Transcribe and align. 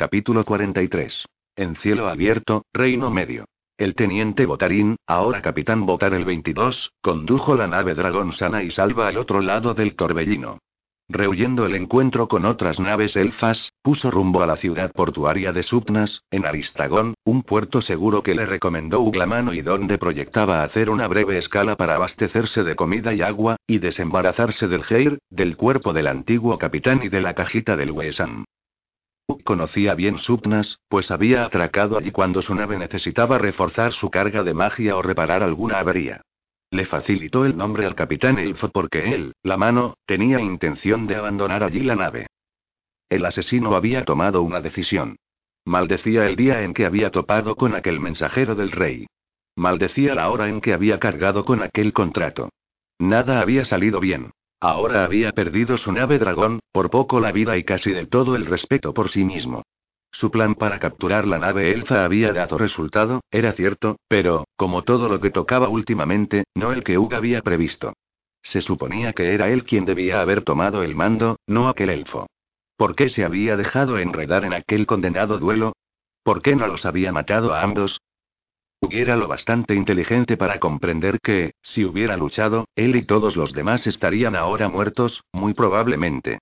Capítulo 0.00 0.46
43. 0.46 1.26
En 1.56 1.76
cielo 1.76 2.08
abierto, 2.08 2.64
Reino 2.72 3.10
Medio. 3.10 3.44
El 3.76 3.94
teniente 3.94 4.46
Botarín, 4.46 4.96
ahora 5.06 5.42
capitán 5.42 5.84
Botar 5.84 6.14
el 6.14 6.24
22, 6.24 6.94
condujo 7.02 7.54
la 7.54 7.66
nave 7.66 7.92
Dragón 7.92 8.32
sana 8.32 8.62
y 8.62 8.70
salva 8.70 9.08
al 9.08 9.18
otro 9.18 9.42
lado 9.42 9.74
del 9.74 9.96
torbellino. 9.96 10.56
Rehuyendo 11.10 11.66
el 11.66 11.74
encuentro 11.74 12.28
con 12.28 12.46
otras 12.46 12.80
naves 12.80 13.14
elfas, 13.14 13.74
puso 13.82 14.10
rumbo 14.10 14.42
a 14.42 14.46
la 14.46 14.56
ciudad 14.56 14.90
portuaria 14.90 15.52
de 15.52 15.62
Subnas, 15.62 16.22
en 16.30 16.46
Aristagón, 16.46 17.12
un 17.24 17.42
puerto 17.42 17.82
seguro 17.82 18.22
que 18.22 18.34
le 18.34 18.46
recomendó 18.46 19.00
Uglamano 19.00 19.52
y 19.52 19.60
donde 19.60 19.98
proyectaba 19.98 20.62
hacer 20.62 20.88
una 20.88 21.08
breve 21.08 21.36
escala 21.36 21.76
para 21.76 21.96
abastecerse 21.96 22.64
de 22.64 22.74
comida 22.74 23.12
y 23.12 23.20
agua, 23.20 23.56
y 23.66 23.80
desembarazarse 23.80 24.66
del 24.66 24.82
Geir, 24.82 25.18
del 25.28 25.58
cuerpo 25.58 25.92
del 25.92 26.06
antiguo 26.06 26.56
capitán 26.56 27.02
y 27.02 27.10
de 27.10 27.20
la 27.20 27.34
cajita 27.34 27.76
del 27.76 27.90
Wesan. 27.90 28.46
Conocía 29.42 29.94
bien 29.94 30.18
Subnas, 30.18 30.78
pues 30.88 31.10
había 31.10 31.44
atracado 31.44 31.98
allí 31.98 32.10
cuando 32.10 32.42
su 32.42 32.54
nave 32.54 32.78
necesitaba 32.78 33.38
reforzar 33.38 33.92
su 33.92 34.10
carga 34.10 34.42
de 34.42 34.54
magia 34.54 34.96
o 34.96 35.02
reparar 35.02 35.42
alguna 35.42 35.78
avería. 35.78 36.22
Le 36.70 36.86
facilitó 36.86 37.44
el 37.44 37.56
nombre 37.56 37.86
al 37.86 37.94
capitán 37.94 38.38
Elfo 38.38 38.70
porque 38.70 39.14
él, 39.14 39.32
la 39.42 39.56
mano, 39.56 39.94
tenía 40.06 40.40
intención 40.40 41.06
de 41.06 41.16
abandonar 41.16 41.64
allí 41.64 41.80
la 41.80 41.96
nave. 41.96 42.26
El 43.08 43.24
asesino 43.24 43.74
había 43.74 44.04
tomado 44.04 44.42
una 44.42 44.60
decisión. 44.60 45.16
Maldecía 45.64 46.26
el 46.26 46.36
día 46.36 46.62
en 46.62 46.72
que 46.72 46.86
había 46.86 47.10
topado 47.10 47.56
con 47.56 47.74
aquel 47.74 47.98
mensajero 47.98 48.54
del 48.54 48.70
rey. 48.70 49.06
Maldecía 49.56 50.14
la 50.14 50.30
hora 50.30 50.48
en 50.48 50.60
que 50.60 50.72
había 50.72 51.00
cargado 51.00 51.44
con 51.44 51.62
aquel 51.62 51.92
contrato. 51.92 52.50
Nada 52.98 53.40
había 53.40 53.64
salido 53.64 53.98
bien. 53.98 54.30
Ahora 54.60 55.04
había 55.04 55.32
perdido 55.32 55.78
su 55.78 55.90
nave 55.90 56.18
dragón, 56.18 56.60
por 56.70 56.90
poco 56.90 57.18
la 57.18 57.32
vida 57.32 57.56
y 57.56 57.64
casi 57.64 57.92
del 57.92 58.08
todo 58.08 58.36
el 58.36 58.44
respeto 58.44 58.92
por 58.92 59.08
sí 59.08 59.24
mismo. 59.24 59.62
Su 60.12 60.30
plan 60.30 60.54
para 60.54 60.78
capturar 60.78 61.26
la 61.26 61.38
nave 61.38 61.72
elfa 61.72 62.04
había 62.04 62.32
dado 62.32 62.58
resultado, 62.58 63.22
era 63.30 63.52
cierto, 63.52 63.96
pero, 64.06 64.44
como 64.56 64.82
todo 64.82 65.08
lo 65.08 65.20
que 65.20 65.30
tocaba 65.30 65.68
últimamente, 65.68 66.44
no 66.54 66.72
el 66.72 66.84
que 66.84 66.98
Hug 66.98 67.14
había 67.14 67.40
previsto. 67.42 67.94
Se 68.42 68.60
suponía 68.60 69.12
que 69.12 69.32
era 69.34 69.48
él 69.48 69.64
quien 69.64 69.84
debía 69.84 70.20
haber 70.20 70.42
tomado 70.42 70.82
el 70.82 70.94
mando, 70.94 71.36
no 71.46 71.68
aquel 71.68 71.90
elfo. 71.90 72.26
¿Por 72.76 72.96
qué 72.96 73.08
se 73.08 73.24
había 73.24 73.56
dejado 73.56 73.98
enredar 73.98 74.44
en 74.44 74.52
aquel 74.52 74.86
condenado 74.86 75.38
duelo? 75.38 75.74
¿Por 76.22 76.42
qué 76.42 76.56
no 76.56 76.66
los 76.66 76.84
había 76.84 77.12
matado 77.12 77.54
a 77.54 77.62
ambos? 77.62 78.00
Hubiera 78.82 79.14
lo 79.14 79.28
bastante 79.28 79.74
inteligente 79.74 80.36
para 80.36 80.58
comprender 80.58 81.20
que, 81.20 81.52
si 81.62 81.84
hubiera 81.84 82.16
luchado, 82.16 82.66
él 82.74 82.96
y 82.96 83.02
todos 83.02 83.36
los 83.36 83.52
demás 83.52 83.86
estarían 83.86 84.34
ahora 84.34 84.68
muertos, 84.68 85.22
muy 85.32 85.52
probablemente. 85.52 86.38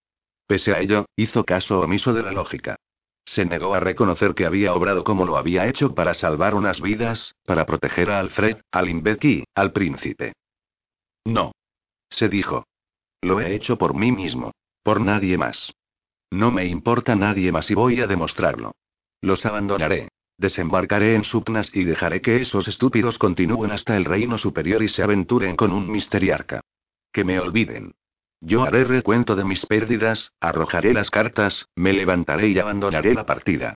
Pese 0.47 0.73
a 0.73 0.81
ello, 0.81 1.07
hizo 1.17 1.45
caso 1.45 1.81
omiso 1.81 2.15
de 2.15 2.23
la 2.23 2.33
lógica. 2.33 2.77
Se 3.25 3.45
negó 3.45 3.75
a 3.75 3.81
reconocer 3.81 4.35
que 4.35 4.47
había 4.47 4.73
obrado 4.73 5.05
como 5.05 5.27
lo 5.27 5.37
había 5.37 5.67
hecho 5.67 5.95
para 5.95 6.15
salvar 6.15 6.55
unas 6.55 6.81
vidas, 6.81 7.35
para 7.45 7.67
proteger 7.67 8.11
a 8.11 8.21
Alfred, 8.21 8.59
al 8.71 8.89
Imbeki, 8.89 9.45
al 9.55 9.73
príncipe. 9.73 10.33
No. 11.27 11.53
Se 12.09 12.29
dijo. 12.29 12.65
Lo 13.21 13.41
he 13.41 13.55
hecho 13.55 13.77
por 13.77 13.95
mí 13.95 14.13
mismo. 14.13 14.53
Por 14.83 15.01
nadie 15.01 15.37
más. 15.37 15.75
No 16.31 16.51
me 16.51 16.67
importa 16.67 17.17
nadie 17.17 17.53
más 17.53 17.71
y 17.71 17.75
voy 17.75 18.01
a 18.01 18.07
demostrarlo. 18.07 18.73
Los 19.21 19.45
abandonaré. 19.45 20.09
Desembarcaré 20.39 21.17
en 21.17 21.25
Subnas 21.25 21.75
y 21.75 21.83
dejaré 21.83 22.21
que 22.21 22.41
esos 22.41 22.69
estúpidos 22.69 23.19
continúen 23.19 23.73
hasta 23.73 23.97
el 23.97 24.05
reino 24.05 24.39
superior 24.39 24.83
y 24.85 24.89
se 24.89 25.03
aventuren 25.03 25.57
con 25.57 25.73
un 25.73 25.91
misteriarca. 25.91 26.61
Que 27.13 27.25
me 27.25 27.41
olviden. 27.41 27.93
Yo 28.41 28.63
haré 28.63 28.85
recuento 28.85 29.35
de 29.35 29.45
mis 29.45 29.67
pérdidas, 29.67 30.31
arrojaré 30.41 30.95
las 30.95 31.11
cartas, 31.11 31.67
me 31.75 31.93
levantaré 31.93 32.49
y 32.51 32.59
abandonaré 32.61 33.15
la 33.15 33.27
partida. 33.27 33.75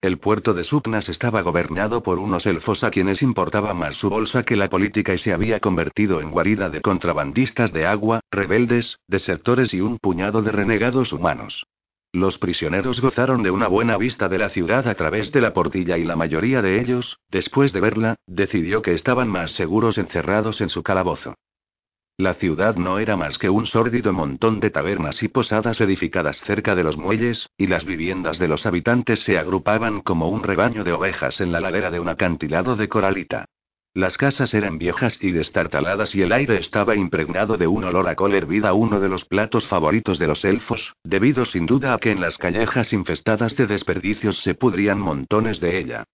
El 0.00 0.18
puerto 0.18 0.54
de 0.54 0.62
Subnas 0.62 1.08
estaba 1.08 1.42
gobernado 1.42 2.02
por 2.02 2.20
unos 2.20 2.46
elfos 2.46 2.84
a 2.84 2.90
quienes 2.90 3.20
importaba 3.20 3.74
más 3.74 3.96
su 3.96 4.08
bolsa 4.08 4.44
que 4.44 4.54
la 4.54 4.68
política 4.68 5.14
y 5.14 5.18
se 5.18 5.32
había 5.32 5.58
convertido 5.58 6.20
en 6.20 6.30
guarida 6.30 6.70
de 6.70 6.80
contrabandistas 6.80 7.72
de 7.72 7.86
agua, 7.86 8.20
rebeldes, 8.30 8.98
desertores 9.08 9.74
y 9.74 9.80
un 9.80 9.98
puñado 9.98 10.42
de 10.42 10.52
renegados 10.52 11.12
humanos. 11.12 11.66
Los 12.14 12.36
prisioneros 12.36 13.00
gozaron 13.00 13.42
de 13.42 13.50
una 13.50 13.68
buena 13.68 13.96
vista 13.96 14.28
de 14.28 14.36
la 14.36 14.50
ciudad 14.50 14.86
a 14.86 14.94
través 14.94 15.32
de 15.32 15.40
la 15.40 15.54
portilla 15.54 15.96
y 15.96 16.04
la 16.04 16.14
mayoría 16.14 16.60
de 16.60 16.78
ellos, 16.78 17.18
después 17.30 17.72
de 17.72 17.80
verla, 17.80 18.16
decidió 18.26 18.82
que 18.82 18.92
estaban 18.92 19.28
más 19.28 19.52
seguros 19.52 19.96
encerrados 19.96 20.60
en 20.60 20.68
su 20.68 20.82
calabozo. 20.82 21.34
La 22.18 22.34
ciudad 22.34 22.76
no 22.76 22.98
era 22.98 23.16
más 23.16 23.38
que 23.38 23.48
un 23.48 23.64
sórdido 23.64 24.12
montón 24.12 24.60
de 24.60 24.68
tabernas 24.68 25.22
y 25.22 25.28
posadas 25.28 25.80
edificadas 25.80 26.42
cerca 26.42 26.74
de 26.74 26.84
los 26.84 26.98
muelles, 26.98 27.48
y 27.56 27.66
las 27.66 27.86
viviendas 27.86 28.38
de 28.38 28.48
los 28.48 28.66
habitantes 28.66 29.20
se 29.20 29.38
agrupaban 29.38 30.02
como 30.02 30.28
un 30.28 30.42
rebaño 30.42 30.84
de 30.84 30.92
ovejas 30.92 31.40
en 31.40 31.50
la 31.50 31.60
ladera 31.60 31.90
de 31.90 31.98
un 31.98 32.10
acantilado 32.10 32.76
de 32.76 32.90
coralita. 32.90 33.46
Las 33.94 34.16
casas 34.16 34.54
eran 34.54 34.78
viejas 34.78 35.18
y 35.20 35.32
destartaladas 35.32 36.14
y 36.14 36.22
el 36.22 36.32
aire 36.32 36.56
estaba 36.56 36.96
impregnado 36.96 37.58
de 37.58 37.66
un 37.66 37.84
olor 37.84 38.08
a 38.08 38.16
col 38.16 38.34
hervida, 38.34 38.72
uno 38.72 39.00
de 39.00 39.10
los 39.10 39.26
platos 39.26 39.68
favoritos 39.68 40.18
de 40.18 40.26
los 40.26 40.46
elfos, 40.46 40.94
debido 41.04 41.44
sin 41.44 41.66
duda 41.66 41.92
a 41.92 41.98
que 41.98 42.10
en 42.10 42.22
las 42.22 42.38
callejas 42.38 42.94
infestadas 42.94 43.54
de 43.54 43.66
desperdicios 43.66 44.38
se 44.38 44.54
pudrían 44.54 44.98
montones 44.98 45.60
de 45.60 45.78
ella. 45.78 46.04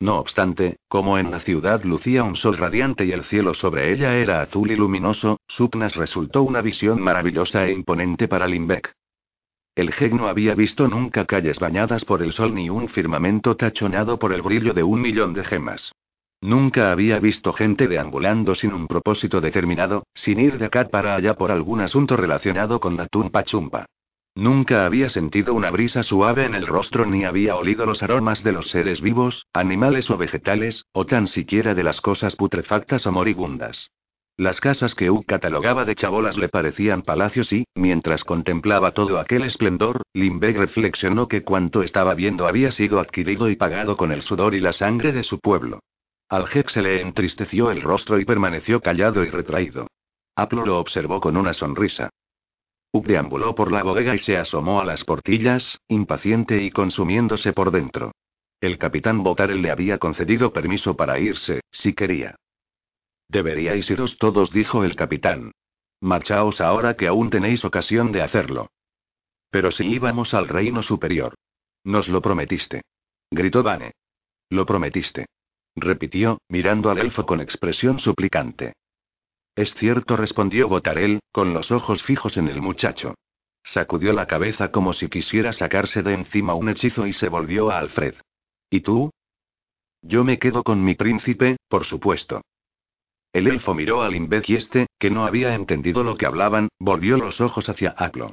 No 0.00 0.18
obstante, 0.18 0.78
como 0.88 1.16
en 1.16 1.30
la 1.30 1.38
ciudad 1.38 1.84
lucía 1.84 2.24
un 2.24 2.34
sol 2.34 2.56
radiante 2.56 3.04
y 3.04 3.12
el 3.12 3.22
cielo 3.22 3.54
sobre 3.54 3.92
ella 3.92 4.16
era 4.16 4.42
azul 4.42 4.72
y 4.72 4.76
luminoso, 4.76 5.38
Supnas 5.46 5.94
resultó 5.94 6.42
una 6.42 6.60
visión 6.60 7.00
maravillosa 7.00 7.66
e 7.66 7.72
imponente 7.72 8.26
para 8.26 8.48
Limbeck. 8.48 8.92
El 9.76 9.92
Jeg 9.92 10.12
no 10.12 10.26
había 10.26 10.56
visto 10.56 10.88
nunca 10.88 11.24
calles 11.24 11.60
bañadas 11.60 12.04
por 12.04 12.20
el 12.20 12.32
sol 12.32 12.52
ni 12.52 12.68
un 12.68 12.88
firmamento 12.88 13.54
tachonado 13.56 14.18
por 14.18 14.32
el 14.32 14.42
brillo 14.42 14.74
de 14.74 14.82
un 14.82 15.00
millón 15.00 15.34
de 15.34 15.44
gemas. 15.44 15.92
Nunca 16.40 16.92
había 16.92 17.18
visto 17.18 17.52
gente 17.52 17.88
deambulando 17.88 18.54
sin 18.54 18.72
un 18.72 18.86
propósito 18.86 19.40
determinado, 19.40 20.06
sin 20.14 20.38
ir 20.38 20.56
de 20.56 20.66
acá 20.66 20.88
para 20.88 21.16
allá 21.16 21.34
por 21.34 21.50
algún 21.50 21.80
asunto 21.80 22.16
relacionado 22.16 22.78
con 22.78 22.96
la 22.96 23.08
tumpa 23.08 23.42
chumpa. 23.42 23.86
Nunca 24.36 24.84
había 24.84 25.08
sentido 25.08 25.52
una 25.52 25.72
brisa 25.72 26.04
suave 26.04 26.44
en 26.44 26.54
el 26.54 26.68
rostro 26.68 27.06
ni 27.06 27.24
había 27.24 27.56
olido 27.56 27.86
los 27.86 28.04
aromas 28.04 28.44
de 28.44 28.52
los 28.52 28.70
seres 28.70 29.00
vivos, 29.00 29.46
animales 29.52 30.10
o 30.12 30.16
vegetales, 30.16 30.84
o 30.92 31.06
tan 31.06 31.26
siquiera 31.26 31.74
de 31.74 31.82
las 31.82 32.00
cosas 32.00 32.36
putrefactas 32.36 33.04
o 33.08 33.10
moribundas. 33.10 33.90
Las 34.36 34.60
casas 34.60 34.94
que 34.94 35.10
U 35.10 35.24
catalogaba 35.24 35.84
de 35.84 35.96
chabolas 35.96 36.38
le 36.38 36.48
parecían 36.48 37.02
palacios 37.02 37.52
y, 37.52 37.64
mientras 37.74 38.22
contemplaba 38.22 38.92
todo 38.92 39.18
aquel 39.18 39.42
esplendor, 39.42 40.02
Limbeck 40.14 40.56
reflexionó 40.56 41.26
que 41.26 41.42
cuanto 41.42 41.82
estaba 41.82 42.14
viendo 42.14 42.46
había 42.46 42.70
sido 42.70 43.00
adquirido 43.00 43.50
y 43.50 43.56
pagado 43.56 43.96
con 43.96 44.12
el 44.12 44.22
sudor 44.22 44.54
y 44.54 44.60
la 44.60 44.72
sangre 44.72 45.10
de 45.10 45.24
su 45.24 45.40
pueblo. 45.40 45.80
Al 46.28 46.46
se 46.48 46.82
le 46.82 47.00
entristeció 47.00 47.70
el 47.70 47.80
rostro 47.80 48.20
y 48.20 48.24
permaneció 48.24 48.80
callado 48.80 49.24
y 49.24 49.30
retraído. 49.30 49.86
Aplo 50.36 50.66
lo 50.66 50.78
observó 50.78 51.20
con 51.20 51.36
una 51.36 51.54
sonrisa. 51.54 52.10
Ug 52.92 53.06
deambuló 53.06 53.54
por 53.54 53.72
la 53.72 53.82
bodega 53.82 54.14
y 54.14 54.18
se 54.18 54.36
asomó 54.36 54.80
a 54.80 54.84
las 54.84 55.04
portillas, 55.04 55.80
impaciente 55.88 56.62
y 56.62 56.70
consumiéndose 56.70 57.52
por 57.52 57.70
dentro. 57.70 58.12
El 58.60 58.76
capitán 58.76 59.22
Botarel 59.22 59.62
le 59.62 59.70
había 59.70 59.98
concedido 59.98 60.52
permiso 60.52 60.96
para 60.96 61.18
irse, 61.18 61.60
si 61.70 61.94
quería. 61.94 62.36
Deberíais 63.28 63.88
iros 63.90 64.18
todos, 64.18 64.50
dijo 64.50 64.84
el 64.84 64.96
capitán. 64.96 65.52
Marchaos 66.00 66.60
ahora 66.60 66.94
que 66.94 67.08
aún 67.08 67.30
tenéis 67.30 67.64
ocasión 67.64 68.12
de 68.12 68.22
hacerlo. 68.22 68.70
Pero 69.50 69.70
si 69.70 69.86
íbamos 69.86 70.34
al 70.34 70.48
reino 70.48 70.82
superior. 70.82 71.34
Nos 71.84 72.08
lo 72.08 72.20
prometiste. 72.20 72.82
Gritó 73.30 73.62
Vane. 73.62 73.92
Lo 74.50 74.66
prometiste. 74.66 75.26
Repitió, 75.80 76.38
mirando 76.48 76.90
al 76.90 76.98
elfo 76.98 77.24
con 77.26 77.40
expresión 77.40 77.98
suplicante. 77.98 78.74
Es 79.54 79.74
cierto, 79.74 80.16
respondió 80.16 80.68
Botarel, 80.68 81.20
con 81.32 81.52
los 81.52 81.70
ojos 81.70 82.02
fijos 82.02 82.36
en 82.36 82.48
el 82.48 82.62
muchacho. 82.62 83.14
Sacudió 83.64 84.12
la 84.12 84.26
cabeza 84.26 84.70
como 84.70 84.92
si 84.92 85.08
quisiera 85.08 85.52
sacarse 85.52 86.02
de 86.02 86.14
encima 86.14 86.54
un 86.54 86.68
hechizo 86.68 87.06
y 87.06 87.12
se 87.12 87.28
volvió 87.28 87.70
a 87.70 87.78
Alfred. 87.78 88.14
¿Y 88.70 88.80
tú? 88.80 89.10
Yo 90.02 90.24
me 90.24 90.38
quedo 90.38 90.62
con 90.62 90.84
mi 90.84 90.94
príncipe, 90.94 91.56
por 91.68 91.84
supuesto. 91.84 92.42
El 93.32 93.46
elfo 93.46 93.74
miró 93.74 94.02
al 94.02 94.14
imbécil 94.14 94.56
este, 94.56 94.86
que 94.98 95.10
no 95.10 95.24
había 95.24 95.54
entendido 95.54 96.02
lo 96.02 96.16
que 96.16 96.26
hablaban, 96.26 96.68
volvió 96.78 97.18
los 97.18 97.40
ojos 97.40 97.68
hacia 97.68 97.90
Aplo. 97.90 98.32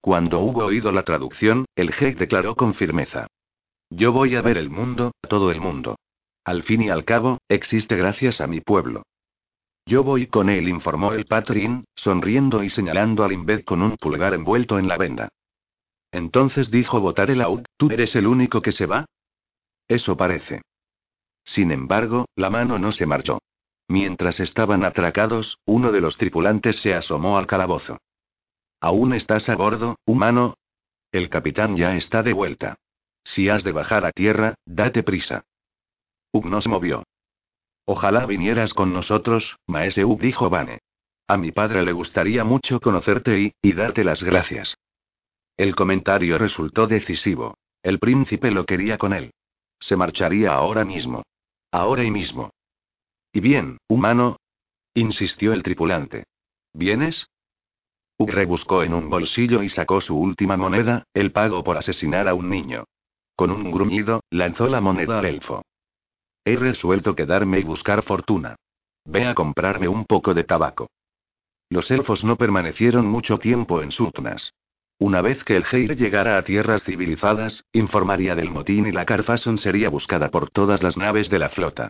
Cuando 0.00 0.40
hubo 0.40 0.64
oído 0.64 0.92
la 0.92 1.02
traducción, 1.02 1.64
el 1.74 1.92
jeque 1.92 2.20
declaró 2.20 2.54
con 2.54 2.74
firmeza. 2.74 3.26
Yo 3.90 4.12
voy 4.12 4.36
a 4.36 4.42
ver 4.42 4.56
el 4.56 4.70
mundo, 4.70 5.12
todo 5.28 5.50
el 5.50 5.60
mundo. 5.60 5.96
Al 6.46 6.62
fin 6.62 6.82
y 6.82 6.90
al 6.90 7.04
cabo, 7.04 7.38
existe 7.48 7.96
gracias 7.96 8.40
a 8.40 8.46
mi 8.46 8.60
pueblo. 8.60 9.02
Yo 9.84 10.04
voy 10.04 10.28
con 10.28 10.48
él, 10.48 10.68
informó 10.68 11.12
el 11.12 11.24
patrín, 11.24 11.86
sonriendo 11.96 12.62
y 12.62 12.70
señalando 12.70 13.24
al 13.24 13.32
Imbed 13.32 13.64
con 13.64 13.82
un 13.82 13.96
pulgar 13.96 14.32
envuelto 14.32 14.78
en 14.78 14.86
la 14.86 14.96
venda. 14.96 15.28
Entonces 16.12 16.70
dijo 16.70 17.00
Botar 17.00 17.32
el 17.32 17.44
¿tú 17.76 17.90
eres 17.90 18.14
el 18.14 18.28
único 18.28 18.62
que 18.62 18.70
se 18.70 18.86
va? 18.86 19.06
Eso 19.88 20.16
parece. 20.16 20.62
Sin 21.42 21.72
embargo, 21.72 22.26
la 22.36 22.48
mano 22.48 22.78
no 22.78 22.92
se 22.92 23.06
marchó. 23.06 23.40
Mientras 23.88 24.38
estaban 24.38 24.84
atracados, 24.84 25.58
uno 25.64 25.90
de 25.90 26.00
los 26.00 26.16
tripulantes 26.16 26.76
se 26.76 26.94
asomó 26.94 27.38
al 27.38 27.48
calabozo. 27.48 27.98
¿Aún 28.80 29.14
estás 29.14 29.48
a 29.48 29.56
bordo, 29.56 29.96
humano? 30.04 30.58
El 31.10 31.28
capitán 31.28 31.74
ya 31.74 31.96
está 31.96 32.22
de 32.22 32.32
vuelta. 32.32 32.76
Si 33.24 33.48
has 33.48 33.64
de 33.64 33.72
bajar 33.72 34.06
a 34.06 34.12
tierra, 34.12 34.54
date 34.64 35.02
prisa. 35.02 35.42
Ug 36.36 36.46
no 36.46 36.60
se 36.60 36.68
movió. 36.68 37.04
Ojalá 37.86 38.26
vinieras 38.26 38.74
con 38.74 38.92
nosotros, 38.92 39.56
maese 39.66 40.04
Ug, 40.04 40.20
dijo 40.20 40.50
Vane. 40.50 40.80
A 41.28 41.36
mi 41.36 41.50
padre 41.50 41.84
le 41.84 41.92
gustaría 41.92 42.44
mucho 42.44 42.80
conocerte 42.80 43.40
y, 43.40 43.52
y 43.62 43.72
darte 43.72 44.04
las 44.04 44.22
gracias. 44.22 44.76
El 45.56 45.74
comentario 45.74 46.38
resultó 46.38 46.86
decisivo. 46.86 47.54
El 47.82 47.98
príncipe 47.98 48.50
lo 48.50 48.66
quería 48.66 48.98
con 48.98 49.12
él. 49.12 49.32
Se 49.80 49.96
marcharía 49.96 50.52
ahora 50.52 50.84
mismo. 50.84 51.22
Ahora 51.70 52.04
y 52.04 52.10
mismo. 52.10 52.50
Y 53.32 53.40
bien, 53.40 53.78
humano. 53.88 54.36
insistió 54.94 55.52
el 55.52 55.62
tripulante. 55.62 56.24
¿Vienes? 56.72 57.28
Ug 58.18 58.30
rebuscó 58.30 58.82
en 58.82 58.94
un 58.94 59.10
bolsillo 59.10 59.62
y 59.62 59.68
sacó 59.68 60.00
su 60.00 60.16
última 60.16 60.56
moneda, 60.56 61.04
el 61.14 61.32
pago 61.32 61.62
por 61.64 61.76
asesinar 61.76 62.28
a 62.28 62.34
un 62.34 62.48
niño. 62.48 62.84
Con 63.34 63.50
un 63.50 63.70
gruñido, 63.70 64.22
lanzó 64.30 64.68
la 64.68 64.80
moneda 64.80 65.18
al 65.18 65.26
elfo. 65.26 65.62
He 66.46 66.54
resuelto 66.54 67.16
quedarme 67.16 67.58
y 67.58 67.64
buscar 67.64 68.04
fortuna. 68.04 68.54
Ve 69.04 69.26
a 69.26 69.34
comprarme 69.34 69.88
un 69.88 70.04
poco 70.04 70.32
de 70.32 70.44
tabaco. 70.44 70.88
Los 71.68 71.90
elfos 71.90 72.22
no 72.22 72.36
permanecieron 72.36 73.04
mucho 73.04 73.40
tiempo 73.40 73.82
en 73.82 73.90
Sutnas. 73.90 74.52
Una 75.00 75.22
vez 75.22 75.42
que 75.42 75.56
el 75.56 75.64
Heir 75.68 75.96
llegara 75.96 76.38
a 76.38 76.42
tierras 76.42 76.84
civilizadas, 76.84 77.64
informaría 77.72 78.36
del 78.36 78.52
motín 78.52 78.86
y 78.86 78.92
la 78.92 79.04
Carfason 79.04 79.58
sería 79.58 79.90
buscada 79.90 80.30
por 80.30 80.48
todas 80.48 80.84
las 80.84 80.96
naves 80.96 81.28
de 81.30 81.40
la 81.40 81.48
flota. 81.48 81.88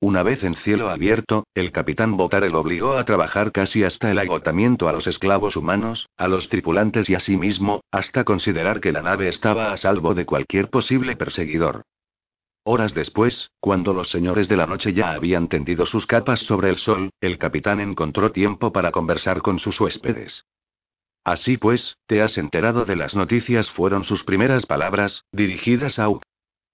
Una 0.00 0.22
vez 0.22 0.42
en 0.42 0.54
cielo 0.54 0.88
abierto, 0.88 1.44
el 1.54 1.70
capitán 1.70 2.16
Botarel 2.16 2.54
obligó 2.54 2.96
a 2.96 3.04
trabajar 3.04 3.52
casi 3.52 3.84
hasta 3.84 4.10
el 4.10 4.18
agotamiento 4.18 4.88
a 4.88 4.92
los 4.92 5.06
esclavos 5.06 5.54
humanos, 5.54 6.08
a 6.16 6.28
los 6.28 6.48
tripulantes 6.48 7.10
y 7.10 7.14
a 7.14 7.20
sí 7.20 7.36
mismo, 7.36 7.82
hasta 7.90 8.24
considerar 8.24 8.80
que 8.80 8.92
la 8.92 9.02
nave 9.02 9.28
estaba 9.28 9.70
a 9.70 9.76
salvo 9.76 10.14
de 10.14 10.24
cualquier 10.24 10.70
posible 10.70 11.14
perseguidor. 11.14 11.82
Horas 12.70 12.92
después, 12.92 13.50
cuando 13.60 13.94
los 13.94 14.10
señores 14.10 14.46
de 14.46 14.58
la 14.58 14.66
noche 14.66 14.92
ya 14.92 15.12
habían 15.12 15.48
tendido 15.48 15.86
sus 15.86 16.04
capas 16.04 16.40
sobre 16.40 16.68
el 16.68 16.76
sol, 16.76 17.08
el 17.18 17.38
capitán 17.38 17.80
encontró 17.80 18.30
tiempo 18.30 18.74
para 18.74 18.90
conversar 18.90 19.40
con 19.40 19.58
sus 19.58 19.80
huéspedes. 19.80 20.44
Así 21.24 21.56
pues, 21.56 21.96
¿te 22.04 22.20
has 22.20 22.36
enterado 22.36 22.84
de 22.84 22.94
las 22.94 23.16
noticias? 23.16 23.70
Fueron 23.70 24.04
sus 24.04 24.22
primeras 24.22 24.66
palabras, 24.66 25.24
dirigidas 25.32 25.98
a 25.98 26.10
U. 26.10 26.20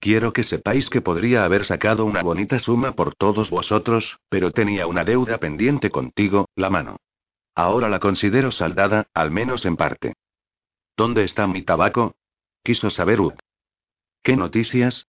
Quiero 0.00 0.32
que 0.32 0.42
sepáis 0.42 0.90
que 0.90 1.00
podría 1.00 1.44
haber 1.44 1.64
sacado 1.64 2.04
una 2.06 2.24
bonita 2.24 2.58
suma 2.58 2.96
por 2.96 3.14
todos 3.14 3.50
vosotros, 3.50 4.18
pero 4.28 4.50
tenía 4.50 4.88
una 4.88 5.04
deuda 5.04 5.38
pendiente 5.38 5.90
contigo, 5.90 6.48
la 6.56 6.70
mano. 6.70 6.96
Ahora 7.54 7.88
la 7.88 8.00
considero 8.00 8.50
saldada, 8.50 9.06
al 9.14 9.30
menos 9.30 9.64
en 9.64 9.76
parte. 9.76 10.14
¿Dónde 10.96 11.22
está 11.22 11.46
mi 11.46 11.62
tabaco? 11.62 12.16
Quiso 12.64 12.90
saber 12.90 13.20
U. 13.20 13.32
¿Qué 14.24 14.36
noticias? 14.36 15.06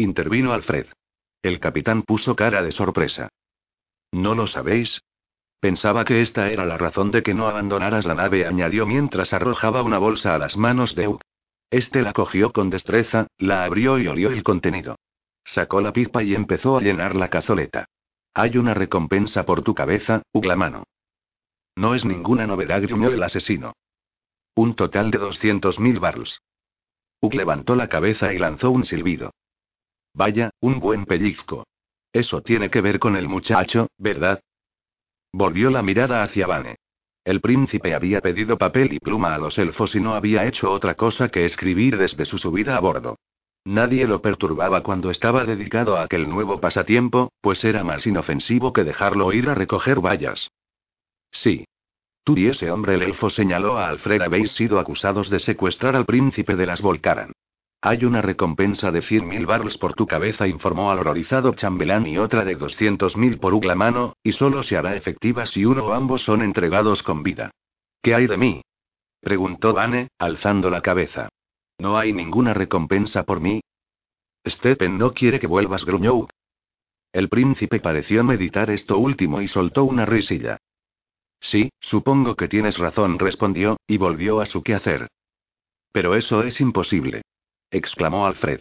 Intervino 0.00 0.52
Alfred. 0.52 0.86
El 1.42 1.60
capitán 1.60 2.02
puso 2.02 2.36
cara 2.36 2.62
de 2.62 2.72
sorpresa. 2.72 3.28
¿No 4.12 4.34
lo 4.34 4.46
sabéis? 4.46 5.00
Pensaba 5.60 6.04
que 6.04 6.22
esta 6.22 6.50
era 6.50 6.64
la 6.64 6.78
razón 6.78 7.10
de 7.10 7.22
que 7.22 7.34
no 7.34 7.46
abandonaras 7.46 8.06
la 8.06 8.14
nave, 8.14 8.46
añadió 8.46 8.86
mientras 8.86 9.32
arrojaba 9.32 9.82
una 9.82 9.98
bolsa 9.98 10.34
a 10.34 10.38
las 10.38 10.56
manos 10.56 10.94
de 10.94 11.08
Ugg. 11.08 11.20
Este 11.70 12.02
la 12.02 12.12
cogió 12.12 12.52
con 12.52 12.70
destreza, 12.70 13.26
la 13.38 13.64
abrió 13.64 13.98
y 13.98 14.08
olió 14.08 14.30
el 14.30 14.42
contenido. 14.42 14.96
Sacó 15.44 15.80
la 15.80 15.92
pipa 15.92 16.22
y 16.22 16.34
empezó 16.34 16.78
a 16.78 16.80
llenar 16.80 17.14
la 17.14 17.28
cazoleta. 17.28 17.86
Hay 18.34 18.56
una 18.56 18.74
recompensa 18.74 19.44
por 19.44 19.62
tu 19.62 19.74
cabeza, 19.74 20.22
Ugg 20.32 20.46
la 20.46 20.56
mano. 20.56 20.84
No 21.76 21.94
es 21.94 22.04
ninguna 22.04 22.46
novedad, 22.46 22.82
gruñó 22.82 23.08
el 23.08 23.22
asesino. 23.22 23.74
Un 24.54 24.74
total 24.74 25.10
de 25.10 25.20
200.000 25.20 26.00
barrels. 26.00 26.40
Ugg 27.20 27.34
levantó 27.34 27.76
la 27.76 27.88
cabeza 27.88 28.32
y 28.32 28.38
lanzó 28.38 28.70
un 28.70 28.84
silbido. 28.84 29.30
Vaya, 30.12 30.50
un 30.60 30.80
buen 30.80 31.06
pellizco. 31.06 31.66
Eso 32.12 32.42
tiene 32.42 32.70
que 32.70 32.80
ver 32.80 32.98
con 32.98 33.16
el 33.16 33.28
muchacho, 33.28 33.88
¿verdad? 33.96 34.40
Volvió 35.32 35.70
la 35.70 35.82
mirada 35.82 36.22
hacia 36.22 36.46
Vane. 36.46 36.76
El 37.24 37.40
príncipe 37.40 37.94
había 37.94 38.20
pedido 38.20 38.56
papel 38.58 38.92
y 38.92 38.98
pluma 38.98 39.34
a 39.34 39.38
los 39.38 39.58
elfos 39.58 39.94
y 39.94 40.00
no 40.00 40.14
había 40.14 40.46
hecho 40.46 40.70
otra 40.70 40.94
cosa 40.94 41.28
que 41.28 41.44
escribir 41.44 41.96
desde 41.96 42.24
su 42.24 42.38
subida 42.38 42.76
a 42.76 42.80
bordo. 42.80 43.16
Nadie 43.64 44.06
lo 44.06 44.22
perturbaba 44.22 44.82
cuando 44.82 45.10
estaba 45.10 45.44
dedicado 45.44 45.96
a 45.96 46.04
aquel 46.04 46.28
nuevo 46.28 46.60
pasatiempo, 46.60 47.32
pues 47.40 47.62
era 47.62 47.84
más 47.84 48.06
inofensivo 48.06 48.72
que 48.72 48.84
dejarlo 48.84 49.32
ir 49.32 49.48
a 49.50 49.54
recoger 49.54 50.00
vallas. 50.00 50.50
Sí. 51.30 51.66
Tú 52.24 52.36
y 52.36 52.48
ese 52.48 52.70
hombre 52.70 52.94
el 52.94 53.02
elfo 53.02 53.30
señaló 53.30 53.78
a 53.78 53.88
Alfred 53.88 54.22
habéis 54.22 54.52
sido 54.52 54.78
acusados 54.78 55.30
de 55.30 55.38
secuestrar 55.38 55.94
al 55.94 56.06
príncipe 56.06 56.56
de 56.56 56.66
las 56.66 56.80
Volcaran. 56.80 57.32
Hay 57.82 58.04
una 58.04 58.20
recompensa 58.20 58.90
de 58.90 59.00
100.000 59.00 59.46
barrels 59.46 59.78
por 59.78 59.94
tu 59.94 60.06
cabeza, 60.06 60.46
informó 60.46 60.90
al 60.90 60.98
horrorizado 60.98 61.54
chambelán, 61.54 62.06
y 62.06 62.18
otra 62.18 62.44
de 62.44 62.58
200.000 62.58 63.40
por 63.40 63.54
Ugla 63.54 63.74
mano, 63.74 64.16
y 64.22 64.32
solo 64.32 64.62
se 64.62 64.76
hará 64.76 64.96
efectiva 64.96 65.46
si 65.46 65.64
uno 65.64 65.86
o 65.86 65.92
ambos 65.94 66.22
son 66.22 66.42
entregados 66.42 67.02
con 67.02 67.22
vida. 67.22 67.52
¿Qué 68.02 68.14
hay 68.14 68.26
de 68.26 68.36
mí? 68.36 68.62
preguntó 69.20 69.72
Vane, 69.72 70.08
alzando 70.18 70.68
la 70.68 70.82
cabeza. 70.82 71.30
¿No 71.78 71.96
hay 71.96 72.12
ninguna 72.12 72.52
recompensa 72.52 73.24
por 73.24 73.40
mí? 73.40 73.62
Stephen 74.46 74.98
no 74.98 75.14
quiere 75.14 75.40
que 75.40 75.46
vuelvas, 75.46 75.86
gruñó. 75.86 76.28
El 77.12 77.30
príncipe 77.30 77.80
pareció 77.80 78.22
meditar 78.22 78.70
esto 78.70 78.98
último 78.98 79.40
y 79.40 79.48
soltó 79.48 79.84
una 79.84 80.04
risilla. 80.04 80.58
Sí, 81.40 81.70
supongo 81.80 82.36
que 82.36 82.46
tienes 82.46 82.76
razón, 82.76 83.18
respondió, 83.18 83.78
y 83.86 83.96
volvió 83.96 84.40
a 84.40 84.46
su 84.46 84.62
quehacer. 84.62 85.08
Pero 85.92 86.14
eso 86.14 86.42
es 86.42 86.60
imposible 86.60 87.22
exclamó 87.70 88.26
Alfred. 88.26 88.60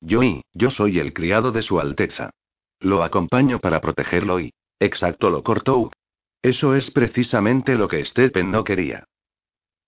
Yo 0.00 0.22
y, 0.22 0.42
yo 0.52 0.70
soy 0.70 0.98
el 0.98 1.12
criado 1.12 1.50
de 1.50 1.62
su 1.62 1.80
Alteza. 1.80 2.30
Lo 2.80 3.02
acompaño 3.02 3.58
para 3.58 3.80
protegerlo 3.80 4.40
y. 4.40 4.52
Exacto, 4.78 5.30
lo 5.30 5.42
cortó. 5.42 5.90
Eso 6.42 6.74
es 6.74 6.90
precisamente 6.90 7.74
lo 7.74 7.88
que 7.88 8.04
Stephen 8.04 8.50
no 8.50 8.64
quería. 8.64 9.04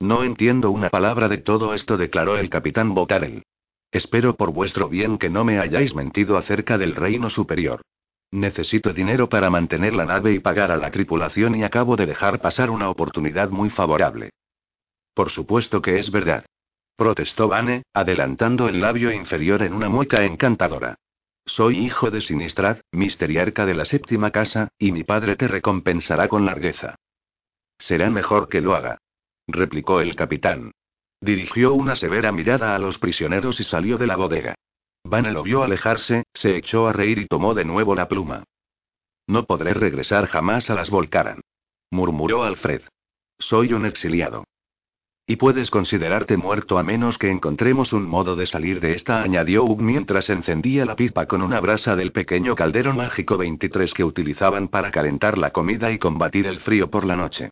No 0.01 0.25
entiendo 0.25 0.71
una 0.71 0.89
palabra 0.89 1.29
de 1.29 1.39
todo 1.39 1.75
esto, 1.75 1.97
declaró 1.97 2.39
el 2.39 2.49
capitán 2.49 2.95
Botarel. 2.95 3.43
Espero 3.93 4.37
por 4.37 4.53
vuestro 4.53 4.89
bien 4.89 5.19
que 5.19 5.31
no 5.31 5.45
me 5.45 5.59
hayáis 5.59 5.95
mentido 5.95 6.37
acerca 6.37 6.79
del 6.79 6.95
reino 6.95 7.31
superior. 7.31 7.83
Necesito 8.31 8.93
dinero 8.93 9.29
para 9.29 9.51
mantener 9.51 9.95
la 9.95 10.05
nave 10.05 10.33
y 10.33 10.39
pagar 10.39 10.71
a 10.71 10.77
la 10.77 10.91
tripulación 10.91 11.55
y 11.55 11.65
acabo 11.65 11.97
de 11.97 12.07
dejar 12.07 12.41
pasar 12.41 12.71
una 12.71 12.91
oportunidad 12.91 13.51
muy 13.51 13.71
favorable. 13.71 14.31
Por 15.15 15.31
supuesto 15.31 15.81
que 15.81 15.99
es 15.99 16.11
verdad 16.11 16.45
protestó 16.97 17.49
Vane, 17.49 17.85
adelantando 17.93 18.69
el 18.69 18.81
labio 18.81 19.13
inferior 19.13 19.63
en 19.63 19.73
una 19.73 19.89
mueca 19.89 20.25
encantadora. 20.25 20.97
Soy 21.45 21.79
hijo 21.79 22.11
de 22.11 22.21
Sinistrad, 22.21 22.79
misteriarca 22.91 23.67
de 23.67 23.75
la 23.75 23.85
séptima 23.85 24.31
casa, 24.31 24.69
y 24.79 24.91
mi 24.91 25.05
padre 25.05 25.37
te 25.37 25.47
recompensará 25.47 26.27
con 26.27 26.45
largueza. 26.45 26.97
Será 27.79 28.11
mejor 28.11 28.49
que 28.49 28.61
lo 28.61 28.75
haga. 28.75 28.99
replicó 29.47 30.01
el 30.01 30.17
capitán. 30.17 30.73
Dirigió 31.21 31.75
una 31.75 31.95
severa 31.95 32.33
mirada 32.33 32.75
a 32.75 32.79
los 32.79 32.99
prisioneros 32.99 33.61
y 33.61 33.65
salió 33.65 33.97
de 33.97 34.07
la 34.07 34.17
bodega. 34.17 34.55
Vane 35.05 35.31
lo 35.31 35.45
vio 35.45 35.63
alejarse, 35.63 36.25
se 36.35 36.57
echó 36.57 36.89
a 36.89 36.93
reír 36.93 37.19
y 37.19 37.27
tomó 37.27 37.55
de 37.55 37.65
nuevo 37.65 37.95
la 37.95 38.09
pluma. 38.09 38.45
No 39.29 39.45
podré 39.45 39.73
regresar 39.73 40.27
jamás 40.27 40.69
a 40.71 40.75
las 40.75 40.91
Volcaran. 40.91 41.41
murmuró 41.91 42.43
Alfred. 42.43 42.83
Soy 43.39 43.73
un 43.73 43.87
exiliado. 43.87 44.45
Y 45.29 45.37
puedes 45.37 45.71
considerarte 45.71 46.37
muerto 46.37 46.79
a 46.79 46.85
menos 46.85 47.19
que 47.19 47.31
encontremos 47.31 47.93
un 47.93 48.07
modo 48.07 48.37
de 48.37 48.47
salir 48.47 48.79
de 48.79 48.95
esta, 48.95 49.23
añadió 49.23 49.65
Ugg 49.65 49.83
mientras 49.83 50.31
encendía 50.31 50.85
la 50.85 50.95
pipa 50.95 51.27
con 51.27 51.43
una 51.43 51.59
brasa 51.59 51.97
del 51.97 52.13
pequeño 52.13 52.55
caldero 52.55 52.95
mágico 52.95 53.37
23 53.37 53.93
que 53.93 54.05
utilizaban 54.05 54.69
para 54.69 54.93
calentar 54.93 55.37
la 55.37 55.51
comida 55.51 55.91
y 55.91 55.99
combatir 55.99 56.47
el 56.47 56.61
frío 56.61 56.91
por 56.91 57.05
la 57.05 57.17
noche. 57.17 57.51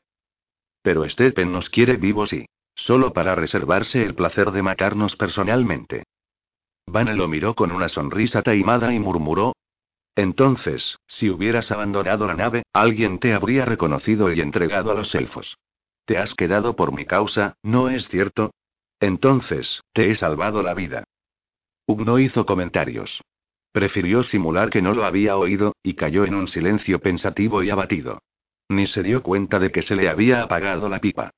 Pero 0.82 1.08
Stephen 1.08 1.50
nos 1.50 1.68
quiere 1.68 1.96
vivos 1.96 2.32
y. 2.32 2.46
solo 2.76 3.12
para 3.12 3.34
reservarse 3.34 4.04
el 4.04 4.14
placer 4.14 4.52
de 4.52 4.62
matarnos 4.62 5.16
personalmente. 5.16 6.04
Van 6.86 7.16
lo 7.16 7.26
miró 7.26 7.54
con 7.54 7.72
una 7.72 7.88
sonrisa 7.88 8.42
taimada 8.42 8.94
y 8.94 9.00
murmuró. 9.00 9.52
Entonces, 10.14 10.98
si 11.08 11.28
hubieras 11.28 11.72
abandonado 11.72 12.28
la 12.28 12.34
nave, 12.34 12.62
alguien 12.72 13.18
te 13.18 13.32
habría 13.32 13.64
reconocido 13.64 14.32
y 14.32 14.40
entregado 14.40 14.92
a 14.92 14.94
los 14.94 15.12
elfos. 15.16 15.56
Te 16.04 16.18
has 16.18 16.34
quedado 16.34 16.76
por 16.76 16.92
mi 16.92 17.06
causa, 17.06 17.56
¿no 17.62 17.88
es 17.88 18.08
cierto? 18.08 18.52
Entonces, 19.00 19.82
te 19.92 20.10
he 20.10 20.14
salvado 20.14 20.62
la 20.62 20.74
vida. 20.74 21.04
Ugg 21.86 22.04
no 22.04 22.18
hizo 22.18 22.46
comentarios. 22.46 23.22
Prefirió 23.72 24.22
simular 24.22 24.70
que 24.70 24.82
no 24.82 24.94
lo 24.94 25.04
había 25.04 25.36
oído, 25.36 25.74
y 25.82 25.94
cayó 25.94 26.24
en 26.24 26.34
un 26.34 26.48
silencio 26.48 27.00
pensativo 27.00 27.62
y 27.62 27.70
abatido. 27.70 28.20
Ni 28.68 28.86
se 28.86 29.02
dio 29.02 29.22
cuenta 29.22 29.58
de 29.58 29.70
que 29.70 29.82
se 29.82 29.96
le 29.96 30.08
había 30.08 30.42
apagado 30.42 30.88
la 30.88 31.00
pipa. 31.00 31.30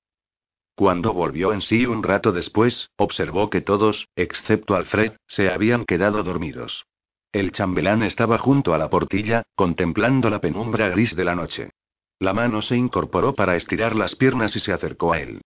Cuando 0.77 1.15
volvió 1.15 1.53
en 1.53 1.63
sí 1.63 1.87
un 1.87 2.03
rato 2.03 2.33
después, 2.33 2.91
observó 2.97 3.49
que 3.49 3.63
todos, 3.63 4.09
excepto 4.15 4.77
Alfred, 4.77 5.13
se 5.27 5.49
habían 5.49 5.87
quedado 5.87 6.23
dormidos. 6.23 6.85
El 7.33 7.53
chambelán 7.53 8.03
estaba 8.03 8.39
junto 8.39 8.75
a 8.75 8.79
la 8.79 8.91
portilla, 8.91 9.43
contemplando 9.55 10.29
la 10.29 10.41
penumbra 10.41 10.89
gris 10.91 11.17
de 11.17 11.25
la 11.25 11.35
noche. 11.35 11.71
La 12.19 12.33
mano 12.33 12.63
se 12.63 12.77
incorporó 12.77 13.35
para 13.35 13.57
estirar 13.57 13.95
las 13.95 14.15
piernas 14.15 14.57
y 14.57 14.61
se 14.61 14.73
acercó 14.73 15.13
a 15.13 15.21
él. 15.21 15.43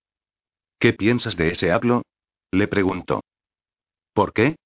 ¿Qué 0.79 0.93
piensas 0.93 1.37
de 1.37 1.51
ese 1.51 1.73
hablo? 1.73 2.03
le 2.53 2.69
preguntó. 2.69 3.21
¿Por 4.13 4.33
qué? 4.33 4.57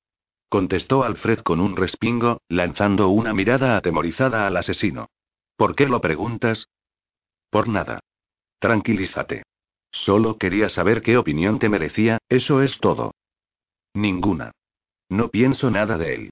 Contestó 0.49 1.02
Alfred 1.02 1.40
con 1.40 1.61
un 1.61 1.76
respingo, 1.76 2.40
lanzando 2.49 3.08
una 3.08 3.34
mirada 3.34 3.76
atemorizada 3.76 4.46
al 4.46 4.56
asesino. 4.56 5.08
¿Por 5.56 5.75
qué 5.75 5.87
lo 5.87 6.00
preguntas? 6.00 6.68
Por 7.50 7.68
nada. 7.68 8.00
Tranquilízate. 8.58 9.42
Solo 9.90 10.38
quería 10.38 10.68
saber 10.68 11.02
qué 11.02 11.16
opinión 11.16 11.58
te 11.58 11.68
merecía, 11.68 12.18
eso 12.28 12.62
es 12.62 12.78
todo. 12.80 13.12
Ninguna. 13.94 14.52
No 15.08 15.28
pienso 15.28 15.70
nada 15.70 15.99
de 15.99 16.14
él. 16.14 16.30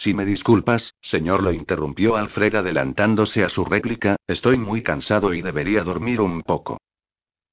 Si 0.00 0.14
me 0.14 0.24
disculpas, 0.24 0.94
señor, 1.00 1.42
lo 1.42 1.50
interrumpió 1.50 2.14
Alfred 2.14 2.54
adelantándose 2.54 3.42
a 3.42 3.48
su 3.48 3.64
réplica, 3.64 4.14
estoy 4.28 4.56
muy 4.56 4.80
cansado 4.80 5.34
y 5.34 5.42
debería 5.42 5.82
dormir 5.82 6.20
un 6.20 6.42
poco. 6.42 6.78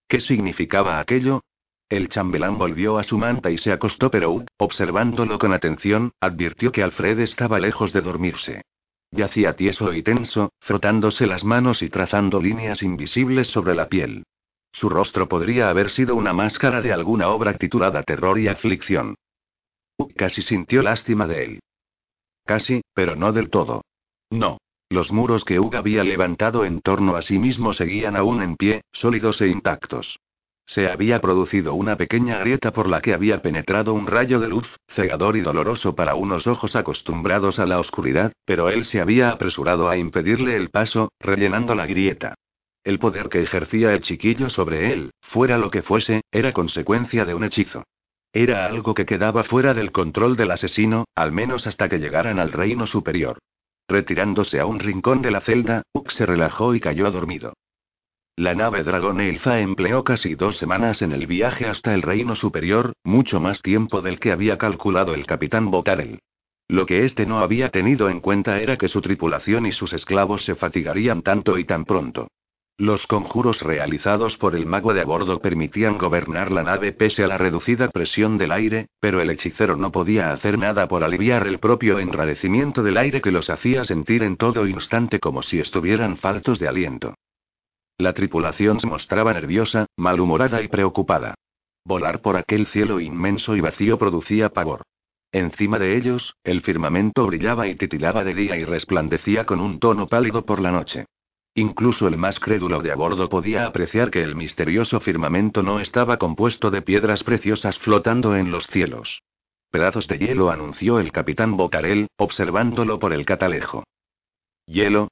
¿Qué 0.08 0.20
significaba 0.20 1.00
aquello? 1.00 1.42
El 1.90 2.08
chambelán 2.08 2.60
volvió 2.60 3.00
a 3.00 3.04
su 3.04 3.18
manta 3.18 3.50
y 3.50 3.58
se 3.58 3.72
acostó, 3.72 4.12
pero 4.12 4.30
Ud, 4.30 4.44
observándolo 4.58 5.40
con 5.40 5.54
atención, 5.54 6.12
advirtió 6.20 6.72
que 6.72 6.84
Alfred 6.84 7.20
estaba 7.22 7.58
lejos 7.58 7.94
de 7.94 8.02
dormirse. 8.02 8.62
Yacía 9.10 9.56
tieso 9.56 9.92
y 9.92 10.04
tenso, 10.04 10.52
frotándose 10.60 11.26
las 11.26 11.44
manos 11.44 11.82
y 11.82 11.90
trazando 11.90 12.40
líneas 12.40 12.84
invisibles 12.84 13.48
sobre 13.48 13.74
la 13.74 13.90
piel. 13.90 14.24
Su 14.72 14.90
rostro 14.90 15.28
podría 15.28 15.70
haber 15.70 15.90
sido 15.90 16.16
una 16.16 16.32
máscara 16.32 16.84
de 16.84 16.94
alguna 16.94 17.30
obra 17.30 17.56
titulada 17.56 18.04
Terror 18.04 18.38
y 18.38 18.50
Aflicción. 18.50 19.16
Ud 19.98 20.12
casi 20.16 20.44
sintió 20.44 20.84
lástima 20.84 21.26
de 21.26 21.44
él. 21.44 21.60
Casi, 22.46 22.82
pero 22.94 23.16
no 23.16 23.34
del 23.34 23.50
todo. 23.50 23.82
No. 24.30 24.58
Los 24.90 25.12
muros 25.12 25.44
que 25.44 25.60
Hug 25.60 25.76
había 25.76 26.04
levantado 26.04 26.64
en 26.64 26.80
torno 26.80 27.16
a 27.16 27.24
sí 27.24 27.40
mismo 27.40 27.74
seguían 27.74 28.16
aún 28.16 28.44
en 28.44 28.56
pie, 28.56 28.82
sólidos 28.92 29.42
e 29.42 29.48
intactos. 29.48 30.20
Se 30.68 30.88
había 30.90 31.22
producido 31.22 31.74
una 31.74 31.96
pequeña 31.96 32.40
grieta 32.40 32.72
por 32.72 32.88
la 32.88 33.02
que 33.02 33.14
había 33.14 33.42
penetrado 33.42 33.94
un 33.94 34.08
rayo 34.08 34.40
de 34.40 34.48
luz, 34.48 34.78
cegador 34.88 35.38
y 35.38 35.42
doloroso 35.42 35.96
para 35.96 36.16
unos 36.16 36.48
ojos 36.48 36.76
acostumbrados 36.76 37.60
a 37.60 37.66
la 37.66 37.80
oscuridad, 37.80 38.32
pero 38.46 38.70
él 38.70 38.86
se 38.86 39.00
había 39.02 39.30
apresurado 39.30 39.90
a 39.90 39.98
impedirle 39.98 40.56
el 40.56 40.70
paso, 40.70 41.12
rellenando 41.20 41.76
la 41.76 41.86
grieta. 41.88 42.36
El 42.84 43.00
poder 43.00 43.30
que 43.30 43.42
ejercía 43.42 43.94
el 43.94 44.02
chiquillo 44.02 44.50
sobre 44.50 44.94
él, 44.94 45.12
fuera 45.22 45.58
lo 45.58 45.72
que 45.72 45.82
fuese, 45.82 46.22
era 46.32 46.54
consecuencia 46.54 47.26
de 47.26 47.34
un 47.34 47.44
hechizo. 47.44 47.84
Era 48.36 48.66
algo 48.66 48.94
que 48.94 49.06
quedaba 49.06 49.46
fuera 49.46 49.74
del 49.74 49.94
control 49.94 50.36
del 50.36 50.52
asesino, 50.52 51.06
al 51.16 51.32
menos 51.32 51.68
hasta 51.68 51.88
que 51.88 52.00
llegaran 52.00 52.38
al 52.38 52.52
reino 52.52 52.86
superior. 52.86 53.38
Retirándose 53.88 54.60
a 54.60 54.66
un 54.66 54.80
rincón 54.80 55.22
de 55.22 55.32
la 55.32 55.40
celda, 55.40 55.84
Uck 55.94 56.12
se 56.12 56.26
relajó 56.26 56.76
y 56.76 56.82
cayó 56.82 57.10
dormido. 57.12 57.54
La 58.36 58.54
nave 58.54 58.84
Dragón 58.84 59.22
Elfa 59.22 59.62
empleó 59.62 60.04
casi 60.04 60.36
dos 60.36 60.58
semanas 60.58 61.02
en 61.02 61.14
el 61.14 61.28
viaje 61.28 61.66
hasta 61.66 61.94
el 61.94 62.02
reino 62.02 62.36
superior, 62.36 62.92
mucho 63.06 63.40
más 63.40 63.62
tiempo 63.62 64.02
del 64.02 64.20
que 64.20 64.34
había 64.34 64.58
calculado 64.58 65.14
el 65.14 65.26
capitán 65.26 65.72
Botarel. 65.72 66.20
Lo 66.68 66.86
que 66.86 67.06
éste 67.06 67.26
no 67.26 67.40
había 67.40 67.70
tenido 67.70 68.10
en 68.10 68.20
cuenta 68.20 68.60
era 68.60 68.76
que 68.76 68.90
su 68.90 69.00
tripulación 69.00 69.66
y 69.66 69.72
sus 69.72 69.94
esclavos 69.94 70.44
se 70.44 70.56
fatigarían 70.56 71.22
tanto 71.22 71.58
y 71.58 71.64
tan 71.64 71.86
pronto. 71.86 72.28
Los 72.78 73.08
conjuros 73.08 73.62
realizados 73.62 74.36
por 74.36 74.54
el 74.54 74.66
mago 74.66 74.94
de 74.94 75.00
a 75.00 75.06
bordo 75.06 75.40
permitían 75.40 75.98
gobernar 75.98 76.52
la 76.52 76.62
nave 76.62 76.92
pese 76.92 77.24
a 77.24 77.28
la 77.28 77.38
reducida 77.38 77.90
presión 77.90 78.38
del 78.38 78.52
aire, 78.52 78.90
pero 79.00 79.22
el 79.22 79.30
hechicero 79.30 79.78
no 79.78 79.94
podía 79.94 80.34
hacer 80.34 80.58
nada 80.58 80.90
por 80.90 81.02
aliviar 81.02 81.48
el 81.48 81.60
propio 81.60 82.00
enrarecimiento 82.00 82.84
del 82.84 82.98
aire 82.98 83.22
que 83.22 83.32
los 83.32 83.50
hacía 83.50 83.86
sentir 83.86 84.24
en 84.24 84.36
todo 84.36 84.68
instante 84.68 85.22
como 85.22 85.42
si 85.42 85.60
estuvieran 85.60 86.18
faltos 86.18 86.60
de 86.60 86.68
aliento. 86.68 87.16
La 87.98 88.12
tripulación 88.12 88.82
se 88.82 88.88
mostraba 88.88 89.32
nerviosa, 89.32 89.86
malhumorada 89.96 90.62
y 90.62 90.68
preocupada. 90.68 91.36
Volar 91.86 92.22
por 92.22 92.36
aquel 92.36 92.68
cielo 92.68 93.00
inmenso 93.00 93.56
y 93.56 93.62
vacío 93.62 93.98
producía 93.98 94.50
pavor. 94.50 94.82
Encima 95.32 95.80
de 95.80 95.96
ellos, 95.96 96.36
el 96.44 96.60
firmamento 96.62 97.26
brillaba 97.26 97.68
y 97.68 97.76
titilaba 97.76 98.26
de 98.26 98.34
día 98.34 98.58
y 98.58 98.66
resplandecía 98.66 99.46
con 99.46 99.62
un 99.62 99.80
tono 99.80 100.08
pálido 100.08 100.46
por 100.46 100.60
la 100.60 100.72
noche. 100.72 101.06
Incluso 101.58 102.10
el 102.10 102.18
más 102.18 102.38
crédulo 102.42 102.82
de 102.82 102.92
a 102.92 102.96
bordo 102.96 103.30
podía 103.30 103.66
apreciar 103.66 104.12
que 104.12 104.22
el 104.22 104.36
misterioso 104.36 105.00
firmamento 105.00 105.64
no 105.64 105.80
estaba 105.80 106.18
compuesto 106.18 106.70
de 106.70 106.82
piedras 106.82 107.24
preciosas 107.24 107.80
flotando 107.80 108.36
en 108.36 108.52
los 108.52 108.68
cielos. 108.68 109.24
Pedazos 109.72 110.08
de 110.10 110.18
hielo 110.18 110.52
anunció 110.52 111.00
el 111.00 111.14
capitán 111.14 111.56
Bocarel, 111.56 112.08
observándolo 112.18 113.00
por 113.00 113.14
el 113.14 113.26
catalejo. 113.26 113.86
¿Hielo? 114.66 115.08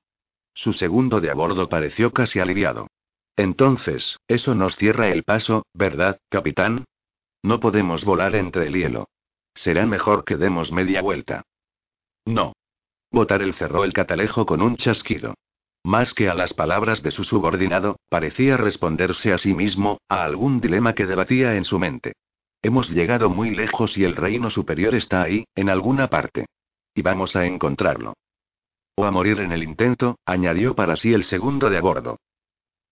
Su 0.54 0.74
segundo 0.74 1.22
de 1.22 1.32
a 1.32 1.34
bordo 1.34 1.70
pareció 1.70 2.12
casi 2.12 2.42
aliviado. 2.42 2.88
Entonces, 3.38 4.18
eso 4.28 4.54
nos 4.54 4.76
cierra 4.76 5.10
el 5.10 5.24
paso, 5.24 5.66
¿verdad, 5.74 6.20
capitán? 6.30 6.84
No 7.42 7.62
podemos 7.62 8.04
volar 8.04 8.36
entre 8.36 8.68
el 8.68 8.74
hielo. 8.74 9.08
Será 9.56 9.86
mejor 9.86 10.26
que 10.26 10.36
demos 10.36 10.74
media 10.74 11.02
vuelta. 11.02 11.44
No. 12.26 12.54
Botarel 13.12 13.54
cerró 13.54 13.86
el 13.86 13.94
catalejo 13.94 14.46
con 14.46 14.62
un 14.62 14.76
chasquido. 14.76 15.36
Más 15.84 16.13
que 16.13 16.30
a 16.30 16.34
las 16.34 16.54
palabras 16.54 17.04
de 17.04 17.12
su 17.12 17.25
subordinado, 17.25 17.98
parecía 18.10 18.56
responderse 18.56 19.34
a 19.34 19.38
sí 19.38 19.54
mismo, 19.54 20.00
a 20.08 20.24
algún 20.24 20.62
dilema 20.62 20.96
que 20.96 21.06
debatía 21.06 21.56
en 21.56 21.66
su 21.66 21.78
mente. 21.78 22.13
Hemos 22.62 22.90
llegado 22.90 23.30
muy 23.30 23.54
lejos 23.54 23.98
y 23.98 24.06
el 24.06 24.16
reino 24.16 24.50
superior 24.50 24.96
está 24.96 25.24
ahí, 25.24 25.46
en 25.56 25.70
alguna 25.70 26.08
parte. 26.10 26.46
Y 26.96 27.02
vamos 27.02 27.36
a 27.36 27.46
encontrarlo. 27.46 28.13
O 28.96 29.06
a 29.06 29.12
morir 29.12 29.42
en 29.42 29.52
el 29.52 29.63
intento, 29.63 30.18
añadió 30.25 30.74
para 30.74 30.96
sí 30.96 31.13
el 31.13 31.25
segundo 31.25 31.70
de 31.70 31.78
a 31.78 31.82
bordo. 31.82 32.18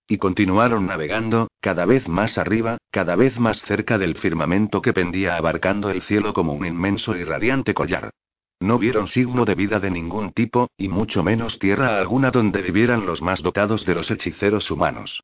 Y 0.05 0.17
continuaron 0.17 0.87
navegando, 0.87 1.47
cada 1.61 1.85
vez 1.85 2.09
más 2.09 2.37
arriba, 2.37 2.77
cada 2.91 3.15
vez 3.15 3.39
más 3.39 3.61
cerca 3.61 3.97
del 3.97 4.17
firmamento 4.17 4.81
que 4.81 4.91
pendía 4.91 5.37
abarcando 5.37 5.89
el 5.89 6.01
cielo 6.01 6.33
como 6.33 6.51
un 6.51 6.65
inmenso 6.65 7.15
y 7.15 7.23
radiante 7.23 7.73
collar. 7.73 8.11
No 8.61 8.77
vieron 8.77 9.07
signo 9.07 9.43
de 9.43 9.55
vida 9.55 9.79
de 9.79 9.89
ningún 9.89 10.33
tipo, 10.33 10.69
y 10.77 10.87
mucho 10.87 11.23
menos 11.23 11.57
tierra 11.57 11.97
alguna 11.97 12.29
donde 12.29 12.61
vivieran 12.61 13.07
los 13.07 13.19
más 13.19 13.41
dotados 13.41 13.87
de 13.87 13.95
los 13.95 14.11
hechiceros 14.11 14.69
humanos. 14.69 15.23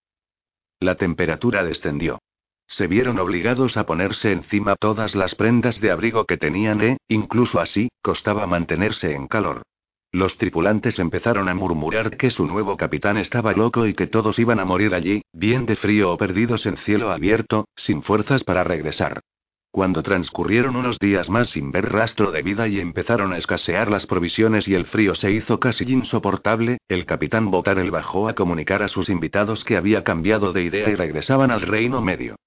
La 0.80 0.96
temperatura 0.96 1.64
descendió. 1.64 2.18
Se 2.66 2.88
vieron 2.88 3.20
obligados 3.20 3.78
a 3.78 3.86
ponerse 3.86 4.32
encima 4.32 4.76
todas 4.76 5.14
las 5.14 5.36
prendas 5.36 5.80
de 5.80 5.92
abrigo 5.92 6.26
que 6.26 6.38
tenían 6.38 6.82
e, 6.82 6.98
incluso 7.10 7.60
así, 7.60 7.90
costaba 8.02 8.48
mantenerse 8.48 9.14
en 9.14 9.28
calor. 9.28 9.62
Los 10.12 10.40
tripulantes 10.40 10.98
empezaron 10.98 11.48
a 11.48 11.54
murmurar 11.54 12.18
que 12.18 12.32
su 12.32 12.48
nuevo 12.48 12.76
capitán 12.76 13.18
estaba 13.18 13.54
loco 13.54 13.86
y 13.86 13.94
que 13.94 14.08
todos 14.08 14.40
iban 14.40 14.60
a 14.60 14.66
morir 14.66 14.96
allí, 14.96 15.22
bien 15.32 15.68
de 15.68 15.76
frío 15.76 16.12
o 16.12 16.18
perdidos 16.18 16.66
en 16.66 16.78
cielo 16.78 17.12
abierto, 17.12 17.68
sin 17.76 18.02
fuerzas 18.02 18.44
para 18.44 18.64
regresar. 18.64 19.22
Cuando 19.78 20.02
transcurrieron 20.02 20.76
unos 20.76 20.98
días 20.98 21.30
más 21.30 21.52
sin 21.52 21.72
ver 21.72 21.92
rastro 21.92 22.32
de 22.32 22.42
vida 22.42 22.68
y 22.68 22.80
empezaron 22.80 23.32
a 23.32 23.38
escasear 23.38 23.92
las 23.92 24.08
provisiones 24.08 24.68
y 24.68 24.74
el 24.74 24.88
frío 24.88 25.14
se 25.14 25.32
hizo 25.32 25.60
casi 25.60 25.84
insoportable, 25.84 26.80
el 26.88 27.06
capitán 27.06 27.52
Botarel 27.52 27.92
bajó 27.92 28.28
a 28.28 28.34
comunicar 28.34 28.82
a 28.82 28.88
sus 28.88 29.08
invitados 29.08 29.64
que 29.64 29.78
había 29.78 30.04
cambiado 30.04 30.52
de 30.52 30.64
idea 30.64 30.90
y 30.90 30.96
regresaban 30.96 31.52
al 31.52 31.62
Reino 31.62 32.02
Medio. 32.02 32.38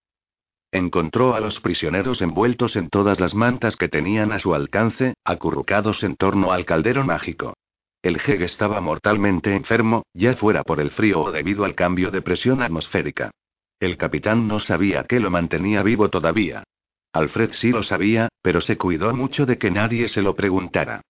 Encontró 0.72 1.36
a 1.36 1.38
los 1.38 1.60
prisioneros 1.60 2.20
envueltos 2.20 2.74
en 2.74 2.88
todas 2.88 3.20
las 3.20 3.32
mantas 3.32 3.76
que 3.76 3.88
tenían 3.88 4.32
a 4.32 4.40
su 4.40 4.52
alcance, 4.52 5.14
acurrucados 5.24 6.02
en 6.02 6.16
torno 6.16 6.50
al 6.50 6.64
caldero 6.64 7.04
mágico. 7.04 7.54
El 8.02 8.18
Jeg 8.18 8.42
estaba 8.42 8.80
mortalmente 8.80 9.54
enfermo, 9.54 10.02
ya 10.14 10.34
fuera 10.34 10.64
por 10.64 10.80
el 10.80 10.90
frío 10.90 11.20
o 11.20 11.30
debido 11.30 11.64
al 11.64 11.76
cambio 11.76 12.10
de 12.10 12.22
presión 12.22 12.60
atmosférica. 12.60 13.30
El 13.78 13.98
capitán 13.98 14.48
no 14.48 14.58
sabía 14.58 15.04
qué 15.04 15.20
lo 15.20 15.30
mantenía 15.30 15.84
vivo 15.84 16.10
todavía. 16.10 16.64
Alfred 17.12 17.52
sí 17.54 17.70
lo 17.70 17.82
sabía, 17.82 18.28
pero 18.42 18.60
se 18.60 18.78
cuidó 18.78 19.14
mucho 19.14 19.46
de 19.46 19.58
que 19.58 19.70
nadie 19.70 20.08
se 20.08 20.22
lo 20.22 20.34
preguntara. 20.34 21.02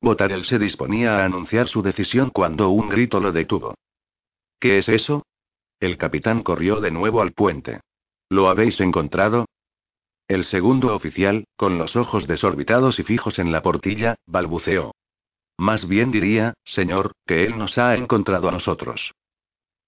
Botarel 0.00 0.44
se 0.44 0.58
disponía 0.58 1.18
a 1.18 1.24
anunciar 1.24 1.68
su 1.68 1.82
decisión 1.82 2.30
cuando 2.30 2.70
un 2.70 2.88
grito 2.88 3.18
lo 3.18 3.32
detuvo. 3.32 3.74
¿Qué 4.60 4.78
es 4.78 4.88
eso? 4.88 5.26
El 5.80 5.98
capitán 5.98 6.42
corrió 6.42 6.80
de 6.80 6.90
nuevo 6.90 7.20
al 7.22 7.32
puente. 7.32 7.80
¿Lo 8.28 8.48
habéis 8.48 8.80
encontrado? 8.80 9.46
El 10.28 10.44
segundo 10.44 10.94
oficial, 10.94 11.44
con 11.56 11.78
los 11.78 11.96
ojos 11.96 12.26
desorbitados 12.26 12.98
y 12.98 13.04
fijos 13.04 13.38
en 13.38 13.52
la 13.52 13.62
portilla, 13.62 14.16
balbuceó. 14.26 14.92
Más 15.58 15.88
bien 15.88 16.10
diría, 16.10 16.54
señor, 16.64 17.12
que 17.26 17.44
él 17.44 17.56
nos 17.56 17.78
ha 17.78 17.94
encontrado 17.94 18.48
a 18.48 18.52
nosotros. 18.52 19.14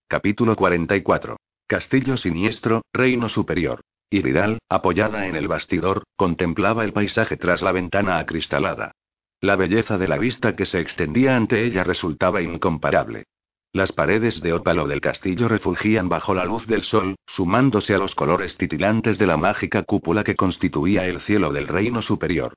Capítulo 0.07 0.57
44. 0.57 1.37
Castillo 1.66 2.16
Siniestro, 2.16 2.83
Reino 2.92 3.28
Superior. 3.28 3.80
Y 4.11 4.23
Vidal, 4.23 4.59
apoyada 4.71 5.27
en 5.27 5.37
el 5.37 5.49
bastidor, 5.49 6.05
contemplaba 6.17 6.85
el 6.85 6.95
paisaje 6.95 7.37
tras 7.37 7.61
la 7.61 7.73
ventana 7.73 8.19
acristalada. 8.19 8.93
La 9.41 9.55
belleza 9.55 9.99
de 9.99 10.09
la 10.09 10.17
vista 10.17 10.57
que 10.57 10.65
se 10.65 10.81
extendía 10.81 11.37
ante 11.37 11.65
ella 11.65 11.85
resultaba 11.85 12.41
incomparable. 12.41 13.25
Las 13.73 13.93
paredes 13.93 14.41
de 14.41 14.55
ópalo 14.55 14.87
del 14.87 15.03
castillo 15.03 15.47
refulgían 15.47 16.09
bajo 16.09 16.35
la 16.35 16.47
luz 16.47 16.67
del 16.67 16.85
sol, 16.85 17.17
sumándose 17.27 17.95
a 17.95 17.99
los 17.99 18.15
colores 18.15 18.57
titilantes 18.57 19.19
de 19.19 19.27
la 19.27 19.37
mágica 19.37 19.83
cúpula 19.83 20.25
que 20.25 20.37
constituía 20.37 21.05
el 21.05 21.21
cielo 21.21 21.53
del 21.53 21.69
reino 21.69 22.00
superior. 22.00 22.55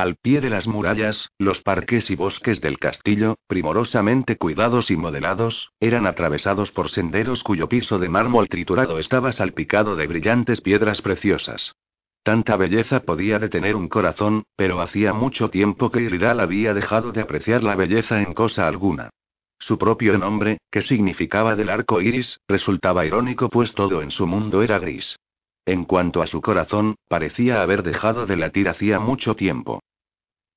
Al 0.00 0.16
pie 0.16 0.40
de 0.40 0.48
las 0.48 0.66
murallas, 0.66 1.28
los 1.36 1.60
parques 1.60 2.10
y 2.10 2.16
bosques 2.16 2.62
del 2.62 2.78
castillo, 2.78 3.36
primorosamente 3.46 4.38
cuidados 4.38 4.90
y 4.90 4.96
modelados, 4.96 5.72
eran 5.78 6.06
atravesados 6.06 6.72
por 6.72 6.88
senderos 6.88 7.42
cuyo 7.42 7.68
piso 7.68 7.98
de 7.98 8.08
mármol 8.08 8.48
triturado 8.48 8.98
estaba 8.98 9.30
salpicado 9.32 9.96
de 9.96 10.06
brillantes 10.06 10.62
piedras 10.62 11.02
preciosas. 11.02 11.74
Tanta 12.22 12.56
belleza 12.56 13.00
podía 13.00 13.38
detener 13.38 13.76
un 13.76 13.90
corazón, 13.90 14.44
pero 14.56 14.80
hacía 14.80 15.12
mucho 15.12 15.50
tiempo 15.50 15.90
que 15.90 16.00
Iridal 16.00 16.40
había 16.40 16.72
dejado 16.72 17.12
de 17.12 17.20
apreciar 17.20 17.62
la 17.62 17.76
belleza 17.76 18.22
en 18.22 18.32
cosa 18.32 18.66
alguna. 18.66 19.10
Su 19.58 19.76
propio 19.76 20.16
nombre, 20.16 20.62
que 20.70 20.80
significaba 20.80 21.56
del 21.56 21.68
arco 21.68 22.00
iris, 22.00 22.40
resultaba 22.48 23.04
irónico 23.04 23.50
pues 23.50 23.74
todo 23.74 24.00
en 24.00 24.10
su 24.10 24.26
mundo 24.26 24.62
era 24.62 24.78
gris. 24.78 25.18
En 25.66 25.84
cuanto 25.84 26.22
a 26.22 26.26
su 26.26 26.40
corazón, 26.40 26.94
parecía 27.06 27.60
haber 27.60 27.82
dejado 27.82 28.24
de 28.24 28.36
latir 28.36 28.66
hacía 28.66 28.98
mucho 28.98 29.36
tiempo. 29.36 29.80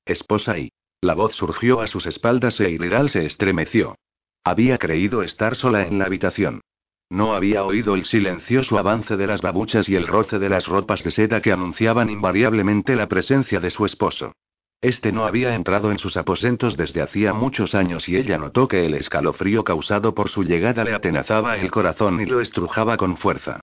Esposa 0.05 0.57
y. 0.57 0.72
La 1.01 1.13
voz 1.15 1.36
surgió 1.36 1.81
a 1.81 1.88
sus 1.88 2.05
espaldas 2.05 2.60
e 2.60 2.69
Iridal 2.69 3.10
se 3.10 3.25
estremeció. 3.25 3.95
Había 4.43 4.77
creído 4.77 5.24
estar 5.24 5.55
sola 5.55 5.86
en 5.88 6.00
la 6.00 6.05
habitación. 6.05 6.62
No 7.10 7.36
había 7.36 7.63
oído 7.63 7.95
el 7.95 8.05
silencioso 8.05 8.77
avance 8.77 9.17
de 9.17 9.27
las 9.27 9.41
babuchas 9.41 9.88
y 9.88 9.95
el 9.95 10.07
roce 10.07 10.39
de 10.39 10.50
las 10.50 10.67
ropas 10.67 11.03
de 11.03 11.12
seda 11.12 11.41
que 11.41 11.51
anunciaban 11.51 12.10
invariablemente 12.10 12.95
la 12.95 13.07
presencia 13.07 13.60
de 13.60 13.69
su 13.69 13.86
esposo. 13.86 14.33
Este 14.81 15.13
no 15.13 15.24
había 15.24 15.55
entrado 15.55 15.91
en 15.91 16.00
sus 16.00 16.17
aposentos 16.17 16.75
desde 16.75 17.01
hacía 17.01 17.31
muchos 17.31 17.74
años 17.74 18.10
y 18.10 18.17
ella 18.17 18.38
notó 18.38 18.67
que 18.67 18.86
el 18.86 18.95
escalofrío 18.95 19.63
causado 19.63 20.13
por 20.13 20.27
su 20.27 20.43
llegada 20.43 20.83
le 20.83 20.93
atenazaba 20.93 21.55
el 21.57 21.72
corazón 21.72 22.19
y 22.19 22.25
lo 22.25 22.41
estrujaba 22.41 22.98
con 22.98 23.15
fuerza. 23.15 23.62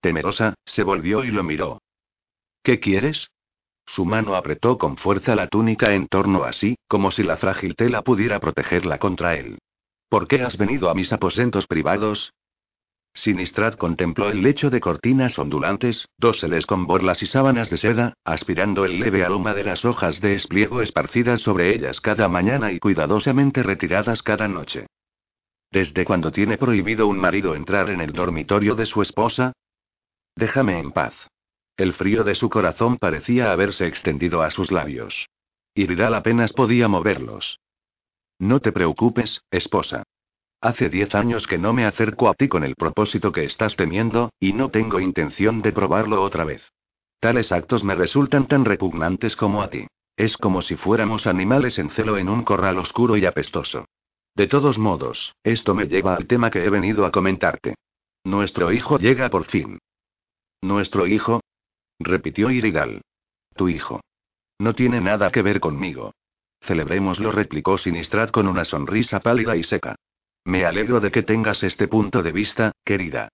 Temerosa, 0.00 0.54
se 0.64 0.82
volvió 0.82 1.24
y 1.24 1.30
lo 1.30 1.42
miró. 1.42 1.82
¿Qué 2.62 2.80
quieres? 2.80 3.28
Su 3.92 4.06
mano 4.06 4.36
apretó 4.36 4.78
con 4.78 4.96
fuerza 4.96 5.36
la 5.36 5.48
túnica 5.48 5.92
en 5.92 6.08
torno 6.08 6.44
a 6.44 6.54
sí, 6.54 6.76
como 6.88 7.10
si 7.10 7.22
la 7.22 7.36
frágil 7.36 7.74
tela 7.76 8.00
pudiera 8.00 8.40
protegerla 8.40 8.96
contra 8.96 9.34
él. 9.34 9.58
¿Por 10.08 10.26
qué 10.26 10.40
has 10.40 10.56
venido 10.56 10.88
a 10.88 10.94
mis 10.94 11.12
aposentos 11.12 11.66
privados? 11.66 12.32
Sinistrad 13.12 13.74
contempló 13.74 14.30
el 14.30 14.40
lecho 14.40 14.70
de 14.70 14.80
cortinas 14.80 15.38
ondulantes, 15.38 16.08
doseles 16.16 16.64
con 16.64 16.86
borlas 16.86 17.22
y 17.22 17.26
sábanas 17.26 17.68
de 17.68 17.76
seda, 17.76 18.14
aspirando 18.24 18.86
el 18.86 18.98
leve 18.98 19.26
aroma 19.26 19.52
de 19.52 19.64
las 19.64 19.84
hojas 19.84 20.22
de 20.22 20.36
espliego 20.36 20.80
esparcidas 20.80 21.42
sobre 21.42 21.74
ellas 21.74 22.00
cada 22.00 22.28
mañana 22.28 22.72
y 22.72 22.78
cuidadosamente 22.78 23.62
retiradas 23.62 24.22
cada 24.22 24.48
noche. 24.48 24.86
¿Desde 25.70 26.06
cuándo 26.06 26.32
tiene 26.32 26.56
prohibido 26.56 27.08
un 27.08 27.18
marido 27.18 27.54
entrar 27.54 27.90
en 27.90 28.00
el 28.00 28.14
dormitorio 28.14 28.74
de 28.74 28.86
su 28.86 29.02
esposa? 29.02 29.52
Déjame 30.34 30.78
en 30.78 30.92
paz. 30.92 31.28
El 31.82 31.94
frío 31.94 32.22
de 32.22 32.36
su 32.36 32.48
corazón 32.48 32.96
parecía 32.96 33.50
haberse 33.50 33.88
extendido 33.88 34.42
a 34.42 34.52
sus 34.52 34.70
labios. 34.70 35.28
Y 35.74 35.88
Vidal 35.88 36.14
apenas 36.14 36.52
podía 36.52 36.86
moverlos. 36.86 37.58
No 38.38 38.60
te 38.60 38.70
preocupes, 38.70 39.42
esposa. 39.50 40.04
Hace 40.60 40.90
diez 40.90 41.12
años 41.16 41.48
que 41.48 41.58
no 41.58 41.72
me 41.72 41.84
acerco 41.84 42.28
a 42.28 42.34
ti 42.34 42.46
con 42.46 42.62
el 42.62 42.76
propósito 42.76 43.32
que 43.32 43.42
estás 43.42 43.74
temiendo, 43.74 44.30
y 44.38 44.52
no 44.52 44.68
tengo 44.70 45.00
intención 45.00 45.60
de 45.60 45.72
probarlo 45.72 46.22
otra 46.22 46.44
vez. 46.44 46.62
Tales 47.18 47.50
actos 47.50 47.82
me 47.82 47.96
resultan 47.96 48.46
tan 48.46 48.64
repugnantes 48.64 49.34
como 49.34 49.60
a 49.60 49.68
ti. 49.68 49.88
Es 50.16 50.36
como 50.36 50.62
si 50.62 50.76
fuéramos 50.76 51.26
animales 51.26 51.80
en 51.80 51.90
celo 51.90 52.16
en 52.16 52.28
un 52.28 52.44
corral 52.44 52.78
oscuro 52.78 53.16
y 53.16 53.26
apestoso. 53.26 53.86
De 54.36 54.46
todos 54.46 54.78
modos, 54.78 55.34
esto 55.42 55.74
me 55.74 55.88
lleva 55.88 56.14
al 56.14 56.28
tema 56.28 56.48
que 56.52 56.64
he 56.64 56.70
venido 56.70 57.04
a 57.04 57.10
comentarte. 57.10 57.74
Nuestro 58.22 58.70
hijo 58.70 58.98
llega 58.98 59.30
por 59.30 59.46
fin. 59.46 59.80
¿Nuestro 60.60 61.08
hijo? 61.08 61.40
Repitió 62.04 62.50
Irigal. 62.50 63.02
Tu 63.54 63.68
hijo. 63.68 64.00
No 64.58 64.74
tiene 64.74 65.00
nada 65.00 65.30
que 65.30 65.42
ver 65.42 65.60
conmigo. 65.60 66.12
Celebrémoslo, 66.60 67.32
replicó 67.32 67.76
Sinistrad 67.76 68.30
con 68.30 68.46
una 68.46 68.64
sonrisa 68.64 69.20
pálida 69.20 69.56
y 69.56 69.62
seca. 69.62 69.96
Me 70.44 70.64
alegro 70.64 71.00
de 71.00 71.10
que 71.10 71.22
tengas 71.22 71.62
este 71.62 71.88
punto 71.88 72.22
de 72.22 72.32
vista, 72.32 72.72
querida. 72.84 73.28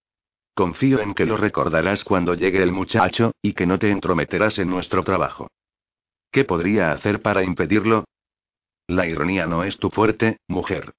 Confío 0.54 1.00
en 1.00 1.14
que 1.14 1.24
lo 1.24 1.36
recordarás 1.36 2.04
cuando 2.04 2.34
llegue 2.34 2.62
el 2.62 2.72
muchacho, 2.72 3.32
y 3.42 3.52
que 3.52 3.66
no 3.66 3.78
te 3.78 3.90
entrometerás 3.90 4.58
en 4.58 4.68
nuestro 4.68 5.04
trabajo. 5.04 5.48
¿Qué 6.32 6.44
podría 6.44 6.92
hacer 6.92 7.22
para 7.22 7.44
impedirlo? 7.44 8.04
La 8.86 9.06
ironía 9.06 9.46
no 9.46 9.64
es 9.64 9.78
tu 9.78 9.90
fuerte, 9.90 10.38
mujer. 10.48 10.94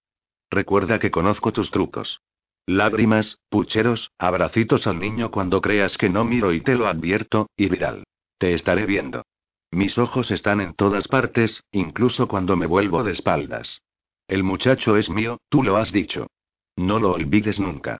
Recuerda 0.49 0.99
que 0.99 1.11
conozco 1.11 1.51
tus 1.51 1.71
trucos. 1.71 2.21
Lágrimas, 2.69 3.39
pucheros, 3.49 4.11
abracitos 4.19 4.85
al 4.85 4.99
niño 4.99 5.31
cuando 5.31 5.59
creas 5.59 5.97
que 5.97 6.07
no 6.07 6.23
miro 6.23 6.53
y 6.53 6.61
te 6.61 6.75
lo 6.75 6.85
advierto, 6.85 7.49
y 7.57 7.67
viral. 7.67 8.03
Te 8.37 8.53
estaré 8.53 8.85
viendo. 8.85 9.23
Mis 9.71 9.97
ojos 9.97 10.29
están 10.29 10.61
en 10.61 10.75
todas 10.75 11.07
partes, 11.07 11.63
incluso 11.71 12.27
cuando 12.27 12.55
me 12.55 12.67
vuelvo 12.67 13.03
de 13.03 13.13
espaldas. 13.13 13.81
El 14.27 14.43
muchacho 14.43 14.97
es 14.97 15.09
mío, 15.09 15.39
tú 15.49 15.63
lo 15.63 15.77
has 15.77 15.91
dicho. 15.91 16.27
No 16.75 16.99
lo 16.99 17.13
olvides 17.13 17.59
nunca. 17.59 17.97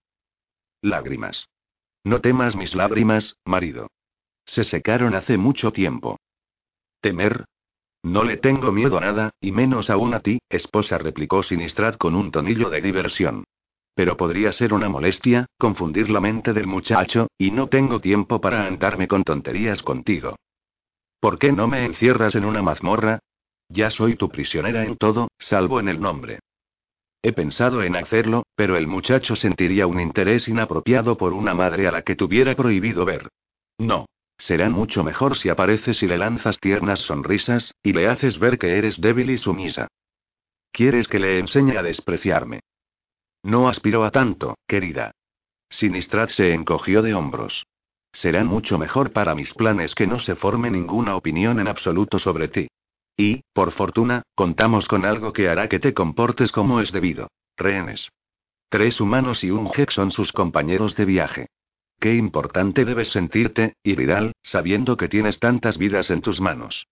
Lágrimas. 0.82 1.48
No 2.04 2.20
temas 2.20 2.54
mis 2.54 2.76
lágrimas, 2.76 3.38
marido. 3.44 3.88
Se 4.44 4.62
secaron 4.62 5.16
hace 5.16 5.36
mucho 5.36 5.72
tiempo. 5.72 6.20
¿Temer? 7.00 7.44
No 8.04 8.22
le 8.22 8.36
tengo 8.36 8.70
miedo 8.70 8.98
a 8.98 9.00
nada, 9.00 9.30
y 9.40 9.50
menos 9.50 9.90
aún 9.90 10.14
a 10.14 10.20
ti, 10.20 10.38
esposa, 10.48 10.96
replicó 10.96 11.42
Sinistrad 11.42 11.96
con 11.96 12.14
un 12.14 12.30
tonillo 12.30 12.70
de 12.70 12.80
diversión. 12.80 13.46
Pero 13.94 14.16
podría 14.16 14.52
ser 14.52 14.72
una 14.72 14.88
molestia, 14.88 15.46
confundir 15.58 16.10
la 16.10 16.20
mente 16.20 16.52
del 16.52 16.66
muchacho, 16.66 17.28
y 17.36 17.50
no 17.50 17.68
tengo 17.68 18.00
tiempo 18.00 18.40
para 18.40 18.66
andarme 18.66 19.08
con 19.08 19.24
tonterías 19.24 19.82
contigo. 19.82 20.36
¿Por 21.20 21.38
qué 21.38 21.52
no 21.52 21.68
me 21.68 21.84
encierras 21.84 22.34
en 22.34 22.44
una 22.44 22.62
mazmorra? 22.62 23.18
Ya 23.68 23.90
soy 23.90 24.16
tu 24.16 24.28
prisionera 24.28 24.84
en 24.84 24.96
todo, 24.96 25.28
salvo 25.38 25.80
en 25.80 25.88
el 25.88 26.00
nombre. 26.00 26.40
He 27.22 27.32
pensado 27.32 27.82
en 27.82 27.96
hacerlo, 27.96 28.44
pero 28.54 28.76
el 28.76 28.86
muchacho 28.86 29.36
sentiría 29.36 29.86
un 29.86 30.00
interés 30.00 30.48
inapropiado 30.48 31.18
por 31.18 31.34
una 31.34 31.54
madre 31.54 31.86
a 31.86 31.92
la 31.92 32.02
que 32.02 32.16
tuviera 32.16 32.54
prohibido 32.54 33.04
ver. 33.04 33.28
No. 33.78 34.06
Será 34.38 34.70
mucho 34.70 35.04
mejor 35.04 35.36
si 35.36 35.50
apareces 35.50 36.02
y 36.02 36.06
le 36.06 36.16
lanzas 36.16 36.58
tiernas 36.58 37.00
sonrisas, 37.00 37.74
y 37.82 37.92
le 37.92 38.08
haces 38.08 38.38
ver 38.38 38.58
que 38.58 38.78
eres 38.78 38.98
débil 38.98 39.28
y 39.28 39.36
sumisa. 39.36 39.88
¿Quieres 40.72 41.08
que 41.08 41.18
le 41.18 41.38
enseñe 41.38 41.76
a 41.76 41.82
despreciarme? 41.82 42.60
No 43.42 43.68
aspiro 43.68 44.04
a 44.04 44.10
tanto, 44.10 44.56
querida. 44.66 45.12
Sinistrad 45.68 46.28
se 46.28 46.52
encogió 46.52 47.00
de 47.02 47.14
hombros. 47.14 47.66
Será 48.12 48.44
mucho 48.44 48.78
mejor 48.78 49.12
para 49.12 49.34
mis 49.34 49.54
planes 49.54 49.94
que 49.94 50.06
no 50.06 50.18
se 50.18 50.34
forme 50.34 50.70
ninguna 50.70 51.16
opinión 51.16 51.60
en 51.60 51.68
absoluto 51.68 52.18
sobre 52.18 52.48
ti. 52.48 52.68
Y, 53.16 53.42
por 53.52 53.72
fortuna, 53.72 54.22
contamos 54.34 54.88
con 54.88 55.04
algo 55.04 55.32
que 55.32 55.48
hará 55.48 55.68
que 55.68 55.78
te 55.78 55.94
comportes 55.94 56.52
como 56.52 56.80
es 56.80 56.92
debido. 56.92 57.28
Rehenes. 57.56 58.08
Tres 58.68 59.00
humanos 59.00 59.44
y 59.44 59.50
un 59.50 59.68
Hex 59.74 59.94
son 59.94 60.10
sus 60.10 60.32
compañeros 60.32 60.96
de 60.96 61.04
viaje. 61.04 61.46
Qué 61.98 62.14
importante 62.14 62.84
debes 62.84 63.08
sentirte, 63.10 63.74
Iridal, 63.82 64.32
sabiendo 64.42 64.96
que 64.96 65.08
tienes 65.08 65.38
tantas 65.38 65.76
vidas 65.76 66.10
en 66.10 66.22
tus 66.22 66.40
manos. 66.40 66.86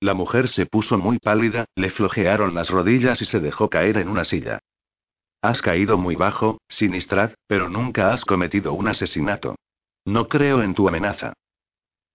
La 0.00 0.14
mujer 0.14 0.48
se 0.48 0.66
puso 0.66 0.98
muy 0.98 1.18
pálida, 1.18 1.66
le 1.76 1.90
flojearon 1.90 2.54
las 2.54 2.68
rodillas 2.68 3.22
y 3.22 3.24
se 3.24 3.40
dejó 3.40 3.70
caer 3.70 3.96
en 3.98 4.08
una 4.08 4.24
silla. 4.24 4.60
Has 5.44 5.60
caído 5.60 5.98
muy 5.98 6.16
bajo, 6.16 6.56
Sinistrad, 6.70 7.32
pero 7.46 7.68
nunca 7.68 8.14
has 8.14 8.24
cometido 8.24 8.72
un 8.72 8.88
asesinato. 8.88 9.56
No 10.06 10.26
creo 10.26 10.62
en 10.62 10.74
tu 10.74 10.88
amenaza. 10.88 11.34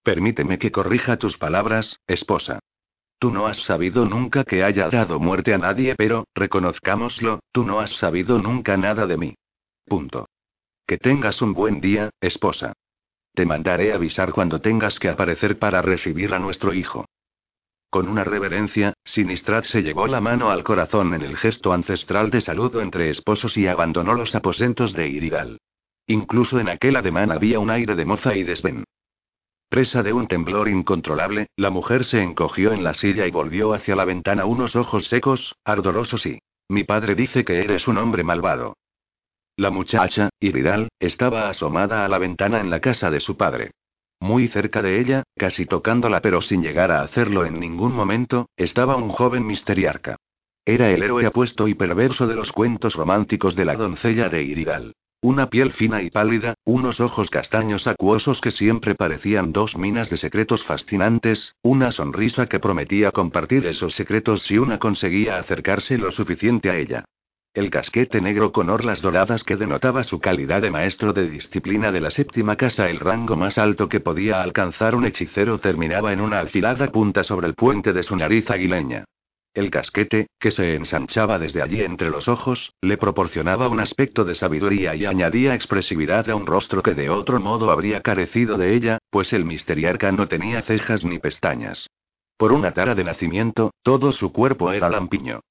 Permíteme 0.01 0.57
que 0.57 0.71
corrija 0.71 1.17
tus 1.17 1.37
palabras, 1.37 1.99
esposa. 2.07 2.57
Tú 3.19 3.29
no 3.29 3.45
has 3.45 3.57
sabido 3.57 4.05
nunca 4.05 4.45
que 4.45 4.63
haya 4.63 4.89
dado 4.89 5.19
muerte 5.19 5.53
a 5.53 5.59
nadie, 5.59 5.93
pero, 5.95 6.25
reconozcámoslo, 6.33 7.41
tú 7.51 7.63
no 7.63 7.79
has 7.79 7.91
sabido 7.91 8.39
nunca 8.39 8.77
nada 8.77 9.05
de 9.05 9.17
mí. 9.17 9.35
Punto. 9.85 10.27
Que 10.87 10.97
tengas 10.97 11.43
un 11.43 11.53
buen 11.53 11.81
día, 11.81 12.09
esposa. 12.19 12.73
Te 13.35 13.45
mandaré 13.45 13.93
avisar 13.93 14.33
cuando 14.33 14.59
tengas 14.59 14.97
que 14.97 15.07
aparecer 15.07 15.59
para 15.59 15.83
recibir 15.83 16.33
a 16.33 16.39
nuestro 16.39 16.73
hijo. 16.73 17.05
Con 17.89 18.07
una 18.07 18.23
reverencia, 18.23 18.93
Sinistrad 19.03 19.63
se 19.63 19.81
llevó 19.81 20.05
la 20.05 20.21
mano 20.21 20.51
al 20.51 20.63
corazón 20.63 21.15
en 21.15 21.23
el 21.23 21.35
gesto 21.35 21.73
ancestral 21.73 22.29
de 22.29 22.41
saludo 22.41 22.81
entre 22.81 23.09
esposos 23.09 23.57
y 23.57 23.65
abandonó 23.65 24.13
los 24.13 24.35
aposentos 24.35 24.93
de 24.93 25.07
Irigal. 25.07 25.57
Incluso 26.05 26.59
en 26.59 26.69
aquel 26.69 26.95
ademán 26.95 27.31
había 27.31 27.59
un 27.59 27.71
aire 27.71 27.95
de 27.95 28.05
moza 28.05 28.35
y 28.35 28.43
desdén. 28.43 28.83
Presa 29.69 30.03
de 30.03 30.13
un 30.13 30.27
temblor 30.27 30.67
incontrolable, 30.67 31.47
la 31.55 31.71
mujer 31.71 32.03
se 32.03 32.21
encogió 32.21 32.73
en 32.73 32.83
la 32.83 32.93
silla 32.93 33.25
y 33.25 33.31
volvió 33.31 33.73
hacia 33.73 33.95
la 33.95 34.05
ventana 34.05 34.45
unos 34.45 34.75
ojos 34.75 35.07
secos, 35.07 35.55
ardorosos 35.63 36.25
y... 36.25 36.39
Mi 36.67 36.83
padre 36.83 37.15
dice 37.15 37.43
que 37.43 37.59
eres 37.59 37.87
un 37.87 37.97
hombre 37.97 38.23
malvado. 38.23 38.75
La 39.55 39.71
muchacha, 39.71 40.29
Iridal, 40.39 40.89
estaba 40.99 41.49
asomada 41.49 42.05
a 42.05 42.07
la 42.07 42.19
ventana 42.19 42.59
en 42.59 42.69
la 42.69 42.79
casa 42.79 43.09
de 43.09 43.19
su 43.19 43.35
padre. 43.35 43.71
Muy 44.21 44.47
cerca 44.47 44.81
de 44.81 44.99
ella, 44.99 45.23
casi 45.37 45.65
tocándola 45.65 46.21
pero 46.21 46.41
sin 46.41 46.61
llegar 46.61 46.91
a 46.91 47.01
hacerlo 47.01 47.45
en 47.45 47.59
ningún 47.59 47.93
momento, 47.93 48.49
estaba 48.57 48.95
un 48.97 49.09
joven 49.09 49.45
misteriarca. 49.45 50.17
Era 50.65 50.89
el 50.91 51.01
héroe 51.01 51.25
apuesto 51.25 51.67
y 51.67 51.73
perverso 51.73 52.27
de 52.27 52.35
los 52.35 52.51
cuentos 52.51 52.95
románticos 52.95 53.55
de 53.55 53.65
la 53.65 53.75
doncella 53.75 54.29
de 54.29 54.43
Iridal. 54.43 54.93
Una 55.21 55.49
piel 55.49 55.73
fina 55.73 56.01
y 56.01 56.09
pálida, 56.09 56.53
unos 56.63 56.99
ojos 56.99 57.29
castaños 57.29 57.87
acuosos 57.87 58.39
que 58.39 58.51
siempre 58.51 58.95
parecían 58.95 59.51
dos 59.51 59.77
minas 59.77 60.09
de 60.09 60.17
secretos 60.17 60.63
fascinantes, 60.63 61.55
una 61.61 61.91
sonrisa 61.91 62.47
que 62.47 62.59
prometía 62.59 63.11
compartir 63.11 63.65
esos 63.65 63.95
secretos 63.95 64.43
si 64.43 64.57
una 64.57 64.79
conseguía 64.79 65.37
acercarse 65.37 65.97
lo 65.97 66.11
suficiente 66.11 66.69
a 66.69 66.77
ella. 66.77 67.05
El 67.55 67.71
casquete 67.71 68.21
negro 68.21 68.51
con 68.51 68.69
orlas 68.69 69.01
doradas 69.01 69.43
que 69.43 69.55
denotaba 69.55 70.03
su 70.03 70.19
calidad 70.19 70.61
de 70.61 70.69
maestro 70.69 71.13
de 71.13 71.27
disciplina 71.27 71.91
de 71.91 71.99
la 71.99 72.11
séptima 72.11 72.55
casa, 72.55 72.91
el 72.91 72.99
rango 72.99 73.35
más 73.35 73.57
alto 73.57 73.89
que 73.89 73.99
podía 73.99 74.43
alcanzar 74.43 74.93
un 74.93 75.05
hechicero, 75.05 75.57
terminaba 75.57 76.13
en 76.13 76.21
una 76.21 76.41
afilada 76.41 76.91
punta 76.91 77.23
sobre 77.23 77.47
el 77.47 77.55
puente 77.55 77.91
de 77.91 78.03
su 78.03 78.15
nariz 78.15 78.51
aguileña. 78.51 79.05
El 79.55 79.71
casquete, 79.71 80.27
que 80.39 80.51
se 80.51 80.75
ensanchaba 80.75 81.39
desde 81.39 81.63
allí 81.63 81.81
entre 81.81 82.11
los 82.11 82.27
ojos, 82.27 82.71
le 82.81 82.97
proporcionaba 82.97 83.67
un 83.67 83.79
aspecto 83.79 84.25
de 84.25 84.35
sabiduría 84.35 84.93
y 84.93 85.07
añadía 85.07 85.55
expresividad 85.55 86.29
a 86.29 86.35
un 86.35 86.45
rostro 86.45 86.83
que 86.83 86.93
de 86.93 87.09
otro 87.09 87.39
modo 87.39 87.71
habría 87.71 88.01
carecido 88.01 88.59
de 88.59 88.75
ella, 88.75 88.99
pues 89.09 89.33
el 89.33 89.43
misteriarca 89.43 90.11
no 90.11 90.27
tenía 90.27 90.61
cejas 90.61 91.03
ni 91.03 91.17
pestañas. 91.17 91.89
Por 92.37 92.51
una 92.51 92.73
tara 92.75 92.93
de 92.93 93.03
nacimiento, 93.03 93.71
todo 93.81 94.11
su 94.11 94.31
cuerpo 94.31 94.71
era 94.71 94.87
lampiño. 94.87 95.41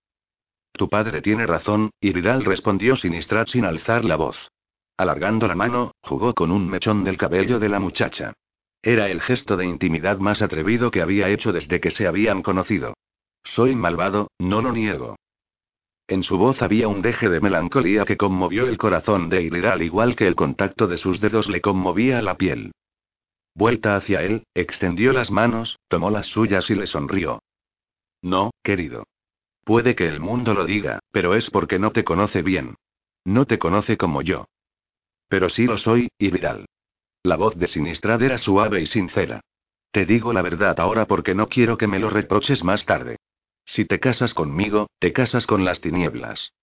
Tu 0.73 0.89
padre 0.89 1.23
tiene 1.23 1.47
razón, 1.47 1.91
y 2.01 2.13
Vidal 2.13 2.45
respondió 2.45 2.97
Sinistrat 2.97 3.49
sin 3.49 3.65
alzar 3.65 4.05
la 4.05 4.17
voz. 4.17 4.51
Alargando 4.97 5.47
la 5.47 5.55
mano, 5.55 5.93
jugó 6.03 6.35
con 6.35 6.51
un 6.51 6.69
mechón 6.69 7.05
del 7.05 7.17
cabello 7.17 7.59
de 7.59 7.69
la 7.69 7.81
muchacha. 7.81 8.33
Era 8.83 9.09
el 9.09 9.21
gesto 9.21 9.57
de 9.57 9.65
intimidad 9.65 10.19
más 10.19 10.43
atrevido 10.43 10.91
que 10.91 11.03
había 11.03 11.29
hecho 11.29 11.53
desde 11.53 11.81
que 11.81 11.91
se 11.91 12.07
habían 12.07 12.43
conocido. 12.43 12.95
Soy 13.43 13.75
malvado, 13.75 14.31
no 14.39 14.63
lo 14.63 14.73
niego. 14.73 15.17
En 16.07 16.23
su 16.23 16.39
voz 16.39 16.63
había 16.63 16.89
un 16.89 17.03
deje 17.03 17.29
de 17.29 17.41
melancolía 17.41 18.05
que 18.05 18.17
conmovió 18.17 18.67
el 18.67 18.79
corazón 18.79 19.29
de 19.29 19.43
Irir 19.43 19.67
al 19.67 19.83
igual 19.83 20.17
que 20.17 20.27
el 20.27 20.35
contacto 20.35 20.87
de 20.87 20.97
sus 20.97 21.21
dedos 21.21 21.49
le 21.49 21.61
conmovía 21.61 22.23
la 22.23 22.37
piel. 22.37 22.73
Vuelta 23.55 23.97
hacia 23.97 24.23
él, 24.23 24.45
extendió 24.55 25.13
las 25.13 25.31
manos, 25.31 25.79
tomó 25.89 26.11
las 26.11 26.27
suyas 26.27 26.71
y 26.71 26.75
le 26.77 26.87
sonrió. 26.87 27.43
No, 28.23 28.53
querido. 28.63 29.05
Puede 29.69 29.95
que 29.95 30.09
el 30.09 30.19
mundo 30.19 30.55
lo 30.55 30.65
diga, 30.65 31.01
pero 31.13 31.35
es 31.35 31.51
porque 31.51 31.79
no 31.79 31.93
te 31.93 32.03
conoce 32.03 32.41
bien. 32.41 32.77
No 33.27 33.45
te 33.45 33.59
conoce 33.59 33.99
como 33.99 34.23
yo. 34.23 34.47
Pero 35.29 35.51
sí 35.51 35.67
lo 35.67 35.77
soy, 35.77 36.09
Iridal. 36.17 36.65
La 37.23 37.37
voz 37.37 37.55
de 37.55 37.67
Sinistrad 37.67 38.23
era 38.23 38.39
suave 38.39 38.81
y 38.81 38.87
sincera. 38.87 39.43
Te 39.91 40.07
digo 40.07 40.33
la 40.33 40.41
verdad 40.41 40.81
ahora 40.81 41.05
porque 41.05 41.35
no 41.35 41.51
quiero 41.51 41.77
que 41.77 41.87
me 41.87 41.99
lo 41.99 42.09
reproches 42.09 42.65
más 42.65 42.87
tarde. 42.87 43.19
Si 43.67 43.85
te 43.85 44.01
casas 44.01 44.33
conmigo, 44.33 44.87
te 44.99 45.13
casas 45.13 45.47
con 45.47 45.67
las 45.67 45.83
tinieblas. 45.83 46.55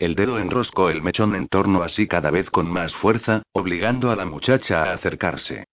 El 0.00 0.16
dedo 0.16 0.40
enroscó 0.40 0.90
el 0.90 1.02
mechón 1.02 1.36
en 1.36 1.46
torno 1.46 1.84
a 1.84 1.88
sí 1.88 2.08
cada 2.08 2.32
vez 2.32 2.50
con 2.50 2.68
más 2.68 2.96
fuerza, 2.96 3.44
obligando 3.52 4.10
a 4.10 4.16
la 4.16 4.24
muchacha 4.24 4.82
a 4.82 4.92
acercarse. 4.92 5.66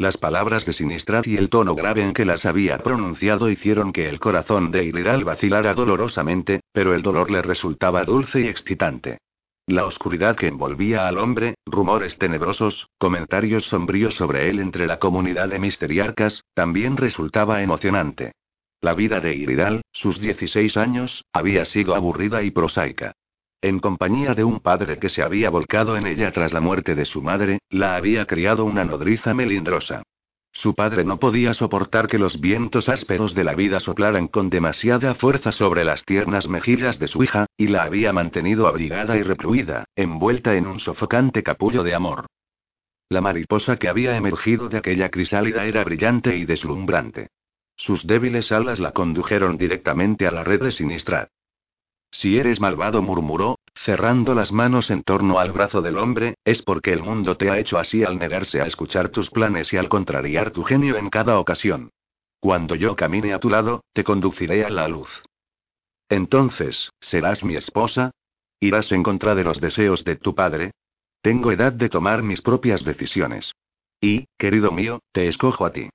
Las 0.00 0.16
palabras 0.16 0.64
de 0.64 0.72
Sinistrad 0.72 1.24
y 1.26 1.36
el 1.36 1.48
tono 1.48 1.74
grave 1.74 2.04
en 2.04 2.14
que 2.14 2.24
las 2.24 2.46
había 2.46 2.78
pronunciado 2.78 3.50
hicieron 3.50 3.92
que 3.92 4.08
el 4.08 4.20
corazón 4.20 4.70
de 4.70 4.84
Iliral 4.84 5.24
vacilara 5.24 5.74
dolorosamente, 5.74 6.60
pero 6.72 6.94
el 6.94 7.02
dolor 7.02 7.32
le 7.32 7.42
resultaba 7.42 8.04
dulce 8.04 8.42
y 8.42 8.46
excitante. 8.46 9.18
La 9.66 9.84
oscuridad 9.84 10.36
que 10.36 10.46
envolvía 10.46 11.08
al 11.08 11.18
hombre, 11.18 11.56
rumores 11.66 12.16
tenebrosos, 12.16 12.86
comentarios 12.96 13.64
sombríos 13.64 14.14
sobre 14.14 14.48
él 14.48 14.60
entre 14.60 14.86
la 14.86 15.00
comunidad 15.00 15.48
de 15.48 15.58
misteriarcas, 15.58 16.44
también 16.54 16.96
resultaba 16.96 17.60
emocionante. 17.60 18.34
La 18.80 18.94
vida 18.94 19.18
de 19.18 19.34
Iridal, 19.34 19.82
sus 19.90 20.20
16 20.20 20.76
años, 20.76 21.24
había 21.32 21.64
sido 21.64 21.96
aburrida 21.96 22.44
y 22.44 22.52
prosaica. 22.52 23.14
En 23.60 23.80
compañía 23.80 24.34
de 24.34 24.44
un 24.44 24.60
padre 24.60 25.00
que 25.00 25.08
se 25.08 25.20
había 25.20 25.50
volcado 25.50 25.96
en 25.96 26.06
ella 26.06 26.30
tras 26.30 26.52
la 26.52 26.60
muerte 26.60 26.94
de 26.94 27.04
su 27.04 27.22
madre, 27.22 27.58
la 27.70 27.96
había 27.96 28.24
criado 28.24 28.64
una 28.64 28.84
nodriza 28.84 29.34
melindrosa. 29.34 30.04
Su 30.52 30.76
padre 30.76 31.04
no 31.04 31.18
podía 31.18 31.54
soportar 31.54 32.06
que 32.06 32.18
los 32.18 32.40
vientos 32.40 32.88
ásperos 32.88 33.34
de 33.34 33.42
la 33.42 33.56
vida 33.56 33.80
soplaran 33.80 34.28
con 34.28 34.48
demasiada 34.48 35.14
fuerza 35.14 35.50
sobre 35.50 35.84
las 35.84 36.04
tiernas 36.04 36.48
mejillas 36.48 37.00
de 37.00 37.08
su 37.08 37.24
hija, 37.24 37.46
y 37.56 37.66
la 37.66 37.82
había 37.82 38.12
mantenido 38.12 38.68
abrigada 38.68 39.16
y 39.16 39.24
recluida, 39.24 39.86
envuelta 39.96 40.54
en 40.54 40.68
un 40.68 40.78
sofocante 40.78 41.42
capullo 41.42 41.82
de 41.82 41.96
amor. 41.96 42.26
La 43.08 43.20
mariposa 43.20 43.76
que 43.76 43.88
había 43.88 44.16
emergido 44.16 44.68
de 44.68 44.78
aquella 44.78 45.10
crisálida 45.10 45.64
era 45.64 45.82
brillante 45.82 46.36
y 46.36 46.44
deslumbrante. 46.44 47.30
Sus 47.76 48.06
débiles 48.06 48.52
alas 48.52 48.78
la 48.78 48.92
condujeron 48.92 49.58
directamente 49.58 50.28
a 50.28 50.30
la 50.30 50.44
red 50.44 50.60
de. 50.60 51.28
Si 52.10 52.38
eres 52.38 52.60
malvado, 52.60 53.02
murmuró, 53.02 53.58
cerrando 53.74 54.34
las 54.34 54.50
manos 54.50 54.90
en 54.90 55.02
torno 55.02 55.38
al 55.38 55.52
brazo 55.52 55.82
del 55.82 55.98
hombre, 55.98 56.34
es 56.44 56.62
porque 56.62 56.92
el 56.92 57.02
mundo 57.02 57.36
te 57.36 57.50
ha 57.50 57.58
hecho 57.58 57.78
así 57.78 58.02
al 58.04 58.18
negarse 58.18 58.60
a 58.60 58.66
escuchar 58.66 59.10
tus 59.10 59.30
planes 59.30 59.72
y 59.72 59.76
al 59.76 59.88
contrariar 59.88 60.50
tu 60.50 60.64
genio 60.64 60.96
en 60.96 61.10
cada 61.10 61.38
ocasión. 61.38 61.90
Cuando 62.40 62.74
yo 62.74 62.96
camine 62.96 63.34
a 63.34 63.40
tu 63.40 63.50
lado, 63.50 63.84
te 63.92 64.04
conduciré 64.04 64.64
a 64.64 64.70
la 64.70 64.88
luz. 64.88 65.22
Entonces, 66.08 66.90
¿serás 67.00 67.44
mi 67.44 67.56
esposa? 67.56 68.12
¿Irás 68.60 68.90
en 68.92 69.02
contra 69.02 69.34
de 69.34 69.44
los 69.44 69.60
deseos 69.60 70.04
de 70.04 70.16
tu 70.16 70.34
padre? 70.34 70.72
Tengo 71.20 71.52
edad 71.52 71.72
de 71.72 71.88
tomar 71.88 72.22
mis 72.22 72.40
propias 72.40 72.84
decisiones. 72.84 73.52
Y, 74.00 74.26
querido 74.38 74.70
mío, 74.70 75.00
te 75.12 75.28
escojo 75.28 75.66
a 75.66 75.72
ti. 75.72 75.90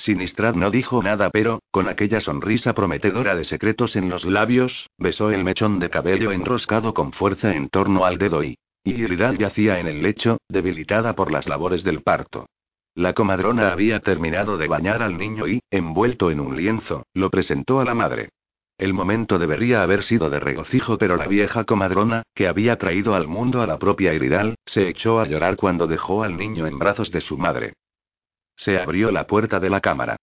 Sinistrad 0.00 0.54
no 0.54 0.70
dijo 0.70 1.02
nada, 1.02 1.28
pero, 1.28 1.60
con 1.70 1.86
aquella 1.86 2.22
sonrisa 2.22 2.72
prometedora 2.72 3.34
de 3.34 3.44
secretos 3.44 3.96
en 3.96 4.08
los 4.08 4.24
labios, 4.24 4.88
besó 4.96 5.30
el 5.30 5.44
mechón 5.44 5.78
de 5.78 5.90
cabello 5.90 6.32
enroscado 6.32 6.94
con 6.94 7.12
fuerza 7.12 7.54
en 7.54 7.68
torno 7.68 8.06
al 8.06 8.16
dedo 8.16 8.42
y. 8.42 8.56
Iridal 8.82 9.36
yacía 9.36 9.78
en 9.78 9.88
el 9.88 10.02
lecho, 10.02 10.38
debilitada 10.48 11.14
por 11.14 11.30
las 11.30 11.50
labores 11.50 11.84
del 11.84 12.00
parto. 12.00 12.46
La 12.94 13.12
comadrona 13.12 13.72
había 13.72 14.00
terminado 14.00 14.56
de 14.56 14.68
bañar 14.68 15.02
al 15.02 15.18
niño 15.18 15.46
y, 15.46 15.60
envuelto 15.70 16.30
en 16.30 16.40
un 16.40 16.56
lienzo, 16.56 17.02
lo 17.12 17.28
presentó 17.28 17.78
a 17.78 17.84
la 17.84 17.94
madre. 17.94 18.30
El 18.78 18.94
momento 18.94 19.38
debería 19.38 19.82
haber 19.82 20.02
sido 20.02 20.30
de 20.30 20.40
regocijo, 20.40 20.96
pero 20.96 21.18
la 21.18 21.26
vieja 21.26 21.64
comadrona, 21.64 22.22
que 22.34 22.48
había 22.48 22.78
traído 22.78 23.14
al 23.14 23.28
mundo 23.28 23.60
a 23.60 23.66
la 23.66 23.78
propia 23.78 24.14
Iridal, 24.14 24.54
se 24.64 24.88
echó 24.88 25.20
a 25.20 25.26
llorar 25.26 25.56
cuando 25.56 25.86
dejó 25.86 26.22
al 26.22 26.38
niño 26.38 26.66
en 26.66 26.78
brazos 26.78 27.10
de 27.10 27.20
su 27.20 27.36
madre. 27.36 27.74
Se 28.60 28.78
abrió 28.78 29.10
la 29.10 29.26
puerta 29.26 29.58
de 29.58 29.70
la 29.70 29.80
cámara. 29.80 30.16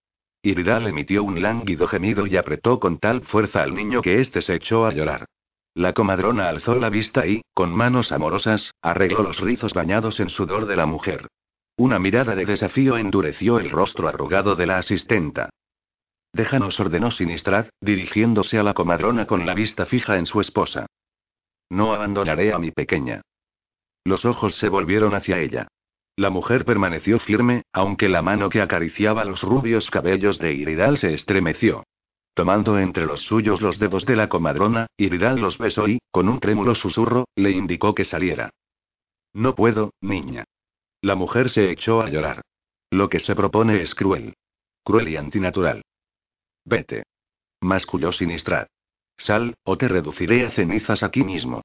Iridal 0.44 0.86
emitió 0.86 1.24
un 1.24 1.42
lánguido 1.42 1.88
gemido 1.88 2.28
y 2.28 2.38
apretó 2.38 2.80
con 2.80 3.00
tal 3.00 3.22
fuerza 3.22 3.64
al 3.64 3.74
niño 3.74 4.04
que 4.04 4.22
éste 4.22 4.44
se 4.44 4.54
echó 4.54 4.86
a 4.86 4.94
llorar. 4.94 5.26
La 5.74 5.94
comadrona 5.94 6.48
alzó 6.48 6.76
la 6.76 6.92
vista 6.92 7.26
y, 7.26 7.42
con 7.56 7.76
manos 7.76 8.12
amorosas, 8.12 8.76
arregló 8.80 9.24
los 9.24 9.40
rizos 9.40 9.74
bañados 9.74 10.20
en 10.20 10.30
sudor 10.30 10.68
de 10.68 10.76
la 10.76 10.86
mujer. 10.86 11.26
Una 11.78 11.98
mirada 11.98 12.36
de 12.36 12.46
desafío 12.46 12.98
endureció 12.98 13.58
el 13.58 13.72
rostro 13.72 14.08
arrugado 14.08 14.56
de 14.56 14.68
la 14.68 14.78
asistenta. 14.78 15.50
Déjanos, 16.32 16.80
ordenó 16.80 17.10
Sinistrad, 17.10 17.70
dirigiéndose 17.82 18.60
a 18.60 18.64
la 18.64 18.76
comadrona 18.76 19.26
con 19.26 19.48
la 19.48 19.56
vista 19.56 19.88
fija 19.88 20.16
en 20.16 20.28
su 20.28 20.42
esposa. 20.42 20.86
No 21.72 21.92
abandonaré 21.92 22.54
a 22.54 22.60
mi 22.60 22.70
pequeña. 22.70 23.22
Los 24.04 24.26
ojos 24.26 24.54
se 24.54 24.70
volvieron 24.70 25.16
hacia 25.16 25.40
ella. 25.40 25.68
La 26.18 26.32
mujer 26.32 26.66
permaneció 26.66 27.20
firme, 27.20 27.62
aunque 27.72 28.10
la 28.10 28.24
mano 28.24 28.50
que 28.50 28.60
acariciaba 28.60 29.24
los 29.24 29.44
rubios 29.44 29.92
cabellos 29.92 30.40
de 30.40 30.52
Iridal 30.52 30.98
se 30.98 31.14
estremeció. 31.14 31.84
Tomando 32.34 32.80
entre 32.80 33.06
los 33.06 33.22
suyos 33.22 33.62
los 33.62 33.78
dedos 33.78 34.04
de 34.08 34.16
la 34.16 34.28
comadrona, 34.28 34.88
Iridal 34.98 35.40
los 35.40 35.60
besó 35.60 35.88
y, 35.88 36.00
con 36.10 36.28
un 36.28 36.40
trémulo 36.40 36.74
susurro, 36.74 37.28
le 37.36 37.52
indicó 37.52 37.94
que 37.94 38.04
saliera. 38.04 38.50
No 39.34 39.54
puedo, 39.54 39.92
niña. 40.02 40.46
La 41.02 41.14
mujer 41.14 41.52
se 41.52 41.70
echó 41.70 42.02
a 42.02 42.10
llorar. 42.10 42.42
Lo 42.90 43.10
que 43.10 43.20
se 43.20 43.36
propone 43.36 43.80
es 43.82 43.94
cruel. 43.94 44.34
Cruel 44.84 45.10
y 45.10 45.18
antinatural. 45.18 45.84
Vete. 46.66 47.04
Masculló 47.62 48.12
Sinistrad. 48.12 48.66
Sal, 49.18 49.54
o 49.64 49.78
te 49.78 49.88
reduciré 49.88 50.48
a 50.48 50.52
cenizas 50.52 51.04
aquí 51.04 51.24
mismo. 51.24 51.62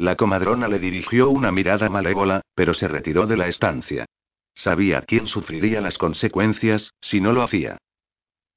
La 0.00 0.16
comadrona 0.16 0.66
le 0.66 0.78
dirigió 0.78 1.28
una 1.28 1.52
mirada 1.52 1.90
malévola, 1.90 2.40
pero 2.54 2.72
se 2.72 2.88
retiró 2.88 3.26
de 3.26 3.36
la 3.36 3.48
estancia. 3.48 4.06
Sabía 4.54 5.02
quién 5.02 5.26
sufriría 5.26 5.82
las 5.82 5.98
consecuencias, 5.98 6.94
si 7.02 7.20
no 7.20 7.34
lo 7.34 7.42
hacía. 7.42 7.76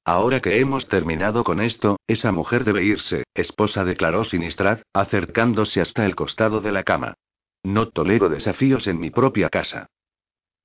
Ahora 0.06 0.40
que 0.40 0.58
hemos 0.58 0.88
terminado 0.88 1.44
con 1.44 1.60
esto, 1.60 1.98
esa 2.06 2.32
mujer 2.32 2.64
debe 2.64 2.82
irse, 2.84 3.24
esposa 3.34 3.84
declaró 3.84 4.24
Sinistrad, 4.24 4.80
acercándose 4.94 5.82
hasta 5.82 6.06
el 6.06 6.16
costado 6.16 6.62
de 6.62 6.72
la 6.72 6.82
cama. 6.82 7.12
No 7.62 7.90
tolero 7.90 8.30
desafíos 8.30 8.86
en 8.86 8.98
mi 8.98 9.10
propia 9.10 9.50
casa. 9.50 9.88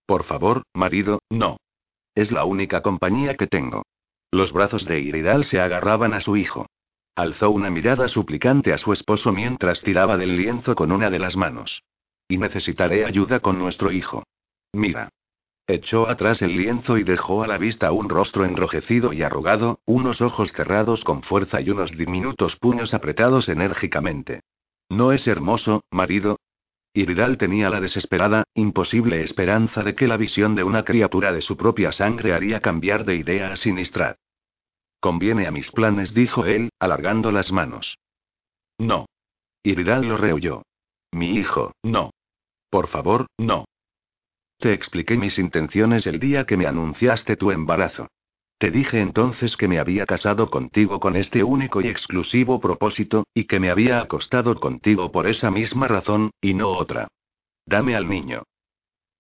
Por 0.06 0.24
favor, 0.24 0.64
marido, 0.74 1.20
no. 1.30 1.58
Es 2.16 2.32
la 2.32 2.46
única 2.46 2.82
compañía 2.82 3.36
que 3.36 3.48
tengo. 3.48 3.84
Los 4.32 4.54
brazos 4.54 4.86
de 4.86 5.02
Iridal 5.02 5.44
se 5.44 5.60
agarraban 5.60 6.14
a 6.14 6.22
su 6.22 6.38
hijo. 6.38 6.68
Alzó 7.16 7.52
una 7.52 7.70
mirada 7.70 8.08
suplicante 8.08 8.74
a 8.74 8.78
su 8.78 8.94
esposo 8.94 9.34
mientras 9.34 9.82
tiraba 9.82 10.18
del 10.18 10.38
lienzo 10.38 10.76
con 10.76 10.92
una 10.92 11.10
de 11.10 11.20
las 11.20 11.36
manos. 11.36 11.84
Y 12.28 12.38
necesitaré 12.38 13.06
ayuda 13.06 13.40
con 13.40 13.60
nuestro 13.60 13.92
hijo. 13.92 14.24
Mira. 14.74 15.10
Echó 15.68 16.10
atrás 16.10 16.42
el 16.42 16.58
lienzo 16.58 16.98
y 16.98 17.04
dejó 17.04 17.44
a 17.44 17.48
la 17.48 17.60
vista 17.60 17.92
un 17.92 18.10
rostro 18.10 18.44
enrojecido 18.46 19.14
y 19.14 19.22
arrugado, 19.22 19.82
unos 19.86 20.20
ojos 20.20 20.52
cerrados 20.52 21.04
con 21.04 21.22
fuerza 21.22 21.62
y 21.62 21.70
unos 21.70 21.96
diminutos 21.96 22.56
puños 22.56 22.94
apretados 22.96 23.50
enérgicamente. 23.50 24.42
¿No 24.90 25.12
es 25.12 25.28
hermoso, 25.28 25.84
marido? 25.92 26.40
Iridal 26.94 27.38
tenía 27.38 27.70
la 27.70 27.80
desesperada, 27.80 28.46
imposible 28.56 29.22
esperanza 29.22 29.84
de 29.84 29.94
que 29.94 30.08
la 30.08 30.18
visión 30.18 30.56
de 30.56 30.64
una 30.64 30.84
criatura 30.84 31.32
de 31.32 31.42
su 31.42 31.56
propia 31.56 31.92
sangre 31.92 32.34
haría 32.34 32.62
cambiar 32.62 33.06
de 33.06 33.16
idea 33.16 33.52
a 33.52 33.56
Sinistrad. 33.56 34.16
Conviene 35.00 35.48
a 35.48 35.52
mis 35.52 35.72
planes, 35.72 36.14
dijo 36.14 36.46
él, 36.46 36.70
alargando 36.80 37.32
las 37.32 37.52
manos. 37.52 37.98
No. 38.78 39.06
Iridal 39.64 40.08
lo 40.08 40.18
rehuyó. 40.18 40.64
Mi 41.12 41.36
hijo, 41.36 41.74
no. 41.84 42.12
Por 42.70 42.88
favor, 42.88 43.28
no. 43.38 43.66
Te 44.58 44.74
expliqué 44.74 45.16
mis 45.18 45.40
intenciones 45.40 46.06
el 46.06 46.20
día 46.20 46.46
que 46.46 46.58
me 46.58 46.68
anunciaste 46.68 47.38
tu 47.38 47.52
embarazo. 47.52 48.08
Te 48.58 48.72
dije 48.72 49.00
entonces 49.00 49.56
que 49.56 49.70
me 49.70 49.80
había 49.80 50.06
casado 50.06 50.50
contigo 50.50 51.00
con 51.00 51.16
este 51.16 51.46
único 51.46 51.80
y 51.80 51.88
exclusivo 51.88 52.60
propósito, 52.60 53.24
y 53.34 53.46
que 53.46 53.60
me 53.60 53.72
había 53.72 54.02
acostado 54.02 54.60
contigo 54.60 55.14
por 55.14 55.28
esa 55.28 55.50
misma 55.50 55.88
razón, 55.88 56.32
y 56.42 56.54
no 56.54 56.70
otra. 56.72 57.08
Dame 57.66 57.96
al 57.96 58.10
niño. 58.10 58.44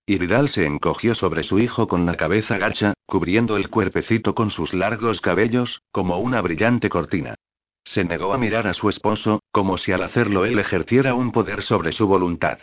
Iridal 0.09 0.49
se 0.49 0.65
encogió 0.65 1.13
sobre 1.13 1.43
su 1.43 1.59
hijo 1.59 1.87
con 1.87 2.07
la 2.07 2.15
cabeza 2.15 2.57
gacha, 2.57 2.95
cubriendo 3.05 3.57
el 3.57 3.69
cuerpecito 3.69 4.33
con 4.33 4.49
sus 4.49 4.73
largos 4.73 5.21
cabellos, 5.21 5.83
como 5.91 6.17
una 6.17 6.41
brillante 6.41 6.89
cortina. 6.89 7.35
Se 7.83 8.03
negó 8.03 8.33
a 8.33 8.39
mirar 8.39 8.65
a 8.65 8.73
su 8.73 8.89
esposo, 8.89 9.43
como 9.51 9.77
si 9.77 9.91
al 9.91 10.01
hacerlo 10.01 10.45
él 10.45 10.57
ejerciera 10.57 11.13
un 11.13 11.31
poder 11.31 11.61
sobre 11.61 11.91
su 11.91 12.07
voluntad. 12.07 12.57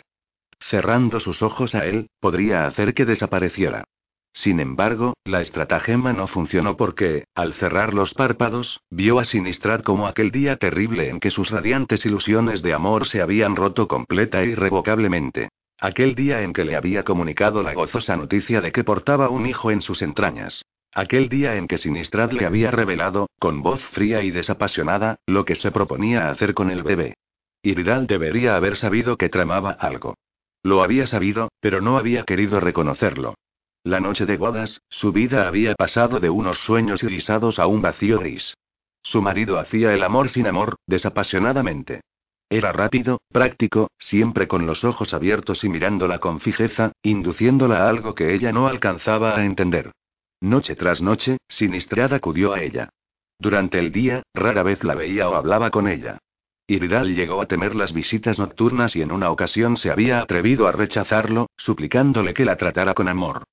Cerrando 0.59 1.21
sus 1.21 1.41
ojos 1.41 1.73
a 1.73 1.85
él, 1.85 2.09
podría 2.19 2.67
hacer 2.67 2.93
que 2.93 3.05
desapareciera. 3.05 3.85
Sin 4.33 4.59
embargo, 4.59 5.13
la 5.23 5.39
estratagema 5.39 6.11
no 6.11 6.27
funcionó 6.27 6.75
porque, 6.75 7.23
al 7.33 7.53
cerrar 7.53 7.93
los 7.93 8.13
párpados, 8.13 8.81
vio 8.89 9.19
a 9.19 9.23
Sinistrad 9.23 9.83
como 9.83 10.07
aquel 10.07 10.31
día 10.31 10.57
terrible 10.57 11.07
en 11.07 11.21
que 11.21 11.31
sus 11.31 11.49
radiantes 11.49 12.05
ilusiones 12.05 12.61
de 12.61 12.73
amor 12.73 13.07
se 13.07 13.21
habían 13.21 13.55
roto 13.55 13.87
completa 13.87 14.43
e 14.43 14.47
irrevocablemente. 14.47 15.47
Aquel 15.79 16.15
día 16.15 16.41
en 16.41 16.53
que 16.53 16.65
le 16.65 16.75
había 16.75 17.03
comunicado 17.03 17.61
la 17.61 17.73
gozosa 17.73 18.15
noticia 18.15 18.61
de 18.61 18.71
que 18.71 18.83
portaba 18.83 19.29
un 19.29 19.45
hijo 19.45 19.69
en 19.69 19.81
sus 19.81 20.01
entrañas. 20.01 20.65
Aquel 20.91 21.29
día 21.29 21.55
en 21.55 21.67
que 21.67 21.77
Sinistrad 21.77 22.31
le 22.31 22.47
había 22.47 22.71
revelado, 22.71 23.29
con 23.37 23.61
voz 23.61 23.81
fría 23.91 24.23
y 24.23 24.31
desapasionada, 24.31 25.19
lo 25.27 25.45
que 25.45 25.53
se 25.53 25.69
proponía 25.69 26.31
hacer 26.31 26.55
con 26.55 26.71
el 26.71 26.81
bebé. 26.81 27.13
Iridal 27.61 28.07
debería 28.07 28.55
haber 28.55 28.75
sabido 28.75 29.17
que 29.17 29.29
tramaba 29.29 29.71
algo. 29.71 30.15
Lo 30.63 30.81
había 30.81 31.05
sabido, 31.05 31.49
pero 31.59 31.79
no 31.79 31.97
había 31.97 32.23
querido 32.23 32.59
reconocerlo. 32.59 33.35
La 33.83 33.99
noche 33.99 34.25
de 34.25 34.37
bodas, 34.37 34.81
su 34.89 35.11
vida 35.11 35.47
había 35.47 35.75
pasado 35.75 36.19
de 36.19 36.31
unos 36.31 36.57
sueños 36.57 37.03
irisados 37.03 37.59
a 37.59 37.67
un 37.67 37.83
vacío 37.83 38.19
gris. 38.19 38.55
Su 39.03 39.21
marido 39.21 39.59
hacía 39.59 39.93
el 39.93 40.03
amor 40.03 40.29
sin 40.29 40.47
amor, 40.47 40.75
desapasionadamente. 40.87 42.01
Era 42.49 42.71
rápido, 42.71 43.19
práctico, 43.29 43.91
siempre 43.97 44.47
con 44.47 44.65
los 44.65 44.85
ojos 44.85 45.13
abiertos 45.13 45.63
y 45.65 45.69
mirándola 45.69 46.19
con 46.19 46.39
fijeza, 46.39 46.93
induciéndola 47.01 47.83
a 47.83 47.89
algo 47.89 48.15
que 48.15 48.33
ella 48.33 48.53
no 48.53 48.67
alcanzaba 48.67 49.35
a 49.35 49.43
entender. 49.43 49.91
Noche 50.39 50.75
tras 50.75 51.01
noche, 51.01 51.37
Sinistrad 51.49 52.13
acudió 52.13 52.53
a 52.53 52.61
ella. 52.61 52.89
Durante 53.37 53.79
el 53.79 53.91
día, 53.91 54.23
rara 54.33 54.63
vez 54.63 54.83
la 54.83 54.95
veía 54.95 55.27
o 55.27 55.35
hablaba 55.35 55.71
con 55.71 55.87
ella. 55.87 56.19
Iridal 56.67 57.15
llegó 57.15 57.41
a 57.41 57.47
temer 57.47 57.75
las 57.75 57.93
visitas 57.93 58.39
nocturnas 58.39 58.95
y 58.95 59.01
en 59.01 59.11
una 59.11 59.29
ocasión 59.29 59.77
se 59.77 59.91
había 59.91 60.21
atrevido 60.21 60.67
a 60.67 60.71
rechazarlo, 60.71 61.49
suplicándole 61.57 62.33
que 62.33 62.45
la 62.45 62.55
tratara 62.55 62.93
con 62.93 63.07
amor. 63.07 63.43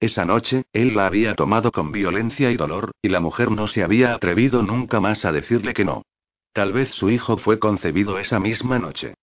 Esa 0.00 0.24
noche, 0.24 0.64
él 0.72 0.94
la 0.94 1.06
había 1.06 1.34
tomado 1.34 1.72
con 1.72 1.92
violencia 1.92 2.50
y 2.50 2.56
dolor, 2.56 2.92
y 3.00 3.08
la 3.08 3.20
mujer 3.20 3.50
no 3.50 3.66
se 3.66 3.82
había 3.82 4.14
atrevido 4.14 4.62
nunca 4.62 5.00
más 5.00 5.24
a 5.24 5.32
decirle 5.32 5.72
que 5.72 5.84
no. 5.84 6.02
Tal 6.54 6.72
vez 6.72 6.90
su 6.90 7.10
hijo 7.10 7.36
fue 7.36 7.58
concebido 7.58 8.20
esa 8.20 8.38
misma 8.38 8.78
noche. 8.78 9.14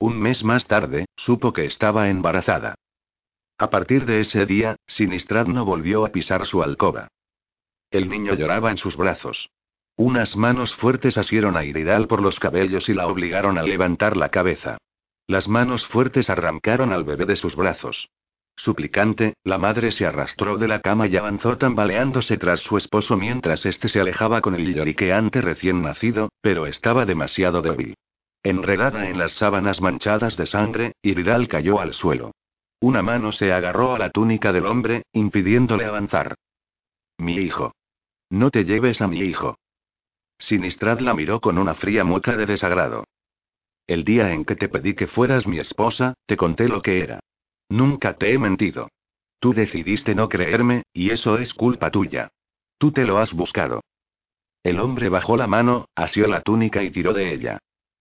Un 0.00 0.18
mes 0.20 0.42
más 0.42 0.66
tarde, 0.66 1.06
supo 1.16 1.52
que 1.52 1.64
estaba 1.64 2.08
embarazada. 2.08 2.74
A 3.58 3.70
partir 3.70 4.06
de 4.06 4.18
ese 4.18 4.44
día, 4.44 4.74
Sinistrad 4.88 5.46
no 5.46 5.64
volvió 5.64 6.04
a 6.04 6.08
pisar 6.08 6.46
su 6.46 6.64
alcoba. 6.64 7.06
El 7.92 8.08
niño 8.08 8.34
lloraba 8.34 8.72
en 8.72 8.76
sus 8.76 8.96
brazos. 8.96 9.50
Unas 9.96 10.34
manos 10.34 10.74
fuertes 10.74 11.16
asieron 11.16 11.56
a 11.56 11.64
Iridal 11.64 12.08
por 12.08 12.22
los 12.22 12.40
cabellos 12.40 12.88
y 12.88 12.94
la 12.94 13.06
obligaron 13.06 13.56
a 13.56 13.62
levantar 13.62 14.16
la 14.16 14.30
cabeza. 14.30 14.78
Las 15.28 15.46
manos 15.46 15.86
fuertes 15.86 16.28
arrancaron 16.28 16.92
al 16.92 17.04
bebé 17.04 17.24
de 17.24 17.36
sus 17.36 17.54
brazos. 17.54 18.08
Suplicante, 18.62 19.32
la 19.42 19.56
madre 19.56 19.90
se 19.90 20.04
arrastró 20.04 20.58
de 20.58 20.68
la 20.68 20.80
cama 20.80 21.06
y 21.06 21.16
avanzó 21.16 21.56
tambaleándose 21.56 22.36
tras 22.36 22.60
su 22.60 22.76
esposo 22.76 23.16
mientras 23.16 23.64
éste 23.64 23.88
se 23.88 24.02
alejaba 24.02 24.42
con 24.42 24.54
el 24.54 24.74
lloriqueante 24.74 25.40
recién 25.40 25.80
nacido, 25.80 26.28
pero 26.42 26.66
estaba 26.66 27.06
demasiado 27.06 27.62
débil. 27.62 27.94
Enredada 28.42 29.08
en 29.08 29.16
las 29.16 29.32
sábanas 29.32 29.80
manchadas 29.80 30.36
de 30.36 30.44
sangre, 30.44 30.92
Iridal 31.00 31.48
cayó 31.48 31.80
al 31.80 31.94
suelo. 31.94 32.32
Una 32.80 33.00
mano 33.00 33.32
se 33.32 33.50
agarró 33.50 33.94
a 33.94 33.98
la 33.98 34.10
túnica 34.10 34.52
del 34.52 34.66
hombre, 34.66 35.04
impidiéndole 35.14 35.86
avanzar. 35.86 36.34
Mi 37.16 37.36
hijo. 37.36 37.72
No 38.28 38.50
te 38.50 38.66
lleves 38.66 39.00
a 39.00 39.08
mi 39.08 39.20
hijo. 39.20 39.56
Sinistrad 40.36 41.00
la 41.00 41.14
miró 41.14 41.40
con 41.40 41.56
una 41.56 41.74
fría 41.74 42.04
mueca 42.04 42.36
de 42.36 42.44
desagrado. 42.44 43.04
El 43.86 44.04
día 44.04 44.32
en 44.34 44.44
que 44.44 44.54
te 44.54 44.68
pedí 44.68 44.92
que 44.92 45.06
fueras 45.06 45.46
mi 45.46 45.58
esposa, 45.58 46.12
te 46.26 46.36
conté 46.36 46.68
lo 46.68 46.82
que 46.82 47.00
era. 47.00 47.20
Nunca 47.70 48.14
te 48.14 48.32
he 48.32 48.38
mentido. 48.38 48.90
Tú 49.38 49.54
decidiste 49.54 50.14
no 50.14 50.28
creerme, 50.28 50.82
y 50.92 51.10
eso 51.10 51.38
es 51.38 51.54
culpa 51.54 51.90
tuya. 51.90 52.28
Tú 52.78 52.92
te 52.92 53.04
lo 53.04 53.18
has 53.18 53.32
buscado. 53.32 53.80
El 54.62 54.80
hombre 54.80 55.08
bajó 55.08 55.36
la 55.36 55.46
mano, 55.46 55.86
asió 55.94 56.26
la 56.26 56.42
túnica 56.42 56.82
y 56.82 56.90
tiró 56.90 57.14
de 57.14 57.32
ella. 57.32 57.58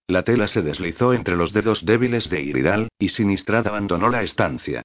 La 0.07 0.23
tela 0.23 0.47
se 0.47 0.63
deslizó 0.63 1.13
entre 1.13 1.35
los 1.35 1.53
dedos 1.53 1.85
débiles 1.85 2.29
de 2.29 2.41
Iridal, 2.41 2.89
y 2.97 3.09
Sinistrad 3.09 3.67
abandonó 3.67 4.09
la 4.09 4.23
estancia. 4.23 4.81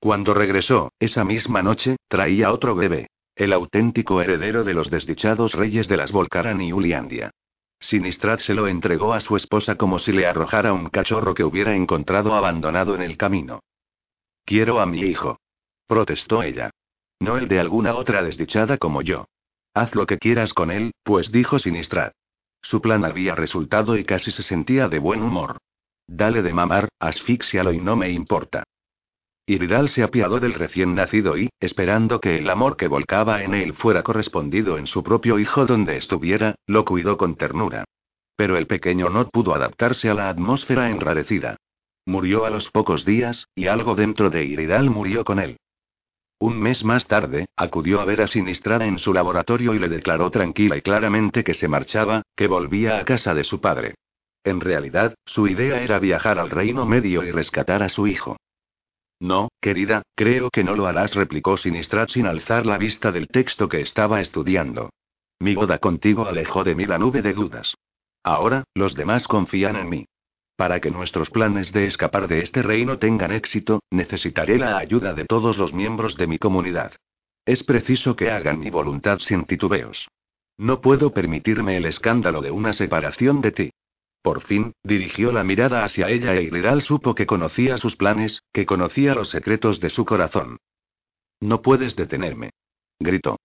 Cuando 0.00 0.34
regresó, 0.34 0.92
esa 0.98 1.24
misma 1.24 1.62
noche, 1.62 1.96
traía 2.08 2.52
otro 2.52 2.74
bebé. 2.74 3.06
El 3.36 3.52
auténtico 3.52 4.20
heredero 4.20 4.64
de 4.64 4.74
los 4.74 4.90
desdichados 4.90 5.54
reyes 5.54 5.86
de 5.86 5.96
las 5.96 6.10
Volcaran 6.10 6.60
y 6.60 6.72
Uliandia. 6.72 7.30
Sinistrad 7.78 8.40
se 8.40 8.52
lo 8.52 8.66
entregó 8.66 9.14
a 9.14 9.20
su 9.20 9.36
esposa 9.36 9.76
como 9.76 10.00
si 10.00 10.12
le 10.12 10.26
arrojara 10.26 10.72
un 10.72 10.88
cachorro 10.88 11.34
que 11.34 11.44
hubiera 11.44 11.74
encontrado 11.76 12.34
abandonado 12.34 12.96
en 12.96 13.02
el 13.02 13.16
camino. 13.16 13.60
Quiero 14.44 14.80
a 14.80 14.86
mi 14.86 15.00
hijo. 15.00 15.38
Protestó 15.86 16.42
ella. 16.42 16.70
No 17.20 17.36
el 17.36 17.48
de 17.48 17.60
alguna 17.60 17.94
otra 17.94 18.22
desdichada 18.22 18.78
como 18.78 19.02
yo. 19.02 19.26
Haz 19.74 19.94
lo 19.94 20.06
que 20.06 20.18
quieras 20.18 20.52
con 20.52 20.70
él, 20.70 20.92
pues 21.02 21.32
dijo 21.32 21.58
Sinistrad. 21.58 22.12
Su 22.60 22.80
plan 22.80 23.04
había 23.04 23.34
resultado 23.34 23.96
y 23.96 24.04
casi 24.04 24.30
se 24.30 24.42
sentía 24.42 24.88
de 24.88 24.98
buen 24.98 25.22
humor. 25.22 25.58
Dale 26.06 26.42
de 26.42 26.52
mamar, 26.52 26.88
asfixialo 26.98 27.72
y 27.72 27.78
no 27.78 27.96
me 27.96 28.10
importa. 28.10 28.64
Iridal 29.46 29.88
se 29.88 30.02
apiadó 30.04 30.38
del 30.38 30.54
recién 30.54 30.94
nacido 30.94 31.36
y, 31.36 31.50
esperando 31.58 32.20
que 32.20 32.38
el 32.38 32.48
amor 32.48 32.76
que 32.76 32.86
volcaba 32.86 33.42
en 33.42 33.54
él 33.54 33.74
fuera 33.74 34.02
correspondido 34.02 34.78
en 34.78 34.86
su 34.86 35.02
propio 35.02 35.38
hijo 35.38 35.66
donde 35.66 35.96
estuviera, 35.96 36.54
lo 36.66 36.84
cuidó 36.84 37.16
con 37.16 37.34
ternura. 37.34 37.84
Pero 38.36 38.56
el 38.56 38.66
pequeño 38.66 39.08
no 39.08 39.28
pudo 39.28 39.54
adaptarse 39.54 40.08
a 40.08 40.14
la 40.14 40.28
atmósfera 40.28 40.90
enrarecida. 40.90 41.56
Murió 42.04 42.44
a 42.44 42.50
los 42.50 42.70
pocos 42.70 43.04
días, 43.04 43.48
y 43.54 43.66
algo 43.66 43.94
dentro 43.94 44.30
de 44.30 44.44
Iridal 44.44 44.90
murió 44.90 45.24
con 45.24 45.38
él. 45.38 45.58
Un 46.38 46.58
mes 46.58 46.84
más 46.84 47.06
tarde, 47.06 47.46
acudió 47.56 48.00
a 48.00 48.04
ver 48.04 48.20
a 48.20 48.26
Sinistrada 48.26 48.84
en 48.86 48.98
su 48.98 49.14
laboratorio 49.14 49.74
y 49.74 49.78
le 49.78 49.88
declaró 49.88 50.30
tranquila 50.30 50.76
y 50.76 50.82
claramente 50.82 51.44
que 51.44 51.54
se 51.54 51.68
marchaba, 51.68 52.22
que 52.34 52.48
volvía 52.48 52.98
a 52.98 53.04
casa 53.04 53.32
de 53.32 53.44
su 53.44 53.60
padre. 53.60 53.94
En 54.42 54.60
realidad, 54.60 55.14
su 55.24 55.46
idea 55.46 55.80
era 55.82 56.00
viajar 56.00 56.40
al 56.40 56.50
Reino 56.50 56.84
Medio 56.84 57.22
y 57.22 57.30
rescatar 57.30 57.84
a 57.84 57.88
su 57.88 58.08
hijo. 58.08 58.36
No, 59.20 59.50
querida, 59.60 60.02
creo 60.16 60.50
que 60.50 60.64
no 60.64 60.74
lo 60.74 60.86
harás, 60.86 61.14
replicó 61.14 61.56
Sinistrad 61.56 62.08
sin 62.08 62.26
alzar 62.26 62.66
la 62.66 62.76
vista 62.76 63.12
del 63.12 63.28
texto 63.28 63.68
que 63.68 63.80
estaba 63.80 64.20
estudiando. 64.20 64.90
Mi 65.38 65.54
boda 65.54 65.78
contigo 65.78 66.26
alejó 66.26 66.64
de 66.64 66.74
mí 66.74 66.86
la 66.86 66.98
nube 66.98 67.22
de 67.22 67.34
dudas. 67.34 67.76
Ahora, 68.24 68.64
los 68.74 68.96
demás 68.96 69.28
confían 69.28 69.76
en 69.76 69.88
mí. 69.88 70.06
Para 70.62 70.78
que 70.78 70.92
nuestros 70.92 71.28
planes 71.28 71.72
de 71.72 71.86
escapar 71.86 72.28
de 72.28 72.38
este 72.38 72.62
reino 72.62 72.96
tengan 72.96 73.32
éxito, 73.32 73.80
necesitaré 73.90 74.58
la 74.58 74.78
ayuda 74.78 75.12
de 75.12 75.24
todos 75.24 75.58
los 75.58 75.74
miembros 75.74 76.16
de 76.16 76.28
mi 76.28 76.38
comunidad. 76.38 76.92
Es 77.44 77.64
preciso 77.64 78.14
que 78.14 78.30
hagan 78.30 78.60
mi 78.60 78.70
voluntad 78.70 79.18
sin 79.18 79.42
titubeos. 79.42 80.06
No 80.56 80.80
puedo 80.80 81.12
permitirme 81.12 81.78
el 81.78 81.84
escándalo 81.84 82.40
de 82.40 82.52
una 82.52 82.74
separación 82.74 83.40
de 83.40 83.50
ti. 83.50 83.70
Por 84.22 84.42
fin, 84.42 84.72
dirigió 84.84 85.32
la 85.32 85.42
mirada 85.42 85.82
hacia 85.82 86.08
ella 86.08 86.32
e 86.36 86.44
Iridal 86.44 86.80
supo 86.80 87.16
que 87.16 87.26
conocía 87.26 87.76
sus 87.76 87.96
planes, 87.96 88.44
que 88.52 88.64
conocía 88.64 89.16
los 89.16 89.30
secretos 89.30 89.80
de 89.80 89.90
su 89.90 90.04
corazón. 90.04 90.58
No 91.40 91.60
puedes 91.60 91.96
detenerme. 91.96 92.50
Gritó. 93.00 93.36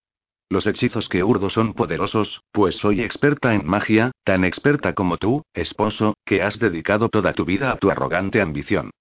Los 0.50 0.66
hechizos 0.66 1.10
que 1.10 1.24
urdo 1.24 1.50
son 1.50 1.74
poderosos, 1.74 2.42
pues 2.52 2.78
soy 2.78 3.02
experta 3.02 3.54
en 3.54 3.68
magia, 3.68 4.12
tan 4.24 4.46
experta 4.46 4.94
como 4.94 5.18
tú, 5.18 5.44
esposo, 5.54 6.16
que 6.24 6.42
has 6.42 6.58
dedicado 6.58 7.10
toda 7.10 7.34
tu 7.34 7.44
vida 7.44 7.72
a 7.72 7.78
tu 7.78 7.92
arrogante 7.92 8.40
ambición. 8.40 8.92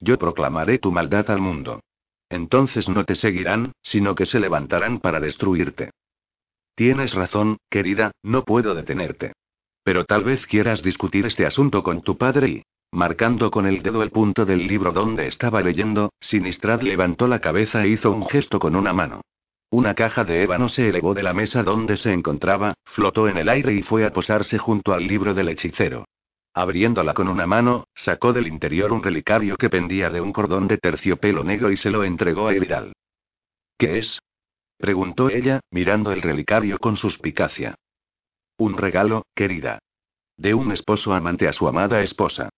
Yo 0.00 0.18
proclamaré 0.18 0.78
tu 0.78 0.90
maldad 0.90 1.30
al 1.30 1.40
mundo. 1.40 1.80
Entonces 2.28 2.88
no 2.88 3.04
te 3.04 3.14
seguirán, 3.14 3.72
sino 3.82 4.16
que 4.16 4.26
se 4.26 4.40
levantarán 4.40 4.98
para 4.98 5.20
destruirte. 5.20 5.90
Tienes 6.74 7.14
razón, 7.14 7.58
querida, 7.70 8.10
no 8.22 8.44
puedo 8.44 8.74
detenerte. 8.74 9.32
Pero 9.84 10.04
tal 10.04 10.24
vez 10.24 10.44
quieras 10.46 10.82
discutir 10.82 11.24
este 11.26 11.46
asunto 11.46 11.82
con 11.82 12.02
tu 12.02 12.16
padre 12.18 12.48
y... 12.48 12.62
Marcando 12.92 13.50
con 13.50 13.66
el 13.66 13.82
dedo 13.82 14.02
el 14.02 14.10
punto 14.10 14.44
del 14.44 14.66
libro 14.66 14.92
donde 14.92 15.26
estaba 15.26 15.60
leyendo, 15.60 16.12
Sinistrad 16.20 16.82
levantó 16.82 17.26
la 17.26 17.40
cabeza 17.40 17.84
e 17.84 17.88
hizo 17.88 18.10
un 18.12 18.26
gesto 18.26 18.58
con 18.58 18.74
una 18.74 18.92
mano. 18.92 19.22
Una 19.76 19.92
caja 19.92 20.24
de 20.24 20.42
ébano 20.42 20.70
se 20.70 20.88
elevó 20.88 21.12
de 21.12 21.22
la 21.22 21.34
mesa 21.34 21.62
donde 21.62 21.98
se 21.98 22.10
encontraba, 22.10 22.72
flotó 22.86 23.28
en 23.28 23.36
el 23.36 23.50
aire 23.50 23.74
y 23.74 23.82
fue 23.82 24.06
a 24.06 24.10
posarse 24.10 24.56
junto 24.56 24.94
al 24.94 25.06
libro 25.06 25.34
del 25.34 25.50
hechicero. 25.50 26.06
Abriéndola 26.54 27.12
con 27.12 27.28
una 27.28 27.46
mano, 27.46 27.86
sacó 27.94 28.32
del 28.32 28.46
interior 28.46 28.90
un 28.90 29.02
relicario 29.02 29.58
que 29.58 29.68
pendía 29.68 30.08
de 30.08 30.22
un 30.22 30.32
cordón 30.32 30.66
de 30.66 30.78
terciopelo 30.78 31.44
negro 31.44 31.70
y 31.70 31.76
se 31.76 31.90
lo 31.90 32.04
entregó 32.04 32.48
a 32.48 32.54
Iridal. 32.54 32.94
¿Qué 33.76 33.98
es? 33.98 34.18
preguntó 34.78 35.28
ella, 35.28 35.60
mirando 35.70 36.10
el 36.10 36.22
relicario 36.22 36.78
con 36.78 36.96
suspicacia. 36.96 37.74
Un 38.56 38.78
regalo, 38.78 39.26
querida. 39.34 39.80
De 40.38 40.54
un 40.54 40.72
esposo 40.72 41.12
amante 41.12 41.48
a 41.48 41.52
su 41.52 41.68
amada 41.68 42.00
esposa. 42.00 42.48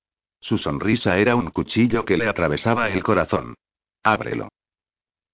Su 0.41 0.57
sonrisa 0.57 1.19
era 1.19 1.35
un 1.35 1.51
cuchillo 1.51 2.05
que 2.05 2.17
le 2.17 2.29
atravesaba 2.29 2.89
el 2.91 3.03
corazón. 3.03 3.57
Ábrelo. 4.05 4.51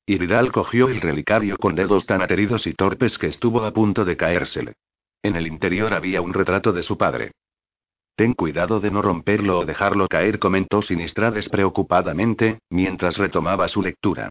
Iridal 0.06 0.52
cogió 0.52 0.88
el 0.88 1.00
relicario 1.00 1.56
con 1.56 1.74
dedos 1.74 2.04
tan 2.04 2.20
ateridos 2.20 2.66
y 2.66 2.74
torpes 2.74 3.16
que 3.16 3.28
estuvo 3.28 3.64
a 3.64 3.72
punto 3.72 4.04
de 4.04 4.18
caérsele. 4.18 4.74
En 5.22 5.34
el 5.34 5.46
interior 5.46 5.94
había 5.94 6.20
un 6.20 6.34
retrato 6.34 6.72
de 6.74 6.82
su 6.82 6.98
padre. 6.98 7.32
Ten 8.14 8.34
cuidado 8.34 8.80
de 8.80 8.90
no 8.90 9.00
romperlo 9.00 9.60
o 9.60 9.64
dejarlo 9.64 10.06
caer, 10.06 10.38
comentó 10.38 10.82
Sinistra 10.82 11.30
despreocupadamente, 11.30 12.58
mientras 12.68 13.16
retomaba 13.16 13.66
su 13.66 13.80
lectura. 13.80 14.28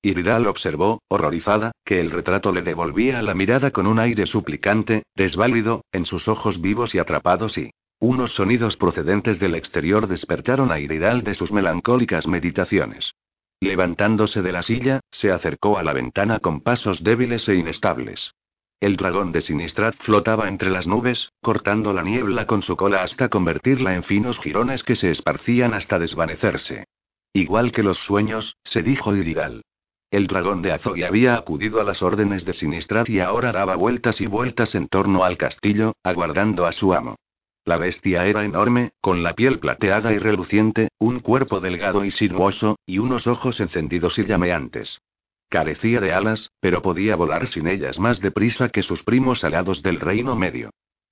Iridal 0.00 0.46
observó, 0.46 1.02
horrorizada, 1.08 1.72
que 1.84 1.98
el 1.98 2.12
retrato 2.12 2.52
le 2.52 2.62
devolvía 2.62 3.20
la 3.22 3.34
mirada 3.34 3.72
con 3.72 3.88
un 3.88 3.98
aire 3.98 4.26
suplicante, 4.26 5.02
desválido, 5.16 5.82
en 5.90 6.06
sus 6.06 6.28
ojos 6.28 6.60
vivos 6.60 6.94
y 6.94 6.98
atrapados 7.00 7.58
y... 7.58 7.70
Unos 8.00 8.34
sonidos 8.34 8.76
procedentes 8.76 9.40
del 9.40 9.54
exterior 9.54 10.06
despertaron 10.06 10.70
a 10.70 10.78
Iridal 10.78 11.24
de 11.24 11.34
sus 11.34 11.52
melancólicas 11.52 12.26
meditaciones. 12.26 13.14
Levantándose 13.60 14.42
de 14.42 14.52
la 14.52 14.62
silla, 14.62 15.00
se 15.10 15.30
acercó 15.30 15.78
a 15.78 15.82
la 15.82 15.92
ventana 15.92 16.40
con 16.40 16.60
pasos 16.60 17.02
débiles 17.02 17.48
e 17.48 17.54
inestables. 17.54 18.34
El 18.80 18.96
dragón 18.96 19.32
de 19.32 19.40
Sinistrat 19.40 19.94
flotaba 19.96 20.48
entre 20.48 20.70
las 20.70 20.86
nubes, 20.86 21.32
cortando 21.40 21.92
la 21.92 22.02
niebla 22.02 22.46
con 22.46 22.60
su 22.60 22.76
cola 22.76 23.02
hasta 23.02 23.30
convertirla 23.30 23.94
en 23.94 24.02
finos 24.02 24.38
jirones 24.38 24.82
que 24.82 24.96
se 24.96 25.10
esparcían 25.10 25.72
hasta 25.72 25.98
desvanecerse. 25.98 26.84
Igual 27.32 27.72
que 27.72 27.82
los 27.82 27.98
sueños, 27.98 28.56
se 28.62 28.82
dijo 28.82 29.16
Iridal. 29.16 29.62
El 30.10 30.26
dragón 30.26 30.62
de 30.62 30.72
Azoy 30.72 31.02
había 31.02 31.34
acudido 31.34 31.80
a 31.80 31.84
las 31.84 32.02
órdenes 32.02 32.44
de 32.44 32.52
Sinistrat 32.52 33.08
y 33.08 33.20
ahora 33.20 33.52
daba 33.52 33.74
vueltas 33.74 34.20
y 34.20 34.26
vueltas 34.26 34.74
en 34.74 34.88
torno 34.88 35.24
al 35.24 35.36
castillo, 35.36 35.94
aguardando 36.04 36.66
a 36.66 36.72
su 36.72 36.94
amo. 36.94 37.16
La 37.66 37.78
bestia 37.78 38.26
era 38.26 38.44
enorme, 38.44 38.92
con 39.00 39.22
la 39.22 39.34
piel 39.34 39.58
plateada 39.58 40.12
y 40.12 40.18
reluciente, 40.18 40.88
un 40.98 41.20
cuerpo 41.20 41.60
delgado 41.60 42.04
y 42.04 42.10
sinuoso, 42.10 42.78
y 42.84 42.98
unos 42.98 43.26
ojos 43.26 43.58
encendidos 43.60 44.18
y 44.18 44.24
llameantes. 44.26 45.00
Carecía 45.48 46.00
de 46.00 46.12
alas, 46.12 46.50
pero 46.60 46.82
podía 46.82 47.16
volar 47.16 47.46
sin 47.46 47.66
ellas 47.66 47.98
más 47.98 48.20
deprisa 48.20 48.68
que 48.68 48.82
sus 48.82 49.02
primos 49.02 49.44
alados 49.44 49.82
del 49.82 50.00
Reino 50.00 50.36
Medio. 50.36 50.70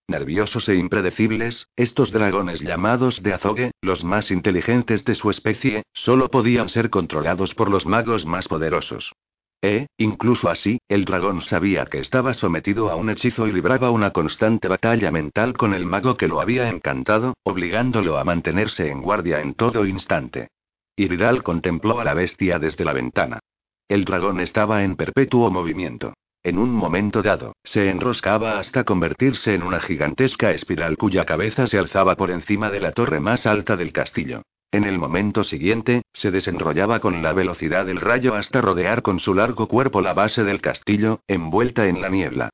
Nerviosos 0.08 0.68
e 0.68 0.74
impredecibles, 0.74 1.68
estos 1.74 2.12
dragones 2.12 2.60
llamados 2.60 3.22
de 3.22 3.32
azogue, 3.32 3.70
los 3.80 4.04
más 4.04 4.30
inteligentes 4.30 5.06
de 5.06 5.14
su 5.14 5.30
especie, 5.30 5.84
solo 5.94 6.28
podían 6.28 6.68
ser 6.68 6.90
controlados 6.90 7.54
por 7.54 7.70
los 7.70 7.86
magos 7.86 8.26
más 8.26 8.46
poderosos. 8.46 9.14
E, 9.64 9.86
incluso 9.96 10.50
así, 10.50 10.80
el 10.88 11.04
dragón 11.04 11.40
sabía 11.40 11.86
que 11.86 12.00
estaba 12.00 12.34
sometido 12.34 12.90
a 12.90 12.96
un 12.96 13.10
hechizo 13.10 13.46
y 13.46 13.52
libraba 13.52 13.92
una 13.92 14.10
constante 14.10 14.66
batalla 14.66 15.12
mental 15.12 15.52
con 15.52 15.72
el 15.72 15.86
mago 15.86 16.16
que 16.16 16.26
lo 16.26 16.40
había 16.40 16.68
encantado, 16.68 17.34
obligándolo 17.44 18.18
a 18.18 18.24
mantenerse 18.24 18.90
en 18.90 19.00
guardia 19.00 19.40
en 19.40 19.54
todo 19.54 19.86
instante. 19.86 20.48
Iridal 20.96 21.44
contempló 21.44 22.00
a 22.00 22.04
la 22.04 22.14
bestia 22.14 22.58
desde 22.58 22.84
la 22.84 22.92
ventana. 22.92 23.38
El 23.88 24.04
dragón 24.04 24.40
estaba 24.40 24.82
en 24.82 24.96
perpetuo 24.96 25.48
movimiento. 25.50 26.14
En 26.42 26.58
un 26.58 26.70
momento 26.70 27.22
dado, 27.22 27.54
se 27.62 27.88
enroscaba 27.88 28.58
hasta 28.58 28.82
convertirse 28.82 29.54
en 29.54 29.62
una 29.62 29.78
gigantesca 29.78 30.50
espiral 30.50 30.96
cuya 30.96 31.24
cabeza 31.24 31.68
se 31.68 31.78
alzaba 31.78 32.16
por 32.16 32.32
encima 32.32 32.68
de 32.68 32.80
la 32.80 32.90
torre 32.90 33.20
más 33.20 33.46
alta 33.46 33.76
del 33.76 33.92
castillo. 33.92 34.42
En 34.72 34.84
el 34.84 34.98
momento 34.98 35.44
siguiente, 35.44 36.00
se 36.14 36.30
desenrollaba 36.30 36.98
con 37.00 37.22
la 37.22 37.34
velocidad 37.34 37.84
del 37.84 38.00
rayo 38.00 38.34
hasta 38.34 38.62
rodear 38.62 39.02
con 39.02 39.20
su 39.20 39.34
largo 39.34 39.68
cuerpo 39.68 40.00
la 40.00 40.14
base 40.14 40.44
del 40.44 40.62
castillo, 40.62 41.20
envuelta 41.28 41.88
en 41.88 42.00
la 42.00 42.08
niebla. 42.08 42.48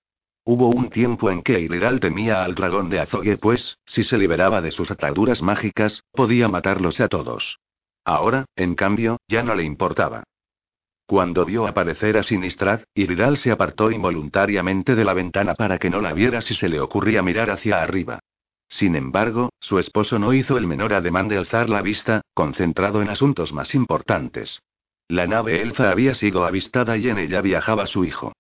Hubo 0.45 0.67
un 0.69 0.91
tiempo 0.91 1.31
en 1.31 1.43
que 1.43 1.61
Iridal 1.61 2.01
temía 2.01 2.43
al 2.43 2.57
dragón 2.57 2.91
de 2.91 2.99
Azogue, 2.99 3.37
pues, 3.37 3.79
si 3.87 4.03
se 4.03 4.19
liberaba 4.19 4.61
de 4.61 4.73
sus 4.73 4.91
ataduras 4.91 5.43
mágicas, 5.43 6.03
podía 6.11 6.49
matarlos 6.49 7.01
a 7.01 7.07
todos. 7.07 7.61
Ahora, 8.05 8.47
en 8.57 8.75
cambio, 8.75 9.19
ya 9.29 9.45
no 9.45 9.55
le 9.55 9.63
importaba. 9.63 10.25
Cuando 11.07 11.45
vio 11.45 11.69
aparecer 11.69 12.19
a 12.19 12.25
Sinistrad, 12.25 12.81
Iridal 12.95 13.37
se 13.37 13.53
apartó 13.53 13.93
involuntariamente 13.93 14.97
de 14.97 15.05
la 15.05 15.15
ventana 15.15 15.55
para 15.55 15.79
que 15.79 15.89
no 15.89 16.01
la 16.01 16.15
viera 16.15 16.41
si 16.41 16.55
se 16.55 16.69
le 16.69 16.81
ocurría 16.81 17.23
mirar 17.23 17.51
hacia 17.51 17.81
arriba. 17.81 18.19
Sin 18.69 18.97
embargo, 18.97 19.51
su 19.61 19.79
esposo 19.79 20.19
no 20.19 20.33
hizo 20.35 20.59
el 20.59 20.67
menor 20.67 20.93
ademán 20.93 21.29
de 21.29 21.39
alzar 21.39 21.69
la 21.69 21.83
vista, 21.83 22.21
concentrado 22.35 23.03
en 23.03 23.09
asuntos 23.09 23.53
más 23.53 23.75
importantes. 23.75 24.61
La 25.09 25.27
nave 25.27 25.63
Elfa 25.63 25.91
había 25.91 26.15
sido 26.15 26.45
avistada 26.45 26.97
y 26.99 27.09
en 27.09 27.19
ella 27.19 27.41
viajaba 27.41 27.87
su 27.87 28.05
hijo. 28.05 28.33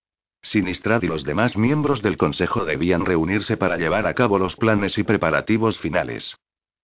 Sinistrad 0.42 1.02
y 1.02 1.06
los 1.06 1.24
demás 1.24 1.56
miembros 1.56 2.02
del 2.02 2.16
consejo 2.16 2.64
debían 2.64 3.06
reunirse 3.06 3.56
para 3.56 3.76
llevar 3.76 4.06
a 4.06 4.14
cabo 4.14 4.38
los 4.38 4.54
planes 4.56 4.98
y 4.98 5.02
preparativos 5.02 5.78
finales. 5.78 6.36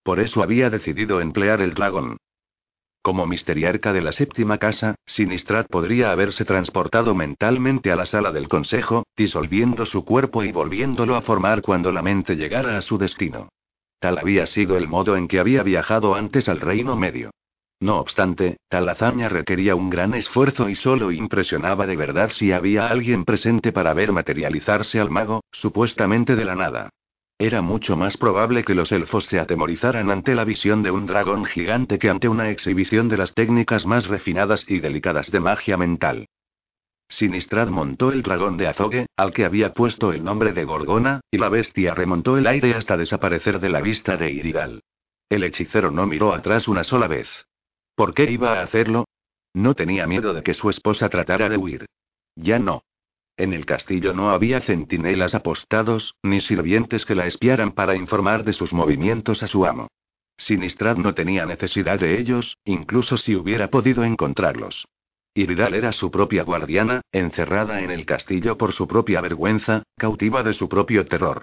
Por 0.02 0.20
eso 0.20 0.42
había 0.42 0.70
decidido 0.70 1.20
emplear 1.20 1.61
el 1.61 1.74
dragón. 1.74 2.16
Como 3.04 3.26
misteriarca 3.26 3.92
de 3.92 4.00
la 4.00 4.12
séptima 4.12 4.56
casa, 4.56 4.94
Sinistrat 5.04 5.66
podría 5.68 6.10
haberse 6.10 6.46
transportado 6.46 7.14
mentalmente 7.14 7.92
a 7.92 7.96
la 7.96 8.06
sala 8.06 8.32
del 8.32 8.48
consejo, 8.48 9.04
disolviendo 9.14 9.84
su 9.84 10.06
cuerpo 10.06 10.42
y 10.42 10.52
volviéndolo 10.52 11.14
a 11.14 11.20
formar 11.20 11.60
cuando 11.60 11.92
la 11.92 12.00
mente 12.00 12.34
llegara 12.34 12.78
a 12.78 12.80
su 12.80 12.96
destino. 12.96 13.50
Tal 13.98 14.16
había 14.16 14.46
sido 14.46 14.78
el 14.78 14.88
modo 14.88 15.18
en 15.18 15.28
que 15.28 15.38
había 15.38 15.62
viajado 15.62 16.14
antes 16.14 16.48
al 16.48 16.62
Reino 16.62 16.96
Medio. 16.96 17.30
No 17.78 17.98
obstante, 17.98 18.56
tal 18.70 18.88
hazaña 18.88 19.28
requería 19.28 19.74
un 19.74 19.90
gran 19.90 20.14
esfuerzo 20.14 20.70
y 20.70 20.74
solo 20.74 21.12
impresionaba 21.12 21.86
de 21.86 21.96
verdad 21.96 22.30
si 22.30 22.52
había 22.52 22.86
alguien 22.86 23.26
presente 23.26 23.70
para 23.70 23.92
ver 23.92 24.12
materializarse 24.12 24.98
al 24.98 25.10
mago, 25.10 25.42
supuestamente 25.52 26.36
de 26.36 26.44
la 26.46 26.54
nada. 26.54 26.88
Era 27.38 27.62
mucho 27.62 27.97
más 27.97 28.16
probable 28.16 28.62
que 28.64 28.75
los 28.75 28.92
elfos 28.92 29.27
se 29.27 29.40
atemorizaran 29.40 30.11
ante 30.11 30.35
la 30.35 30.44
visión 30.44 30.83
de 30.83 30.90
un 30.92 31.07
dragón 31.07 31.44
gigante 31.44 31.99
que 31.99 32.09
ante 32.09 32.29
una 32.29 32.51
exhibición 32.51 33.09
de 33.09 33.16
las 33.16 33.35
técnicas 33.35 33.87
más 33.87 34.07
refinadas 34.07 34.64
y 34.68 34.79
delicadas 34.79 35.31
de 35.31 35.40
magia 35.40 35.77
mental. 35.77 36.29
Sinistrad 37.09 37.68
montó 37.68 38.12
el 38.12 38.23
dragón 38.23 38.57
de 38.57 38.68
azogue, 38.68 39.07
al 39.16 39.33
que 39.33 39.44
había 39.44 39.73
puesto 39.73 40.12
el 40.12 40.25
nombre 40.25 40.53
de 40.53 40.64
Gorgona, 40.64 41.20
y 41.31 41.38
la 41.38 41.49
bestia 41.49 41.94
remontó 41.94 42.38
el 42.38 42.47
aire 42.47 42.75
hasta 42.75 42.97
desaparecer 42.97 43.61
de 43.61 43.68
la 43.68 43.81
vista 43.81 44.16
de 44.16 44.31
Iridal. 44.31 44.83
El 45.29 45.44
hechicero 45.44 45.90
no 45.90 46.07
miró 46.07 46.33
atrás 46.33 46.68
una 46.68 46.85
sola 46.85 47.09
vez. 47.09 47.29
¿Por 47.94 48.14
qué 48.14 48.31
iba 48.31 48.59
a 48.59 48.62
hacerlo? 48.62 49.07
No 49.53 49.75
tenía 49.75 50.07
miedo 50.07 50.35
de 50.35 50.42
que 50.42 50.55
su 50.55 50.70
esposa 50.70 51.09
tratara 51.09 51.49
de 51.49 51.57
huir. 51.57 51.87
Ya 52.37 52.59
no. 52.59 52.83
En 53.37 53.53
el 53.53 53.66
castillo 53.66 54.14
no 54.14 54.31
había 54.31 54.61
centinelas 54.61 55.35
apostados, 55.35 56.14
ni 56.23 56.40
sirvientes 56.40 57.05
que 57.05 57.14
la 57.14 57.27
espiaran 57.27 57.73
para 57.73 57.97
informar 57.97 58.44
de 58.44 58.53
sus 58.53 58.73
movimientos 58.73 59.42
a 59.42 59.49
su 59.49 59.66
amo. 59.66 59.88
Sinistrad 60.37 60.97
no 60.97 61.14
tenía 61.14 61.47
necesidad 61.47 61.99
de 61.99 62.18
ellos, 62.18 62.57
incluso 62.64 63.16
si 63.16 63.35
hubiera 63.35 63.70
podido 63.70 64.05
encontrarlos. 64.05 64.87
Iridal 65.35 65.75
era 65.75 65.90
su 65.92 66.12
propia 66.12 66.44
guardiana, 66.44 67.01
encerrada 67.11 67.81
en 67.81 67.90
el 67.90 68.07
castillo 68.07 68.57
por 68.57 68.73
su 68.73 68.87
propia 68.87 69.20
vergüenza, 69.20 69.83
cautiva 69.97 70.44
de 70.44 70.55
su 70.55 70.68
propio 70.68 71.05
terror. 71.07 71.42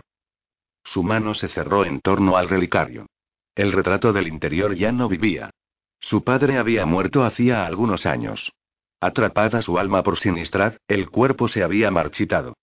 Su 0.83 1.03
mano 1.03 1.33
se 1.33 1.49
cerró 1.49 1.85
en 1.85 1.99
torno 1.99 2.37
al 2.37 2.47
relicario. 2.47 3.07
El 3.53 3.73
retrato 3.73 4.13
del 4.13 4.27
interior 4.27 4.75
ya 4.75 4.93
no 4.93 5.09
vivía. 5.09 5.49
Su 5.99 6.23
padre 6.23 6.57
había 6.57 6.85
muerto 6.85 7.23
hacía 7.23 7.65
algunos 7.65 8.05
años. 8.05 8.53
Atrapada 9.01 9.63
su 9.63 9.79
alma 9.79 10.03
por 10.03 10.17
Sinistrad, 10.17 10.75
el 10.87 11.09
cuerpo 11.09 11.47
se 11.47 11.63
había 11.63 11.89
marchitado. 11.89 12.53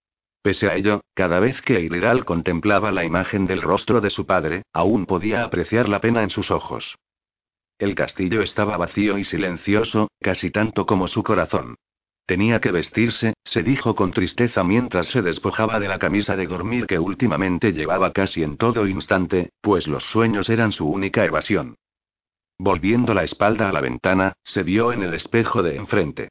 Pese 0.41 0.69
a 0.69 0.75
ello, 0.75 1.01
cada 1.13 1.41
vez 1.41 1.61
que 1.61 1.75
Eileral 1.75 2.23
contemplaba 2.23 2.93
la 2.93 3.03
imagen 3.03 3.45
del 3.45 3.61
rostro 3.61 3.99
de 3.99 4.09
su 4.09 4.25
padre, 4.25 4.63
aún 4.71 5.05
podía 5.05 5.43
apreciar 5.43 5.89
la 5.89 5.99
pena 5.99 6.23
en 6.23 6.29
sus 6.29 6.49
ojos. 6.49 6.95
El 7.77 7.93
castillo 7.93 8.41
estaba 8.41 8.77
vacío 8.77 9.17
y 9.17 9.25
silencioso, 9.25 10.07
casi 10.21 10.49
tanto 10.49 10.85
como 10.85 11.09
su 11.09 11.23
corazón. 11.23 11.75
Tenía 12.25 12.61
que 12.61 12.71
vestirse, 12.71 13.33
se 13.43 13.61
dijo 13.61 13.95
con 13.95 14.11
tristeza 14.11 14.63
mientras 14.63 15.07
se 15.07 15.21
despojaba 15.21 15.79
de 15.79 15.89
la 15.89 15.99
camisa 15.99 16.37
de 16.37 16.47
dormir 16.47 16.87
que 16.87 16.99
últimamente 16.99 17.73
llevaba 17.73 18.13
casi 18.13 18.43
en 18.43 18.55
todo 18.55 18.87
instante, 18.87 19.49
pues 19.59 19.87
los 19.87 20.05
sueños 20.05 20.49
eran 20.49 20.71
su 20.71 20.87
única 20.87 21.25
evasión. 21.25 21.75
Volviendo 22.61 23.13
la 23.13 23.23
espalda 23.23 23.69
a 23.69 23.71
la 23.71 23.79
ventana, 23.79 24.33
se 24.43 24.63
vio 24.63 24.91
en 24.91 25.01
el 25.01 25.13
espejo 25.13 25.63
de 25.63 25.77
enfrente. 25.77 26.27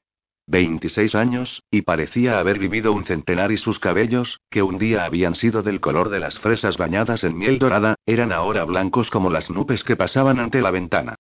26 0.47 1.15
años, 1.15 1.63
y 1.71 1.83
parecía 1.83 2.39
haber 2.39 2.59
vivido 2.59 2.93
un 2.93 3.07
centenar 3.07 3.51
y 3.51 3.57
sus 3.57 3.79
cabellos, 3.79 4.39
que 4.51 4.63
un 4.63 4.77
día 4.77 5.07
habían 5.07 5.35
sido 5.35 5.63
del 5.63 5.81
color 5.81 6.11
de 6.11 6.21
las 6.21 6.39
fresas 6.39 6.77
bañadas 6.77 7.25
en 7.25 7.37
miel 7.37 7.59
dorada, 7.59 7.95
eran 8.05 8.31
ahora 8.31 8.65
blancos 8.65 9.09
como 9.09 9.31
las 9.31 9.49
nubes 9.49 9.83
que 9.85 9.97
pasaban 9.97 10.39
ante 10.39 10.61
la 10.61 10.71
ventana. 10.71 11.15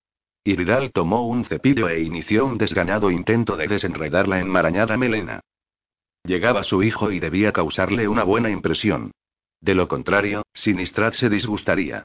Iridal 0.44 0.92
tomó 0.92 1.26
un 1.26 1.46
cepillo 1.46 1.88
e 1.88 2.00
inició 2.00 2.44
un 2.44 2.58
desganado 2.58 3.10
intento 3.10 3.56
de 3.56 3.66
desenredar 3.66 4.28
la 4.28 4.40
enmarañada 4.40 4.98
melena. 4.98 5.40
Llegaba 6.22 6.64
su 6.64 6.82
hijo 6.82 7.12
y 7.12 7.18
debía 7.18 7.52
causarle 7.52 8.08
una 8.08 8.24
buena 8.24 8.50
impresión. 8.50 9.12
De 9.60 9.74
lo 9.74 9.88
contrario, 9.88 10.42
Sinistrad 10.52 11.14
se 11.14 11.30
disgustaría. 11.30 12.04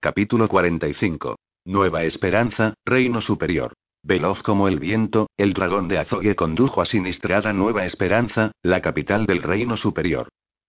Capítulo 0.00 0.48
45. 0.48 1.36
Nueva 1.66 2.04
Esperanza, 2.04 2.72
Reino 2.86 3.20
Superior. 3.20 3.74
Veloz 4.02 4.42
como 4.42 4.66
el 4.66 4.80
viento, 4.80 5.28
el 5.36 5.52
dragón 5.52 5.88
de 5.88 5.98
Azogue 5.98 6.34
condujo 6.34 6.80
a 6.80 6.86
Sinistrada 6.86 7.52
Nueva 7.52 7.84
Esperanza, 7.84 8.52
la 8.62 8.80
capital 8.80 9.26
del 9.26 9.42
Reino 9.42 9.76
Superior. 9.76 10.28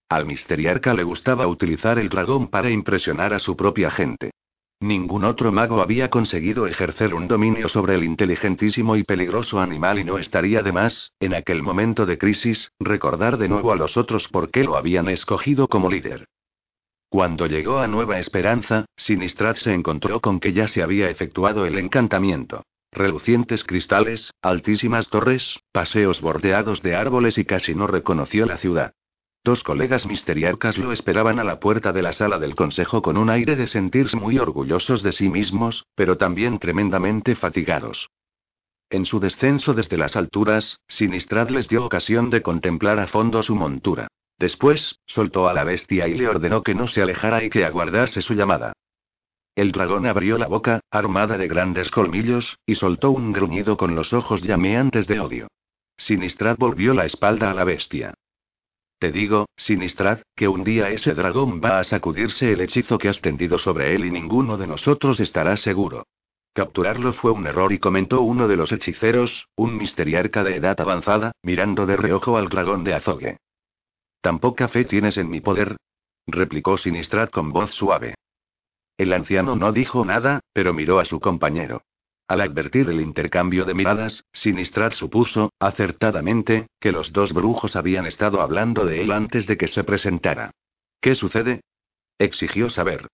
Al 0.09 0.25
misteriarca 0.25 0.93
le 0.93 1.03
gustaba 1.03 1.47
utilizar 1.47 1.97
el 1.97 2.09
dragón 2.09 2.49
para 2.49 2.69
impresionar 2.69 3.33
a 3.33 3.39
su 3.39 3.55
propia 3.55 3.89
gente. 3.89 4.31
Ningún 4.81 5.23
otro 5.23 5.53
mago 5.53 5.81
había 5.81 6.09
conseguido 6.09 6.67
ejercer 6.67 7.13
un 7.13 7.29
dominio 7.29 7.69
sobre 7.69 7.95
el 7.95 8.03
inteligentísimo 8.03 8.97
y 8.97 9.03
peligroso 9.03 9.61
animal 9.61 9.97
y 9.97 10.03
no 10.03 10.17
estaría 10.17 10.61
de 10.61 10.73
más, 10.73 11.13
en 11.21 11.35
aquel 11.35 11.63
momento 11.63 12.05
de 12.05 12.17
crisis, 12.17 12.73
recordar 12.79 13.37
de 13.37 13.47
nuevo 13.47 13.71
a 13.71 13.77
los 13.77 13.95
otros 13.95 14.27
por 14.27 14.51
qué 14.51 14.65
lo 14.65 14.75
habían 14.75 15.07
escogido 15.07 15.69
como 15.69 15.89
líder. 15.89 16.27
Cuando 17.11 17.45
llegó 17.45 17.79
a 17.79 17.89
Nueva 17.89 18.19
Esperanza, 18.19 18.85
Sinistrad 18.95 19.57
se 19.57 19.73
encontró 19.73 20.21
con 20.21 20.39
que 20.39 20.53
ya 20.53 20.69
se 20.69 20.81
había 20.81 21.09
efectuado 21.09 21.65
el 21.65 21.77
encantamiento. 21.77 22.63
Relucientes 22.89 23.65
cristales, 23.65 24.31
altísimas 24.41 25.09
torres, 25.09 25.59
paseos 25.73 26.21
bordeados 26.21 26.81
de 26.81 26.95
árboles 26.95 27.37
y 27.37 27.43
casi 27.43 27.75
no 27.75 27.85
reconoció 27.85 28.45
la 28.45 28.57
ciudad. 28.57 28.93
Dos 29.43 29.61
colegas 29.61 30.07
misteriarcas 30.07 30.77
lo 30.77 30.93
esperaban 30.93 31.37
a 31.39 31.43
la 31.43 31.59
puerta 31.59 31.91
de 31.91 32.01
la 32.01 32.13
sala 32.13 32.39
del 32.39 32.55
consejo 32.55 33.01
con 33.01 33.17
un 33.17 33.29
aire 33.29 33.57
de 33.57 33.67
sentirse 33.67 34.15
muy 34.15 34.39
orgullosos 34.39 35.03
de 35.03 35.11
sí 35.11 35.27
mismos, 35.27 35.83
pero 35.95 36.15
también 36.15 36.59
tremendamente 36.59 37.35
fatigados. 37.35 38.09
En 38.89 39.05
su 39.05 39.19
descenso 39.19 39.73
desde 39.73 39.97
las 39.97 40.15
alturas, 40.15 40.79
Sinistrad 40.87 41.49
les 41.49 41.67
dio 41.67 41.83
ocasión 41.83 42.29
de 42.29 42.41
contemplar 42.41 42.99
a 42.99 43.07
fondo 43.07 43.43
su 43.43 43.53
montura. 43.53 44.07
Después, 44.41 44.99
soltó 45.05 45.47
a 45.47 45.53
la 45.53 45.63
bestia 45.63 46.07
y 46.07 46.15
le 46.15 46.27
ordenó 46.27 46.63
que 46.63 46.73
no 46.73 46.87
se 46.87 47.03
alejara 47.03 47.43
y 47.43 47.51
que 47.51 47.63
aguardase 47.63 48.23
su 48.23 48.33
llamada. 48.33 48.73
El 49.55 49.71
dragón 49.71 50.07
abrió 50.07 50.39
la 50.39 50.47
boca, 50.47 50.79
armada 50.89 51.37
de 51.37 51.47
grandes 51.47 51.91
colmillos, 51.91 52.57
y 52.65 52.73
soltó 52.73 53.11
un 53.11 53.33
gruñido 53.33 53.77
con 53.77 53.93
los 53.93 54.13
ojos 54.13 54.41
llameantes 54.41 55.05
de 55.05 55.19
odio. 55.19 55.47
Sinistrad 55.95 56.57
volvió 56.57 56.95
la 56.95 57.05
espalda 57.05 57.51
a 57.51 57.53
la 57.53 57.65
bestia. 57.65 58.15
Te 58.97 59.11
digo, 59.11 59.45
Sinistrad, 59.57 60.21
que 60.35 60.47
un 60.47 60.63
día 60.63 60.89
ese 60.89 61.13
dragón 61.13 61.61
va 61.63 61.77
a 61.77 61.83
sacudirse 61.83 62.51
el 62.51 62.61
hechizo 62.61 62.97
que 62.97 63.09
has 63.09 63.21
tendido 63.21 63.59
sobre 63.59 63.93
él 63.93 64.05
y 64.05 64.09
ninguno 64.09 64.57
de 64.57 64.65
nosotros 64.65 65.19
estará 65.19 65.55
seguro. 65.55 66.07
Capturarlo 66.53 67.13
fue 67.13 67.29
un 67.29 67.45
error 67.45 67.71
y 67.73 67.77
comentó 67.77 68.21
uno 68.21 68.47
de 68.47 68.57
los 68.57 68.71
hechiceros, 68.71 69.49
un 69.55 69.77
misteriarca 69.77 70.43
de 70.43 70.55
edad 70.55 70.81
avanzada, 70.81 71.31
mirando 71.43 71.85
de 71.85 71.95
reojo 71.95 72.37
al 72.37 72.49
dragón 72.49 72.83
de 72.83 72.95
Azogue. 72.95 73.37
¿Tan 74.21 74.39
poca 74.39 74.67
fe 74.67 74.85
tienes 74.85 75.17
en 75.17 75.29
mi 75.29 75.41
poder? 75.41 75.77
replicó 76.27 76.77
Sinistrad 76.77 77.29
con 77.29 77.51
voz 77.51 77.71
suave. 77.73 78.15
El 78.97 79.13
anciano 79.13 79.55
no 79.55 79.71
dijo 79.71 80.05
nada, 80.05 80.41
pero 80.53 80.73
miró 80.73 80.99
a 80.99 81.05
su 81.05 81.19
compañero. 81.19 81.81
Al 82.27 82.41
advertir 82.41 82.87
el 82.89 83.01
intercambio 83.01 83.65
de 83.65 83.73
miradas, 83.73 84.23
Sinistrad 84.31 84.93
supuso, 84.93 85.51
acertadamente, 85.59 86.67
que 86.79 86.91
los 86.91 87.11
dos 87.11 87.33
brujos 87.33 87.75
habían 87.75 88.05
estado 88.05 88.41
hablando 88.41 88.85
de 88.85 89.01
él 89.01 89.11
antes 89.11 89.47
de 89.47 89.57
que 89.57 89.67
se 89.67 89.83
presentara. 89.83 90.51
¿Qué 91.01 91.15
sucede? 91.15 91.61
exigió 92.19 92.69
saber. 92.69 93.07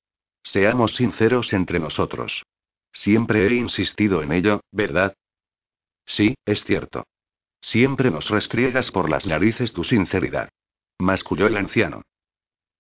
Seamos 0.43 0.95
sinceros 0.95 1.53
entre 1.53 1.79
nosotros. 1.79 2.43
Siempre 2.91 3.47
he 3.47 3.53
insistido 3.55 4.21
en 4.21 4.33
ello, 4.33 4.61
¿verdad? 4.71 5.13
Sí, 6.05 6.35
es 6.45 6.63
cierto. 6.65 7.05
Siempre 7.61 8.11
nos 8.11 8.29
restriegas 8.29 8.91
por 8.91 9.09
las 9.09 9.25
narices 9.25 9.73
tu 9.73 9.83
sinceridad. 9.83 10.49
Masculló 10.99 11.47
el 11.47 11.57
anciano. 11.57 12.01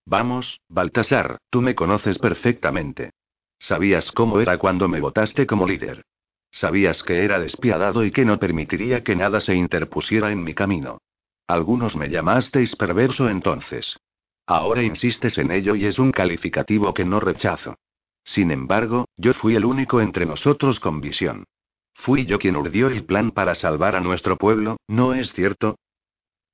Vamos, 0.05 0.61
Baltasar, 0.69 1.37
tú 1.49 1.61
me 1.61 1.75
conoces 1.75 2.17
perfectamente. 2.17 3.11
Sabías 3.59 4.11
cómo 4.11 4.39
era 4.39 4.57
cuando 4.57 4.87
me 4.87 5.01
votaste 5.01 5.45
como 5.45 5.67
líder. 5.67 6.03
Sabías 6.49 7.03
que 7.03 7.23
era 7.23 7.39
despiadado 7.39 8.05
y 8.05 8.11
que 8.11 8.25
no 8.25 8.39
permitiría 8.39 9.03
que 9.03 9.15
nada 9.15 9.41
se 9.41 9.55
interpusiera 9.55 10.31
en 10.31 10.43
mi 10.43 10.53
camino. 10.53 10.99
Algunos 11.47 11.95
me 11.95 12.09
llamasteis 12.09 12.75
perverso 12.75 13.29
entonces. 13.29 13.97
Ahora 14.45 14.81
insistes 14.81 15.37
en 15.37 15.51
ello 15.51 15.75
y 15.75 15.85
es 15.85 15.99
un 15.99 16.11
calificativo 16.11 16.93
que 16.93 17.05
no 17.05 17.19
rechazo. 17.19 17.75
Sin 18.23 18.51
embargo, 18.51 19.07
yo 19.17 19.33
fui 19.33 19.55
el 19.55 19.65
único 19.65 20.01
entre 20.01 20.25
nosotros 20.25 20.79
con 20.79 21.01
visión. 21.01 21.45
Fui 21.93 22.25
yo 22.25 22.39
quien 22.39 22.55
urdió 22.55 22.87
el 22.87 23.05
plan 23.05 23.31
para 23.31 23.55
salvar 23.55 23.95
a 23.95 24.01
nuestro 24.01 24.37
pueblo, 24.37 24.77
¿no 24.87 25.13
es 25.13 25.33
cierto? 25.33 25.77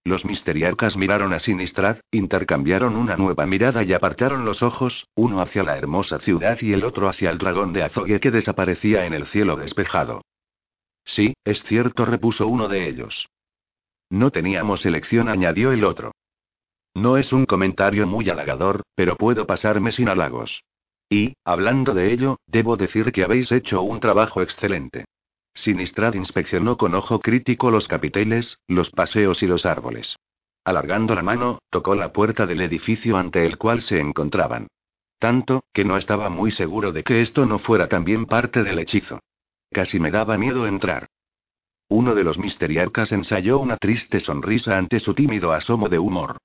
Los 0.05 0.25
misteriarcas 0.25 0.97
miraron 0.97 1.33
a 1.33 1.39
Sinistrad, 1.39 1.99
intercambiaron 2.11 2.97
una 2.97 3.15
nueva 3.15 3.45
mirada 3.45 3.83
y 3.83 3.93
apartaron 3.93 4.43
los 4.43 4.61
ojos, 4.61 5.07
uno 5.15 5.41
hacia 5.41 5.63
la 5.63 5.77
hermosa 5.77 6.19
ciudad 6.19 6.57
y 6.61 6.73
el 6.73 6.83
otro 6.83 7.07
hacia 7.07 7.29
el 7.29 7.37
dragón 7.37 7.71
de 7.71 7.83
Azogue 7.83 8.19
que 8.19 8.31
desaparecía 8.31 9.05
en 9.05 9.13
el 9.13 9.27
cielo 9.27 9.55
despejado. 9.55 10.21
Sí, 11.05 11.35
es 11.45 11.63
cierto, 11.63 12.05
repuso 12.05 12.47
uno 12.47 12.67
de 12.67 12.89
ellos. 12.89 13.29
No 14.09 14.29
teníamos 14.31 14.85
elección, 14.85 15.29
añadió 15.29 15.71
el 15.71 15.85
otro. 15.85 16.11
No 16.93 17.17
es 17.17 17.31
un 17.31 17.45
comentario 17.45 18.05
muy 18.05 18.29
halagador, 18.29 18.83
pero 18.95 19.15
puedo 19.15 19.47
pasarme 19.47 19.93
sin 19.93 20.09
halagos. 20.09 20.63
Y, 21.09 21.35
hablando 21.45 21.93
de 21.93 22.11
ello, 22.11 22.39
debo 22.45 22.75
decir 22.75 23.11
que 23.11 23.23
habéis 23.23 23.51
hecho 23.51 23.81
un 23.81 23.99
trabajo 23.99 24.41
excelente. 24.41 25.05
Sinistrad 25.55 26.15
inspeccionó 26.15 26.77
con 26.77 26.95
ojo 26.95 27.19
crítico 27.19 27.71
los 27.71 27.87
capiteles, 27.87 28.59
los 28.67 28.89
paseos 28.89 29.43
y 29.43 29.47
los 29.47 29.65
árboles. 29.65 30.17
Alargando 30.65 31.13
la 31.13 31.23
mano, 31.23 31.59
tocó 31.69 31.95
la 31.95 32.13
puerta 32.13 32.45
del 32.45 32.61
edificio 32.61 33.17
ante 33.17 33.45
el 33.45 33.57
cual 33.57 33.81
se 33.81 33.99
encontraban. 33.99 34.67
Tanto, 35.19 35.63
que 35.73 35.85
no 35.85 35.97
estaba 35.97 36.29
muy 36.29 36.51
seguro 36.51 36.91
de 36.91 37.03
que 37.03 37.21
esto 37.21 37.45
no 37.45 37.59
fuera 37.59 37.87
también 37.87 38.25
parte 38.25 38.63
del 38.63 38.79
hechizo. 38.79 39.19
Casi 39.71 39.99
me 39.99 40.11
daba 40.11 40.37
miedo 40.37 40.67
entrar. 40.67 41.07
Uno 41.89 42.15
de 42.15 42.23
los 42.23 42.37
misteriarcas 42.37 43.11
ensayó 43.11 43.59
una 43.59 43.77
triste 43.77 44.19
sonrisa 44.19 44.77
ante 44.77 44.99
su 44.99 45.13
tímido 45.13 45.51
asomo 45.51 45.89
de 45.89 45.99
humor. 45.99 46.37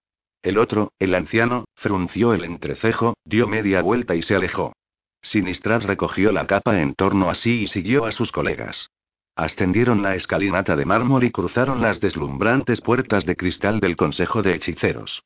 El 0.43 0.59
otro, 0.59 0.93
el 0.99 1.15
anciano, 1.15 1.65
frunció 1.75 2.35
el 2.35 2.45
entrecejo, 2.45 3.17
dio 3.25 3.49
media 3.49 3.83
vuelta 3.83 4.15
y 4.15 4.23
se 4.23 4.35
alejó. 4.35 4.75
Sinistrad 5.23 5.83
recogió 5.83 6.33
la 6.33 6.47
capa 6.47 6.81
en 6.81 6.95
torno 6.95 7.31
a 7.31 7.35
sí 7.35 7.63
y 7.63 7.67
siguió 7.69 8.05
a 8.05 8.13
sus 8.13 8.31
colegas. 8.31 8.91
Ascendieron 9.39 10.03
la 10.03 10.17
escalinata 10.17 10.75
de 10.75 10.85
mármol 10.85 11.23
y 11.23 11.31
cruzaron 11.31 11.81
las 11.81 12.01
deslumbrantes 12.01 12.81
puertas 12.81 13.25
de 13.25 13.37
cristal 13.37 13.79
del 13.79 13.95
Consejo 13.95 14.43
de 14.43 14.57
Hechiceros. 14.57 15.23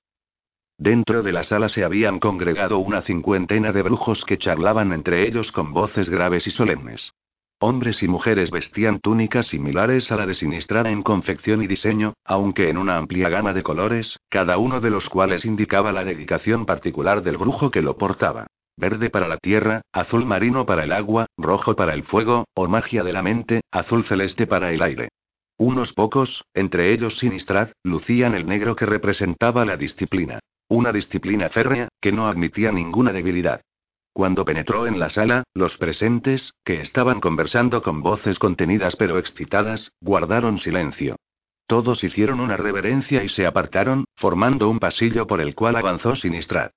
Dentro 0.76 1.22
de 1.22 1.32
la 1.32 1.42
sala 1.42 1.70
se 1.70 1.82
habían 1.82 2.18
congregado 2.18 2.78
una 2.78 3.00
cincuentena 3.00 3.72
de 3.72 3.80
brujos 3.80 4.26
que 4.26 4.36
charlaban 4.36 4.92
entre 4.92 5.26
ellos 5.26 5.50
con 5.50 5.72
voces 5.72 6.10
graves 6.10 6.46
y 6.46 6.50
solemnes. 6.50 7.14
Hombres 7.58 8.02
y 8.02 8.08
mujeres 8.08 8.50
vestían 8.50 9.00
túnicas 9.00 9.46
similares 9.46 10.12
a 10.12 10.16
la 10.16 10.26
de 10.26 10.34
Sinistrada 10.34 10.90
en 10.90 11.02
confección 11.02 11.62
y 11.62 11.66
diseño, 11.66 12.12
aunque 12.22 12.68
en 12.68 12.76
una 12.76 12.98
amplia 12.98 13.30
gama 13.30 13.54
de 13.54 13.62
colores, 13.62 14.18
cada 14.28 14.58
uno 14.58 14.82
de 14.82 14.90
los 14.90 15.08
cuales 15.08 15.46
indicaba 15.46 15.90
la 15.90 16.04
dedicación 16.04 16.66
particular 16.66 17.22
del 17.22 17.38
brujo 17.38 17.70
que 17.70 17.80
lo 17.80 17.96
portaba. 17.96 18.46
Verde 18.76 19.10
para 19.10 19.28
la 19.28 19.36
tierra, 19.36 19.82
azul 19.92 20.24
marino 20.24 20.66
para 20.66 20.84
el 20.84 20.92
agua, 20.92 21.26
rojo 21.36 21.76
para 21.76 21.94
el 21.94 22.04
fuego, 22.04 22.46
o 22.54 22.68
magia 22.68 23.02
de 23.02 23.12
la 23.12 23.22
mente, 23.22 23.60
azul 23.70 24.04
celeste 24.04 24.46
para 24.46 24.72
el 24.72 24.82
aire. 24.82 25.08
Unos 25.58 25.92
pocos, 25.92 26.44
entre 26.54 26.92
ellos 26.92 27.18
Sinistrad, 27.18 27.70
lucían 27.84 28.34
el 28.34 28.46
negro 28.46 28.74
que 28.74 28.86
representaba 28.86 29.64
la 29.64 29.76
disciplina. 29.76 30.40
Una 30.68 30.90
disciplina 30.90 31.50
férrea, 31.50 31.88
que 32.00 32.12
no 32.12 32.26
admitía 32.26 32.72
ninguna 32.72 33.12
debilidad. 33.12 33.60
Cuando 34.14 34.44
penetró 34.44 34.86
en 34.86 34.98
la 34.98 35.10
sala, 35.10 35.44
los 35.54 35.78
presentes, 35.78 36.52
que 36.64 36.80
estaban 36.80 37.20
conversando 37.20 37.82
con 37.82 38.02
voces 38.02 38.38
contenidas 38.38 38.96
pero 38.96 39.18
excitadas, 39.18 39.92
guardaron 40.00 40.58
silencio. 40.58 41.16
Todos 41.66 42.04
hicieron 42.04 42.40
una 42.40 42.56
reverencia 42.56 43.24
y 43.24 43.28
se 43.28 43.46
apartaron, 43.46 44.04
formando 44.16 44.68
un 44.68 44.78
pasillo 44.78 45.26
por 45.26 45.40
el 45.40 45.54
cual 45.54 45.76
avanzó 45.76 46.16
Sinistrad. 46.16 46.70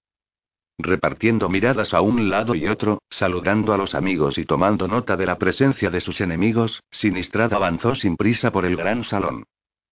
Repartiendo 0.77 1.47
miradas 1.47 1.93
a 1.93 2.01
un 2.01 2.29
lado 2.29 2.53
y 2.53 2.67
otro, 2.67 2.99
saludando 3.09 3.73
a 3.73 3.77
los 3.77 3.95
amigos 3.95 4.37
y 4.37 4.45
tomando 4.45 4.87
nota 4.87 5.15
de 5.15 5.25
la 5.25 5.37
presencia 5.37 5.89
de 5.89 6.01
sus 6.01 6.19
enemigos, 6.19 6.81
Sinistrad 6.91 7.53
avanzó 7.53 7.95
sin 7.95 8.17
prisa 8.17 8.51
por 8.51 8.65
el 8.65 8.75
gran 8.75 9.03
salón. 9.03 9.45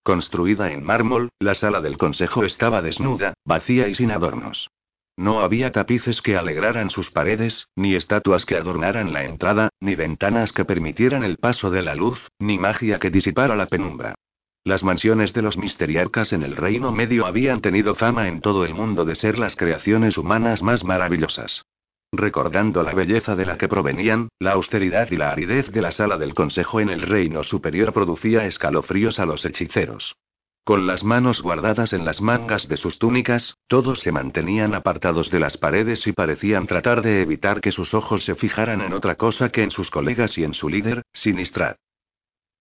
Construida 0.03 0.71
en 0.71 0.83
mármol, 0.83 1.29
la 1.39 1.53
sala 1.53 1.79
del 1.79 1.97
consejo 1.97 2.43
estaba 2.43 2.81
desnuda, 2.81 3.33
vacía 3.45 3.87
y 3.87 3.95
sin 3.95 4.11
adornos. 4.11 4.69
No 5.15 5.41
había 5.41 5.71
tapices 5.71 6.21
que 6.21 6.35
alegraran 6.35 6.89
sus 6.89 7.11
paredes, 7.11 7.67
ni 7.75 7.95
estatuas 7.95 8.45
que 8.45 8.57
adornaran 8.57 9.13
la 9.13 9.23
entrada, 9.23 9.69
ni 9.79 9.95
ventanas 9.95 10.51
que 10.51 10.65
permitieran 10.65 11.23
el 11.23 11.37
paso 11.37 11.69
de 11.69 11.83
la 11.83 11.95
luz, 11.95 12.29
ni 12.39 12.57
magia 12.57 12.99
que 12.99 13.11
disipara 13.11 13.55
la 13.55 13.67
penumbra. 13.67 14.15
Las 14.65 14.81
mansiones 14.81 15.33
de 15.33 15.41
los 15.41 15.57
misteriarcas 15.57 16.31
en 16.31 16.41
el 16.41 16.55
Reino 16.55 16.93
Medio 16.93 17.25
habían 17.25 17.59
tenido 17.59 17.95
fama 17.95 18.29
en 18.29 18.39
todo 18.39 18.63
el 18.63 18.73
mundo 18.73 19.03
de 19.03 19.15
ser 19.15 19.37
las 19.37 19.57
creaciones 19.57 20.17
humanas 20.17 20.63
más 20.63 20.85
maravillosas. 20.85 21.65
Recordando 22.13 22.81
la 22.81 22.93
belleza 22.93 23.35
de 23.35 23.45
la 23.45 23.57
que 23.57 23.67
provenían, 23.67 24.29
la 24.39 24.51
austeridad 24.51 25.11
y 25.11 25.17
la 25.17 25.31
aridez 25.31 25.69
de 25.71 25.81
la 25.81 25.91
sala 25.91 26.17
del 26.17 26.33
Consejo 26.33 26.79
en 26.79 26.89
el 26.89 27.01
Reino 27.01 27.43
Superior 27.43 27.91
producía 27.91 28.45
escalofríos 28.45 29.19
a 29.19 29.25
los 29.25 29.43
hechiceros. 29.43 30.15
Con 30.63 30.87
las 30.87 31.03
manos 31.03 31.41
guardadas 31.41 31.91
en 31.91 32.05
las 32.05 32.21
mangas 32.21 32.69
de 32.69 32.77
sus 32.77 32.99
túnicas, 32.99 33.55
todos 33.67 33.99
se 33.99 34.13
mantenían 34.13 34.75
apartados 34.75 35.29
de 35.29 35.41
las 35.41 35.57
paredes 35.57 36.07
y 36.07 36.13
parecían 36.13 36.67
tratar 36.67 37.01
de 37.01 37.21
evitar 37.21 37.59
que 37.59 37.73
sus 37.73 37.93
ojos 37.93 38.23
se 38.23 38.35
fijaran 38.35 38.79
en 38.79 38.93
otra 38.93 39.15
cosa 39.15 39.49
que 39.49 39.61
en 39.61 39.71
sus 39.71 39.91
colegas 39.91 40.37
y 40.37 40.45
en 40.45 40.53
su 40.53 40.69
líder, 40.69 41.01
Sinistrat. 41.11 41.75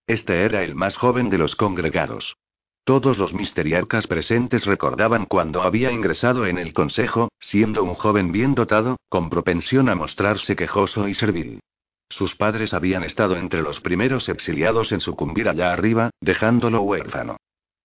Este 0.06 0.44
era 0.44 0.62
el 0.64 0.74
más 0.74 0.96
joven 0.96 1.30
de 1.30 1.38
los 1.38 1.54
congregados. 1.56 2.36
Todos 2.84 3.18
los 3.18 3.32
misteriarcas 3.32 4.08
presentes 4.08 4.66
recordaban 4.66 5.26
cuando 5.26 5.62
había 5.62 5.92
ingresado 5.92 6.46
en 6.46 6.58
el 6.58 6.72
consejo, 6.72 7.28
siendo 7.38 7.84
un 7.84 7.94
joven 7.94 8.32
bien 8.32 8.56
dotado, 8.56 8.96
con 9.08 9.30
propensión 9.30 9.88
a 9.88 9.94
mostrarse 9.94 10.56
quejoso 10.56 11.06
y 11.06 11.14
servil. 11.14 11.60
Sus 12.08 12.34
padres 12.34 12.74
habían 12.74 13.04
estado 13.04 13.36
entre 13.36 13.62
los 13.62 13.80
primeros 13.80 14.28
exiliados 14.28 14.90
en 14.90 15.00
sucumbir 15.00 15.48
allá 15.48 15.72
arriba, 15.72 16.10
dejándolo 16.20 16.82
huérfano. 16.82 17.36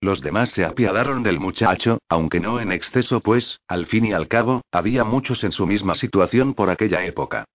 Los 0.02 0.22
demás 0.22 0.50
se 0.50 0.66
apiadaron 0.66 1.24
del 1.24 1.40
muchacho, 1.40 2.00
aunque 2.10 2.40
no 2.40 2.60
en 2.60 2.72
exceso, 2.72 3.20
pues, 3.20 3.60
al 3.68 3.86
fin 3.86 4.06
y 4.06 4.14
al 4.14 4.28
cabo, 4.28 4.62
había 4.72 5.04
muchos 5.04 5.44
en 5.44 5.52
su 5.52 5.68
misma 5.68 5.96
situación 5.96 6.56
por 6.56 6.70
aquella 6.70 7.06
época. 7.06 7.46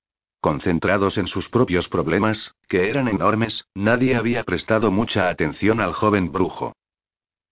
Concentrados 0.42 1.18
en 1.18 1.28
sus 1.28 1.48
propios 1.48 1.88
problemas, 1.88 2.56
que 2.68 2.90
eran 2.90 3.06
enormes, 3.06 3.64
nadie 3.76 4.16
había 4.16 4.42
prestado 4.42 4.90
mucha 4.90 5.28
atención 5.28 5.80
al 5.80 5.92
joven 5.92 6.32
brujo. 6.32 6.72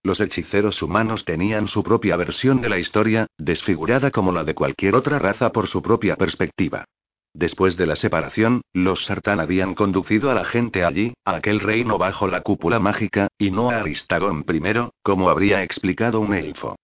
Los 0.02 0.20
hechiceros 0.20 0.82
humanos 0.82 1.24
tenían 1.24 1.68
su 1.68 1.84
propia 1.84 2.16
versión 2.16 2.60
de 2.60 2.68
la 2.68 2.80
historia, 2.80 3.28
desfigurada 3.38 4.10
como 4.10 4.32
la 4.32 4.42
de 4.42 4.56
cualquier 4.56 4.96
otra 4.96 5.20
raza 5.20 5.52
por 5.52 5.68
su 5.68 5.82
propia 5.82 6.16
perspectiva. 6.16 6.84
Después 7.32 7.76
de 7.76 7.86
la 7.86 7.94
separación, 7.94 8.62
los 8.72 9.04
Sartán 9.04 9.38
habían 9.38 9.74
conducido 9.74 10.28
a 10.32 10.34
la 10.34 10.44
gente 10.44 10.84
allí, 10.84 11.14
a 11.24 11.36
aquel 11.36 11.60
reino 11.60 11.96
bajo 11.96 12.26
la 12.26 12.40
cúpula 12.40 12.80
mágica, 12.80 13.28
y 13.38 13.52
no 13.52 13.70
a 13.70 13.76
Aristagón 13.76 14.42
primero, 14.42 14.94
como 15.04 15.30
habría 15.30 15.62
explicado 15.62 16.18
un 16.18 16.34
elfo. 16.34 16.74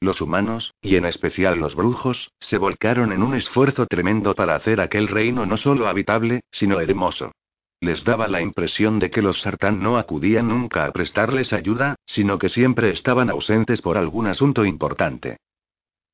Los 0.00 0.20
humanos, 0.20 0.74
y 0.82 0.96
en 0.96 1.06
especial 1.06 1.58
los 1.58 1.74
brujos, 1.74 2.30
se 2.38 2.58
volcaron 2.58 3.12
en 3.12 3.22
un 3.22 3.34
esfuerzo 3.34 3.86
tremendo 3.86 4.34
para 4.34 4.54
hacer 4.54 4.80
aquel 4.80 5.08
reino 5.08 5.46
no 5.46 5.56
solo 5.56 5.88
habitable, 5.88 6.42
sino 6.50 6.80
hermoso. 6.80 7.32
Les 7.80 8.04
daba 8.04 8.28
la 8.28 8.40
impresión 8.40 8.98
de 8.98 9.10
que 9.10 9.22
los 9.22 9.40
sartán 9.40 9.82
no 9.82 9.98
acudían 9.98 10.48
nunca 10.48 10.84
a 10.84 10.92
prestarles 10.92 11.52
ayuda, 11.52 11.96
sino 12.06 12.38
que 12.38 12.48
siempre 12.48 12.90
estaban 12.90 13.30
ausentes 13.30 13.80
por 13.80 13.96
algún 13.96 14.26
asunto 14.26 14.64
importante. 14.64 15.38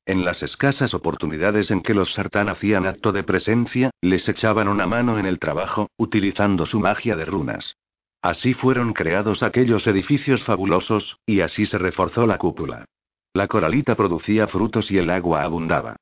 En 0.05 0.24
las 0.24 0.43
escasas 0.43 0.95
oportunidades 0.95 1.70
en 1.70 1.80
que 1.80 1.95
los 1.95 2.12
sartán 2.12 2.49
hacían 2.49 2.87
acto 2.87 3.12
de 3.12 3.22
presencia, 3.22 3.91
les 4.01 4.28
echaban 4.28 4.66
una 4.66 4.87
mano 4.87 5.18
en 5.18 5.26
el 5.26 5.39
trabajo, 5.39 5.89
utilizando 5.97 6.66
su 6.66 6.80
magia 6.80 7.14
de 7.14 7.24
runas. 7.24 7.76
Así 8.20 8.55
fueron 8.55 8.93
creados 8.93 9.43
aquellos 9.43 9.87
edificios 9.87 10.43
fabulosos, 10.45 11.18
y 11.26 11.41
así 11.41 11.66
se 11.66 11.78
reforzó 11.78 12.26
la 12.26 12.39
cúpula. 12.39 12.87
La 13.35 13.49
coralita 13.49 13.95
producía 13.95 14.47
frutos 14.47 14.91
y 14.91 14.99
el 14.99 15.09
agua 15.09 15.43
abundaba. 15.43 15.97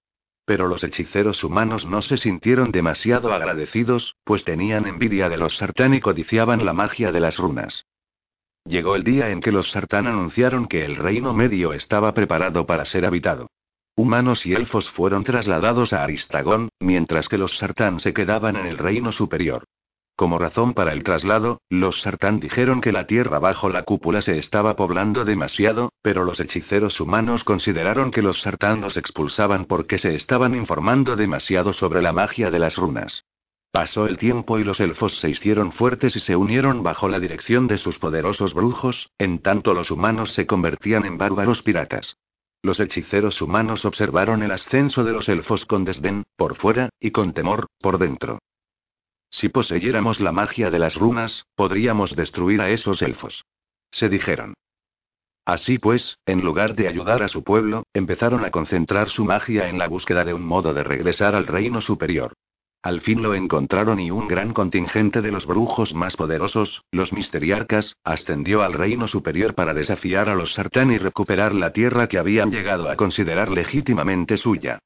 Pero 0.44 0.66
los 0.66 0.82
hechiceros 0.82 1.44
humanos 1.44 1.86
no 1.86 2.02
se 2.02 2.16
sintieron 2.16 2.72
demasiado 2.72 3.32
agradecidos, 3.32 4.16
pues 4.24 4.42
tenían 4.42 4.86
envidia 4.86 5.28
de 5.28 5.36
los 5.36 5.56
sartán 5.56 5.94
y 5.94 6.00
codiciaban 6.00 6.64
la 6.64 6.72
magia 6.72 7.12
de 7.12 7.20
las 7.20 7.36
runas. 7.36 7.86
Llegó 8.64 8.96
el 8.96 9.04
día 9.04 9.30
en 9.30 9.40
que 9.40 9.52
los 9.52 9.70
sartán 9.70 10.08
anunciaron 10.08 10.66
que 10.66 10.84
el 10.84 10.96
reino 10.96 11.32
medio 11.32 11.72
estaba 11.72 12.12
preparado 12.14 12.66
para 12.66 12.84
ser 12.84 13.06
habitado. 13.06 13.48
Humanos 13.94 14.44
y 14.44 14.54
elfos 14.54 14.90
fueron 14.90 15.24
trasladados 15.24 15.92
a 15.92 16.02
Aristagón, 16.02 16.70
mientras 16.80 17.28
que 17.28 17.38
los 17.38 17.56
sartán 17.58 18.00
se 18.00 18.12
quedaban 18.12 18.56
en 18.56 18.66
el 18.66 18.78
reino 18.78 19.12
superior. 19.12 19.64
Como 20.20 20.38
razón 20.38 20.74
para 20.74 20.92
el 20.92 21.02
traslado, 21.02 21.62
los 21.70 22.02
sartán 22.02 22.40
dijeron 22.40 22.82
que 22.82 22.92
la 22.92 23.06
tierra 23.06 23.38
bajo 23.38 23.70
la 23.70 23.84
cúpula 23.84 24.20
se 24.20 24.36
estaba 24.36 24.76
poblando 24.76 25.24
demasiado, 25.24 25.94
pero 26.02 26.24
los 26.24 26.40
hechiceros 26.40 27.00
humanos 27.00 27.42
consideraron 27.42 28.10
que 28.10 28.20
los 28.20 28.42
sartán 28.42 28.82
los 28.82 28.98
expulsaban 28.98 29.64
porque 29.64 29.96
se 29.96 30.14
estaban 30.14 30.54
informando 30.54 31.16
demasiado 31.16 31.72
sobre 31.72 32.02
la 32.02 32.12
magia 32.12 32.50
de 32.50 32.58
las 32.58 32.76
runas. 32.76 33.24
Pasó 33.72 34.06
el 34.06 34.18
tiempo 34.18 34.58
y 34.58 34.64
los 34.64 34.78
elfos 34.80 35.18
se 35.18 35.30
hicieron 35.30 35.72
fuertes 35.72 36.14
y 36.14 36.20
se 36.20 36.36
unieron 36.36 36.82
bajo 36.82 37.08
la 37.08 37.18
dirección 37.18 37.66
de 37.66 37.78
sus 37.78 37.98
poderosos 37.98 38.52
brujos, 38.52 39.08
en 39.16 39.38
tanto 39.38 39.72
los 39.72 39.90
humanos 39.90 40.34
se 40.34 40.46
convertían 40.46 41.06
en 41.06 41.16
bárbaros 41.16 41.62
piratas. 41.62 42.18
Los 42.60 42.78
hechiceros 42.78 43.40
humanos 43.40 43.86
observaron 43.86 44.42
el 44.42 44.50
ascenso 44.50 45.02
de 45.02 45.12
los 45.14 45.30
elfos 45.30 45.64
con 45.64 45.84
desdén, 45.84 46.24
por 46.36 46.56
fuera, 46.56 46.90
y 47.00 47.10
con 47.10 47.32
temor, 47.32 47.68
por 47.80 47.96
dentro. 47.96 48.38
Si 49.30 49.48
poseyéramos 49.48 50.20
la 50.20 50.32
magia 50.32 50.70
de 50.70 50.78
las 50.78 50.96
runas, 50.96 51.46
podríamos 51.54 52.16
destruir 52.16 52.60
a 52.60 52.70
esos 52.70 53.00
elfos. 53.02 53.44
Se 53.90 54.08
dijeron. 54.08 54.54
Así 55.44 55.78
pues, 55.78 56.18
en 56.26 56.42
lugar 56.42 56.74
de 56.74 56.88
ayudar 56.88 57.22
a 57.22 57.28
su 57.28 57.42
pueblo, 57.42 57.84
empezaron 57.94 58.44
a 58.44 58.50
concentrar 58.50 59.08
su 59.08 59.24
magia 59.24 59.68
en 59.68 59.78
la 59.78 59.88
búsqueda 59.88 60.24
de 60.24 60.34
un 60.34 60.44
modo 60.44 60.74
de 60.74 60.84
regresar 60.84 61.34
al 61.34 61.46
reino 61.46 61.80
superior. 61.80 62.34
Al 62.82 63.02
fin 63.02 63.22
lo 63.22 63.34
encontraron 63.34 64.00
y 64.00 64.10
un 64.10 64.26
gran 64.26 64.54
contingente 64.54 65.20
de 65.20 65.30
los 65.30 65.46
brujos 65.46 65.92
más 65.92 66.16
poderosos, 66.16 66.82
los 66.90 67.12
misteriarcas, 67.12 67.96
ascendió 68.04 68.62
al 68.62 68.72
reino 68.72 69.06
superior 69.06 69.54
para 69.54 69.74
desafiar 69.74 70.28
a 70.30 70.34
los 70.34 70.54
sartán 70.54 70.90
y 70.90 70.98
recuperar 70.98 71.54
la 71.54 71.72
tierra 71.72 72.06
que 72.06 72.18
habían 72.18 72.50
llegado 72.50 72.88
a 72.88 72.96
considerar 72.96 73.50
legítimamente 73.50 74.38
suya. 74.38 74.78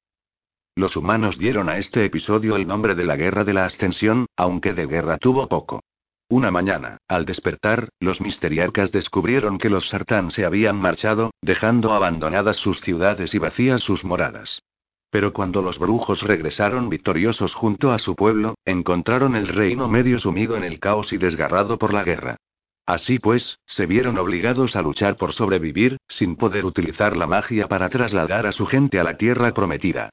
Los 0.76 0.96
humanos 0.96 1.38
dieron 1.38 1.68
a 1.68 1.78
este 1.78 2.04
episodio 2.04 2.56
el 2.56 2.66
nombre 2.66 2.96
de 2.96 3.04
la 3.04 3.14
Guerra 3.14 3.44
de 3.44 3.54
la 3.54 3.64
Ascensión, 3.64 4.26
aunque 4.36 4.72
de 4.72 4.86
guerra 4.86 5.18
tuvo 5.18 5.46
poco. 5.48 5.84
Una 6.28 6.50
mañana, 6.50 6.98
al 7.06 7.26
despertar, 7.26 7.90
los 8.00 8.20
misteriarcas 8.20 8.90
descubrieron 8.90 9.58
que 9.58 9.70
los 9.70 9.88
sartán 9.88 10.32
se 10.32 10.44
habían 10.44 10.74
marchado, 10.74 11.30
dejando 11.40 11.92
abandonadas 11.92 12.56
sus 12.56 12.80
ciudades 12.80 13.34
y 13.34 13.38
vacías 13.38 13.82
sus 13.82 14.04
moradas. 14.04 14.62
Pero 15.10 15.32
cuando 15.32 15.62
los 15.62 15.78
brujos 15.78 16.22
regresaron 16.22 16.88
victoriosos 16.88 17.54
junto 17.54 17.92
a 17.92 18.00
su 18.00 18.16
pueblo, 18.16 18.56
encontraron 18.64 19.36
el 19.36 19.46
reino 19.46 19.86
medio 19.86 20.18
sumido 20.18 20.56
en 20.56 20.64
el 20.64 20.80
caos 20.80 21.12
y 21.12 21.18
desgarrado 21.18 21.78
por 21.78 21.94
la 21.94 22.02
guerra. 22.02 22.36
Así 22.84 23.20
pues, 23.20 23.60
se 23.64 23.86
vieron 23.86 24.18
obligados 24.18 24.74
a 24.74 24.82
luchar 24.82 25.16
por 25.16 25.34
sobrevivir, 25.34 25.98
sin 26.08 26.34
poder 26.34 26.64
utilizar 26.64 27.16
la 27.16 27.28
magia 27.28 27.68
para 27.68 27.88
trasladar 27.90 28.44
a 28.48 28.50
su 28.50 28.66
gente 28.66 28.98
a 28.98 29.04
la 29.04 29.16
tierra 29.16 29.54
prometida. 29.54 30.10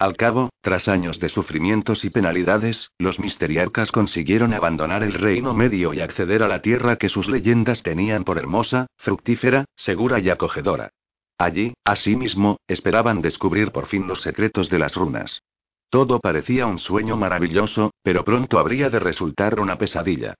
Al 0.00 0.16
cabo, 0.16 0.48
tras 0.62 0.88
años 0.88 1.20
de 1.20 1.28
sufrimientos 1.28 2.06
y 2.06 2.10
penalidades, 2.10 2.90
los 2.98 3.20
misteriarcas 3.20 3.92
consiguieron 3.92 4.54
abandonar 4.54 5.02
el 5.02 5.12
reino 5.12 5.52
medio 5.52 5.92
y 5.92 6.00
acceder 6.00 6.42
a 6.42 6.48
la 6.48 6.62
tierra 6.62 6.96
que 6.96 7.10
sus 7.10 7.28
leyendas 7.28 7.82
tenían 7.82 8.24
por 8.24 8.38
hermosa, 8.38 8.86
fructífera, 8.96 9.66
segura 9.76 10.18
y 10.18 10.30
acogedora. 10.30 10.88
Allí, 11.36 11.74
asimismo, 11.84 12.56
esperaban 12.66 13.20
descubrir 13.20 13.72
por 13.72 13.88
fin 13.88 14.06
los 14.06 14.22
secretos 14.22 14.70
de 14.70 14.78
las 14.78 14.94
runas. 14.94 15.42
Todo 15.90 16.18
parecía 16.18 16.66
un 16.66 16.78
sueño 16.78 17.18
maravilloso, 17.18 17.90
pero 18.02 18.24
pronto 18.24 18.58
habría 18.58 18.88
de 18.88 19.00
resultar 19.00 19.60
una 19.60 19.76
pesadilla. 19.76 20.34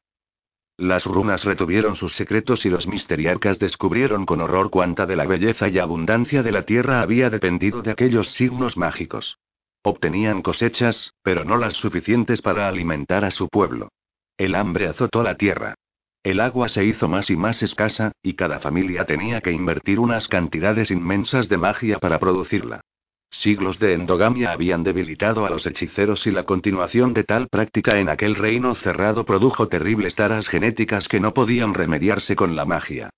Las 0.79 1.05
runas 1.05 1.45
retuvieron 1.45 1.97
sus 1.97 2.15
secretos 2.17 2.65
y 2.65 2.71
los 2.71 2.87
misteriarcas 2.87 3.59
descubrieron 3.59 4.25
con 4.25 4.41
horror 4.41 4.71
cuánta 4.71 5.05
de 5.05 5.17
la 5.17 5.27
belleza 5.27 5.69
y 5.69 5.79
abundancia 5.79 6.43
de 6.43 6.53
la 6.53 6.63
tierra 6.63 7.03
había 7.03 7.29
dependido 7.29 7.83
de 7.83 7.91
aquellos 7.91 8.31
signos 8.31 8.79
mágicos. 8.79 9.37
Obtenían 9.83 10.43
cosechas, 10.43 11.15
pero 11.23 11.45
no 11.45 11.57
las 11.57 11.73
suficientes 11.73 12.43
para 12.43 12.69
alimentar 12.69 13.25
a 13.25 13.31
su 13.31 13.49
pueblo. 13.49 13.89
El 14.37 14.55
hambre 14.55 14.89
azotó 14.89 15.23
la 15.23 15.37
tierra. 15.37 15.75
El 16.23 16.41
agua 16.41 16.69
se 16.69 16.85
hizo 16.85 17.09
más 17.09 17.31
y 17.31 17.37
más 17.37 17.63
escasa, 17.63 18.13
y 18.23 18.35
cada 18.35 18.61
familia 18.61 19.07
tenía 19.07 19.41
que 19.41 19.53
invertir 19.53 19.99
unas 19.99 20.29
cantidades 20.29 20.91
inmensas 20.91 21.49
de 21.49 21.57
magia 21.57 21.99
para 21.99 22.19
producirla. 22.19 22.83
Siglos 23.31 23.79
de 23.79 23.95
endogamia 23.95 24.53
habían 24.53 24.83
debilitado 24.83 25.47
a 25.47 25.51
los 25.51 25.65
hechiceros 25.65 26.27
y 26.27 26.31
la 26.31 26.43
continuación 26.43 27.15
de 27.15 27.25
tal 27.25 27.49
práctica 27.49 27.99
en 27.99 28.11
aquel 28.11 28.35
reino 28.35 28.75
cerrado 28.75 29.25
produjo 29.25 29.69
terribles 29.69 30.15
taras 30.15 30.49
genéticas 30.49 31.09
que 31.09 31.21
no 31.21 31.33
podían 31.33 31.73
remediarse 31.73 32.37
con 32.37 32.55
la 32.55 32.67
magia. 32.67 33.11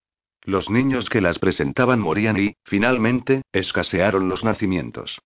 Los 0.44 0.70
niños 0.70 1.08
que 1.08 1.20
las 1.20 1.40
presentaban 1.40 1.98
morían 1.98 2.38
y, 2.38 2.54
finalmente, 2.64 3.42
escasearon 3.52 4.28
los 4.28 4.44
nacimientos. 4.44 5.18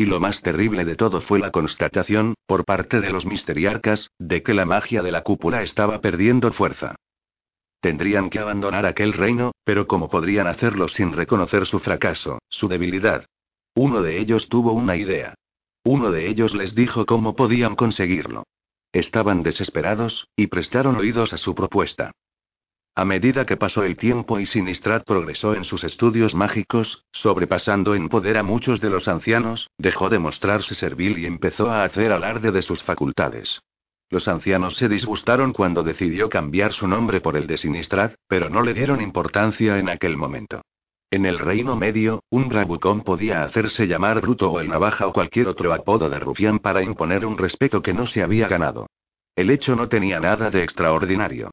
Y 0.00 0.06
lo 0.06 0.18
más 0.18 0.40
terrible 0.40 0.86
de 0.86 0.96
todo 0.96 1.20
fue 1.20 1.38
la 1.38 1.50
constatación, 1.50 2.32
por 2.46 2.64
parte 2.64 3.02
de 3.02 3.10
los 3.10 3.26
misteriarcas, 3.26 4.08
de 4.18 4.42
que 4.42 4.54
la 4.54 4.64
magia 4.64 5.02
de 5.02 5.12
la 5.12 5.20
cúpula 5.20 5.60
estaba 5.60 6.00
perdiendo 6.00 6.50
fuerza. 6.54 6.96
Tendrían 7.82 8.30
que 8.30 8.38
abandonar 8.38 8.86
aquel 8.86 9.12
reino, 9.12 9.52
pero 9.62 9.86
¿cómo 9.86 10.08
podrían 10.08 10.46
hacerlo 10.46 10.88
sin 10.88 11.12
reconocer 11.12 11.66
su 11.66 11.80
fracaso, 11.80 12.38
su 12.48 12.66
debilidad? 12.66 13.26
Uno 13.74 14.00
de 14.00 14.18
ellos 14.18 14.48
tuvo 14.48 14.72
una 14.72 14.96
idea. 14.96 15.34
Uno 15.84 16.10
de 16.10 16.30
ellos 16.30 16.54
les 16.54 16.74
dijo 16.74 17.04
cómo 17.04 17.36
podían 17.36 17.76
conseguirlo. 17.76 18.44
Estaban 18.92 19.42
desesperados, 19.42 20.28
y 20.34 20.46
prestaron 20.46 20.96
oídos 20.96 21.34
a 21.34 21.36
su 21.36 21.54
propuesta. 21.54 22.12
A 22.94 23.04
medida 23.04 23.46
que 23.46 23.56
pasó 23.56 23.84
el 23.84 23.96
tiempo 23.96 24.40
y 24.40 24.46
Sinistrat 24.46 25.04
progresó 25.04 25.54
en 25.54 25.64
sus 25.64 25.84
estudios 25.84 26.34
mágicos, 26.34 27.04
sobrepasando 27.12 27.94
en 27.94 28.08
poder 28.08 28.36
a 28.36 28.42
muchos 28.42 28.80
de 28.80 28.90
los 28.90 29.06
ancianos, 29.06 29.70
dejó 29.78 30.08
de 30.08 30.18
mostrarse 30.18 30.74
servil 30.74 31.18
y 31.18 31.26
empezó 31.26 31.70
a 31.70 31.84
hacer 31.84 32.12
alarde 32.12 32.50
de 32.50 32.62
sus 32.62 32.82
facultades. 32.82 33.60
Los 34.10 34.26
ancianos 34.26 34.76
se 34.76 34.88
disgustaron 34.88 35.52
cuando 35.52 35.84
decidió 35.84 36.28
cambiar 36.28 36.72
su 36.72 36.88
nombre 36.88 37.20
por 37.20 37.36
el 37.36 37.46
de 37.46 37.58
Sinistrad, 37.58 38.12
pero 38.26 38.50
no 38.50 38.60
le 38.62 38.74
dieron 38.74 39.00
importancia 39.00 39.78
en 39.78 39.88
aquel 39.88 40.16
momento. 40.16 40.62
En 41.12 41.26
el 41.26 41.38
Reino 41.38 41.76
Medio, 41.76 42.24
un 42.28 42.48
bravucón 42.48 43.02
podía 43.02 43.44
hacerse 43.44 43.86
llamar 43.86 44.20
Bruto 44.20 44.50
o 44.50 44.60
el 44.60 44.68
Navaja 44.68 45.06
o 45.06 45.12
cualquier 45.12 45.46
otro 45.46 45.72
apodo 45.72 46.10
de 46.10 46.18
rufián 46.18 46.58
para 46.58 46.82
imponer 46.82 47.24
un 47.24 47.38
respeto 47.38 47.82
que 47.82 47.94
no 47.94 48.06
se 48.06 48.22
había 48.22 48.48
ganado. 48.48 48.86
El 49.36 49.50
hecho 49.50 49.76
no 49.76 49.88
tenía 49.88 50.18
nada 50.18 50.50
de 50.50 50.64
extraordinario. 50.64 51.50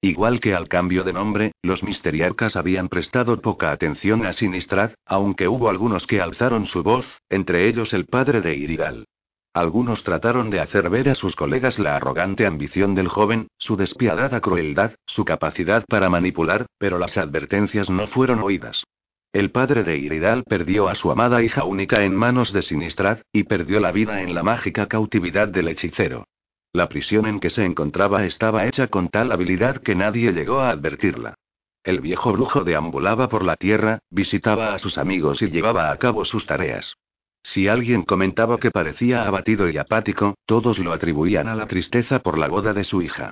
Igual 0.00 0.38
que 0.38 0.54
al 0.54 0.68
cambio 0.68 1.02
de 1.02 1.12
nombre, 1.12 1.52
los 1.60 1.82
misteriarcas 1.82 2.54
habían 2.54 2.88
prestado 2.88 3.40
poca 3.40 3.72
atención 3.72 4.24
a 4.26 4.32
Sinistrad, 4.32 4.92
aunque 5.04 5.48
hubo 5.48 5.68
algunos 5.68 6.06
que 6.06 6.20
alzaron 6.20 6.66
su 6.66 6.84
voz, 6.84 7.20
entre 7.28 7.68
ellos 7.68 7.92
el 7.92 8.06
padre 8.06 8.40
de 8.40 8.54
Iridal. 8.54 9.06
Algunos 9.54 10.04
trataron 10.04 10.50
de 10.50 10.60
hacer 10.60 10.88
ver 10.88 11.08
a 11.08 11.16
sus 11.16 11.34
colegas 11.34 11.80
la 11.80 11.96
arrogante 11.96 12.46
ambición 12.46 12.94
del 12.94 13.08
joven, 13.08 13.48
su 13.58 13.76
despiadada 13.76 14.40
crueldad, 14.40 14.92
su 15.04 15.24
capacidad 15.24 15.84
para 15.88 16.08
manipular, 16.08 16.66
pero 16.78 16.98
las 16.98 17.18
advertencias 17.18 17.90
no 17.90 18.06
fueron 18.06 18.38
oídas. 18.38 18.84
El 19.32 19.50
padre 19.50 19.82
de 19.82 19.98
Iridal 19.98 20.44
perdió 20.44 20.88
a 20.88 20.94
su 20.94 21.10
amada 21.10 21.42
hija 21.42 21.64
única 21.64 22.04
en 22.04 22.14
manos 22.14 22.52
de 22.52 22.62
Sinistrad, 22.62 23.18
y 23.32 23.44
perdió 23.44 23.80
la 23.80 23.90
vida 23.90 24.22
en 24.22 24.32
la 24.32 24.44
mágica 24.44 24.86
cautividad 24.86 25.48
del 25.48 25.68
hechicero. 25.68 26.24
La 26.72 26.88
prisión 26.88 27.26
en 27.26 27.40
que 27.40 27.50
se 27.50 27.64
encontraba 27.64 28.24
estaba 28.24 28.66
hecha 28.66 28.88
con 28.88 29.08
tal 29.08 29.32
habilidad 29.32 29.78
que 29.78 29.94
nadie 29.94 30.32
llegó 30.32 30.60
a 30.60 30.70
advertirla. 30.70 31.34
El 31.82 32.00
viejo 32.00 32.32
brujo 32.32 32.64
deambulaba 32.64 33.28
por 33.28 33.44
la 33.44 33.56
tierra, 33.56 34.00
visitaba 34.10 34.74
a 34.74 34.78
sus 34.78 34.98
amigos 34.98 35.40
y 35.40 35.48
llevaba 35.48 35.90
a 35.90 35.96
cabo 35.96 36.24
sus 36.24 36.44
tareas. 36.44 36.96
Si 37.42 37.68
alguien 37.68 38.02
comentaba 38.02 38.58
que 38.58 38.70
parecía 38.70 39.26
abatido 39.26 39.70
y 39.70 39.78
apático, 39.78 40.34
todos 40.44 40.78
lo 40.78 40.92
atribuían 40.92 41.48
a 41.48 41.54
la 41.54 41.66
tristeza 41.66 42.18
por 42.18 42.36
la 42.36 42.48
boda 42.48 42.74
de 42.74 42.84
su 42.84 43.00
hija. 43.00 43.30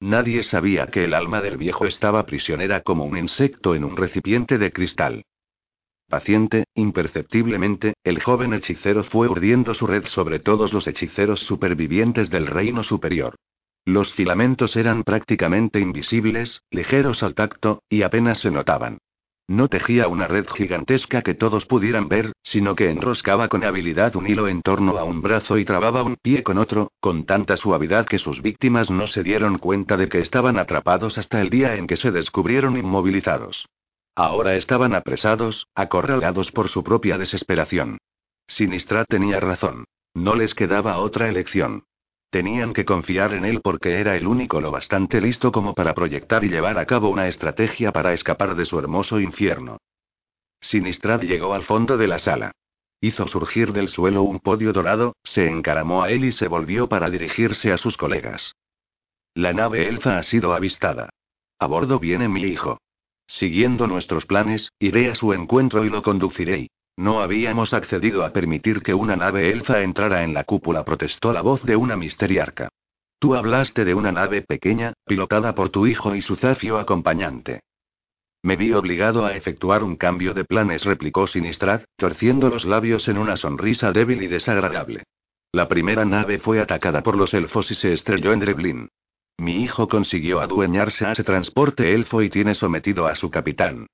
Nadie 0.00 0.42
sabía 0.42 0.86
que 0.86 1.04
el 1.04 1.12
alma 1.12 1.40
del 1.42 1.56
viejo 1.56 1.84
estaba 1.84 2.24
prisionera 2.24 2.82
como 2.82 3.04
un 3.04 3.18
insecto 3.18 3.74
en 3.74 3.84
un 3.84 3.96
recipiente 3.96 4.56
de 4.56 4.72
cristal. 4.72 5.24
Paciente, 6.08 6.64
imperceptiblemente, 6.74 7.92
el 8.02 8.22
joven 8.22 8.54
hechicero 8.54 9.04
fue 9.04 9.28
urdiendo 9.28 9.74
su 9.74 9.86
red 9.86 10.06
sobre 10.06 10.38
todos 10.38 10.72
los 10.72 10.86
hechiceros 10.86 11.40
supervivientes 11.40 12.30
del 12.30 12.46
reino 12.46 12.82
superior. 12.82 13.34
Los 13.84 14.14
filamentos 14.14 14.74
eran 14.76 15.02
prácticamente 15.02 15.80
invisibles, 15.80 16.62
ligeros 16.70 17.22
al 17.22 17.34
tacto, 17.34 17.82
y 17.90 18.02
apenas 18.02 18.38
se 18.38 18.50
notaban. 18.50 18.98
No 19.48 19.68
tejía 19.68 20.08
una 20.08 20.26
red 20.26 20.46
gigantesca 20.48 21.20
que 21.20 21.34
todos 21.34 21.66
pudieran 21.66 22.08
ver, 22.08 22.32
sino 22.42 22.74
que 22.74 22.88
enroscaba 22.88 23.48
con 23.48 23.62
habilidad 23.62 24.16
un 24.16 24.26
hilo 24.26 24.48
en 24.48 24.62
torno 24.62 24.96
a 24.96 25.04
un 25.04 25.20
brazo 25.20 25.58
y 25.58 25.66
trababa 25.66 26.02
un 26.02 26.16
pie 26.16 26.42
con 26.42 26.56
otro, 26.56 26.90
con 27.00 27.26
tanta 27.26 27.58
suavidad 27.58 28.06
que 28.06 28.18
sus 28.18 28.40
víctimas 28.40 28.90
no 28.90 29.06
se 29.06 29.22
dieron 29.22 29.58
cuenta 29.58 29.98
de 29.98 30.08
que 30.08 30.20
estaban 30.20 30.58
atrapados 30.58 31.18
hasta 31.18 31.42
el 31.42 31.50
día 31.50 31.76
en 31.76 31.86
que 31.86 31.96
se 31.98 32.10
descubrieron 32.10 32.78
inmovilizados. 32.78 33.66
Ahora 34.18 34.56
estaban 34.56 34.96
apresados, 34.96 35.68
acorralados 35.76 36.50
por 36.50 36.68
su 36.68 36.82
propia 36.82 37.18
desesperación. 37.18 37.98
Sinistra 38.48 39.04
tenía 39.04 39.38
razón. 39.38 39.84
No 40.12 40.34
les 40.34 40.56
quedaba 40.56 40.98
otra 40.98 41.28
elección. 41.28 41.84
Tenían 42.28 42.72
que 42.72 42.84
confiar 42.84 43.32
en 43.32 43.44
él 43.44 43.60
porque 43.62 44.00
era 44.00 44.16
el 44.16 44.26
único 44.26 44.60
lo 44.60 44.72
bastante 44.72 45.20
listo 45.20 45.52
como 45.52 45.72
para 45.72 45.94
proyectar 45.94 46.42
y 46.42 46.48
llevar 46.48 46.80
a 46.80 46.86
cabo 46.86 47.10
una 47.10 47.28
estrategia 47.28 47.92
para 47.92 48.12
escapar 48.12 48.56
de 48.56 48.64
su 48.64 48.80
hermoso 48.80 49.20
infierno. 49.20 49.78
Sinistrad 50.60 51.20
llegó 51.20 51.54
al 51.54 51.62
fondo 51.62 51.96
de 51.96 52.08
la 52.08 52.18
sala. 52.18 52.50
Hizo 53.00 53.28
surgir 53.28 53.72
del 53.72 53.86
suelo 53.86 54.22
un 54.22 54.40
podio 54.40 54.72
dorado, 54.72 55.14
se 55.22 55.46
encaramó 55.46 56.02
a 56.02 56.10
él 56.10 56.24
y 56.24 56.32
se 56.32 56.48
volvió 56.48 56.88
para 56.88 57.08
dirigirse 57.08 57.70
a 57.70 57.78
sus 57.78 57.96
colegas. 57.96 58.56
La 59.34 59.52
nave 59.52 59.86
elfa 59.86 60.18
ha 60.18 60.24
sido 60.24 60.54
avistada. 60.54 61.08
A 61.60 61.66
bordo 61.68 62.00
viene 62.00 62.28
mi 62.28 62.42
hijo. 62.42 62.80
Siguiendo 63.28 63.86
nuestros 63.86 64.24
planes, 64.24 64.72
iré 64.80 65.10
a 65.10 65.14
su 65.14 65.34
encuentro 65.34 65.84
y 65.84 65.90
lo 65.90 66.02
conduciré. 66.02 66.70
No 66.96 67.20
habíamos 67.20 67.74
accedido 67.74 68.24
a 68.24 68.32
permitir 68.32 68.82
que 68.82 68.94
una 68.94 69.14
nave 69.14 69.52
elfa 69.52 69.82
entrara 69.82 70.24
en 70.24 70.34
la 70.34 70.44
cúpula, 70.44 70.84
protestó 70.84 71.32
la 71.32 71.42
voz 71.42 71.62
de 71.62 71.76
una 71.76 71.96
misteriarca. 71.96 72.70
Tú 73.20 73.34
hablaste 73.34 73.84
de 73.84 73.94
una 73.94 74.12
nave 74.12 74.42
pequeña, 74.42 74.94
pilotada 75.04 75.54
por 75.54 75.68
tu 75.68 75.86
hijo 75.86 76.14
y 76.14 76.22
su 76.22 76.36
zafio 76.36 76.78
acompañante. 76.78 77.60
Me 78.42 78.56
vi 78.56 78.72
obligado 78.72 79.26
a 79.26 79.36
efectuar 79.36 79.84
un 79.84 79.96
cambio 79.96 80.32
de 80.32 80.44
planes, 80.44 80.84
replicó 80.84 81.26
Sinistrad, 81.26 81.82
torciendo 81.96 82.48
los 82.48 82.64
labios 82.64 83.08
en 83.08 83.18
una 83.18 83.36
sonrisa 83.36 83.92
débil 83.92 84.22
y 84.22 84.26
desagradable. 84.26 85.02
La 85.52 85.68
primera 85.68 86.04
nave 86.04 86.38
fue 86.38 86.60
atacada 86.60 87.02
por 87.02 87.16
los 87.16 87.34
elfos 87.34 87.70
y 87.70 87.74
se 87.74 87.92
estrelló 87.92 88.32
en 88.32 88.40
Dreblin. 88.40 88.88
Mi 89.38 89.62
hijo 89.62 89.88
consiguió 89.88 90.40
adueñarse 90.40 91.06
a 91.06 91.12
ese 91.12 91.22
transporte 91.22 91.94
elfo 91.94 92.22
y 92.22 92.28
tiene 92.28 92.54
sometido 92.54 93.06
a 93.06 93.14
su 93.14 93.30
capitán. 93.30 93.86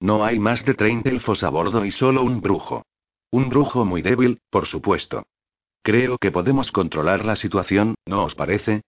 No 0.00 0.24
hay 0.24 0.38
más 0.38 0.64
de 0.64 0.74
30 0.74 1.10
elfos 1.10 1.42
a 1.42 1.48
bordo 1.48 1.84
y 1.84 1.90
solo 1.90 2.22
un 2.22 2.40
brujo. 2.40 2.84
Un 3.30 3.48
brujo 3.48 3.84
muy 3.84 4.02
débil, 4.02 4.40
por 4.50 4.66
supuesto. 4.66 5.24
Creo 5.82 6.18
que 6.18 6.30
podemos 6.30 6.70
controlar 6.70 7.24
la 7.24 7.34
situación, 7.34 7.96
¿no 8.06 8.24
os 8.24 8.36
parece? 8.36 8.82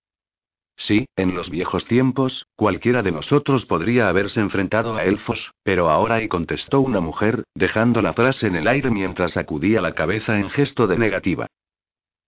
Sí, 0.77 1.07
en 1.17 1.35
los 1.35 1.51
viejos 1.51 1.85
tiempos, 1.85 2.47
cualquiera 2.57 3.03
de 3.03 3.13
nosotros 3.13 3.65
podría 3.65 4.09
haberse 4.09 4.41
enfrentado 4.41 4.97
a 4.97 5.05
elfos, 5.05 5.53
pero 5.63 5.89
ahora 5.91 6.23
y 6.23 6.29
contestó 6.29 6.81
una 6.81 7.01
mujer, 7.01 7.45
dejando 7.55 8.03
la 8.03 8.13
frase 8.13 8.49
en 8.49 8.57
el 8.57 8.69
aire 8.69 8.91
mientras 8.91 9.33
sacudía 9.33 9.81
la 9.81 9.95
cabeza 9.95 10.39
en 10.39 10.51
gesto 10.51 10.87
de 10.87 10.99
negativa. 10.99 11.47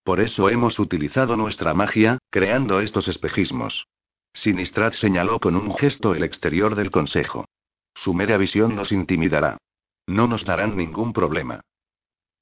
Por 0.06 0.20
eso 0.20 0.48
hemos 0.50 0.78
utilizado 0.78 1.36
nuestra 1.36 1.74
magia, 1.74 2.18
creando 2.30 2.78
estos 2.78 3.08
espejismos. 3.08 3.88
Sinistrad 4.32 4.92
señaló 4.92 5.40
con 5.40 5.56
un 5.56 5.74
gesto 5.74 6.14
el 6.14 6.22
exterior 6.22 6.76
del 6.76 6.92
consejo. 6.92 7.46
Su 7.92 8.14
mera 8.14 8.36
visión 8.36 8.76
nos 8.76 8.92
intimidará. 8.92 9.58
No 10.06 10.28
nos 10.28 10.44
darán 10.44 10.76
ningún 10.76 11.12
problema. 11.12 11.62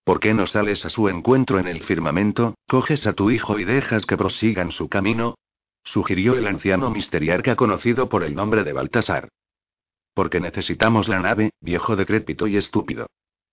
¿Por 0.05 0.21
qué 0.21 0.35
no 0.35 0.47
sales 0.47 0.85
a 0.85 0.91
su 0.91 1.09
encuentro 1.09 1.59
en 1.59 1.67
el 1.67 1.83
firmamento, 1.83 2.55
coges 2.69 3.07
a 3.07 3.15
tu 3.15 3.31
hijo 3.31 3.59
y 3.59 3.65
dejas 3.65 4.05
que 4.05 4.19
prosigan 4.19 4.71
su 4.71 4.91
camino? 4.91 5.37
sugirió 5.83 6.35
el 6.35 6.47
anciano 6.47 6.91
misteriarca 6.91 7.57
conocido 7.57 8.11
por 8.11 8.25
el 8.25 8.35
nombre 8.35 8.65
de 8.65 8.75
Baltasar. 8.75 9.31
Porque 10.13 10.39
necesitamos 10.39 11.09
la 11.09 11.21
nave, 11.21 11.49
viejo 11.63 11.97
decrépito 11.97 12.47
y 12.47 12.59
estúpido. 12.59 13.07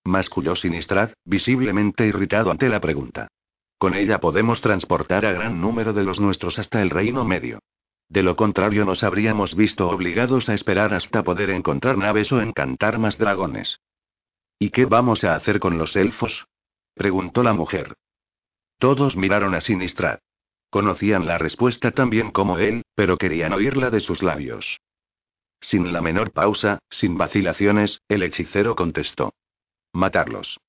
Masculló 0.04 0.54
Sinistrad, 0.54 1.12
visiblemente 1.24 2.06
irritado 2.06 2.50
ante 2.50 2.68
la 2.68 2.78
pregunta. 2.78 3.28
Con 3.82 3.94
ella 3.94 4.20
podemos 4.20 4.60
transportar 4.60 5.26
a 5.26 5.32
gran 5.32 5.60
número 5.60 5.92
de 5.92 6.04
los 6.04 6.20
nuestros 6.20 6.56
hasta 6.60 6.82
el 6.82 6.88
Reino 6.88 7.24
Medio. 7.24 7.58
De 8.08 8.22
lo 8.22 8.36
contrario 8.36 8.84
nos 8.84 9.02
habríamos 9.02 9.56
visto 9.56 9.88
obligados 9.88 10.48
a 10.48 10.54
esperar 10.54 10.94
hasta 10.94 11.24
poder 11.24 11.50
encontrar 11.50 11.98
naves 11.98 12.30
o 12.30 12.40
encantar 12.40 13.00
más 13.00 13.18
dragones. 13.18 13.80
¿Y 14.60 14.70
qué 14.70 14.84
vamos 14.84 15.24
a 15.24 15.34
hacer 15.34 15.58
con 15.58 15.78
los 15.78 15.96
elfos? 15.96 16.46
preguntó 16.94 17.42
la 17.42 17.54
mujer. 17.54 17.96
Todos 18.78 19.16
miraron 19.16 19.52
a 19.56 19.60
Sinistrad. 19.60 20.20
Conocían 20.70 21.26
la 21.26 21.38
respuesta 21.38 21.90
tan 21.90 22.08
bien 22.08 22.30
como 22.30 22.58
él, 22.58 22.84
pero 22.94 23.18
querían 23.18 23.52
oírla 23.52 23.90
de 23.90 23.98
sus 23.98 24.22
labios. 24.22 24.78
Sin 25.60 25.92
la 25.92 26.00
menor 26.00 26.30
pausa, 26.30 26.78
sin 26.88 27.18
vacilaciones, 27.18 28.00
el 28.06 28.22
hechicero 28.22 28.76
contestó. 28.76 29.34
Matarlos. 29.92 30.60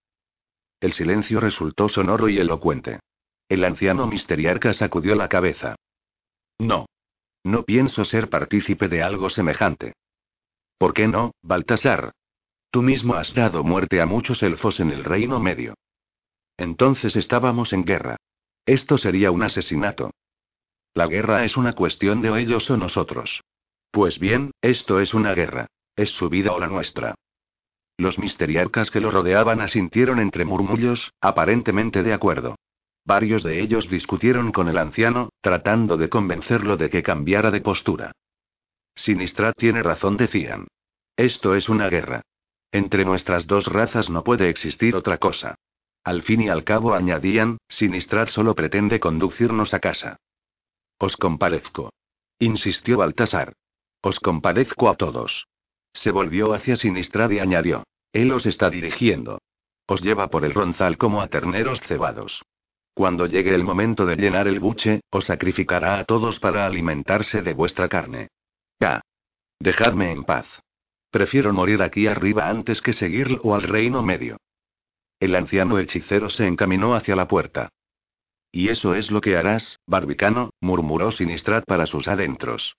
El 0.84 0.92
silencio 0.92 1.40
resultó 1.40 1.88
sonoro 1.88 2.28
y 2.28 2.40
elocuente. 2.40 3.00
El 3.48 3.64
anciano 3.64 4.06
misteriarca 4.06 4.74
sacudió 4.74 5.16
la 5.16 5.30
cabeza. 5.30 5.78
No. 6.60 6.88
No 7.42 7.64
pienso 7.64 8.04
ser 8.04 8.30
partícipe 8.30 8.90
de 8.90 9.02
algo 9.02 9.30
semejante. 9.30 9.94
¿Por 10.78 10.94
qué 10.94 11.08
no, 11.08 11.32
Baltasar? 11.42 12.12
Tú 12.70 12.82
mismo 12.82 13.14
has 13.14 13.34
dado 13.34 13.64
muerte 13.64 14.02
a 14.02 14.06
muchos 14.06 14.44
elfos 14.44 14.82
en 14.82 14.92
el 14.92 15.06
Reino 15.06 15.40
Medio. 15.40 15.76
Entonces 16.58 17.16
estábamos 17.16 17.72
en 17.72 17.86
guerra. 17.86 18.18
Esto 18.66 18.98
sería 18.98 19.32
un 19.32 19.42
asesinato. 19.42 20.12
La 20.94 21.08
guerra 21.08 21.46
es 21.46 21.56
una 21.56 21.72
cuestión 21.76 22.22
de 22.22 22.38
ellos 22.42 22.70
o 22.70 22.76
nosotros. 22.76 23.42
Pues 23.90 24.20
bien, 24.20 24.52
esto 24.62 25.00
es 25.00 25.14
una 25.14 25.34
guerra. 25.34 25.68
Es 25.96 26.10
su 26.10 26.28
vida 26.28 26.52
o 26.52 26.60
la 26.60 26.68
nuestra. 26.68 27.16
Los 27.98 28.18
misteriarcas 28.18 28.90
que 28.90 29.00
lo 29.00 29.12
rodeaban 29.12 29.62
asintieron 29.62 30.20
entre 30.20 30.46
murmullos, 30.46 31.14
aparentemente 31.22 32.04
de 32.04 32.14
acuerdo. 32.14 32.56
Varios 33.06 33.44
de 33.44 33.62
ellos 33.62 33.90
discutieron 33.90 34.52
con 34.52 34.68
el 34.68 34.78
anciano, 34.78 35.30
tratando 35.42 35.98
de 35.98 36.10
convencerlo 36.10 36.78
de 36.78 36.90
que 36.90 37.04
cambiara 37.04 37.52
de 37.52 37.62
postura. 37.62 38.12
Sinistrat 38.96 39.56
tiene 39.58 39.84
razón, 39.84 40.18
decían. 40.18 40.68
Esto 41.18 41.56
es 41.56 41.70
una 41.70 41.90
guerra. 41.90 42.22
Entre 42.72 43.06
nuestras 43.06 43.46
dos 43.46 43.68
razas 43.68 44.10
no 44.10 44.24
puede 44.24 44.50
existir 44.50 44.96
otra 44.96 45.18
cosa. 45.18 45.56
Al 46.04 46.24
fin 46.24 46.42
y 46.42 46.50
al 46.50 46.64
cabo 46.64 46.94
añadían, 46.94 47.58
Sinistrat 47.70 48.30
solo 48.30 48.56
pretende 48.56 49.00
conducirnos 49.00 49.74
a 49.74 49.80
casa. 49.80 50.18
Os 50.98 51.18
compadezco. 51.18 51.92
Insistió 52.40 52.98
Baltasar. 52.98 53.54
Os 54.02 54.20
compadezco 54.20 54.90
a 54.90 54.96
todos. 54.96 55.48
Se 55.94 56.12
volvió 56.12 56.54
hacia 56.54 56.76
Sinistrad 56.76 57.30
y 57.32 57.40
añadió. 57.40 57.84
Él 58.12 58.32
os 58.32 58.46
está 58.46 58.70
dirigiendo. 58.70 59.40
Os 59.88 60.02
lleva 60.02 60.30
por 60.30 60.46
el 60.46 60.54
ronzal 60.54 60.98
como 60.98 61.22
a 61.22 61.28
terneros 61.28 61.80
cebados. 61.82 62.44
Cuando 62.94 63.26
llegue 63.26 63.56
el 63.56 63.64
momento 63.64 64.06
de 64.06 64.16
llenar 64.16 64.48
el 64.48 64.60
buche, 64.60 65.02
os 65.10 65.26
sacrificará 65.26 66.00
a 66.00 66.04
todos 66.06 66.40
para 66.40 66.66
alimentarse 66.66 67.42
de 67.42 67.54
vuestra 67.54 67.90
carne. 67.90 68.30
Ya. 68.80 69.02
Dejadme 69.60 70.12
en 70.12 70.24
paz. 70.24 70.48
Prefiero 71.10 71.54
morir 71.54 71.82
aquí 71.82 72.08
arriba 72.08 72.50
antes 72.50 72.82
que 72.82 72.94
seguirlo 72.94 73.56
al 73.56 73.64
reino 73.64 74.04
medio. 74.04 74.38
El 75.20 75.36
anciano 75.36 75.80
hechicero 75.80 76.30
se 76.30 76.48
encaminó 76.48 76.96
hacia 76.96 77.16
la 77.16 77.28
puerta. 77.28 77.70
Y 78.52 78.70
eso 78.70 78.94
es 78.94 79.10
lo 79.10 79.22
que 79.22 79.38
harás, 79.38 79.80
barbicano, 79.88 80.52
murmuró 80.60 81.12
Sinistrat 81.12 81.66
para 81.66 81.88
sus 81.88 82.08
adentros. 82.08 82.76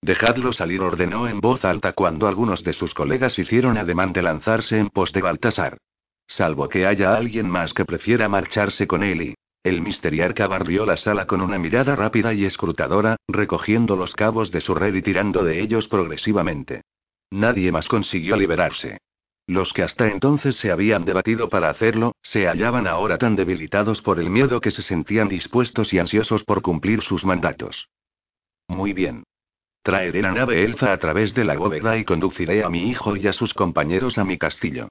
Dejadlo 0.00 0.52
salir, 0.52 0.80
ordenó 0.80 1.26
en 1.26 1.40
voz 1.40 1.64
alta 1.64 1.92
cuando 1.92 2.28
algunos 2.28 2.62
de 2.62 2.72
sus 2.72 2.94
colegas 2.94 3.38
hicieron 3.38 3.76
ademán 3.76 4.12
de 4.12 4.22
lanzarse 4.22 4.78
en 4.78 4.90
pos 4.90 5.12
de 5.12 5.22
Baltasar. 5.22 5.78
Salvo 6.26 6.68
que 6.68 6.86
haya 6.86 7.14
alguien 7.14 7.48
más 7.48 7.72
que 7.72 7.84
prefiera 7.84 8.28
marcharse 8.28 8.86
con 8.86 9.02
él 9.02 9.22
y... 9.22 9.34
El 9.64 9.82
misteriarca 9.82 10.46
barrió 10.46 10.86
la 10.86 10.96
sala 10.96 11.26
con 11.26 11.40
una 11.40 11.58
mirada 11.58 11.96
rápida 11.96 12.32
y 12.32 12.44
escrutadora, 12.44 13.16
recogiendo 13.26 13.96
los 13.96 14.14
cabos 14.14 14.52
de 14.52 14.60
su 14.60 14.74
red 14.74 14.94
y 14.94 15.02
tirando 15.02 15.42
de 15.42 15.60
ellos 15.60 15.88
progresivamente. 15.88 16.82
Nadie 17.30 17.72
más 17.72 17.88
consiguió 17.88 18.36
liberarse. 18.36 18.98
Los 19.46 19.72
que 19.72 19.82
hasta 19.82 20.08
entonces 20.08 20.56
se 20.56 20.70
habían 20.70 21.04
debatido 21.04 21.48
para 21.48 21.70
hacerlo, 21.70 22.12
se 22.22 22.46
hallaban 22.46 22.86
ahora 22.86 23.18
tan 23.18 23.34
debilitados 23.34 24.00
por 24.00 24.20
el 24.20 24.30
miedo 24.30 24.60
que 24.60 24.70
se 24.70 24.82
sentían 24.82 25.28
dispuestos 25.28 25.92
y 25.92 25.98
ansiosos 25.98 26.44
por 26.44 26.62
cumplir 26.62 27.02
sus 27.02 27.24
mandatos. 27.24 27.88
Muy 28.68 28.92
bien. 28.92 29.24
Traeré 29.88 30.20
la 30.20 30.32
nave 30.32 30.64
elfa 30.64 30.92
a 30.92 30.98
través 30.98 31.32
de 31.32 31.46
la 31.46 31.56
bóveda 31.56 31.96
y 31.96 32.04
conduciré 32.04 32.62
a 32.62 32.68
mi 32.68 32.90
hijo 32.90 33.16
y 33.16 33.26
a 33.26 33.32
sus 33.32 33.54
compañeros 33.54 34.18
a 34.18 34.24
mi 34.26 34.36
castillo. 34.36 34.88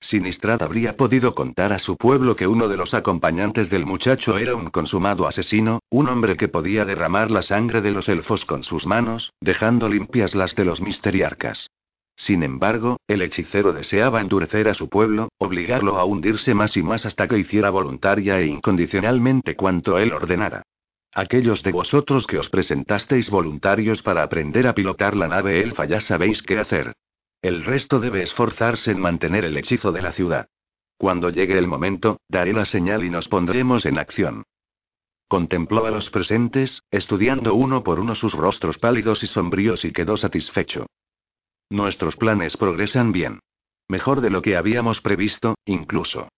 Sinistrad 0.00 0.60
habría 0.60 0.96
podido 0.96 1.36
contar 1.36 1.72
a 1.72 1.78
su 1.78 1.96
pueblo 1.96 2.34
que 2.34 2.48
uno 2.48 2.66
de 2.66 2.76
los 2.76 2.92
acompañantes 2.92 3.70
del 3.70 3.86
muchacho 3.86 4.38
era 4.38 4.56
un 4.56 4.70
consumado 4.70 5.28
asesino, 5.28 5.78
un 5.88 6.08
hombre 6.08 6.36
que 6.36 6.48
podía 6.48 6.84
derramar 6.84 7.30
la 7.30 7.42
sangre 7.42 7.80
de 7.80 7.92
los 7.92 8.08
elfos 8.08 8.44
con 8.44 8.64
sus 8.64 8.86
manos, 8.86 9.32
dejando 9.40 9.88
limpias 9.88 10.34
las 10.34 10.56
de 10.56 10.64
los 10.64 10.80
misteriarcas. 10.80 11.70
Sin 12.16 12.42
embargo, 12.42 12.96
el 13.06 13.22
hechicero 13.22 13.72
deseaba 13.72 14.20
endurecer 14.20 14.66
a 14.66 14.74
su 14.74 14.88
pueblo, 14.88 15.28
obligarlo 15.38 15.96
a 15.96 16.04
hundirse 16.04 16.54
más 16.54 16.76
y 16.76 16.82
más 16.82 17.06
hasta 17.06 17.28
que 17.28 17.38
hiciera 17.38 17.70
voluntaria 17.70 18.40
e 18.40 18.46
incondicionalmente 18.46 19.54
cuanto 19.54 19.96
él 19.96 20.12
ordenara. 20.12 20.64
Aquellos 21.12 21.62
de 21.62 21.72
vosotros 21.72 22.26
que 22.26 22.38
os 22.38 22.48
presentasteis 22.48 23.30
voluntarios 23.30 24.02
para 24.02 24.22
aprender 24.22 24.66
a 24.66 24.74
pilotar 24.74 25.16
la 25.16 25.26
nave 25.26 25.60
elfa 25.60 25.84
ya 25.84 26.00
sabéis 26.00 26.42
qué 26.42 26.58
hacer. 26.58 26.94
El 27.42 27.64
resto 27.64 27.98
debe 27.98 28.22
esforzarse 28.22 28.92
en 28.92 29.00
mantener 29.00 29.44
el 29.44 29.56
hechizo 29.56 29.90
de 29.92 30.02
la 30.02 30.12
ciudad. 30.12 30.48
Cuando 30.98 31.30
llegue 31.30 31.58
el 31.58 31.66
momento, 31.66 32.20
daré 32.28 32.52
la 32.52 32.64
señal 32.64 33.04
y 33.04 33.10
nos 33.10 33.26
pondremos 33.28 33.86
en 33.86 33.98
acción. 33.98 34.44
Contempló 35.26 35.86
a 35.86 35.90
los 35.90 36.10
presentes, 36.10 36.82
estudiando 36.90 37.54
uno 37.54 37.82
por 37.82 37.98
uno 37.98 38.14
sus 38.14 38.34
rostros 38.34 38.78
pálidos 38.78 39.22
y 39.22 39.26
sombríos 39.26 39.84
y 39.84 39.92
quedó 39.92 40.16
satisfecho. 40.16 40.86
Nuestros 41.70 42.16
planes 42.16 42.56
progresan 42.56 43.12
bien. 43.12 43.40
Mejor 43.88 44.20
de 44.20 44.30
lo 44.30 44.42
que 44.42 44.56
habíamos 44.56 45.00
previsto, 45.00 45.54
incluso. 45.64 46.28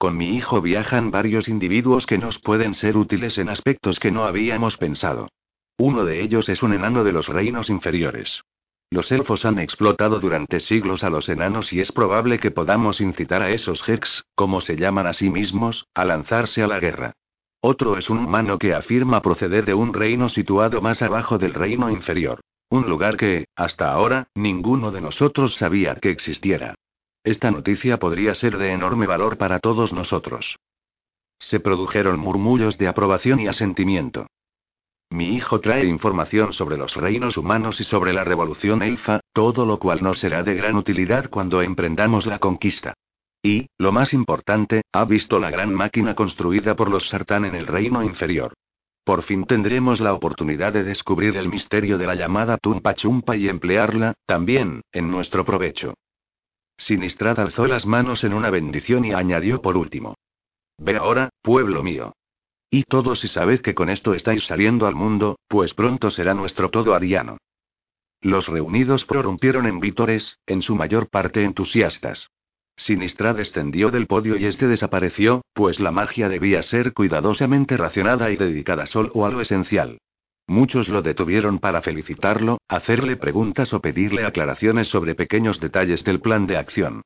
Con 0.00 0.16
mi 0.16 0.34
hijo 0.34 0.62
viajan 0.62 1.10
varios 1.10 1.46
individuos 1.46 2.06
que 2.06 2.16
nos 2.16 2.38
pueden 2.38 2.72
ser 2.72 2.96
útiles 2.96 3.36
en 3.36 3.50
aspectos 3.50 4.00
que 4.00 4.10
no 4.10 4.24
habíamos 4.24 4.78
pensado. 4.78 5.28
Uno 5.76 6.06
de 6.06 6.22
ellos 6.22 6.48
es 6.48 6.62
un 6.62 6.72
enano 6.72 7.04
de 7.04 7.12
los 7.12 7.28
reinos 7.28 7.68
inferiores. 7.68 8.40
Los 8.90 9.12
elfos 9.12 9.44
han 9.44 9.58
explotado 9.58 10.18
durante 10.18 10.58
siglos 10.60 11.04
a 11.04 11.10
los 11.10 11.28
enanos 11.28 11.70
y 11.74 11.80
es 11.80 11.92
probable 11.92 12.38
que 12.38 12.50
podamos 12.50 13.02
incitar 13.02 13.42
a 13.42 13.50
esos 13.50 13.86
Hex, 13.86 14.24
como 14.34 14.62
se 14.62 14.76
llaman 14.76 15.06
a 15.06 15.12
sí 15.12 15.28
mismos, 15.28 15.86
a 15.92 16.06
lanzarse 16.06 16.62
a 16.62 16.66
la 16.66 16.80
guerra. 16.80 17.12
Otro 17.60 17.98
es 17.98 18.08
un 18.08 18.20
humano 18.20 18.58
que 18.58 18.72
afirma 18.72 19.20
proceder 19.20 19.66
de 19.66 19.74
un 19.74 19.92
reino 19.92 20.30
situado 20.30 20.80
más 20.80 21.02
abajo 21.02 21.36
del 21.36 21.52
reino 21.52 21.90
inferior. 21.90 22.40
Un 22.70 22.88
lugar 22.88 23.18
que, 23.18 23.48
hasta 23.54 23.92
ahora, 23.92 24.28
ninguno 24.34 24.92
de 24.92 25.02
nosotros 25.02 25.56
sabía 25.56 25.94
que 25.96 26.08
existiera. 26.08 26.74
Esta 27.22 27.50
noticia 27.50 27.98
podría 27.98 28.34
ser 28.34 28.56
de 28.56 28.72
enorme 28.72 29.06
valor 29.06 29.36
para 29.36 29.58
todos 29.58 29.92
nosotros. 29.92 30.58
Se 31.38 31.60
produjeron 31.60 32.18
murmullos 32.18 32.78
de 32.78 32.88
aprobación 32.88 33.40
y 33.40 33.46
asentimiento. 33.46 34.26
Mi 35.10 35.34
hijo 35.34 35.60
trae 35.60 35.84
información 35.86 36.52
sobre 36.52 36.78
los 36.78 36.96
reinos 36.96 37.36
humanos 37.36 37.80
y 37.80 37.84
sobre 37.84 38.12
la 38.12 38.24
revolución 38.24 38.82
elfa, 38.82 39.20
todo 39.34 39.66
lo 39.66 39.78
cual 39.78 40.02
nos 40.02 40.18
será 40.18 40.42
de 40.42 40.54
gran 40.54 40.76
utilidad 40.76 41.28
cuando 41.28 41.60
emprendamos 41.62 42.26
la 42.26 42.38
conquista. 42.38 42.94
Y, 43.42 43.66
lo 43.76 43.92
más 43.92 44.14
importante, 44.14 44.82
ha 44.92 45.04
visto 45.04 45.40
la 45.40 45.50
gran 45.50 45.74
máquina 45.74 46.14
construida 46.14 46.76
por 46.76 46.90
los 46.90 47.08
sartán 47.08 47.44
en 47.44 47.54
el 47.54 47.66
reino 47.66 48.02
inferior. 48.02 48.54
Por 49.04 49.22
fin 49.22 49.44
tendremos 49.44 50.00
la 50.00 50.14
oportunidad 50.14 50.72
de 50.72 50.84
descubrir 50.84 51.36
el 51.36 51.48
misterio 51.48 51.98
de 51.98 52.06
la 52.06 52.14
llamada 52.14 52.56
Tumpa 52.58 52.94
Chumpa 52.94 53.36
y 53.36 53.48
emplearla, 53.48 54.14
también, 54.26 54.82
en 54.92 55.10
nuestro 55.10 55.44
provecho. 55.44 55.94
Sinistrad 56.80 57.38
alzó 57.38 57.66
las 57.66 57.84
manos 57.84 58.24
en 58.24 58.32
una 58.32 58.48
bendición 58.48 59.04
y 59.04 59.12
añadió 59.12 59.60
por 59.60 59.76
último. 59.76 60.14
Ve 60.78 60.96
ahora, 60.96 61.28
pueblo 61.42 61.82
mío. 61.82 62.14
Y 62.70 62.84
todos 62.84 63.22
y 63.22 63.28
sabed 63.28 63.60
que 63.60 63.74
con 63.74 63.90
esto 63.90 64.14
estáis 64.14 64.44
saliendo 64.44 64.86
al 64.86 64.94
mundo, 64.94 65.38
pues 65.46 65.74
pronto 65.74 66.10
será 66.10 66.32
nuestro 66.32 66.70
todo 66.70 66.94
ariano. 66.94 67.36
Los 68.22 68.48
reunidos 68.48 69.04
prorrumpieron 69.04 69.66
en 69.66 69.78
vítores, 69.78 70.38
en 70.46 70.62
su 70.62 70.74
mayor 70.74 71.10
parte 71.10 71.44
entusiastas. 71.44 72.30
Sinistra 72.76 73.34
descendió 73.34 73.90
del 73.90 74.06
podio 74.06 74.38
y 74.38 74.46
este 74.46 74.66
desapareció, 74.66 75.42
pues 75.52 75.80
la 75.80 75.90
magia 75.90 76.30
debía 76.30 76.62
ser 76.62 76.94
cuidadosamente 76.94 77.76
racionada 77.76 78.30
y 78.30 78.36
dedicada 78.36 78.86
solo 78.86 79.26
a 79.26 79.30
lo 79.30 79.42
esencial. 79.42 79.98
Muchos 80.50 80.88
lo 80.88 81.00
detuvieron 81.00 81.60
para 81.60 81.80
felicitarlo, 81.80 82.58
hacerle 82.66 83.14
preguntas 83.14 83.72
o 83.72 83.80
pedirle 83.80 84.26
aclaraciones 84.26 84.88
sobre 84.88 85.14
pequeños 85.14 85.60
detalles 85.60 86.02
del 86.02 86.20
plan 86.20 86.48
de 86.48 86.56
acción. 86.56 87.02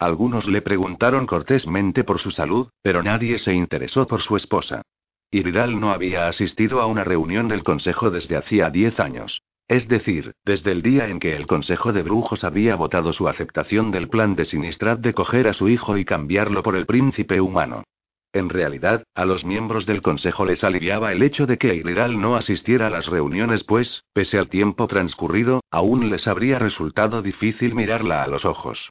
Algunos 0.00 0.48
le 0.48 0.62
preguntaron 0.62 1.24
cortésmente 1.24 2.02
por 2.02 2.18
su 2.18 2.32
salud, 2.32 2.70
pero 2.82 3.04
nadie 3.04 3.38
se 3.38 3.54
interesó 3.54 4.08
por 4.08 4.20
su 4.20 4.36
esposa. 4.36 4.82
Y 5.30 5.44
Vidal 5.44 5.78
no 5.78 5.92
había 5.92 6.26
asistido 6.26 6.80
a 6.80 6.86
una 6.86 7.04
reunión 7.04 7.46
del 7.46 7.62
Consejo 7.62 8.10
desde 8.10 8.36
hacía 8.36 8.68
diez 8.68 8.98
años. 8.98 9.42
Es 9.68 9.86
decir, 9.86 10.32
desde 10.44 10.72
el 10.72 10.82
día 10.82 11.06
en 11.06 11.20
que 11.20 11.36
el 11.36 11.46
Consejo 11.46 11.92
de 11.92 12.02
Brujos 12.02 12.42
había 12.42 12.74
votado 12.74 13.12
su 13.12 13.28
aceptación 13.28 13.92
del 13.92 14.08
plan 14.08 14.34
de 14.34 14.44
Sinistrad 14.44 14.98
de 14.98 15.14
coger 15.14 15.46
a 15.46 15.52
su 15.52 15.68
hijo 15.68 15.98
y 15.98 16.04
cambiarlo 16.04 16.64
por 16.64 16.74
el 16.74 16.84
príncipe 16.84 17.40
humano. 17.40 17.84
En 18.32 18.50
realidad, 18.50 19.04
a 19.14 19.24
los 19.24 19.44
miembros 19.44 19.86
del 19.86 20.02
Consejo 20.02 20.44
les 20.44 20.62
aliviaba 20.62 21.12
el 21.12 21.22
hecho 21.22 21.46
de 21.46 21.56
que 21.56 21.74
Iridal 21.74 22.20
no 22.20 22.36
asistiera 22.36 22.88
a 22.88 22.90
las 22.90 23.06
reuniones, 23.06 23.64
pues, 23.64 24.04
pese 24.12 24.38
al 24.38 24.50
tiempo 24.50 24.86
transcurrido, 24.86 25.62
aún 25.70 26.10
les 26.10 26.28
habría 26.28 26.58
resultado 26.58 27.22
difícil 27.22 27.74
mirarla 27.74 28.22
a 28.22 28.26
los 28.26 28.44
ojos. 28.44 28.90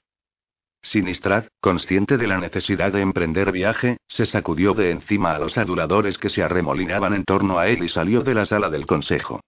Sinistrad, 0.81 1.45
consciente 1.59 2.17
de 2.17 2.27
la 2.27 2.39
necesidad 2.39 2.93
de 2.93 3.01
emprender 3.01 3.51
viaje, 3.51 3.97
se 4.07 4.25
sacudió 4.25 4.73
de 4.73 4.91
encima 4.91 5.33
a 5.33 5.39
los 5.39 5.57
aduladores 5.57 6.17
que 6.17 6.29
se 6.29 6.41
arremolinaban 6.43 7.13
en 7.13 7.23
torno 7.23 7.59
a 7.59 7.67
él 7.67 7.83
y 7.83 7.89
salió 7.89 8.21
de 8.21 8.33
la 8.33 8.45
sala 8.45 8.69
del 8.69 8.85
consejo. 8.85 9.41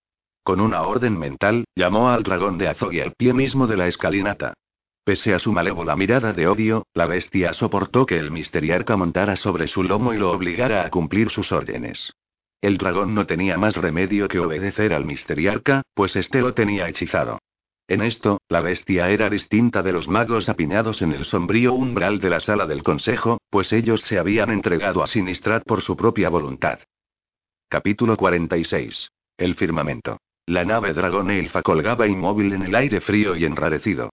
Con 0.43 0.59
una 0.61 0.81
orden 0.81 1.17
mental, 1.17 1.65
llamó 1.75 2.09
al 2.09 2.23
dragón 2.23 2.57
de 2.57 2.67
Azog 2.67 2.91
al 3.01 3.13
pie 3.13 3.33
mismo 3.33 3.67
de 3.67 3.77
la 3.77 3.87
escalinata. 3.87 4.53
Pese 5.09 5.33
a 5.33 5.39
su 5.39 5.51
malévola 5.51 5.95
mirada 5.95 6.33
de 6.33 6.45
odio, 6.45 6.85
la 6.93 7.07
bestia 7.07 7.51
soportó 7.53 8.05
que 8.05 8.19
el 8.19 8.29
misteriarca 8.29 8.95
montara 8.95 9.35
sobre 9.37 9.65
su 9.65 9.81
lomo 9.81 10.13
y 10.13 10.19
lo 10.19 10.29
obligara 10.29 10.85
a 10.85 10.91
cumplir 10.91 11.31
sus 11.31 11.51
órdenes. 11.51 12.13
El 12.61 12.77
dragón 12.77 13.15
no 13.15 13.25
tenía 13.25 13.57
más 13.57 13.75
remedio 13.75 14.27
que 14.27 14.37
obedecer 14.37 14.93
al 14.93 15.05
misteriarca, 15.05 15.81
pues 15.95 16.15
éste 16.15 16.41
lo 16.41 16.53
tenía 16.53 16.87
hechizado. 16.87 17.39
En 17.87 18.03
esto, 18.03 18.37
la 18.49 18.61
bestia 18.61 19.09
era 19.09 19.31
distinta 19.31 19.81
de 19.81 19.93
los 19.93 20.07
magos 20.07 20.47
apiñados 20.47 21.01
en 21.01 21.13
el 21.13 21.25
sombrío 21.25 21.73
umbral 21.73 22.19
de 22.19 22.29
la 22.29 22.39
sala 22.39 22.67
del 22.67 22.83
consejo, 22.83 23.39
pues 23.49 23.73
ellos 23.73 24.01
se 24.01 24.19
habían 24.19 24.51
entregado 24.51 25.01
a 25.01 25.07
Sinistrad 25.07 25.63
por 25.63 25.81
su 25.81 25.97
propia 25.97 26.29
voluntad. 26.29 26.81
Capítulo 27.67 28.15
46. 28.15 29.09
El 29.37 29.55
firmamento. 29.55 30.19
La 30.45 30.65
nave 30.65 30.93
dragón 30.93 31.31
elfa 31.31 31.63
colgaba 31.63 32.05
inmóvil 32.05 32.53
en 32.53 32.61
el 32.61 32.75
aire 32.75 33.01
frío 33.01 33.35
y 33.35 33.45
enrarecido. 33.45 34.11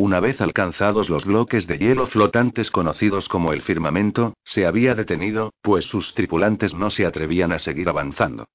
Una 0.00 0.20
vez 0.20 0.40
alcanzados 0.40 1.10
los 1.10 1.24
bloques 1.24 1.66
de 1.66 1.76
hielo 1.76 2.06
flotantes 2.06 2.70
conocidos 2.70 3.28
como 3.28 3.52
el 3.52 3.62
firmamento, 3.62 4.34
se 4.44 4.64
había 4.64 4.94
detenido, 4.94 5.52
pues 5.60 5.86
sus 5.86 6.14
tripulantes 6.14 6.72
no 6.72 6.90
se 6.90 7.04
atrevían 7.04 7.50
a 7.50 7.58
seguir 7.58 7.88
avanzando. 7.88 8.46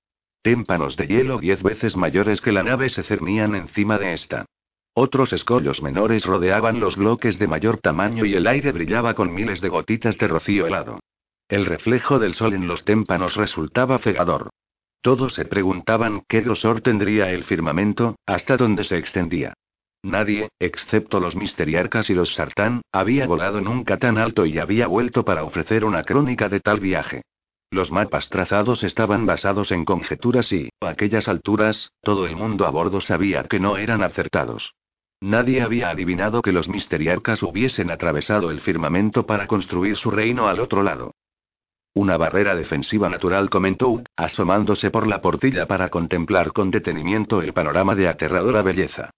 Témpanos 0.41 0.95
de 0.95 1.05
hielo 1.05 1.39
diez 1.39 1.61
veces 1.61 1.97
mayores 1.97 2.39
que 2.39 2.53
la 2.53 2.63
nave 2.63 2.87
se 2.87 3.03
cernían 3.03 3.55
encima 3.55 3.97
de 3.97 4.13
esta. 4.13 4.45
Otros 4.93 5.33
escollos 5.33 5.81
menores 5.83 6.25
rodeaban 6.25 6.79
los 6.79 6.95
bloques 6.95 7.37
de 7.39 7.47
mayor 7.47 7.77
tamaño 7.77 8.23
y 8.23 8.35
el 8.35 8.47
aire 8.47 8.71
brillaba 8.71 9.13
con 9.13 9.33
miles 9.33 9.59
de 9.59 9.67
gotitas 9.67 10.17
de 10.17 10.29
rocío 10.29 10.65
helado. 10.65 11.01
El 11.49 11.65
reflejo 11.65 12.19
del 12.19 12.35
sol 12.35 12.53
en 12.53 12.67
los 12.67 12.85
témpanos 12.85 13.35
resultaba 13.35 13.97
cegador. 13.97 14.49
Todos 15.01 15.33
se 15.33 15.43
preguntaban 15.43 16.23
qué 16.29 16.39
grosor 16.39 16.79
tendría 16.79 17.31
el 17.31 17.43
firmamento, 17.43 18.15
hasta 18.25 18.55
dónde 18.55 18.85
se 18.85 18.97
extendía. 18.97 19.53
Nadie, 20.03 20.49
excepto 20.59 21.21
los 21.21 21.37
misteriarcas 21.37 22.09
y 22.09 22.13
los 22.13 22.35
sartán, 22.35 22.81
había 22.91 23.25
volado 23.25 23.61
nunca 23.61 23.97
tan 23.97 24.17
alto 24.17 24.45
y 24.45 24.59
había 24.59 24.85
vuelto 24.87 25.23
para 25.23 25.45
ofrecer 25.45 25.85
una 25.85 26.03
crónica 26.03 26.49
de 26.49 26.59
tal 26.59 26.81
viaje. 26.81 27.21
Los 27.71 27.89
mapas 27.89 28.29
trazados 28.29 28.83
estaban 28.83 29.25
basados 29.25 29.71
en 29.71 29.85
conjeturas 29.85 30.51
y, 30.51 30.69
a 30.81 30.89
aquellas 30.89 31.27
alturas, 31.27 31.89
todo 32.01 32.27
el 32.27 32.35
mundo 32.35 32.67
a 32.67 32.69
bordo 32.69 32.99
sabía 33.01 33.45
que 33.45 33.61
no 33.61 33.77
eran 33.77 34.03
acertados. 34.03 34.75
Nadie 35.21 35.61
había 35.61 35.89
adivinado 35.89 36.41
que 36.41 36.51
los 36.51 36.67
misteriarcas 36.67 37.41
hubiesen 37.41 37.89
atravesado 37.89 38.51
el 38.51 38.59
firmamento 38.59 39.25
para 39.25 39.47
construir 39.47 39.95
su 39.95 40.11
reino 40.11 40.49
al 40.49 40.59
otro 40.59 40.83
lado. 40.83 41.15
Una 41.93 42.17
barrera 42.17 42.55
defensiva 42.55 43.07
natural, 43.07 43.49
comentó, 43.49 44.03
asomándose 44.17 44.91
por 44.91 45.07
la 45.07 45.21
portilla 45.21 45.65
para 45.65 45.87
contemplar 45.87 46.51
con 46.51 46.71
detenimiento 46.71 47.41
el 47.41 47.53
panorama 47.53 47.95
de 47.95 48.09
aterradora 48.09 48.61
belleza. 48.63 49.11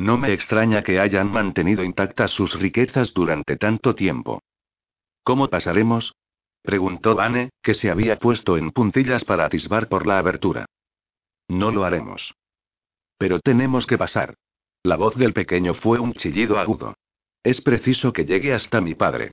No 0.00 0.16
me 0.16 0.32
extraña 0.32 0.82
que 0.82 0.98
hayan 0.98 1.30
mantenido 1.30 1.84
intactas 1.84 2.30
sus 2.30 2.58
riquezas 2.58 3.12
durante 3.12 3.58
tanto 3.58 3.94
tiempo. 3.94 4.42
¿Cómo 5.22 5.48
pasaremos? 5.50 6.14
preguntó 6.62 7.14
Vane, 7.14 7.50
que 7.62 7.74
se 7.74 7.90
había 7.90 8.18
puesto 8.18 8.56
en 8.56 8.70
puntillas 8.70 9.26
para 9.26 9.44
atisbar 9.44 9.90
por 9.90 10.06
la 10.06 10.16
abertura. 10.16 10.64
No 11.48 11.70
lo 11.70 11.84
haremos. 11.84 12.32
Pero 13.18 13.40
tenemos 13.40 13.86
que 13.86 13.98
pasar. 13.98 14.36
La 14.82 14.96
voz 14.96 15.16
del 15.16 15.34
pequeño 15.34 15.74
fue 15.74 15.98
un 15.98 16.14
chillido 16.14 16.58
agudo. 16.58 16.94
Es 17.42 17.60
preciso 17.60 18.14
que 18.14 18.24
llegue 18.24 18.54
hasta 18.54 18.80
mi 18.80 18.94
padre. 18.94 19.32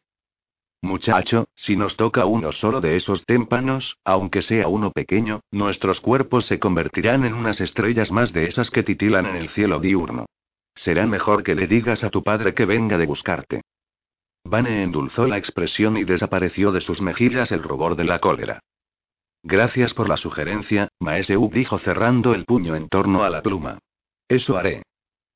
Muchacho, 0.82 1.48
si 1.56 1.78
nos 1.78 1.96
toca 1.96 2.26
uno 2.26 2.52
solo 2.52 2.82
de 2.82 2.98
esos 2.98 3.24
témpanos, 3.26 3.96
aunque 4.04 4.42
sea 4.42 4.68
uno 4.68 4.92
pequeño, 4.92 5.40
nuestros 5.50 6.02
cuerpos 6.02 6.46
se 6.46 6.60
convertirán 6.60 7.24
en 7.24 7.36
unas 7.36 7.62
estrellas 7.62 8.12
más 8.12 8.34
de 8.34 8.48
esas 8.48 8.70
que 8.70 8.84
titilan 8.84 9.28
en 9.28 9.38
el 9.38 9.48
cielo 9.48 9.80
diurno. 9.80 10.26
Será 10.78 11.08
mejor 11.08 11.44
que 11.44 11.56
le 11.56 11.66
digas 11.66 12.04
a 12.04 12.12
tu 12.12 12.24
padre 12.24 12.54
que 12.54 12.66
venga 12.66 13.00
de 13.00 13.08
buscarte. 13.08 13.62
Vane 14.46 14.84
endulzó 14.84 15.28
la 15.28 15.38
expresión 15.38 15.98
y 15.98 16.04
desapareció 16.04 16.72
de 16.72 16.82
sus 16.82 17.02
mejillas 17.02 17.52
el 17.52 17.64
rubor 17.64 17.96
de 17.96 18.04
la 18.04 18.20
cólera. 18.20 18.60
Gracias 19.42 19.96
por 19.96 20.08
la 20.08 20.18
sugerencia, 20.18 20.88
Maese 21.00 21.36
dijo 21.52 21.80
cerrando 21.80 22.36
el 22.36 22.46
puño 22.46 22.76
en 22.76 22.90
torno 22.90 23.24
a 23.24 23.30
la 23.32 23.42
pluma. 23.42 23.80
Eso 24.28 24.56
haré. 24.56 24.84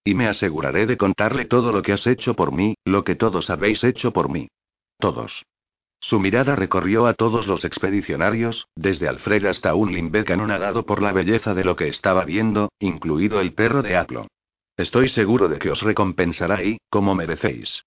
Y 0.04 0.14
me 0.14 0.28
aseguraré 0.28 0.86
de 0.86 0.98
contarle 0.98 1.46
todo 1.46 1.72
lo 1.72 1.82
que 1.82 1.94
has 1.94 2.06
hecho 2.06 2.36
por 2.36 2.52
mí, 2.52 2.76
lo 2.86 3.04
que 3.04 3.16
todos 3.16 3.50
habéis 3.50 3.84
hecho 3.84 4.12
por 4.12 4.30
mí. 4.30 4.48
Todos. 5.00 5.44
Su 6.00 6.20
mirada 6.20 6.56
recorrió 6.56 7.08
a 7.08 7.16
todos 7.16 7.48
los 7.48 7.66
expedicionarios, 7.66 8.68
desde 8.76 9.08
Alfred 9.08 9.46
hasta 9.46 9.74
un 9.74 9.92
Limbeck 9.92 10.30
anonadado 10.30 10.86
por 10.86 11.02
la 11.02 11.14
belleza 11.14 11.56
de 11.56 11.64
lo 11.64 11.76
que 11.76 11.88
estaba 11.88 12.26
viendo, 12.26 12.72
incluido 12.80 13.42
el 13.42 13.54
perro 13.54 13.82
de 13.82 13.98
Aplo. 13.98 14.28
Estoy 14.78 15.10
seguro 15.10 15.48
de 15.48 15.60
que 15.60 15.70
os 15.70 15.82
recompensará 15.82 16.64
y, 16.64 16.78
como 16.90 17.14
merecéis. 17.16 17.84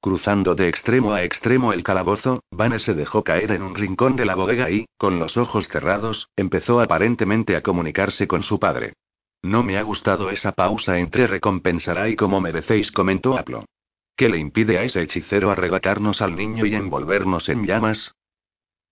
Cruzando 0.00 0.54
de 0.54 0.68
extremo 0.68 1.12
a 1.12 1.24
extremo 1.24 1.72
el 1.72 1.82
calabozo, 1.82 2.42
Vane 2.50 2.78
se 2.78 2.94
dejó 2.94 3.24
caer 3.24 3.50
en 3.50 3.62
un 3.62 3.74
rincón 3.74 4.14
de 4.14 4.24
la 4.24 4.34
bodega 4.34 4.70
y, 4.70 4.86
con 4.98 5.18
los 5.18 5.36
ojos 5.36 5.68
cerrados, 5.68 6.28
empezó 6.36 6.80
aparentemente 6.80 7.56
a 7.56 7.62
comunicarse 7.62 8.28
con 8.28 8.42
su 8.42 8.60
padre. 8.60 8.94
No 9.42 9.62
me 9.62 9.78
ha 9.78 9.82
gustado 9.82 10.30
esa 10.30 10.52
pausa 10.52 10.98
entre 10.98 11.26
recompensará 11.26 12.08
y 12.08 12.16
como 12.16 12.40
merecéis, 12.40 12.92
comentó 12.92 13.36
Aplo. 13.36 13.64
¿Qué 14.16 14.28
le 14.28 14.38
impide 14.38 14.78
a 14.78 14.82
ese 14.82 15.02
hechicero 15.02 15.50
arrebatarnos 15.50 16.22
al 16.22 16.36
niño 16.36 16.64
y 16.66 16.74
envolvernos 16.74 17.48
en 17.48 17.66
llamas? 17.66 18.14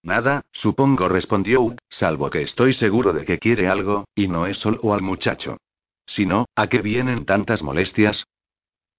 Nada, 0.02 0.44
supongo, 0.52 1.08
respondió 1.08 1.74
salvo 1.88 2.28
que 2.28 2.42
estoy 2.42 2.74
seguro 2.74 3.12
de 3.12 3.24
que 3.24 3.38
quiere 3.38 3.68
algo, 3.68 4.04
y 4.14 4.28
no 4.28 4.46
es 4.46 4.58
solo 4.58 4.92
al 4.92 5.00
muchacho. 5.00 5.56
Si 6.06 6.26
no, 6.26 6.46
¿a 6.54 6.68
qué 6.68 6.82
vienen 6.82 7.24
tantas 7.24 7.62
molestias? 7.62 8.24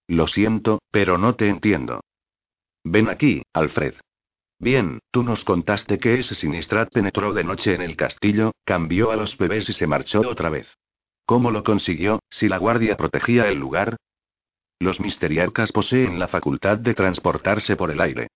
Lo 0.08 0.28
siento, 0.28 0.80
pero 0.92 1.18
no 1.18 1.36
te 1.36 1.50
entiendo. 1.50 2.02
Ven 2.84 3.10
aquí, 3.10 3.42
Alfred. 3.54 3.96
Bien, 4.60 5.00
tú 5.12 5.24
nos 5.24 5.44
contaste 5.44 5.98
que 6.00 6.20
ese 6.20 6.36
Sinistrat 6.36 6.92
penetró 6.92 7.34
de 7.34 7.44
noche 7.44 7.74
en 7.74 7.82
el 7.82 7.96
castillo, 7.96 8.52
cambió 8.64 9.12
a 9.12 9.16
los 9.16 9.38
bebés 9.38 9.68
y 9.70 9.74
se 9.74 9.88
marchó 9.88 10.22
otra 10.22 10.50
vez. 10.50 10.68
¿Cómo 11.26 11.52
lo 11.52 11.64
consiguió, 11.64 12.20
si 12.30 12.48
la 12.48 12.58
guardia 12.58 12.96
protegía 12.96 13.48
el 13.50 13.58
lugar? 13.58 13.98
Los 14.80 15.00
misteriarcas 15.00 15.72
poseen 15.72 16.20
la 16.20 16.28
facultad 16.28 16.78
de 16.78 16.94
transportarse 16.94 17.76
por 17.76 17.92
el 17.92 18.00
aire. 18.00 18.28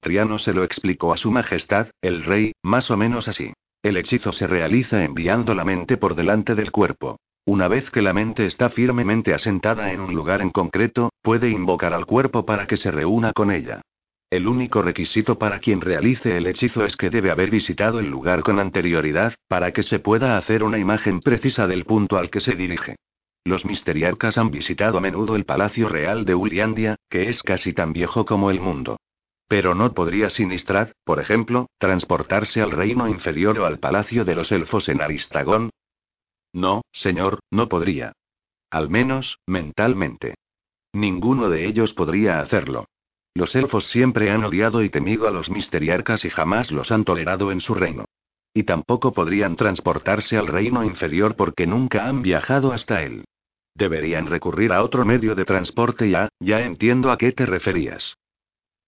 Triano 0.00 0.38
se 0.38 0.52
lo 0.52 0.64
explicó 0.64 1.12
a 1.12 1.16
su 1.16 1.30
majestad, 1.30 1.88
el 2.00 2.24
rey, 2.24 2.52
más 2.62 2.90
o 2.90 2.96
menos 2.96 3.28
así. 3.28 3.52
El 3.82 3.96
hechizo 3.96 4.32
se 4.32 4.46
realiza 4.46 5.04
enviando 5.04 5.54
la 5.54 5.64
mente 5.64 5.96
por 5.96 6.14
delante 6.14 6.54
del 6.54 6.72
cuerpo. 6.72 7.18
Una 7.48 7.66
vez 7.66 7.90
que 7.90 8.02
la 8.02 8.12
mente 8.12 8.44
está 8.44 8.68
firmemente 8.68 9.32
asentada 9.32 9.90
en 9.90 10.00
un 10.00 10.14
lugar 10.14 10.42
en 10.42 10.50
concreto, 10.50 11.14
puede 11.22 11.48
invocar 11.48 11.94
al 11.94 12.04
cuerpo 12.04 12.44
para 12.44 12.66
que 12.66 12.76
se 12.76 12.90
reúna 12.90 13.32
con 13.32 13.50
ella. 13.50 13.80
El 14.28 14.46
único 14.46 14.82
requisito 14.82 15.38
para 15.38 15.58
quien 15.58 15.80
realice 15.80 16.36
el 16.36 16.46
hechizo 16.46 16.84
es 16.84 16.94
que 16.94 17.08
debe 17.08 17.30
haber 17.30 17.48
visitado 17.50 18.00
el 18.00 18.10
lugar 18.10 18.42
con 18.42 18.58
anterioridad, 18.58 19.32
para 19.48 19.72
que 19.72 19.82
se 19.82 19.98
pueda 19.98 20.36
hacer 20.36 20.62
una 20.62 20.76
imagen 20.76 21.20
precisa 21.20 21.66
del 21.66 21.86
punto 21.86 22.18
al 22.18 22.28
que 22.28 22.40
se 22.40 22.54
dirige. 22.54 22.96
Los 23.44 23.64
misteriarcas 23.64 24.36
han 24.36 24.50
visitado 24.50 24.98
a 24.98 25.00
menudo 25.00 25.34
el 25.34 25.46
Palacio 25.46 25.88
Real 25.88 26.26
de 26.26 26.34
Uliandia, 26.34 26.96
que 27.08 27.30
es 27.30 27.42
casi 27.42 27.72
tan 27.72 27.94
viejo 27.94 28.26
como 28.26 28.50
el 28.50 28.60
mundo. 28.60 28.98
Pero 29.48 29.74
no 29.74 29.94
podría 29.94 30.28
Sinistrad, 30.28 30.88
por 31.02 31.18
ejemplo, 31.18 31.68
transportarse 31.78 32.60
al 32.60 32.72
reino 32.72 33.08
inferior 33.08 33.58
o 33.58 33.64
al 33.64 33.78
Palacio 33.78 34.26
de 34.26 34.34
los 34.34 34.52
Elfos 34.52 34.90
en 34.90 35.00
Aristagón. 35.00 35.70
No, 36.58 36.82
señor, 36.90 37.38
no 37.52 37.68
podría. 37.68 38.14
Al 38.68 38.90
menos, 38.90 39.38
mentalmente. 39.46 40.34
Ninguno 40.92 41.48
de 41.48 41.66
ellos 41.66 41.94
podría 41.94 42.40
hacerlo. 42.40 42.86
Los 43.32 43.54
elfos 43.54 43.86
siempre 43.86 44.32
han 44.32 44.42
odiado 44.42 44.82
y 44.82 44.90
temido 44.90 45.28
a 45.28 45.30
los 45.30 45.50
misteriarcas 45.50 46.24
y 46.24 46.30
jamás 46.30 46.72
los 46.72 46.90
han 46.90 47.04
tolerado 47.04 47.52
en 47.52 47.60
su 47.60 47.74
reino. 47.74 48.06
Y 48.52 48.64
tampoco 48.64 49.12
podrían 49.12 49.54
transportarse 49.54 50.36
al 50.36 50.48
reino 50.48 50.82
inferior 50.82 51.36
porque 51.36 51.64
nunca 51.64 52.08
han 52.08 52.22
viajado 52.22 52.72
hasta 52.72 53.04
él. 53.04 53.24
Deberían 53.76 54.26
recurrir 54.26 54.72
a 54.72 54.82
otro 54.82 55.04
medio 55.04 55.36
de 55.36 55.44
transporte 55.44 56.10
ya, 56.10 56.28
ya 56.40 56.62
entiendo 56.62 57.12
a 57.12 57.18
qué 57.18 57.30
te 57.30 57.46
referías. 57.46 58.16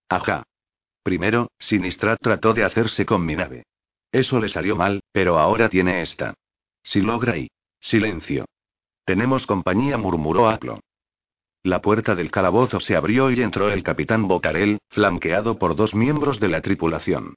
Ajá. 0.09 0.43
Primero, 1.05 1.53
Sinistrat 1.61 2.19
trató 2.21 2.53
de 2.53 2.65
hacerse 2.65 3.07
con 3.07 3.25
mi 3.25 3.37
nave. 3.37 3.63
Eso 4.11 4.41
le 4.41 4.49
salió 4.49 4.75
mal, 4.75 5.05
pero 5.13 5.39
ahora 5.39 5.69
tiene 5.69 6.03
esta. 6.03 6.35
Si 6.83 7.01
logra 7.01 7.37
y... 7.37 7.49
Silencio. 7.81 8.45
Tenemos 9.05 9.47
compañía, 9.47 9.99
murmuró 9.99 10.49
Aplo. 10.49 10.81
La 11.63 11.81
puerta 11.83 12.15
del 12.15 12.31
calabozo 12.31 12.81
se 12.81 12.97
abrió 12.97 13.31
y 13.31 13.43
entró 13.43 13.71
el 13.71 13.83
capitán 13.83 14.29
Bocarel, 14.29 14.79
flanqueado 14.89 15.59
por 15.59 15.77
dos 15.77 15.95
miembros 15.95 16.41
de 16.41 16.49
la 16.49 16.63
tripulación. 16.63 17.35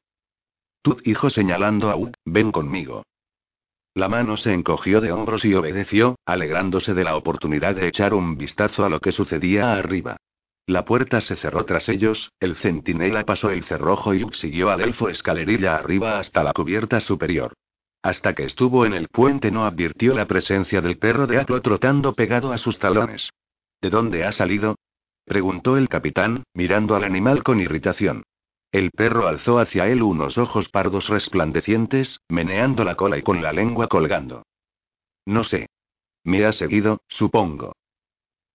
Tu 0.81 0.97
hijo 1.05 1.29
señalando 1.29 1.89
a 1.89 1.95
Ud, 1.95 2.11
ven 2.25 2.51
conmigo. 2.51 3.03
La 3.95 4.09
mano 4.09 4.37
se 4.37 4.53
encogió 4.53 5.01
de 5.01 5.11
hombros 5.11 5.45
y 5.45 5.53
obedeció, 5.53 6.15
alegrándose 6.25 6.93
de 6.93 7.03
la 7.03 7.15
oportunidad 7.15 7.75
de 7.75 7.87
echar 7.87 8.13
un 8.13 8.37
vistazo 8.37 8.85
a 8.85 8.89
lo 8.89 8.99
que 8.99 9.11
sucedía 9.11 9.73
arriba. 9.73 10.17
La 10.65 10.85
puerta 10.85 11.21
se 11.21 11.35
cerró 11.35 11.65
tras 11.65 11.89
ellos, 11.89 12.31
el 12.39 12.55
centinela 12.55 13.23
pasó 13.23 13.49
el 13.49 13.63
cerrojo 13.65 14.13
y 14.13 14.23
Ud 14.23 14.33
siguió 14.33 14.69
al 14.71 14.81
elfo 14.81 15.09
escalerilla 15.09 15.75
arriba 15.75 16.19
hasta 16.19 16.43
la 16.43 16.53
cubierta 16.53 16.99
superior. 16.99 17.53
Hasta 18.03 18.35
que 18.35 18.43
estuvo 18.43 18.85
en 18.85 18.93
el 18.93 19.07
puente 19.07 19.49
no 19.49 19.63
advirtió 19.63 20.13
la 20.13 20.27
presencia 20.27 20.81
del 20.81 20.97
perro 20.97 21.25
de 21.25 21.39
Aplo 21.39 21.61
trotando 21.61 22.13
pegado 22.13 22.51
a 22.51 22.57
sus 22.57 22.77
talones. 22.77 23.29
¿De 23.81 23.89
dónde 23.89 24.25
ha 24.25 24.33
salido? 24.33 24.75
preguntó 25.23 25.77
el 25.77 25.87
capitán, 25.87 26.43
mirando 26.53 26.95
al 26.95 27.05
animal 27.05 27.43
con 27.43 27.61
irritación. 27.61 28.23
El 28.73 28.91
perro 28.91 29.27
alzó 29.27 29.57
hacia 29.57 29.87
él 29.87 30.03
unos 30.03 30.37
ojos 30.37 30.67
pardos 30.67 31.07
resplandecientes, 31.07 32.19
meneando 32.27 32.83
la 32.83 32.95
cola 32.95 33.17
y 33.17 33.21
con 33.21 33.41
la 33.41 33.53
lengua 33.53 33.87
colgando. 33.87 34.43
No 35.25 35.45
sé. 35.45 35.67
Me 36.25 36.43
ha 36.43 36.51
seguido, 36.51 36.99
supongo. 37.07 37.73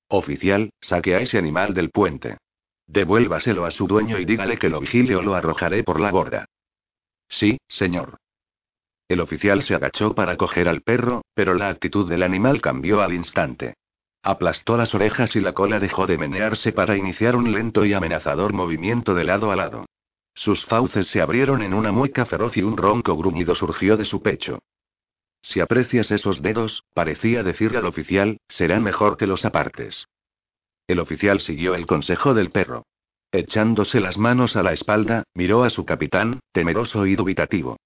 Oficial, 0.09 0.71
saque 0.81 1.15
a 1.15 1.21
ese 1.21 1.39
animal 1.39 1.73
del 1.73 1.91
puente. 1.91 2.37
Devuélvaselo 2.87 3.65
a 3.65 3.71
su 3.71 3.87
dueño 3.87 4.19
y 4.19 4.27
dígale 4.27 4.59
que 4.59 4.69
lo 4.69 4.81
vigile 4.81 5.17
o 5.17 5.23
lo 5.23 5.35
arrojaré 5.35 5.85
por 5.85 6.01
la 6.01 6.11
borda. 6.11 6.45
Sí, 7.29 7.59
señor. 7.69 8.19
El 9.09 9.21
oficial 9.21 9.63
se 9.63 9.75
agachó 9.75 10.15
para 10.15 10.37
coger 10.37 10.69
al 10.69 10.83
perro, 10.83 11.23
pero 11.35 11.55
la 11.55 11.71
actitud 11.71 12.09
del 12.09 12.23
animal 12.23 12.61
cambió 12.61 13.01
al 13.01 13.15
instante. 13.15 13.75
Aplastó 14.23 14.77
las 14.77 14.95
orejas 14.95 15.35
y 15.35 15.41
la 15.41 15.55
cola 15.55 15.81
dejó 15.81 16.07
de 16.07 16.19
menearse 16.19 16.73
para 16.73 16.97
iniciar 16.97 17.35
un 17.35 17.51
lento 17.53 17.87
y 17.87 17.95
amenazador 17.95 18.53
movimiento 18.53 19.15
de 19.15 19.25
lado 19.25 19.51
a 19.51 19.57
lado. 19.57 19.87
Sus 20.35 20.67
fauces 20.67 21.07
se 21.07 21.23
abrieron 21.23 21.63
en 21.63 21.73
una 21.73 21.91
mueca 21.91 22.27
feroz 22.27 22.57
y 22.59 22.63
un 22.63 22.77
ronco 22.77 23.17
gruñido 23.17 23.55
surgió 23.55 23.97
de 23.97 24.05
su 24.05 24.23
pecho. 24.23 24.59
Si 25.41 25.61
aprecias 25.61 26.11
esos 26.11 26.43
dedos, 26.43 26.85
parecía 26.93 27.43
decirle 27.43 27.79
al 27.79 27.87
oficial, 27.87 28.39
será 28.49 28.79
mejor 28.79 29.17
que 29.17 29.27
los 29.27 29.47
apartes. 29.47 30.07
El 30.87 31.01
oficial 31.01 31.41
siguió 31.41 31.75
el 31.75 31.87
consejo 31.87 32.35
del 32.35 32.51
perro. 32.51 32.85
Echándose 33.33 34.01
las 34.01 34.19
manos 34.19 34.57
a 34.57 34.63
la 34.63 34.73
espalda, 34.73 35.25
miró 35.35 35.65
a 35.65 35.71
su 35.71 35.87
capitán, 35.87 36.41
temeroso 36.53 37.07
y 37.07 37.17
dubitativo. 37.17 37.79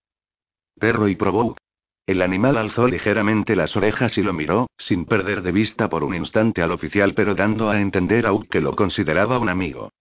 Perro 0.78 1.08
y 1.08 1.16
probó, 1.16 1.56
el 2.04 2.20
animal 2.20 2.56
alzó 2.56 2.88
ligeramente 2.88 3.54
las 3.54 3.76
orejas 3.76 4.18
y 4.18 4.22
lo 4.22 4.32
miró, 4.32 4.66
sin 4.76 5.04
perder 5.04 5.42
de 5.42 5.52
vista 5.52 5.88
por 5.88 6.02
un 6.02 6.16
instante 6.16 6.60
al 6.60 6.72
oficial, 6.72 7.14
pero 7.14 7.36
dando 7.36 7.70
a 7.70 7.80
entender 7.80 8.26
a 8.26 8.32
Ud 8.32 8.48
que 8.48 8.60
lo 8.60 8.74
consideraba 8.74 9.38
un 9.38 9.48
amigo. 9.48 9.92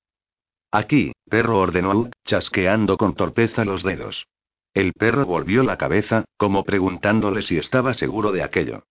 Aquí, 0.72 1.12
perro 1.30 1.60
ordenó 1.60 1.92
Ud, 1.92 2.10
chasqueando 2.26 2.98
con 2.98 3.14
torpeza 3.14 3.66
los 3.66 3.84
dedos. 3.84 4.26
El 4.74 4.94
perro 4.94 5.26
volvió 5.26 5.64
la 5.64 5.78
cabeza, 5.78 6.26
como 6.38 6.64
preguntándole 6.64 7.44
si 7.44 7.58
estaba 7.58 7.94
seguro 7.94 8.32
de 8.32 8.42
aquello. 8.42 8.84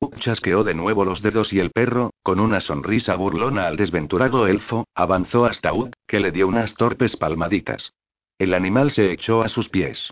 Uk 0.00 0.16
chasqueó 0.20 0.62
de 0.62 0.74
nuevo 0.74 1.04
los 1.04 1.22
dedos 1.22 1.52
y 1.52 1.58
el 1.58 1.72
perro, 1.72 2.12
con 2.22 2.38
una 2.38 2.60
sonrisa 2.60 3.16
burlona 3.16 3.66
al 3.66 3.76
desventurado 3.76 4.46
elfo, 4.46 4.86
avanzó 4.94 5.44
hasta 5.44 5.72
Uk, 5.72 5.92
que 6.06 6.20
le 6.20 6.30
dio 6.30 6.46
unas 6.46 6.74
torpes 6.74 7.16
palmaditas. 7.16 7.94
El 8.38 8.54
animal 8.54 8.92
se 8.92 9.10
echó 9.10 9.42
a 9.42 9.48
sus 9.48 9.68
pies. 9.68 10.10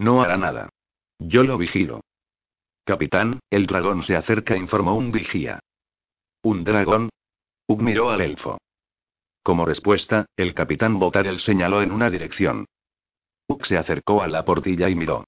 No 0.00 0.22
hará 0.22 0.38
nada. 0.38 0.70
Yo 1.18 1.42
lo 1.42 1.58
vigilo. 1.58 2.00
Capitán, 2.84 3.40
el 3.50 3.66
dragón 3.66 4.02
se 4.02 4.16
acerca, 4.16 4.56
informó 4.56 4.94
un 4.96 5.12
vigía. 5.12 5.60
¿Un 6.42 6.64
dragón? 6.64 7.10
Uk 7.66 7.82
miró 7.82 8.08
al 8.08 8.22
elfo. 8.22 8.56
Como 9.42 9.66
respuesta, 9.66 10.24
el 10.36 10.54
capitán 10.54 10.98
Botarel 10.98 11.38
señaló 11.40 11.82
en 11.82 11.92
una 11.92 12.08
dirección. 12.08 12.64
Uk 13.46 13.66
se 13.66 13.76
acercó 13.76 14.22
a 14.22 14.28
la 14.28 14.42
portilla 14.42 14.88
y 14.88 14.94
miró. 14.94 15.24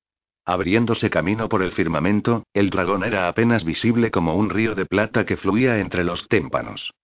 Abriéndose 0.46 1.10
camino 1.10 1.50
por 1.50 1.62
el 1.62 1.72
firmamento, 1.72 2.44
el 2.54 2.70
dragón 2.70 3.04
era 3.04 3.28
apenas 3.28 3.64
visible 3.64 4.10
como 4.10 4.36
un 4.36 4.48
río 4.48 4.74
de 4.74 4.86
plata 4.86 5.26
que 5.26 5.36
fluía 5.36 5.80
entre 5.80 6.02
los 6.02 6.28
témpanos. 6.28 6.94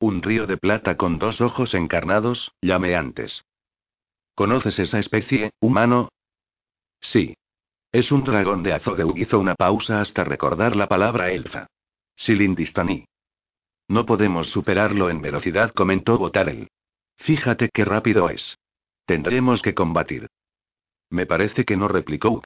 Un 0.00 0.20
río 0.20 0.48
de 0.48 0.56
plata 0.56 0.96
con 0.96 1.20
dos 1.20 1.40
ojos 1.40 1.74
encarnados, 1.74 2.50
llameantes. 2.60 3.44
¿Conoces 4.34 4.80
esa 4.80 4.98
especie, 4.98 5.52
humano? 5.60 6.08
Sí. 7.00 7.34
Es 7.90 8.12
un 8.12 8.24
dragón 8.24 8.62
de 8.62 8.74
Azogeu. 8.74 9.14
Hizo 9.16 9.38
una 9.38 9.54
pausa 9.54 10.00
hasta 10.00 10.24
recordar 10.24 10.76
la 10.76 10.88
palabra 10.88 11.30
elfa. 11.30 11.66
Silindistaní. 12.16 13.06
No 13.88 14.04
podemos 14.04 14.48
superarlo 14.48 15.08
en 15.08 15.22
velocidad, 15.22 15.72
comentó 15.72 16.18
Botarel. 16.18 16.68
Fíjate 17.16 17.70
qué 17.72 17.84
rápido 17.84 18.28
es. 18.28 18.58
Tendremos 19.06 19.62
que 19.62 19.74
combatir. 19.74 20.28
Me 21.10 21.24
parece 21.24 21.64
que 21.64 21.76
no 21.76 21.88
replicó. 21.88 22.42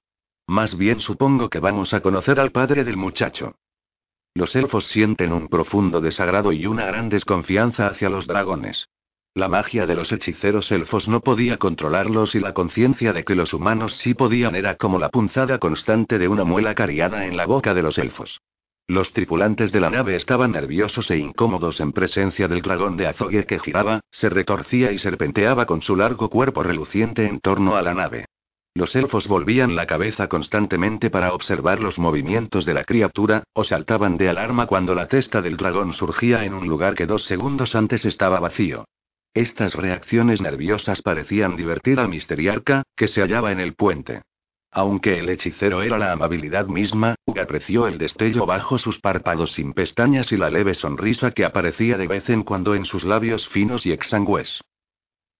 Más 0.46 0.76
bien 0.76 1.00
supongo 1.00 1.50
que 1.50 1.58
vamos 1.58 1.94
a 1.94 2.00
conocer 2.00 2.38
al 2.38 2.52
padre 2.52 2.84
del 2.84 2.96
muchacho. 2.96 3.56
Los 4.34 4.54
elfos 4.54 4.86
sienten 4.86 5.32
un 5.32 5.48
profundo 5.48 6.00
desagrado 6.00 6.52
y 6.52 6.66
una 6.66 6.86
gran 6.86 7.08
desconfianza 7.08 7.88
hacia 7.88 8.08
los 8.08 8.26
dragones. 8.26 8.88
La 9.34 9.48
magia 9.48 9.86
de 9.86 9.94
los 9.94 10.12
hechiceros 10.12 10.70
elfos 10.72 11.08
no 11.08 11.20
podía 11.20 11.56
controlarlos 11.56 12.34
y 12.34 12.40
la 12.40 12.52
conciencia 12.52 13.14
de 13.14 13.24
que 13.24 13.34
los 13.34 13.54
humanos 13.54 13.96
sí 13.96 14.12
podían 14.12 14.54
era 14.54 14.76
como 14.76 14.98
la 14.98 15.08
punzada 15.08 15.58
constante 15.58 16.18
de 16.18 16.28
una 16.28 16.44
muela 16.44 16.74
cariada 16.74 17.24
en 17.24 17.38
la 17.38 17.46
boca 17.46 17.72
de 17.72 17.82
los 17.82 17.96
elfos. 17.96 18.42
Los 18.86 19.14
tripulantes 19.14 19.72
de 19.72 19.80
la 19.80 19.88
nave 19.88 20.16
estaban 20.16 20.52
nerviosos 20.52 21.10
e 21.10 21.16
incómodos 21.16 21.80
en 21.80 21.92
presencia 21.92 22.46
del 22.46 22.60
dragón 22.60 22.98
de 22.98 23.06
azogue 23.06 23.46
que 23.46 23.58
giraba, 23.58 24.00
se 24.10 24.28
retorcía 24.28 24.92
y 24.92 24.98
serpenteaba 24.98 25.64
con 25.64 25.80
su 25.80 25.96
largo 25.96 26.28
cuerpo 26.28 26.62
reluciente 26.62 27.26
en 27.26 27.40
torno 27.40 27.76
a 27.76 27.80
la 27.80 27.94
nave. 27.94 28.26
Los 28.74 28.94
elfos 28.96 29.28
volvían 29.28 29.74
la 29.74 29.86
cabeza 29.86 30.28
constantemente 30.28 31.08
para 31.08 31.32
observar 31.32 31.80
los 31.80 31.98
movimientos 31.98 32.66
de 32.66 32.74
la 32.74 32.84
criatura, 32.84 33.44
o 33.54 33.64
saltaban 33.64 34.18
de 34.18 34.28
alarma 34.28 34.66
cuando 34.66 34.94
la 34.94 35.08
testa 35.08 35.40
del 35.40 35.56
dragón 35.56 35.94
surgía 35.94 36.44
en 36.44 36.52
un 36.52 36.68
lugar 36.68 36.94
que 36.94 37.06
dos 37.06 37.22
segundos 37.24 37.74
antes 37.74 38.04
estaba 38.04 38.38
vacío. 38.38 38.84
Estas 39.34 39.74
reacciones 39.74 40.42
nerviosas 40.42 41.00
parecían 41.00 41.56
divertir 41.56 41.98
al 41.98 42.08
misteriarca, 42.08 42.82
que 42.94 43.08
se 43.08 43.22
hallaba 43.22 43.50
en 43.50 43.60
el 43.60 43.74
puente. 43.74 44.22
Aunque 44.70 45.18
el 45.18 45.28
hechicero 45.28 45.82
era 45.82 45.98
la 45.98 46.12
amabilidad 46.12 46.66
misma, 46.66 47.14
Hug 47.26 47.38
apreció 47.40 47.86
el 47.86 47.98
destello 47.98 48.46
bajo 48.46 48.78
sus 48.78 49.00
párpados 49.00 49.52
sin 49.52 49.74
pestañas 49.74 50.32
y 50.32 50.36
la 50.36 50.50
leve 50.50 50.74
sonrisa 50.74 51.30
que 51.30 51.44
aparecía 51.44 51.98
de 51.98 52.06
vez 52.08 52.28
en 52.30 52.42
cuando 52.42 52.74
en 52.74 52.84
sus 52.84 53.04
labios 53.04 53.48
finos 53.48 53.86
y 53.86 53.92
exangües. 53.92 54.60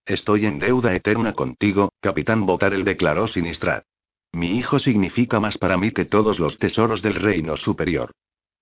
Estoy 0.04 0.46
en 0.46 0.58
deuda 0.58 0.94
eterna 0.94 1.32
contigo, 1.32 1.92
capitán 2.00 2.44
Botarel 2.44 2.84
declaró 2.84 3.28
Sinistrat. 3.28 3.84
Mi 4.32 4.56
hijo 4.56 4.78
significa 4.78 5.38
más 5.38 5.58
para 5.58 5.76
mí 5.76 5.92
que 5.92 6.06
todos 6.06 6.38
los 6.38 6.58
tesoros 6.58 7.02
del 7.02 7.14
reino 7.14 7.56
superior. 7.56 8.10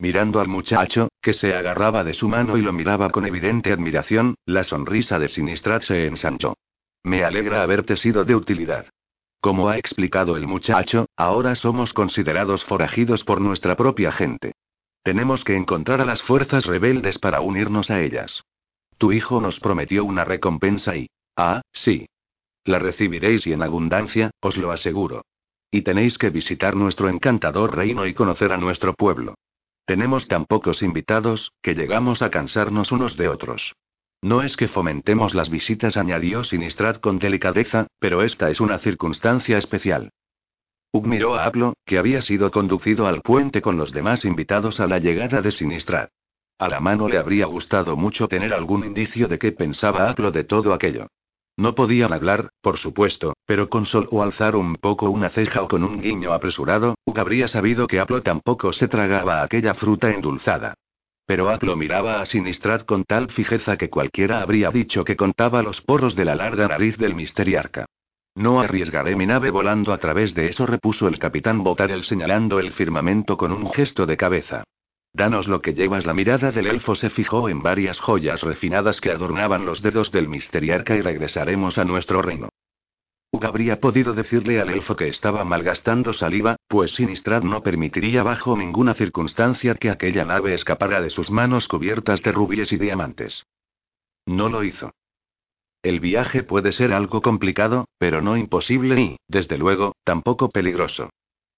Mirando 0.01 0.40
al 0.40 0.48
muchacho, 0.48 1.11
que 1.20 1.34
se 1.34 1.55
agarraba 1.55 2.05
de 2.05 2.14
su 2.14 2.26
mano 2.26 2.57
y 2.57 2.62
lo 2.62 2.72
miraba 2.72 3.11
con 3.11 3.26
evidente 3.26 3.70
admiración, 3.70 4.34
la 4.46 4.64
sonrisa 4.64 5.18
de 5.18 5.28
Sinistrat 5.28 5.82
se 5.82 6.07
ensanchó. 6.07 6.57
Me 7.05 7.22
alegra 7.22 7.62
haberte 7.62 7.96
sido 7.96 8.24
de 8.24 8.34
utilidad. 8.34 8.86
Como 9.42 9.68
ha 9.68 9.76
explicado 9.76 10.38
el 10.38 10.46
muchacho, 10.46 11.05
ahora 11.16 11.55
somos 11.55 11.92
considerados 11.92 12.64
forajidos 12.64 13.24
por 13.24 13.42
nuestra 13.42 13.76
propia 13.76 14.11
gente. 14.11 14.53
Tenemos 15.03 15.44
que 15.44 15.55
encontrar 15.55 16.01
a 16.01 16.07
las 16.07 16.22
fuerzas 16.22 16.64
rebeldes 16.64 17.18
para 17.18 17.42
unirnos 17.42 17.90
a 17.90 18.01
ellas. 18.01 18.42
Tu 18.96 19.12
hijo 19.12 19.42
nos 19.42 19.61
prometió 19.61 20.07
una 20.07 20.24
recompensa 20.24 20.96
y, 20.96 21.09
Ah, 21.36 21.61
sí. 21.72 22.07
La 22.64 22.78
recibiréis 22.78 23.46
y 23.46 23.53
en 23.53 23.62
abundancia, 23.62 24.30
os 24.40 24.57
lo 24.57 24.72
aseguro. 24.72 25.26
Y 25.70 25.82
tenéis 25.82 26.16
que 26.16 26.30
visitar 26.30 26.74
nuestro 26.74 27.11
encantador 27.11 27.76
reino 27.76 28.07
y 28.07 28.14
conocer 28.14 28.51
a 28.53 28.57
nuestro 28.57 28.94
pueblo. 28.94 29.34
Tenemos 29.91 30.28
tan 30.28 30.45
pocos 30.45 30.84
invitados, 30.84 31.51
que 31.62 31.74
llegamos 31.74 32.22
a 32.22 32.30
cansarnos 32.30 32.93
unos 32.93 33.16
de 33.16 33.26
otros. 33.26 33.74
No 34.22 34.45
es 34.45 34.57
que 34.57 34.68
fomentemos 34.68 35.34
las 35.34 35.51
visitas, 35.51 35.97
añadió 35.97 36.45
Sinistrad 36.45 36.99
con 36.99 37.18
delicadeza, 37.18 37.88
pero 37.99 38.22
esta 38.22 38.51
es 38.51 38.61
una 38.61 38.78
circunstancia 38.78 39.59
especial. 39.59 40.11
Ug 40.93 41.09
miró 41.09 41.34
a 41.34 41.45
Aplo, 41.45 41.74
que 41.84 41.99
había 41.99 42.22
sido 42.22 42.53
conducido 42.53 43.09
al 43.09 43.20
puente 43.20 43.61
con 43.61 43.78
los 43.78 43.91
demás 43.91 44.24
invitados 44.24 44.78
a 44.78 44.86
la 44.86 45.01
llegada 45.01 45.43
de 45.43 45.51
Sinistrad. 45.51 46.11
A 46.57 46.68
la 46.68 46.78
mano 46.78 47.09
le 47.09 47.18
habría 47.18 47.47
gustado 47.47 47.97
mucho 47.97 48.28
tener 48.28 48.55
algún 48.55 48.84
indicio 48.84 49.26
de 49.26 49.41
qué 49.41 49.51
pensaba 49.51 50.09
Aplo 50.09 50.30
de 50.30 50.45
todo 50.45 50.72
aquello. 50.72 51.09
No 51.61 51.75
podían 51.75 52.15
hablar, 52.15 52.49
por 52.63 52.79
supuesto, 52.79 53.35
pero 53.45 53.69
con 53.69 53.85
solo 53.85 54.23
alzar 54.23 54.57
un 54.57 54.77
poco 54.77 55.11
una 55.11 55.29
ceja 55.29 55.61
o 55.61 55.69
con 55.69 55.85
un 55.85 56.01
guiño 56.01 56.33
apresurado, 56.33 56.95
Hugh 57.05 57.19
habría 57.19 57.49
sabido 57.49 57.87
que 57.87 58.01
Aplo 58.01 58.23
tampoco 58.23 58.73
se 58.73 58.89
tragaba 58.89 59.43
aquella 59.43 59.75
fruta 59.75 60.09
endulzada. 60.09 60.73
Pero 61.27 61.51
Aplo 61.51 61.77
miraba 61.77 62.23
a 62.23 62.25
Sinistrad 62.25 62.81
con 62.87 63.05
tal 63.05 63.31
fijeza 63.31 63.77
que 63.77 63.91
cualquiera 63.91 64.41
habría 64.41 64.71
dicho 64.71 65.05
que 65.05 65.17
contaba 65.17 65.63
los 65.63 65.83
poros 65.83 66.17
de 66.17 66.25
la 66.25 66.35
larga 66.35 66.67
nariz 66.67 66.97
del 66.97 67.15
misteriarca. 67.15 67.85
No 68.35 68.63
arriesgaré 68.63 69.15
mi 69.15 69.27
nave 69.27 69.51
volando 69.51 69.93
a 69.93 69.99
través 69.99 70.33
de 70.35 70.47
eso, 70.47 70.65
repuso 70.65 71.09
el 71.09 71.19
capitán 71.19 71.63
Botarel 71.63 72.05
señalando 72.05 72.59
el 72.59 72.73
firmamento 72.73 73.37
con 73.37 73.53
un 73.53 73.71
gesto 73.71 74.07
de 74.07 74.17
cabeza. 74.17 74.65
Danos 75.13 75.49
lo 75.49 75.61
que 75.61 75.75
llevas. 75.75 76.07
La 76.07 76.15
mirada 76.15 76.53
del 76.53 76.67
elfo 76.67 76.95
se 76.95 77.11
fijó 77.11 77.49
en 77.49 77.63
varias 77.63 77.99
joyas 77.99 78.43
refinadas 78.43 79.01
que 79.01 79.11
adornaban 79.11 79.67
los 79.67 79.83
dedos 79.83 80.13
del 80.13 80.29
misteriarca 80.29 80.95
y 80.97 81.03
regresaremos 81.03 81.79
a 81.79 81.85
nuestro 81.85 82.23
reino. 82.23 82.49
Hug 83.33 83.45
habría 83.45 83.79
podido 83.79 84.13
decirle 84.13 84.61
al 84.61 84.71
elfo 84.71 84.97
que 84.97 85.09
estaba 85.09 85.45
malgastando 85.45 86.13
saliva, 86.13 86.57
pues 86.67 86.93
Sinistrad 86.93 87.43
no 87.43 87.63
permitiría 87.63 88.23
bajo 88.23 88.57
ninguna 88.57 88.95
circunstancia 88.95 89.77
que 89.77 89.91
aquella 89.91 90.25
nave 90.25 90.55
escapara 90.55 91.01
de 91.01 91.11
sus 91.11 91.31
manos 91.31 91.69
cubiertas 91.69 92.23
de 92.23 92.33
rubíes 92.33 92.73
y 92.73 92.77
diamantes. 92.77 93.47
No 94.27 94.49
lo 94.49 94.65
hizo. 94.65 94.93
El 95.83 96.01
viaje 96.01 96.43
puede 96.43 96.73
ser 96.73 96.93
algo 96.93 97.23
complicado, 97.23 97.87
pero 97.99 98.21
no 98.21 98.37
imposible 98.37 99.01
y, 99.01 99.17
desde 99.29 99.59
luego, 99.59 99.95
tampoco 100.05 100.51
peligroso. 100.51 101.11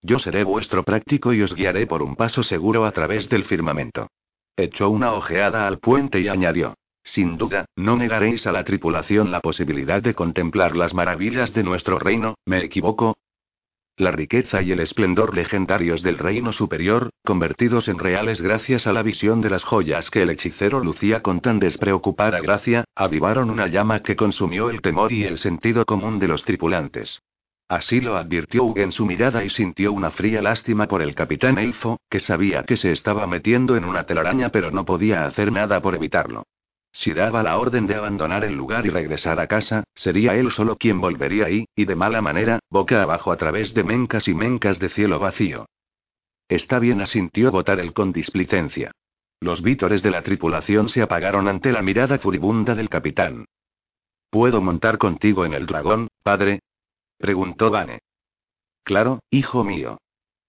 Yo 0.03 0.19
seré 0.19 0.43
vuestro 0.43 0.83
práctico 0.83 1.33
y 1.33 1.43
os 1.43 1.55
guiaré 1.55 1.87
por 1.87 2.03
un 2.03 2.17
paso 2.17 2.43
seguro 2.43 2.85
a 2.85 2.91
través 2.91 3.29
del 3.29 3.45
firmamento. 3.45 4.09
Echó 4.57 4.91
una 4.91 5.13
ojeada 5.13 5.67
al 5.69 5.79
puente 5.79 6.21
y 6.21 6.29
añadió. 6.29 6.75
Sin 7.05 7.39
duda, 7.39 7.67
no 7.77 7.97
negaréis 7.97 8.47
a 8.47 8.53
la 8.53 8.65
tripulación 8.65 9.31
la 9.31 9.41
posibilidad 9.41 10.03
de 10.03 10.15
contemplar 10.15 10.77
las 10.77 10.93
maravillas 10.93 11.53
de 11.53 11.63
nuestro 11.63 11.99
reino, 11.99 12.37
¿me 12.45 12.65
equivoco? 12.65 13.17
La 13.97 14.11
riqueza 14.11 14.63
y 14.63 14.73
el 14.73 14.81
esplendor 14.81 15.37
legendarios 15.37 16.03
del 16.03 16.19
reino 16.19 16.53
superior, 16.53 17.11
convertidos 17.25 17.89
en 17.89 17.99
reales 17.99 18.41
gracias 18.41 18.87
a 18.87 18.93
la 18.93 19.03
visión 19.03 19.41
de 19.41 19.51
las 19.51 19.65
joyas 19.65 20.11
que 20.11 20.23
el 20.23 20.31
hechicero 20.31 20.81
lucía 20.81 21.23
con 21.23 21.41
tan 21.41 21.59
despreocupada 21.59 22.41
gracia, 22.41 22.85
avivaron 22.95 23.51
una 23.51 23.67
llama 23.67 24.01
que 24.01 24.17
consumió 24.17 24.71
el 24.71 24.81
temor 24.81 25.13
y 25.13 25.25
el 25.25 25.39
sentido 25.39 25.85
común 25.85 26.19
de 26.19 26.29
los 26.29 26.43
tripulantes. 26.45 27.21
Así 27.73 28.03
lo 28.03 28.18
advirtió 28.18 28.64
Hugh 28.64 28.81
en 28.81 28.93
su 28.93 29.07
mirada 29.07 29.43
y 29.43 29.49
sintió 29.49 29.95
una 29.95 30.11
fría 30.11 30.43
lástima 30.43 30.87
por 30.87 31.01
el 31.01 31.14
capitán 31.14 31.57
Elfo, 31.57 31.99
que 32.11 32.20
sabía 32.20 32.64
que 32.64 32.77
se 32.77 32.91
estaba 32.91 33.27
metiendo 33.27 33.77
en 33.77 33.87
una 33.87 34.05
telaraña 34.05 34.51
pero 34.51 34.70
no 34.70 34.85
podía 34.85 35.25
hacer 35.25 35.51
nada 35.51 35.81
por 35.81 35.95
evitarlo. 35.95 36.43
Si 36.93 37.14
daba 37.14 37.43
la 37.43 37.57
orden 37.57 37.87
de 37.87 37.95
abandonar 37.95 38.45
el 38.45 38.53
lugar 38.53 38.85
y 38.85 38.91
regresar 38.91 39.41
a 39.41 39.47
casa, 39.47 39.85
sería 39.95 40.35
él 40.35 40.51
solo 40.51 40.77
quien 40.77 41.01
volvería 41.01 41.47
ahí, 41.47 41.64
y 41.75 41.87
de 41.87 41.97
mala 41.97 42.20
manera, 42.20 42.59
boca 42.68 43.01
abajo 43.01 43.33
a 43.33 43.39
través 43.39 43.73
de 43.73 43.85
mencas 43.85 44.29
y 44.29 44.35
mencas 44.35 44.79
de 44.79 44.91
cielo 44.91 45.18
vacío. 45.18 45.64
Está 46.51 46.79
bien, 46.79 47.01
asintió 47.01 47.59
el 47.59 47.93
con 47.95 48.12
displicencia. 48.12 48.91
Los 49.41 49.62
vítores 49.62 50.03
de 50.03 50.11
la 50.11 50.20
tripulación 50.20 50.91
se 50.91 51.01
apagaron 51.01 51.49
ante 51.49 51.73
la 51.73 51.81
mirada 51.81 52.18
furibunda 52.18 52.75
del 52.75 52.91
capitán. 52.91 53.47
¿Puedo 54.29 54.61
montar 54.61 54.99
contigo 54.99 55.47
en 55.47 55.55
el 55.55 55.64
dragón, 55.64 56.09
padre? 56.23 56.61
Preguntó 57.23 57.70
Vane. 57.70 58.01
Claro, 58.83 59.20
hijo 59.31 59.62
mío. 59.62 59.99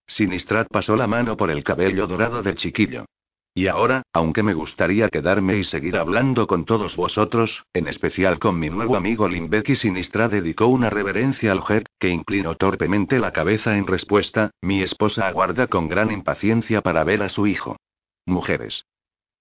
Sinistrat 0.08 0.68
pasó 0.72 0.96
la 0.96 1.06
mano 1.06 1.38
por 1.38 1.52
el 1.52 1.64
cabello 1.64 2.08
dorado 2.08 2.42
del 2.42 2.56
chiquillo. 2.56 3.06
Y 3.54 3.68
ahora, 3.68 4.02
aunque 4.12 4.42
me 4.42 4.56
gustaría 4.56 5.08
quedarme 5.10 5.58
y 5.58 5.66
seguir 5.66 5.98
hablando 5.98 6.48
con 6.48 6.66
todos 6.66 6.96
vosotros, 6.96 7.64
en 7.74 7.88
especial 7.88 8.40
con 8.40 8.58
mi 8.58 8.72
nuevo 8.72 8.96
amigo 8.96 9.30
Limbeki 9.30 9.76
Sinistra 9.76 10.30
dedicó 10.30 10.66
una 10.66 10.90
reverencia 10.90 11.52
al 11.52 11.62
Jet, 11.62 11.86
que 12.00 12.10
inclinó 12.10 12.56
torpemente 12.56 13.20
la 13.20 13.32
cabeza 13.34 13.78
en 13.78 13.86
respuesta, 13.86 14.50
mi 14.60 14.82
esposa 14.82 15.28
aguarda 15.28 15.68
con 15.68 15.88
gran 15.88 16.10
impaciencia 16.10 16.82
para 16.82 17.04
ver 17.04 17.22
a 17.22 17.30
su 17.30 17.46
hijo. 17.46 17.78
Mujeres. 18.26 18.88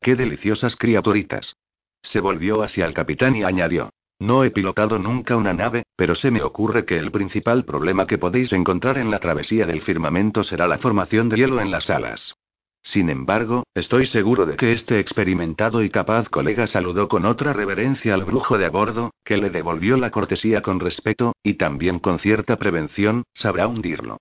Qué 0.02 0.16
deliciosas 0.16 0.76
criaturitas. 0.76 1.56
Se 2.02 2.20
volvió 2.20 2.62
hacia 2.62 2.84
el 2.84 2.92
capitán 2.92 3.36
y 3.36 3.42
añadió. 3.42 3.88
No 4.22 4.44
he 4.44 4.52
pilotado 4.52 5.00
nunca 5.00 5.34
una 5.34 5.52
nave, 5.52 5.82
pero 5.96 6.14
se 6.14 6.30
me 6.30 6.44
ocurre 6.44 6.84
que 6.84 6.96
el 6.96 7.10
principal 7.10 7.64
problema 7.64 8.06
que 8.06 8.18
podéis 8.18 8.52
encontrar 8.52 8.96
en 8.96 9.10
la 9.10 9.18
travesía 9.18 9.66
del 9.66 9.82
firmamento 9.82 10.44
será 10.44 10.68
la 10.68 10.78
formación 10.78 11.28
de 11.28 11.38
hielo 11.38 11.60
en 11.60 11.72
las 11.72 11.90
alas. 11.90 12.36
Sin 12.84 13.10
embargo, 13.10 13.64
estoy 13.74 14.06
seguro 14.06 14.46
de 14.46 14.54
que 14.54 14.74
este 14.74 15.00
experimentado 15.00 15.82
y 15.82 15.90
capaz 15.90 16.28
colega 16.28 16.68
saludó 16.68 17.08
con 17.08 17.24
otra 17.24 17.52
reverencia 17.52 18.14
al 18.14 18.22
brujo 18.22 18.58
de 18.58 18.66
a 18.66 18.70
bordo, 18.70 19.10
que 19.24 19.38
le 19.38 19.50
devolvió 19.50 19.96
la 19.96 20.12
cortesía 20.12 20.62
con 20.62 20.78
respeto, 20.78 21.32
y 21.42 21.54
también 21.54 21.98
con 21.98 22.20
cierta 22.20 22.56
prevención, 22.58 23.24
sabrá 23.34 23.66
hundirlo. 23.66 24.18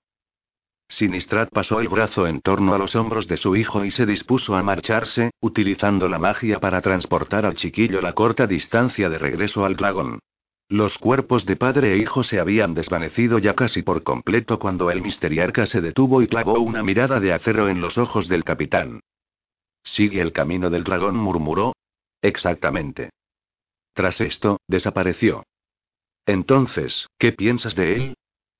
Sinistrat 0.92 1.50
pasó 1.54 1.80
el 1.80 1.88
brazo 1.88 2.28
en 2.28 2.42
torno 2.42 2.74
a 2.74 2.78
los 2.78 2.98
hombros 2.98 3.26
de 3.26 3.38
su 3.38 3.56
hijo 3.56 3.86
y 3.86 3.92
se 3.92 4.06
dispuso 4.06 4.58
a 4.58 4.62
marcharse, 4.62 5.32
utilizando 5.40 6.10
la 6.10 6.20
magia 6.20 6.60
para 6.60 6.82
transportar 6.82 7.46
al 7.46 7.56
chiquillo 7.56 8.02
la 8.02 8.12
corta 8.12 8.46
distancia 8.46 9.10
de 9.10 9.18
regreso 9.18 9.64
al 9.64 9.78
dragón. 9.78 10.20
Los 10.68 10.98
cuerpos 10.98 11.46
de 11.46 11.56
padre 11.56 11.94
e 11.94 11.98
hijo 11.98 12.24
se 12.24 12.42
habían 12.42 12.74
desvanecido 12.74 13.40
ya 13.40 13.56
casi 13.56 13.84
por 13.84 14.04
completo 14.04 14.60
cuando 14.60 14.92
el 14.92 15.02
misteriarca 15.02 15.66
se 15.66 15.80
detuvo 15.80 16.22
y 16.22 16.28
clavó 16.28 16.60
una 16.60 16.84
mirada 16.84 17.22
de 17.22 17.32
acero 17.32 17.70
en 17.70 17.80
los 17.80 17.98
ojos 17.98 18.28
del 18.28 18.44
capitán. 18.44 19.00
Sigue 19.84 20.20
el 20.20 20.34
camino 20.34 20.70
del 20.70 20.84
dragón, 20.84 21.16
murmuró. 21.16 21.72
Exactamente. 22.22 23.12
Tras 23.94 24.20
esto, 24.20 24.60
desapareció. 24.68 25.44
Entonces, 26.26 27.08
¿qué 27.18 27.32
piensas 27.32 27.76
de 27.76 27.96
él? 27.96 28.14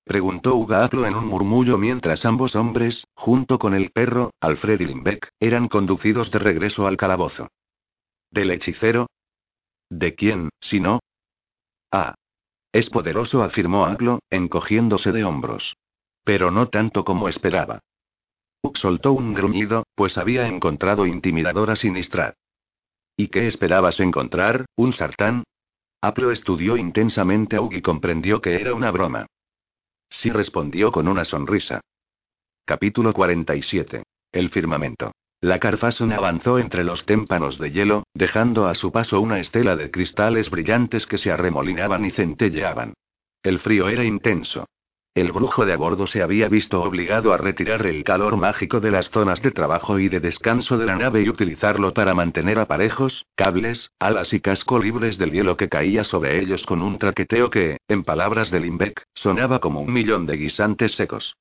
Preguntó 0.04 0.56
Ugaaplo 0.56 1.06
en 1.06 1.16
un 1.16 1.28
murmullo 1.28 1.78
mientras 1.78 2.26
ambos 2.26 2.56
hombres, 2.56 3.06
junto 3.14 3.60
con 3.60 3.74
el 3.74 3.92
perro, 3.92 4.32
Alfred 4.42 4.82
y 4.82 4.86
Limbeck, 4.86 5.30
eran 5.40 5.68
conducidos 5.68 6.32
de 6.32 6.40
regreso 6.40 6.88
al 6.88 6.98
calabozo. 6.98 7.50
¿Del 8.32 8.52
hechicero? 8.52 9.08
¿De 9.90 10.16
quién, 10.16 10.50
si 10.60 10.80
no? 10.80 11.00
Ah. 11.92 12.16
Es 12.74 12.90
poderoso, 12.90 13.44
afirmó 13.44 13.86
Aglo, 13.86 14.20
encogiéndose 14.30 15.12
de 15.12 15.26
hombros. 15.26 15.76
Pero 16.24 16.50
no 16.50 16.70
tanto 16.70 17.04
como 17.04 17.28
esperaba. 17.28 17.82
Ug 18.64 18.78
soltó 18.78 19.12
un 19.12 19.34
gruñido, 19.34 19.84
pues 19.96 20.18
había 20.18 20.48
encontrado 20.48 21.06
intimidadora 21.06 21.76
Sinistrad. 21.76 22.34
¿Y 23.18 23.28
qué 23.28 23.48
esperabas 23.48 24.00
encontrar, 24.00 24.66
un 24.78 24.94
sartán? 24.94 25.44
Aplo 26.00 26.32
estudió 26.32 26.78
intensamente 26.78 27.58
a 27.58 27.62
Ug 27.62 27.74
y 27.74 27.82
comprendió 27.82 28.42
que 28.42 28.56
era 28.56 28.74
una 28.74 28.92
broma. 28.92 29.28
Sí 30.12 30.30
respondió 30.30 30.92
con 30.92 31.08
una 31.08 31.24
sonrisa. 31.24 31.80
Capítulo 32.66 33.14
47. 33.14 34.04
El 34.34 34.50
firmamento. 34.50 35.14
La 35.40 35.58
Carfason 35.58 36.12
avanzó 36.12 36.60
entre 36.60 36.84
los 36.84 37.06
témpanos 37.06 37.58
de 37.58 37.72
hielo, 37.72 38.04
dejando 38.14 38.68
a 38.68 38.76
su 38.76 38.92
paso 38.92 39.22
una 39.22 39.40
estela 39.40 39.76
de 39.76 39.90
cristales 39.90 40.52
brillantes 40.52 41.08
que 41.08 41.18
se 41.18 41.32
arremolinaban 41.32 42.06
y 42.06 42.12
centelleaban. 42.12 42.94
El 43.42 43.60
frío 43.60 43.88
era 43.90 44.04
intenso. 44.04 44.68
El 45.14 45.34
brujo 45.34 45.66
de 45.66 45.74
a 45.74 45.78
bordo 45.78 46.08
se 46.08 46.24
había 46.24 46.48
visto 46.48 46.82
obligado 46.82 47.34
a 47.34 47.38
retirar 47.38 47.86
el 47.86 48.06
calor 48.06 48.38
mágico 48.38 48.80
de 48.80 48.92
las 48.92 49.10
zonas 49.10 49.42
de 49.42 49.52
trabajo 49.52 50.00
y 50.00 50.08
de 50.08 50.22
descanso 50.22 50.78
de 50.78 50.86
la 50.86 50.96
nave 50.96 51.22
y 51.22 51.28
utilizarlo 51.28 51.94
para 51.94 52.14
mantener 52.14 52.58
aparejos, 52.60 53.26
cables, 53.36 53.92
alas 54.00 54.32
y 54.32 54.40
casco 54.40 54.80
libres 54.80 55.18
del 55.18 55.34
hielo 55.34 55.58
que 55.58 55.68
caía 55.68 56.06
sobre 56.06 56.40
ellos 56.40 56.66
con 56.66 56.82
un 56.82 56.98
traqueteo 56.98 57.50
que, 57.50 57.80
en 57.90 58.06
palabras 58.06 58.52
de 58.52 58.62
Limbeck, 58.62 59.04
sonaba 59.14 59.60
como 59.60 59.82
un 59.82 59.92
millón 59.92 60.26
de 60.26 60.38
guisantes 60.38 60.94
secos. 60.94 61.36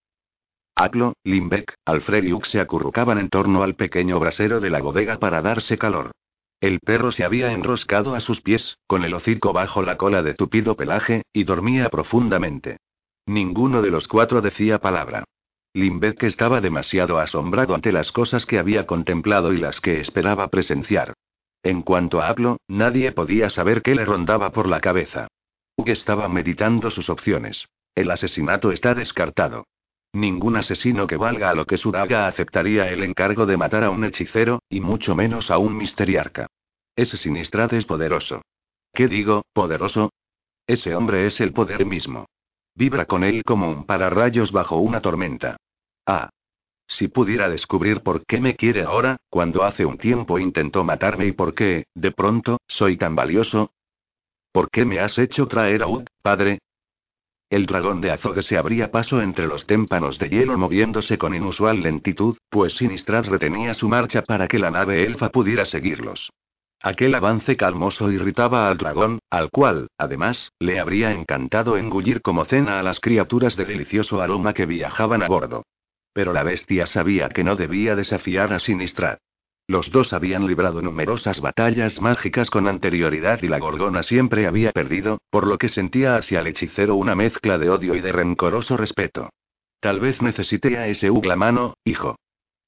Aklo, 0.75 1.13
Limbeck, 1.23 1.75
Alfred 1.85 2.25
y 2.25 2.33
Ux 2.33 2.49
se 2.49 2.59
acurrucaban 2.59 3.19
en 3.19 3.29
torno 3.29 3.63
al 3.63 3.77
pequeño 3.77 4.19
brasero 4.19 4.59
de 4.59 4.71
la 4.71 4.83
bodega 4.83 5.21
para 5.21 5.43
darse 5.43 5.79
calor. 5.79 6.11
El 6.61 6.81
perro 6.81 7.13
se 7.13 7.23
había 7.23 7.53
enroscado 7.53 8.17
a 8.17 8.21
sus 8.21 8.41
pies, 8.41 8.79
con 8.89 9.05
el 9.05 9.15
hocico 9.15 9.53
bajo 9.53 9.81
la 9.83 9.97
cola 9.97 10.25
de 10.25 10.35
tupido 10.35 10.75
pelaje, 10.75 11.23
y 11.33 11.45
dormía 11.45 11.89
profundamente. 11.89 12.79
Ninguno 13.27 13.83
de 13.83 13.91
los 13.91 14.09
cuatro 14.09 14.41
decía 14.41 14.79
palabra. 14.79 15.25
Limbeck 15.73 16.25
estaba 16.25 16.61
demasiado 16.61 17.19
asombrado 17.19 17.75
ante 17.75 17.93
las 17.93 18.11
cosas 18.11 18.45
que 18.45 18.59
había 18.59 18.87
contemplado 18.87 19.53
y 19.53 19.59
las 19.59 19.81
que 19.81 20.01
esperaba 20.01 20.49
presenciar. 20.49 21.15
En 21.63 21.83
cuanto 21.83 22.21
a 22.21 22.29
Aplo, 22.29 22.59
nadie 22.67 23.13
podía 23.13 23.51
saber 23.51 23.83
qué 23.83 23.95
le 23.95 24.05
rondaba 24.05 24.51
por 24.51 24.67
la 24.67 24.81
cabeza. 24.81 25.29
Hugh 25.77 25.91
estaba 25.91 26.29
meditando 26.29 26.91
sus 26.91 27.09
opciones. 27.09 27.69
El 27.95 28.11
asesinato 28.11 28.73
está 28.73 28.95
descartado. 28.95 29.65
Ningún 30.13 30.57
asesino 30.57 31.07
que 31.07 31.17
valga 31.17 31.51
a 31.51 31.55
lo 31.55 31.67
que 31.67 31.77
Suraga 31.77 32.27
aceptaría 32.27 32.89
el 32.89 33.05
encargo 33.05 33.47
de 33.47 33.57
matar 33.57 33.85
a 33.85 33.91
un 33.91 34.05
hechicero, 34.05 34.61
y 34.69 34.81
mucho 34.81 35.15
menos 35.15 35.51
a 35.51 35.59
un 35.59 35.77
misteriarca. 35.77 36.49
Ese 36.97 37.17
Sinistrad 37.17 37.73
es 37.75 37.85
poderoso. 37.85 38.43
¿Qué 38.93 39.07
digo, 39.07 39.43
poderoso? 39.53 40.11
Ese 40.67 40.95
hombre 40.95 41.27
es 41.27 41.41
el 41.41 41.53
poder 41.53 41.87
mismo. 41.87 42.27
Vibra 42.75 43.07
con 43.07 43.25
él 43.25 43.43
como 43.45 43.71
un 43.71 43.85
pararrayos 43.85 44.53
bajo 44.53 44.77
una 44.77 45.01
tormenta. 45.01 45.57
Ah. 46.07 46.31
Si 46.87 47.09
pudiera 47.09 47.49
descubrir 47.49 48.03
por 48.03 48.27
qué 48.27 48.41
me 48.41 48.57
quiere 48.57 48.83
ahora, 48.83 49.19
cuando 49.29 49.63
hace 49.63 49.85
un 49.85 49.97
tiempo 49.97 50.39
intentó 50.39 50.83
matarme 50.83 51.27
y 51.27 51.33
por 51.33 51.55
qué, 51.55 51.85
de 51.95 52.11
pronto, 52.11 52.59
soy 52.67 52.97
tan 52.97 53.15
valioso. 53.15 53.73
¿Por 54.53 54.71
qué 54.71 54.85
me 54.85 54.99
has 54.99 55.17
hecho 55.19 55.47
traer 55.47 55.85
a 55.85 55.87
Ud, 55.87 56.07
padre? 56.23 56.59
El 57.49 57.67
dragón 57.67 58.01
de 58.01 58.13
Azogue 58.13 58.43
se 58.43 58.57
abría 58.57 58.91
paso 58.91 59.21
entre 59.21 59.47
los 59.47 59.67
témpanos 59.67 60.19
de 60.19 60.29
hielo 60.29 60.57
moviéndose 60.57 61.19
con 61.19 61.35
inusual 61.35 61.83
lentitud, 61.83 62.37
pues 62.49 62.75
Sinistrad 62.75 63.27
retenía 63.27 63.75
su 63.75 63.89
marcha 63.89 64.23
para 64.23 64.47
que 64.47 64.59
la 64.59 64.71
nave 64.71 65.05
elfa 65.05 65.31
pudiera 65.31 65.65
seguirlos. 65.65 66.31
Aquel 66.83 67.15
avance 67.15 67.59
calmoso 67.59 68.11
irritaba 68.11 68.69
al 68.69 68.79
dragón, 68.79 69.19
al 69.29 69.51
cual, 69.51 69.89
además, 69.99 70.51
le 70.59 70.81
habría 70.81 71.13
encantado 71.13 71.77
engullir 71.77 72.23
como 72.23 72.47
cena 72.47 72.81
a 72.81 72.83
las 72.83 73.01
criaturas 73.01 73.55
de 73.57 73.67
delicioso 73.67 74.23
aroma 74.23 74.55
que 74.55 74.65
viajaban 74.65 75.23
a 75.23 75.29
bordo. 75.29 75.65
Pero 76.15 76.33
la 76.33 76.43
bestia 76.43 76.87
sabía 76.87 77.29
que 77.29 77.45
no 77.45 77.55
debía 77.55 77.97
desafiar 77.97 78.55
a 78.55 78.59
Sinistrad. 78.59 79.19
Los 79.69 79.91
dos 79.93 80.15
habían 80.15 80.47
librado 80.47 80.81
numerosas 80.81 81.41
batallas 81.43 82.01
mágicas 82.01 82.49
con 82.49 82.67
anterioridad 82.67 83.43
y 83.43 83.49
la 83.49 83.59
gorgona 83.59 84.03
siempre 84.03 84.47
había 84.47 84.73
perdido, 84.73 85.19
por 85.31 85.47
lo 85.47 85.59
que 85.59 85.69
sentía 85.69 86.17
hacia 86.17 86.41
el 86.41 86.47
hechicero 86.47 86.97
una 86.97 87.15
mezcla 87.15 87.59
de 87.59 87.69
odio 87.69 87.95
y 87.95 88.01
de 88.01 88.11
rencoroso 88.11 88.79
respeto. 88.79 89.29
Tal 89.81 90.01
vez 90.01 90.23
necesite 90.23 90.79
a 90.79 90.89
ese 90.89 91.11
uglamano, 91.11 91.75
hijo. 91.85 92.17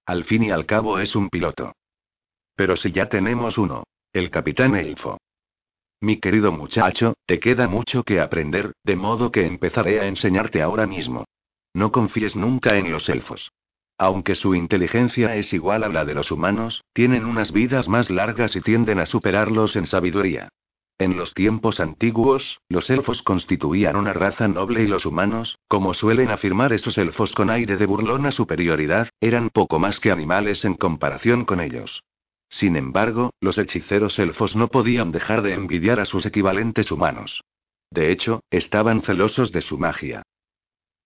Al 0.04 0.24
fin 0.24 0.42
y 0.42 0.50
al 0.50 0.66
cabo 0.66 0.98
es 0.98 1.16
un 1.16 1.30
piloto. 1.30 1.72
Pero 2.54 2.76
si 2.76 2.92
ya 2.92 3.08
tenemos 3.08 3.56
uno. 3.56 3.84
El 4.14 4.28
capitán 4.28 4.74
Elfo. 4.74 5.16
Mi 6.02 6.18
querido 6.18 6.52
muchacho, 6.52 7.14
te 7.24 7.40
queda 7.40 7.66
mucho 7.66 8.02
que 8.02 8.20
aprender, 8.20 8.72
de 8.84 8.94
modo 8.94 9.32
que 9.32 9.46
empezaré 9.46 10.00
a 10.00 10.06
enseñarte 10.06 10.60
ahora 10.60 10.86
mismo. 10.86 11.24
No 11.72 11.92
confíes 11.92 12.36
nunca 12.36 12.76
en 12.76 12.92
los 12.92 13.08
elfos. 13.08 13.52
Aunque 13.96 14.34
su 14.34 14.54
inteligencia 14.54 15.34
es 15.36 15.54
igual 15.54 15.82
a 15.82 15.88
la 15.88 16.04
de 16.04 16.12
los 16.12 16.30
humanos, 16.30 16.84
tienen 16.92 17.24
unas 17.24 17.52
vidas 17.52 17.88
más 17.88 18.10
largas 18.10 18.54
y 18.54 18.60
tienden 18.60 19.00
a 19.00 19.06
superarlos 19.06 19.76
en 19.76 19.86
sabiduría. 19.86 20.50
En 20.98 21.16
los 21.16 21.32
tiempos 21.32 21.80
antiguos, 21.80 22.60
los 22.68 22.90
elfos 22.90 23.22
constituían 23.22 23.96
una 23.96 24.12
raza 24.12 24.46
noble 24.46 24.82
y 24.82 24.88
los 24.88 25.06
humanos, 25.06 25.56
como 25.68 25.94
suelen 25.94 26.28
afirmar 26.28 26.74
esos 26.74 26.98
elfos 26.98 27.32
con 27.34 27.48
aire 27.48 27.78
de 27.78 27.86
burlona 27.86 28.30
superioridad, 28.30 29.08
eran 29.22 29.48
poco 29.48 29.78
más 29.78 30.00
que 30.00 30.10
animales 30.10 30.66
en 30.66 30.74
comparación 30.74 31.46
con 31.46 31.62
ellos. 31.62 32.02
Sin 32.52 32.76
embargo, 32.76 33.32
los 33.40 33.56
hechiceros 33.56 34.18
elfos 34.18 34.54
no 34.56 34.68
podían 34.68 35.10
dejar 35.10 35.40
de 35.40 35.54
envidiar 35.54 36.00
a 36.00 36.04
sus 36.04 36.26
equivalentes 36.26 36.92
humanos. 36.92 37.42
De 37.90 38.12
hecho, 38.12 38.42
estaban 38.50 39.00
celosos 39.00 39.52
de 39.52 39.62
su 39.62 39.78
magia. 39.78 40.22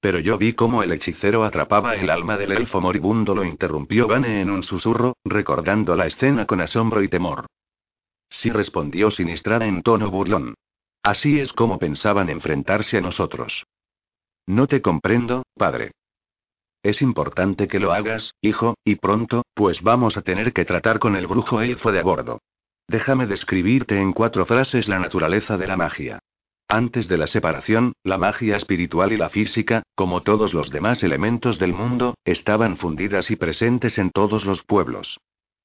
Pero 0.00 0.18
yo 0.18 0.38
vi 0.38 0.54
cómo 0.54 0.82
el 0.82 0.90
hechicero 0.90 1.44
atrapaba 1.44 1.94
el 1.94 2.10
alma 2.10 2.36
del 2.36 2.50
elfo 2.50 2.80
moribundo, 2.80 3.32
lo 3.32 3.44
interrumpió 3.44 4.08
Vane 4.08 4.40
en 4.40 4.50
un 4.50 4.64
susurro, 4.64 5.14
recordando 5.24 5.94
la 5.94 6.06
escena 6.06 6.46
con 6.46 6.60
asombro 6.60 7.00
y 7.00 7.08
temor. 7.08 7.46
Sí 8.28 8.50
respondió 8.50 9.12
Sinistrada 9.12 9.66
en 9.66 9.82
tono 9.82 10.10
burlón. 10.10 10.54
Así 11.04 11.38
es 11.38 11.52
como 11.52 11.78
pensaban 11.78 12.28
enfrentarse 12.28 12.98
a 12.98 13.00
nosotros. 13.00 13.64
No 14.46 14.66
te 14.66 14.82
comprendo, 14.82 15.44
padre. 15.54 15.92
Es 16.82 17.02
importante 17.02 17.68
que 17.68 17.78
lo 17.78 17.92
hagas, 17.92 18.32
hijo, 18.40 18.74
y 18.84 18.96
pronto, 18.96 19.42
pues 19.56 19.80
vamos 19.80 20.18
a 20.18 20.22
tener 20.22 20.52
que 20.52 20.66
tratar 20.66 20.98
con 20.98 21.16
el 21.16 21.26
brujo 21.26 21.62
elfo 21.62 21.90
de 21.90 22.00
a 22.00 22.02
bordo. 22.02 22.42
Déjame 22.88 23.26
describirte 23.26 23.98
en 23.98 24.12
cuatro 24.12 24.44
frases 24.44 24.86
la 24.86 24.98
naturaleza 24.98 25.56
de 25.56 25.66
la 25.66 25.78
magia. 25.78 26.18
Antes 26.68 27.08
de 27.08 27.16
la 27.16 27.26
separación, 27.26 27.94
la 28.04 28.18
magia 28.18 28.56
espiritual 28.56 29.12
y 29.12 29.16
la 29.16 29.30
física, 29.30 29.82
como 29.94 30.22
todos 30.22 30.52
los 30.52 30.68
demás 30.68 31.02
elementos 31.02 31.58
del 31.58 31.72
mundo, 31.72 32.16
estaban 32.26 32.76
fundidas 32.76 33.30
y 33.30 33.36
presentes 33.36 33.96
en 33.96 34.10
todos 34.10 34.44
los 34.44 34.62
pueblos. 34.62 35.20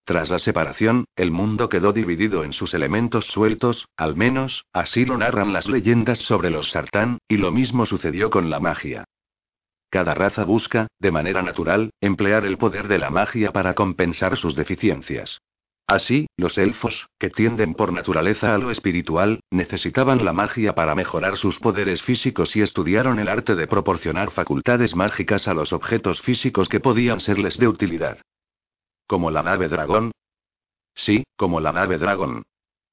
Tras 0.06 0.30
la 0.30 0.40
separación, 0.40 1.04
el 1.18 1.32
mundo 1.32 1.68
quedó 1.68 1.92
dividido 1.92 2.46
en 2.46 2.54
sus 2.54 2.74
elementos 2.74 3.26
sueltos, 3.26 3.90
al 3.98 4.16
menos, 4.16 4.64
así 4.72 5.04
lo 5.04 5.18
narran 5.18 5.52
las 5.52 5.68
leyendas 5.68 6.20
sobre 6.20 6.50
los 6.50 6.72
sartán, 6.72 7.18
y 7.28 7.36
lo 7.36 7.52
mismo 7.52 7.86
sucedió 7.86 8.30
con 8.30 8.50
la 8.50 8.62
magia. 8.62 9.04
Cada 9.92 10.14
raza 10.14 10.46
busca, 10.46 10.88
de 11.00 11.12
manera 11.12 11.42
natural, 11.42 11.92
emplear 12.00 12.46
el 12.46 12.58
poder 12.58 12.88
de 12.88 12.98
la 12.98 13.10
magia 13.10 13.52
para 13.52 13.74
compensar 13.74 14.38
sus 14.38 14.56
deficiencias. 14.56 15.42
Así, 15.86 16.28
los 16.38 16.58
elfos, 16.58 17.08
que 17.20 17.30
tienden 17.30 17.74
por 17.74 17.92
naturaleza 17.92 18.56
a 18.56 18.58
lo 18.58 18.72
espiritual, 18.72 19.42
necesitaban 19.52 20.24
la 20.24 20.32
magia 20.32 20.74
para 20.76 20.96
mejorar 20.96 21.36
sus 21.36 21.60
poderes 21.60 22.02
físicos 22.02 22.56
y 22.56 22.62
estudiaron 22.62 23.20
el 23.20 23.28
arte 23.28 23.56
de 23.56 23.68
proporcionar 23.68 24.32
facultades 24.32 24.96
mágicas 24.96 25.50
a 25.50 25.54
los 25.54 25.74
objetos 25.74 26.22
físicos 26.22 26.70
que 26.70 26.80
podían 26.80 27.20
serles 27.20 27.58
de 27.58 27.68
utilidad. 27.68 28.20
¿Como 29.08 29.30
la 29.30 29.44
nave 29.44 29.68
dragón? 29.68 30.14
Sí, 30.96 31.26
como 31.36 31.60
la 31.60 31.74
nave 31.74 31.98
dragón. 31.98 32.44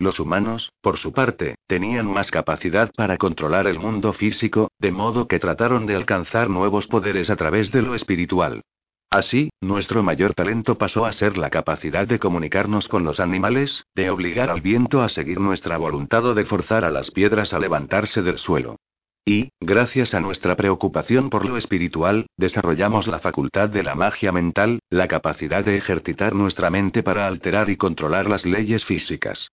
Los 0.00 0.20
humanos, 0.20 0.72
por 0.80 0.96
su 0.96 1.12
parte, 1.12 1.56
tenían 1.66 2.06
más 2.06 2.30
capacidad 2.30 2.92
para 2.94 3.16
controlar 3.16 3.66
el 3.66 3.80
mundo 3.80 4.12
físico, 4.12 4.70
de 4.78 4.92
modo 4.92 5.26
que 5.26 5.40
trataron 5.40 5.86
de 5.86 5.96
alcanzar 5.96 6.48
nuevos 6.48 6.86
poderes 6.86 7.30
a 7.30 7.36
través 7.36 7.72
de 7.72 7.82
lo 7.82 7.96
espiritual. 7.96 8.62
Así, 9.10 9.50
nuestro 9.60 10.04
mayor 10.04 10.34
talento 10.34 10.78
pasó 10.78 11.04
a 11.04 11.12
ser 11.12 11.36
la 11.36 11.50
capacidad 11.50 12.06
de 12.06 12.20
comunicarnos 12.20 12.86
con 12.86 13.02
los 13.02 13.18
animales, 13.18 13.86
de 13.96 14.10
obligar 14.10 14.50
al 14.50 14.60
viento 14.60 15.02
a 15.02 15.08
seguir 15.08 15.40
nuestra 15.40 15.78
voluntad 15.78 16.24
o 16.26 16.34
de 16.34 16.44
forzar 16.44 16.84
a 16.84 16.90
las 16.90 17.10
piedras 17.10 17.52
a 17.52 17.58
levantarse 17.58 18.22
del 18.22 18.38
suelo. 18.38 18.76
Y, 19.24 19.50
gracias 19.60 20.14
a 20.14 20.20
nuestra 20.20 20.54
preocupación 20.54 21.28
por 21.28 21.44
lo 21.44 21.56
espiritual, 21.56 22.26
desarrollamos 22.36 23.08
la 23.08 23.18
facultad 23.18 23.68
de 23.68 23.82
la 23.82 23.96
magia 23.96 24.30
mental, 24.30 24.78
la 24.90 25.08
capacidad 25.08 25.64
de 25.64 25.76
ejercitar 25.76 26.34
nuestra 26.34 26.70
mente 26.70 27.02
para 27.02 27.26
alterar 27.26 27.68
y 27.68 27.76
controlar 27.76 28.28
las 28.28 28.46
leyes 28.46 28.84
físicas. 28.84 29.50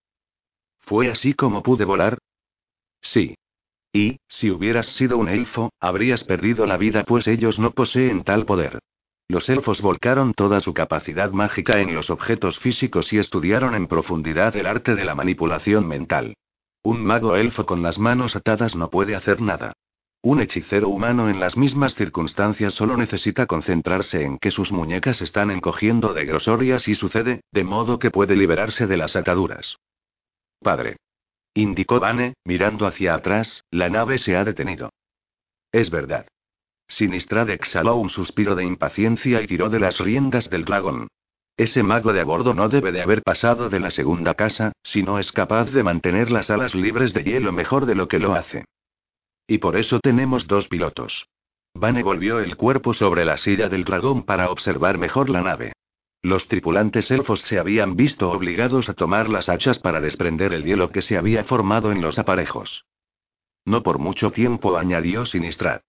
¿Fue 0.85 1.09
así 1.09 1.33
como 1.33 1.63
pude 1.63 1.83
volar? 1.83 2.19
Sí. 3.01 3.35
Y, 3.91 4.19
si 4.27 4.51
hubieras 4.51 4.87
sido 4.87 5.17
un 5.17 5.29
elfo, 5.29 5.71
habrías 5.79 6.23
perdido 6.23 6.65
la 6.65 6.77
vida 6.77 7.03
pues 7.05 7.27
ellos 7.27 7.59
no 7.59 7.71
poseen 7.71 8.23
tal 8.23 8.45
poder. 8.45 8.79
Los 9.27 9.49
elfos 9.49 9.81
volcaron 9.81 10.35
toda 10.35 10.59
su 10.59 10.75
capacidad 10.75 11.31
mágica 11.31 11.79
en 11.79 11.95
los 11.95 12.11
objetos 12.11 12.59
físicos 12.59 13.11
y 13.13 13.17
estudiaron 13.17 13.73
en 13.73 13.87
profundidad 13.87 14.55
el 14.55 14.67
arte 14.67 14.93
de 14.93 15.05
la 15.05 15.15
manipulación 15.15 15.87
mental. 15.87 16.35
Un 16.83 17.03
mago 17.03 17.35
elfo 17.35 17.65
con 17.65 17.81
las 17.81 17.97
manos 17.97 18.35
atadas 18.35 18.75
no 18.75 18.91
puede 18.91 19.15
hacer 19.15 19.41
nada. 19.41 19.73
Un 20.21 20.41
hechicero 20.41 20.89
humano 20.89 21.29
en 21.29 21.39
las 21.39 21.57
mismas 21.57 21.95
circunstancias 21.95 22.75
solo 22.75 22.95
necesita 22.97 23.47
concentrarse 23.47 24.23
en 24.23 24.37
que 24.37 24.51
sus 24.51 24.71
muñecas 24.71 25.21
están 25.21 25.49
encogiendo 25.49 26.13
de 26.13 26.25
grosor 26.25 26.63
y 26.63 26.73
así 26.73 26.93
sucede, 26.93 27.41
de 27.51 27.63
modo 27.63 27.97
que 27.97 28.11
puede 28.11 28.35
liberarse 28.35 28.85
de 28.85 28.97
las 28.97 29.15
ataduras. 29.15 29.77
Padre. 30.65 30.97
Indicó 31.53 31.99
Vane, 31.99 32.33
mirando 32.43 32.87
hacia 32.87 33.13
atrás, 33.13 33.63
la 33.69 33.87
nave 33.87 34.17
se 34.17 34.35
ha 34.35 34.43
detenido. 34.43 34.89
Es 35.71 35.91
verdad. 35.91 36.25
Sinistrad 36.87 37.51
exhaló 37.51 37.97
un 37.97 38.09
suspiro 38.09 38.55
de 38.55 38.63
impaciencia 38.65 39.43
y 39.43 39.45
tiró 39.45 39.69
de 39.69 39.79
las 39.79 39.99
riendas 39.99 40.49
del 40.49 40.65
dragón. 40.65 41.07
Ese 41.55 41.83
mago 41.83 42.13
de 42.13 42.21
a 42.21 42.23
bordo 42.23 42.55
no 42.55 42.67
debe 42.67 42.91
de 42.91 43.03
haber 43.03 43.21
pasado 43.21 43.69
de 43.69 43.79
la 43.79 43.91
segunda 43.91 44.33
casa, 44.33 44.71
si 44.81 45.03
no 45.03 45.19
es 45.19 45.31
capaz 45.31 45.65
de 45.65 45.83
mantener 45.83 46.31
las 46.31 46.49
alas 46.49 46.73
libres 46.73 47.13
de 47.13 47.23
hielo 47.23 47.51
mejor 47.51 47.85
de 47.85 47.93
lo 47.93 48.07
que 48.07 48.17
lo 48.17 48.33
hace. 48.33 48.65
Y 49.45 49.59
por 49.59 49.77
eso 49.77 49.99
tenemos 49.99 50.47
dos 50.47 50.67
pilotos. 50.67 51.27
Vane 51.75 52.01
volvió 52.01 52.39
el 52.39 52.57
cuerpo 52.57 52.91
sobre 52.95 53.23
la 53.23 53.37
silla 53.37 53.69
del 53.69 53.83
dragón 53.83 54.23
para 54.25 54.49
observar 54.49 54.97
mejor 54.97 55.29
la 55.29 55.41
nave. 55.41 55.73
Los 56.25 56.47
tripulantes 56.47 57.11
elfos 57.11 57.41
se 57.41 57.59
habían 57.59 57.95
visto 57.95 58.31
obligados 58.31 58.89
a 58.89 58.95
tomar 58.95 59.29
las 59.29 59.47
hachas 59.47 59.77
para 59.77 60.01
desprender 60.01 60.53
el 60.53 60.63
hielo 60.63 60.89
que 60.89 61.03
se 61.03 61.17
había 61.17 61.43
formado 61.43 61.91
en 61.91 62.01
los 62.01 62.17
aparejos. 62.17 62.83
No 63.63 63.83
por 63.83 63.99
mucho 63.99 64.31
tiempo, 64.31 64.75
añadió 64.75 65.27
Sinistrad. 65.27 65.81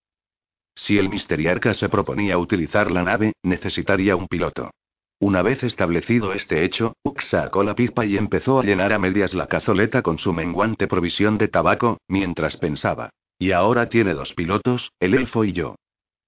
Si 0.75 0.99
el 0.99 1.09
misteriarca 1.09 1.73
se 1.73 1.89
proponía 1.89 2.37
utilizar 2.37 2.91
la 2.91 3.03
nave, 3.03 3.33
necesitaría 3.43 4.15
un 4.15 4.29
piloto. 4.29 4.73
Una 5.21 5.41
vez 5.41 5.63
establecido 5.63 6.35
este 6.35 6.65
hecho, 6.65 6.93
Ux 7.03 7.25
sacó 7.25 7.65
la 7.65 7.75
pipa 7.75 8.05
y 8.05 8.19
empezó 8.19 8.61
a 8.61 8.63
llenar 8.63 8.93
a 8.93 8.99
medias 8.99 9.33
la 9.33 9.47
cazoleta 9.47 10.03
con 10.03 10.19
su 10.19 10.35
menguante 10.35 10.87
provisión 10.87 11.39
de 11.39 11.49
tabaco, 11.49 11.97
mientras 12.09 12.59
pensaba. 12.59 13.09
Y 13.39 13.53
ahora 13.53 13.89
tiene 13.89 14.13
dos 14.13 14.35
pilotos, 14.35 14.93
el 15.01 15.15
elfo 15.15 15.45
y 15.45 15.55
yo. 15.55 15.77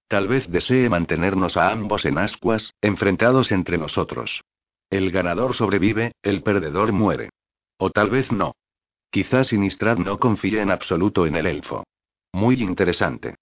Tal 0.09 0.27
vez 0.27 0.49
desee 0.49 0.89
mantenernos 0.89 1.55
a 1.55 1.69
ambos 1.69 2.03
en 2.03 2.17
ascuas, 2.17 2.73
enfrentados 2.81 3.51
entre 3.51 3.77
nosotros. 3.77 4.43
El 4.89 5.11
ganador 5.11 5.53
sobrevive, 5.53 6.13
el 6.23 6.41
perdedor 6.41 6.91
muere. 6.91 7.29
O 7.77 7.91
tal 7.91 8.09
vez 8.09 8.31
no. 8.31 8.55
Quizás 9.11 9.47
Sinistrad 9.47 9.97
no 9.97 10.17
confíe 10.17 10.61
en 10.61 10.71
absoluto 10.71 11.27
en 11.27 11.35
el 11.35 11.45
elfo. 11.45 11.83
Muy 12.33 12.55
interesante. 12.63 13.35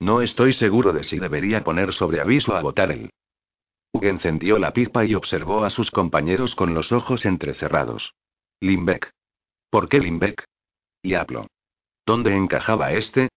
No 0.00 0.22
estoy 0.22 0.54
seguro 0.54 0.94
de 0.94 1.02
si 1.02 1.18
debería 1.18 1.62
poner 1.62 1.92
sobre 1.92 2.22
aviso 2.22 2.56
a 2.56 2.62
Botarel. 2.62 3.10
Hug 3.92 4.06
encendió 4.06 4.58
la 4.58 4.72
pipa 4.72 5.04
y 5.04 5.14
observó 5.14 5.62
a 5.62 5.70
sus 5.70 5.90
compañeros 5.90 6.54
con 6.54 6.72
los 6.72 6.90
ojos 6.90 7.26
entrecerrados. 7.26 8.14
Limbeck. 8.60 9.10
¿Por 9.68 9.90
qué 9.90 10.00
Limbeck? 10.00 10.42
Diablo. 11.02 11.48
¿Dónde 12.06 12.34
encajaba 12.34 12.92
este? 12.92 13.28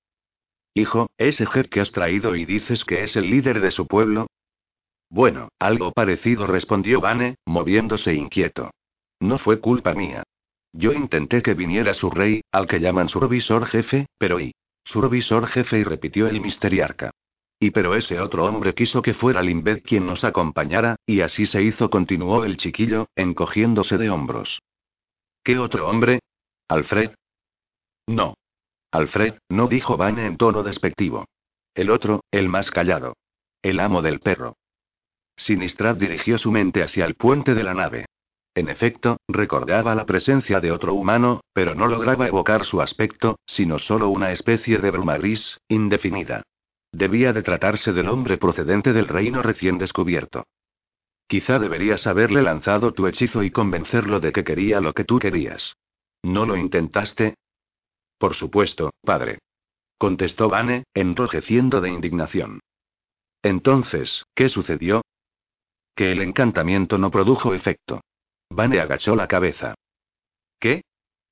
Hijo, 0.78 1.10
ese 1.18 1.48
Jer 1.48 1.70
que 1.70 1.82
has 1.82 1.92
traído 1.92 2.36
y 2.36 2.46
dices 2.46 2.86
que 2.86 3.02
es 3.02 3.16
el 3.16 3.32
líder 3.32 3.62
de 3.62 3.72
su 3.72 3.88
pueblo. 3.88 4.28
Bueno, 5.10 5.50
algo 5.58 5.92
parecido 5.92 6.46
respondió 6.46 7.02
Vane, 7.02 7.38
moviéndose 7.48 8.14
inquieto. 8.14 8.70
No 9.20 9.40
fue 9.40 9.60
culpa 9.60 9.96
mía. 9.96 10.22
Yo 10.74 10.94
intenté 10.94 11.42
que 11.42 11.56
viniera 11.56 11.96
su 11.96 12.12
rey, 12.12 12.42
al 12.52 12.68
que 12.68 12.80
llaman 12.80 13.10
survisor 13.10 13.66
jefe, 13.66 14.06
pero 14.20 14.40
y. 14.40 14.54
Survisor 14.84 15.48
jefe 15.48 15.80
y 15.80 15.84
repitió 15.84 16.28
el 16.28 16.42
misteriarca. 16.42 17.10
Y 17.60 17.72
pero 17.72 17.96
ese 17.96 18.20
otro 18.20 18.46
hombre 18.46 18.76
quiso 18.76 19.02
que 19.02 19.16
fuera 19.16 19.42
Limbeth 19.42 19.84
quien 19.84 20.06
nos 20.06 20.24
acompañara, 20.24 20.98
y 21.08 21.22
así 21.22 21.48
se 21.48 21.64
hizo, 21.64 21.90
continuó 21.90 22.46
el 22.46 22.58
chiquillo, 22.58 23.08
encogiéndose 23.16 23.98
de 23.98 24.12
hombros. 24.12 24.62
¿Qué 25.44 25.58
otro 25.58 25.90
hombre? 25.90 26.20
¿Alfred? 26.68 27.16
No. 28.06 28.36
Alfred, 28.92 29.36
no 29.50 29.68
dijo 29.68 29.98
Vane 29.98 30.26
en 30.26 30.38
tono 30.38 30.64
despectivo. 30.64 31.26
El 31.76 31.90
otro, 31.90 32.22
el 32.32 32.50
más 32.50 32.72
callado. 32.72 33.16
El 33.62 33.80
amo 33.80 34.02
del 34.02 34.20
perro. 34.20 34.56
Sinistrad 35.36 35.96
dirigió 35.96 36.38
su 36.38 36.52
mente 36.52 36.82
hacia 36.82 37.06
el 37.06 37.16
puente 37.16 37.54
de 37.54 37.64
la 37.64 37.74
nave. 37.74 38.06
En 38.56 38.70
efecto, 38.70 39.18
recordaba 39.28 39.94
la 39.94 40.08
presencia 40.08 40.60
de 40.60 40.72
otro 40.72 40.96
humano, 40.96 41.42
pero 41.54 41.76
no 41.76 41.88
lograba 41.88 42.28
evocar 42.28 42.66
su 42.66 42.82
aspecto, 42.82 43.38
sino 43.46 43.78
solo 43.78 44.10
una 44.10 44.32
especie 44.32 44.80
de 44.80 44.90
bruma 44.90 45.18
gris, 45.18 45.60
indefinida. 45.68 46.42
Debía 46.92 47.34
de 47.34 47.44
tratarse 47.44 47.94
del 47.94 48.10
hombre 48.10 48.38
procedente 48.38 48.94
del 48.94 49.08
reino 49.08 49.44
recién 49.44 49.78
descubierto. 49.78 50.46
Quizá 51.28 51.60
deberías 51.60 52.08
haberle 52.08 52.42
lanzado 52.42 52.94
tu 52.94 53.06
hechizo 53.06 53.44
y 53.44 53.52
convencerlo 53.52 54.20
de 54.20 54.32
que 54.32 54.44
quería 54.44 54.80
lo 54.80 54.94
que 54.94 55.04
tú 55.04 55.20
querías. 55.20 55.76
¿No 56.24 56.48
lo 56.48 56.56
intentaste? 56.56 57.36
Por 58.18 58.34
supuesto, 58.34 58.92
padre. 59.02 59.40
Contestó 59.98 60.50
Vane, 60.50 60.84
enrojeciendo 60.94 61.82
de 61.82 61.90
indignación. 61.90 62.60
Entonces, 63.42 64.26
¿qué 64.36 64.50
sucedió? 64.50 65.02
Que 65.96 66.12
el 66.12 66.22
encantamiento 66.22 66.98
no 66.98 67.12
produjo 67.12 67.54
efecto. 67.54 68.02
Vane 68.50 68.80
agachó 68.80 69.16
la 69.16 69.28
cabeza. 69.28 69.76
¿Qué? 70.60 70.84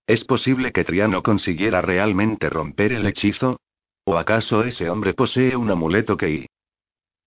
¿Es 0.08 0.24
posible 0.24 0.72
que 0.72 0.84
Triano 0.84 1.24
consiguiera 1.24 1.82
realmente 1.82 2.50
romper 2.50 2.94
el 2.94 3.08
hechizo? 3.08 3.60
¿O 4.06 4.18
acaso 4.18 4.64
ese 4.64 4.90
hombre 4.90 5.14
posee 5.14 5.56
un 5.56 5.72
amuleto 5.72 6.16
que... 6.16 6.48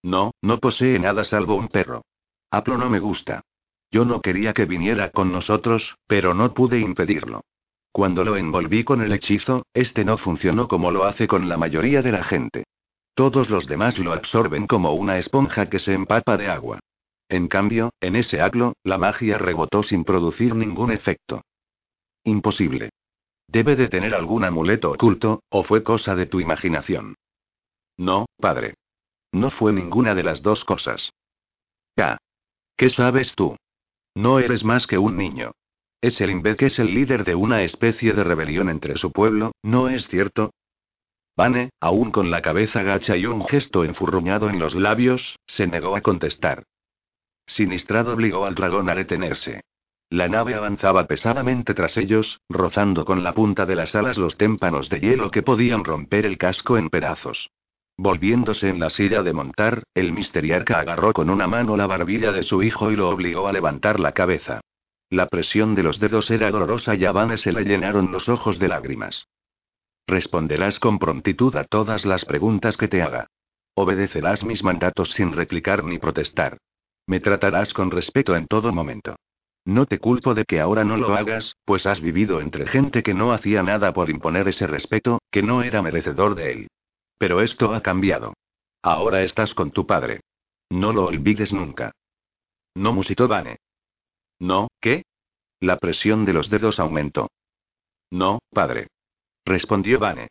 No, 0.03 0.33
no 0.43 0.59
posee 0.59 0.99
nada 0.99 1.25
salvo 1.25 1.57
un 1.57 1.69
perro. 1.69 2.03
Aplo 2.51 2.79
no 2.79 2.89
me 2.89 3.01
gusta. 3.01 3.43
Yo 3.91 4.05
no 4.05 4.21
quería 4.21 4.53
que 4.53 4.67
viniera 4.67 5.11
con 5.11 5.33
nosotros, 5.33 5.97
pero 6.07 6.35
no 6.35 6.55
pude 6.55 6.79
impedirlo. 6.79 7.43
Cuando 7.99 8.23
lo 8.23 8.37
envolví 8.37 8.85
con 8.85 9.03
el 9.03 9.11
hechizo, 9.11 9.67
este 9.75 10.05
no 10.05 10.19
funcionó 10.19 10.69
como 10.69 10.93
lo 10.93 11.03
hace 11.03 11.27
con 11.27 11.49
la 11.49 11.57
mayoría 11.57 12.01
de 12.01 12.13
la 12.13 12.23
gente. 12.23 12.63
Todos 13.13 13.51
los 13.51 13.67
demás 13.67 13.99
lo 13.99 14.13
absorben 14.13 14.69
como 14.69 14.93
una 14.93 15.19
esponja 15.19 15.69
que 15.69 15.81
se 15.81 15.95
empapa 15.95 16.37
de 16.37 16.47
agua. 16.47 16.79
En 17.29 17.49
cambio, 17.49 17.91
en 18.01 18.15
ese 18.15 18.41
aclo, 18.41 18.75
la 18.85 18.99
magia 18.99 19.37
rebotó 19.37 19.83
sin 19.83 20.05
producir 20.05 20.55
ningún 20.55 20.93
efecto. 20.93 21.43
Imposible. 22.23 22.91
Debe 23.49 23.75
de 23.75 23.89
tener 23.89 24.15
algún 24.15 24.45
amuleto 24.45 24.93
oculto, 24.93 25.43
o 25.49 25.65
fue 25.65 25.83
cosa 25.83 26.15
de 26.15 26.27
tu 26.27 26.39
imaginación. 26.39 27.17
No, 27.97 28.27
padre. 28.37 28.75
No 29.33 29.51
fue 29.51 29.73
ninguna 29.73 30.15
de 30.15 30.23
las 30.23 30.41
dos 30.41 30.65
cosas. 30.65 31.11
¿Ya? 31.97 32.19
¿Qué 32.77 32.91
sabes 32.91 33.35
tú? 33.35 33.57
No 34.15 34.39
eres 34.39 34.63
más 34.63 34.87
que 34.87 34.99
un 34.99 35.17
niño. 35.17 35.51
Es 36.01 36.21
el 36.21 36.43
que 36.57 36.67
es 36.67 36.79
el 36.79 36.95
líder 36.95 37.25
de 37.25 37.35
una 37.35 37.63
especie 37.63 38.13
de 38.13 38.23
rebelión 38.23 38.69
entre 38.69 38.97
su 38.97 39.11
pueblo, 39.11 39.53
¿no 39.63 39.89
es 39.89 40.07
cierto? 40.07 40.53
Vane, 41.37 41.71
aún 41.81 42.13
con 42.13 42.31
la 42.31 42.41
cabeza 42.41 42.83
gacha 42.83 43.17
y 43.17 43.27
un 43.27 43.45
gesto 43.45 43.85
enfurruñado 43.85 44.49
en 44.49 44.59
los 44.59 44.75
labios, 44.75 45.39
se 45.47 45.67
negó 45.67 45.97
a 45.97 46.01
contestar. 46.01 46.63
Sinistrad 47.47 48.09
obligó 48.09 48.45
al 48.45 48.55
dragón 48.55 48.89
a 48.91 48.95
detenerse. 48.95 49.63
La 50.11 50.29
nave 50.29 50.55
avanzaba 50.55 51.07
pesadamente 51.07 51.75
tras 51.75 51.97
ellos, 51.97 52.41
rozando 52.49 53.05
con 53.05 53.25
la 53.25 53.35
punta 53.35 53.67
de 53.67 53.75
las 53.75 53.95
alas 53.95 54.19
los 54.19 54.37
témpanos 54.37 54.89
de 54.89 55.01
hielo 55.01 55.31
que 55.31 55.43
podían 55.43 55.85
romper 55.85 56.27
el 56.27 56.39
casco 56.39 56.79
en 56.79 56.91
pedazos. 56.91 57.51
Volviéndose 57.97 58.69
en 58.69 58.79
la 58.79 58.91
silla 58.91 59.23
de 59.25 59.33
montar, 59.33 59.83
el 59.95 60.13
misteriarca 60.13 60.79
agarró 60.79 61.13
con 61.13 61.29
una 61.29 61.49
mano 61.49 61.77
la 61.77 61.89
barbilla 61.89 62.31
de 62.31 62.45
su 62.45 62.63
hijo 62.63 62.93
y 62.93 62.97
lo 62.97 63.09
obligó 63.09 63.49
a 63.49 63.53
levantar 63.53 63.99
la 63.99 64.13
cabeza. 64.13 64.61
La 65.11 65.27
presión 65.27 65.75
de 65.75 65.83
los 65.83 65.99
dedos 65.99 66.31
era 66.31 66.51
dolorosa 66.51 66.95
y 66.95 67.05
a 67.07 67.13
Vane 67.13 67.39
se 67.39 67.53
le 67.53 67.65
llenaron 67.65 68.13
los 68.13 68.29
ojos 68.29 68.59
de 68.59 68.69
lágrimas. 68.69 69.27
Responderás 70.07 70.79
con 70.81 70.99
prontitud 70.99 71.55
a 71.57 71.65
todas 71.65 72.05
las 72.05 72.25
preguntas 72.25 72.77
que 72.77 72.89
te 72.89 73.03
haga. 73.03 73.29
Obedecerás 73.75 74.45
mis 74.45 74.63
mandatos 74.63 75.11
sin 75.13 75.33
replicar 75.33 75.85
ni 75.85 75.99
protestar. 75.99 76.59
Me 77.07 77.21
tratarás 77.21 77.73
con 77.73 77.91
respeto 77.91 78.37
en 78.37 78.47
todo 78.47 78.73
momento. 78.73 79.17
No 79.65 79.87
te 79.87 79.99
culpo 79.99 80.35
de 80.35 80.45
que 80.45 80.61
ahora 80.61 80.85
no 80.85 80.97
lo 80.97 81.15
hagas, 81.15 81.57
pues 81.65 81.87
has 81.87 82.01
vivido 82.01 82.41
entre 82.41 82.67
gente 82.67 83.03
que 83.03 83.15
no 83.15 83.33
hacía 83.33 83.63
nada 83.63 83.93
por 83.93 84.11
imponer 84.11 84.49
ese 84.49 84.67
respeto, 84.67 85.21
que 85.31 85.43
no 85.43 85.63
era 85.63 85.83
merecedor 85.83 86.35
de 86.35 86.53
él. 86.53 86.69
Pero 87.19 87.41
esto 87.41 87.75
ha 87.75 87.83
cambiado. 87.83 88.35
Ahora 88.83 89.23
estás 89.23 89.55
con 89.55 89.71
tu 89.71 89.87
padre. 89.87 90.21
No 90.71 90.93
lo 90.93 91.07
olvides 91.07 91.53
nunca. 91.53 91.93
No 92.75 92.93
musitó 92.93 93.29
Vane. 93.29 93.59
No, 94.41 94.69
¿qué? 94.81 95.05
La 95.61 95.79
presión 95.79 96.25
de 96.25 96.33
los 96.33 96.51
dedos 96.51 96.79
aumentó. 96.79 97.29
No, 98.11 98.39
padre. 98.51 98.89
Respondió 99.45 99.99
Vane. 99.99 100.29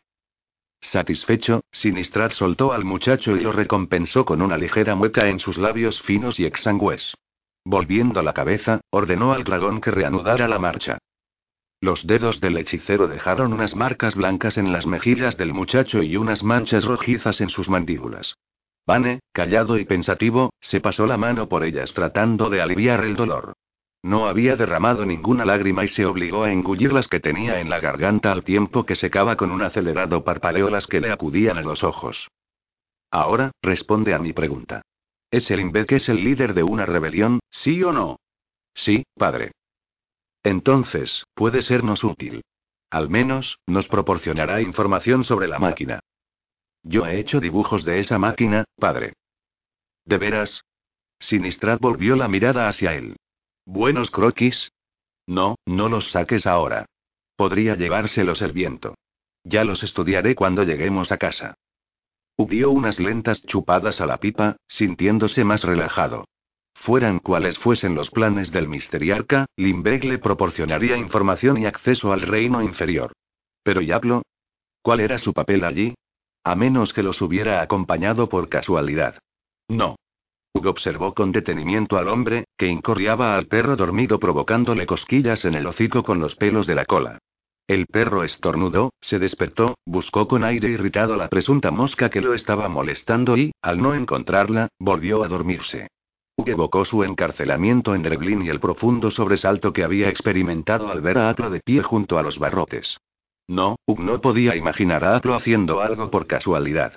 Satisfecho, 0.80 1.62
Sinistrad 1.72 2.32
soltó 2.32 2.72
al 2.72 2.84
muchacho 2.84 3.36
y 3.36 3.40
lo 3.40 3.52
recompensó 3.52 4.24
con 4.24 4.40
una 4.40 4.56
ligera 4.56 4.94
mueca 4.94 5.28
en 5.28 5.40
sus 5.40 5.58
labios 5.58 6.00
finos 6.02 6.38
y 6.40 6.46
exangües. 6.46 7.14
Volviendo 7.64 8.22
la 8.22 8.32
cabeza, 8.32 8.80
ordenó 8.90 9.32
al 9.32 9.44
dragón 9.44 9.80
que 9.80 9.90
reanudara 9.90 10.48
la 10.48 10.58
marcha. 10.58 10.98
Los 11.80 12.06
dedos 12.06 12.40
del 12.40 12.56
hechicero 12.56 13.06
dejaron 13.06 13.52
unas 13.52 13.76
marcas 13.76 14.14
blancas 14.14 14.56
en 14.56 14.72
las 14.72 14.86
mejillas 14.86 15.36
del 15.36 15.52
muchacho 15.52 16.02
y 16.02 16.16
unas 16.16 16.42
manchas 16.42 16.84
rojizas 16.84 17.40
en 17.40 17.50
sus 17.50 17.68
mandíbulas. 17.68 18.36
Vane, 18.86 19.20
callado 19.32 19.78
y 19.78 19.84
pensativo, 19.84 20.50
se 20.60 20.80
pasó 20.80 21.06
la 21.06 21.18
mano 21.18 21.48
por 21.48 21.62
ellas 21.62 21.92
tratando 21.92 22.48
de 22.48 22.62
aliviar 22.62 23.04
el 23.04 23.14
dolor. 23.14 23.52
No 24.08 24.26
había 24.26 24.56
derramado 24.56 25.04
ninguna 25.04 25.44
lágrima 25.44 25.84
y 25.84 25.88
se 25.88 26.06
obligó 26.06 26.44
a 26.44 26.50
engullir 26.50 26.94
las 26.94 27.08
que 27.08 27.20
tenía 27.20 27.60
en 27.60 27.68
la 27.68 27.78
garganta 27.78 28.32
al 28.32 28.42
tiempo 28.42 28.86
que 28.86 28.96
secaba 28.96 29.36
con 29.36 29.50
un 29.50 29.60
acelerado 29.60 30.24
parpaleo 30.24 30.70
las 30.70 30.86
que 30.86 30.98
le 30.98 31.12
acudían 31.12 31.58
a 31.58 31.60
los 31.60 31.84
ojos. 31.84 32.30
Ahora, 33.10 33.50
responde 33.60 34.14
a 34.14 34.18
mi 34.18 34.32
pregunta. 34.32 34.80
¿Es 35.30 35.50
el 35.50 35.70
que 35.84 35.96
es 35.96 36.08
el 36.08 36.24
líder 36.24 36.54
de 36.54 36.62
una 36.62 36.86
rebelión, 36.86 37.40
sí 37.50 37.82
o 37.82 37.92
no? 37.92 38.16
Sí, 38.72 39.04
padre. 39.14 39.52
Entonces, 40.42 41.24
puede 41.34 41.60
sernos 41.60 42.02
útil. 42.02 42.40
Al 42.88 43.10
menos, 43.10 43.58
nos 43.66 43.88
proporcionará 43.88 44.62
información 44.62 45.22
sobre 45.22 45.48
la 45.48 45.58
máquina. 45.58 46.00
Yo 46.82 47.04
he 47.04 47.18
hecho 47.18 47.40
dibujos 47.40 47.84
de 47.84 47.98
esa 47.98 48.18
máquina, 48.18 48.64
padre. 48.78 49.12
¿De 50.06 50.16
veras? 50.16 50.62
Sinistrad 51.18 51.78
volvió 51.78 52.16
la 52.16 52.26
mirada 52.26 52.68
hacia 52.68 52.94
él. 52.94 53.14
¿Buenos 53.70 54.10
croquis? 54.10 54.72
No, 55.26 55.56
no 55.66 55.90
los 55.90 56.10
saques 56.10 56.46
ahora. 56.46 56.86
Podría 57.36 57.74
llevárselos 57.74 58.40
el 58.40 58.52
viento. 58.52 58.94
Ya 59.44 59.62
los 59.62 59.82
estudiaré 59.82 60.34
cuando 60.34 60.62
lleguemos 60.62 61.12
a 61.12 61.18
casa. 61.18 61.54
Dio 62.38 62.70
unas 62.70 62.98
lentas 62.98 63.42
chupadas 63.42 64.00
a 64.00 64.06
la 64.06 64.16
pipa, 64.16 64.56
sintiéndose 64.68 65.44
más 65.44 65.64
relajado. 65.64 66.24
Fueran 66.76 67.18
cuales 67.18 67.58
fuesen 67.58 67.94
los 67.94 68.10
planes 68.10 68.52
del 68.52 68.68
misteriarca, 68.68 69.44
Limbeg 69.58 70.02
le 70.04 70.16
proporcionaría 70.16 70.96
información 70.96 71.58
y 71.58 71.66
acceso 71.66 72.14
al 72.14 72.22
reino 72.22 72.62
inferior. 72.62 73.12
Pero 73.62 73.82
Yablo. 73.82 74.22
¿Cuál 74.80 75.00
era 75.00 75.18
su 75.18 75.34
papel 75.34 75.64
allí? 75.64 75.94
A 76.42 76.54
menos 76.54 76.94
que 76.94 77.02
los 77.02 77.20
hubiera 77.20 77.60
acompañado 77.60 78.30
por 78.30 78.48
casualidad. 78.48 79.18
No. 79.68 79.96
Observó 80.66 81.14
con 81.14 81.32
detenimiento 81.32 81.96
al 81.96 82.08
hombre, 82.08 82.44
que 82.56 82.66
incorriaba 82.66 83.36
al 83.36 83.46
perro 83.46 83.76
dormido 83.76 84.18
provocándole 84.18 84.86
cosquillas 84.86 85.44
en 85.44 85.54
el 85.54 85.66
hocico 85.66 86.02
con 86.02 86.20
los 86.20 86.36
pelos 86.36 86.66
de 86.66 86.74
la 86.74 86.84
cola. 86.84 87.18
El 87.66 87.86
perro 87.86 88.24
estornudó, 88.24 88.92
se 89.00 89.18
despertó, 89.18 89.76
buscó 89.84 90.26
con 90.26 90.42
aire 90.42 90.68
irritado 90.68 91.16
la 91.16 91.28
presunta 91.28 91.70
mosca 91.70 92.08
que 92.08 92.20
lo 92.20 92.32
estaba 92.32 92.68
molestando 92.68 93.36
y, 93.36 93.52
al 93.62 93.82
no 93.82 93.94
encontrarla, 93.94 94.68
volvió 94.78 95.22
a 95.22 95.28
dormirse. 95.28 95.88
Hugh 96.36 96.48
evocó 96.48 96.84
su 96.84 97.04
encarcelamiento 97.04 97.94
en 97.94 98.02
Dreblin 98.02 98.42
y 98.42 98.48
el 98.48 98.60
profundo 98.60 99.10
sobresalto 99.10 99.72
que 99.72 99.84
había 99.84 100.08
experimentado 100.08 100.88
al 100.88 101.00
ver 101.00 101.18
a 101.18 101.28
Aplo 101.28 101.50
de 101.50 101.60
pie 101.60 101.82
junto 101.82 102.18
a 102.18 102.22
los 102.22 102.38
barrotes. 102.38 102.98
No, 103.48 103.76
Hugh 103.86 104.00
no 104.00 104.20
podía 104.20 104.56
imaginar 104.56 105.04
a 105.04 105.16
Aplo 105.16 105.34
haciendo 105.34 105.80
algo 105.80 106.10
por 106.10 106.26
casualidad. 106.26 106.96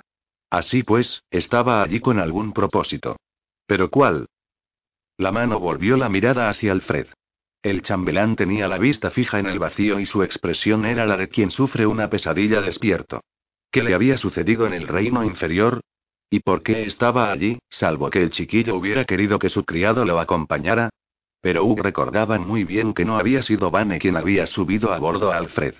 Así 0.50 0.82
pues, 0.82 1.22
estaba 1.30 1.82
allí 1.82 2.00
con 2.00 2.18
algún 2.18 2.52
propósito. 2.52 3.16
¿Pero 3.66 3.90
cuál? 3.90 4.26
La 5.18 5.32
mano 5.32 5.60
volvió 5.60 5.96
la 5.96 6.08
mirada 6.08 6.48
hacia 6.48 6.72
Alfred. 6.72 7.06
El 7.62 7.82
chambelán 7.82 8.34
tenía 8.34 8.66
la 8.66 8.78
vista 8.78 9.10
fija 9.10 9.38
en 9.38 9.46
el 9.46 9.58
vacío 9.58 10.00
y 10.00 10.06
su 10.06 10.22
expresión 10.22 10.84
era 10.84 11.06
la 11.06 11.16
de 11.16 11.28
quien 11.28 11.50
sufre 11.50 11.86
una 11.86 12.10
pesadilla 12.10 12.60
despierto. 12.60 13.20
¿Qué 13.70 13.82
le 13.82 13.94
había 13.94 14.16
sucedido 14.16 14.66
en 14.66 14.74
el 14.74 14.88
reino 14.88 15.24
inferior? 15.24 15.80
¿Y 16.28 16.40
por 16.40 16.62
qué 16.62 16.82
estaba 16.82 17.30
allí, 17.30 17.58
salvo 17.70 18.10
que 18.10 18.22
el 18.22 18.30
chiquillo 18.30 18.74
hubiera 18.74 19.04
querido 19.04 19.38
que 19.38 19.48
su 19.48 19.64
criado 19.64 20.04
lo 20.04 20.18
acompañara? 20.18 20.90
Pero 21.40 21.64
Hugh 21.64 21.80
recordaba 21.80 22.38
muy 22.38 22.64
bien 22.64 22.94
que 22.94 23.04
no 23.04 23.16
había 23.16 23.42
sido 23.42 23.70
Vane 23.70 23.98
quien 23.98 24.16
había 24.16 24.46
subido 24.46 24.92
a 24.92 24.98
bordo 24.98 25.32
a 25.32 25.36
Alfred. 25.36 25.74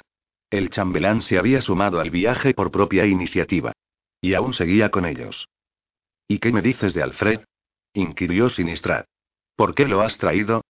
El 0.51 0.71
chambelán 0.71 1.23
se 1.23 1.39
había 1.39 1.61
sumado 1.63 2.01
al 2.01 2.11
viaje 2.11 2.53
por 2.55 2.71
propia 2.71 3.07
iniciativa. 3.07 3.73
Y 4.21 4.35
aún 4.35 4.53
seguía 4.53 4.91
con 4.91 5.05
ellos. 5.05 5.49
¿Y 6.29 6.39
qué 6.39 6.53
me 6.53 6.63
dices 6.63 6.95
de 6.95 7.03
Alfred? 7.03 7.41
Inquirió 7.94 8.48
Sinistrad. 8.48 9.05
¿Por 9.56 9.74
qué 9.74 9.86
lo 9.86 10.01
has 10.01 10.19
traído? 10.19 10.62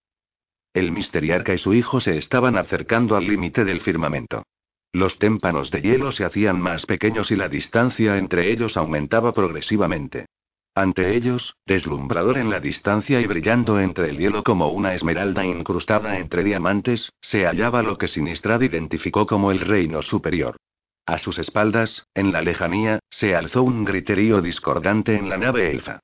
El 0.75 0.91
misteriarca 0.93 1.55
y 1.55 1.59
su 1.59 1.75
hijo 1.75 2.01
se 2.01 2.17
estaban 2.17 2.57
acercando 2.57 3.17
al 3.17 3.27
límite 3.27 3.65
del 3.65 3.81
firmamento. 3.81 4.45
Los 4.93 5.19
témpanos 5.19 5.71
de 5.71 5.83
hielo 5.83 6.13
se 6.13 6.25
hacían 6.25 6.61
más 6.61 6.87
pequeños 6.87 7.31
y 7.31 7.37
la 7.37 7.49
distancia 7.49 8.19
entre 8.19 8.51
ellos 8.51 8.77
aumentaba 8.77 9.33
progresivamente. 9.33 10.27
Ante 10.75 11.15
ellos, 11.15 11.55
deslumbrador 11.67 12.39
en 12.39 12.49
la 12.49 12.59
distancia 12.59 13.21
y 13.21 13.27
brillando 13.27 13.79
entre 13.79 14.09
el 14.09 14.19
hielo 14.19 14.43
como 14.43 14.69
una 14.69 14.95
esmeralda 14.95 15.45
incrustada 15.45 16.19
entre 16.19 16.43
diamantes, 16.43 17.13
se 17.21 17.45
hallaba 17.45 17.83
lo 17.83 17.99
que 17.99 18.09
Sinistrad 18.09 18.63
identificó 18.63 19.27
como 19.27 19.51
el 19.51 19.61
reino 19.61 20.01
superior. 20.01 20.57
A 21.05 21.19
sus 21.19 21.39
espaldas, 21.39 22.07
en 22.15 22.33
la 22.33 22.41
lejanía, 22.41 23.01
se 23.11 23.35
alzó 23.35 23.63
un 23.63 23.85
griterío 23.85 24.41
discordante 24.41 25.17
en 25.17 25.29
la 25.29 25.37
nave 25.37 25.71
elfa. 25.71 26.01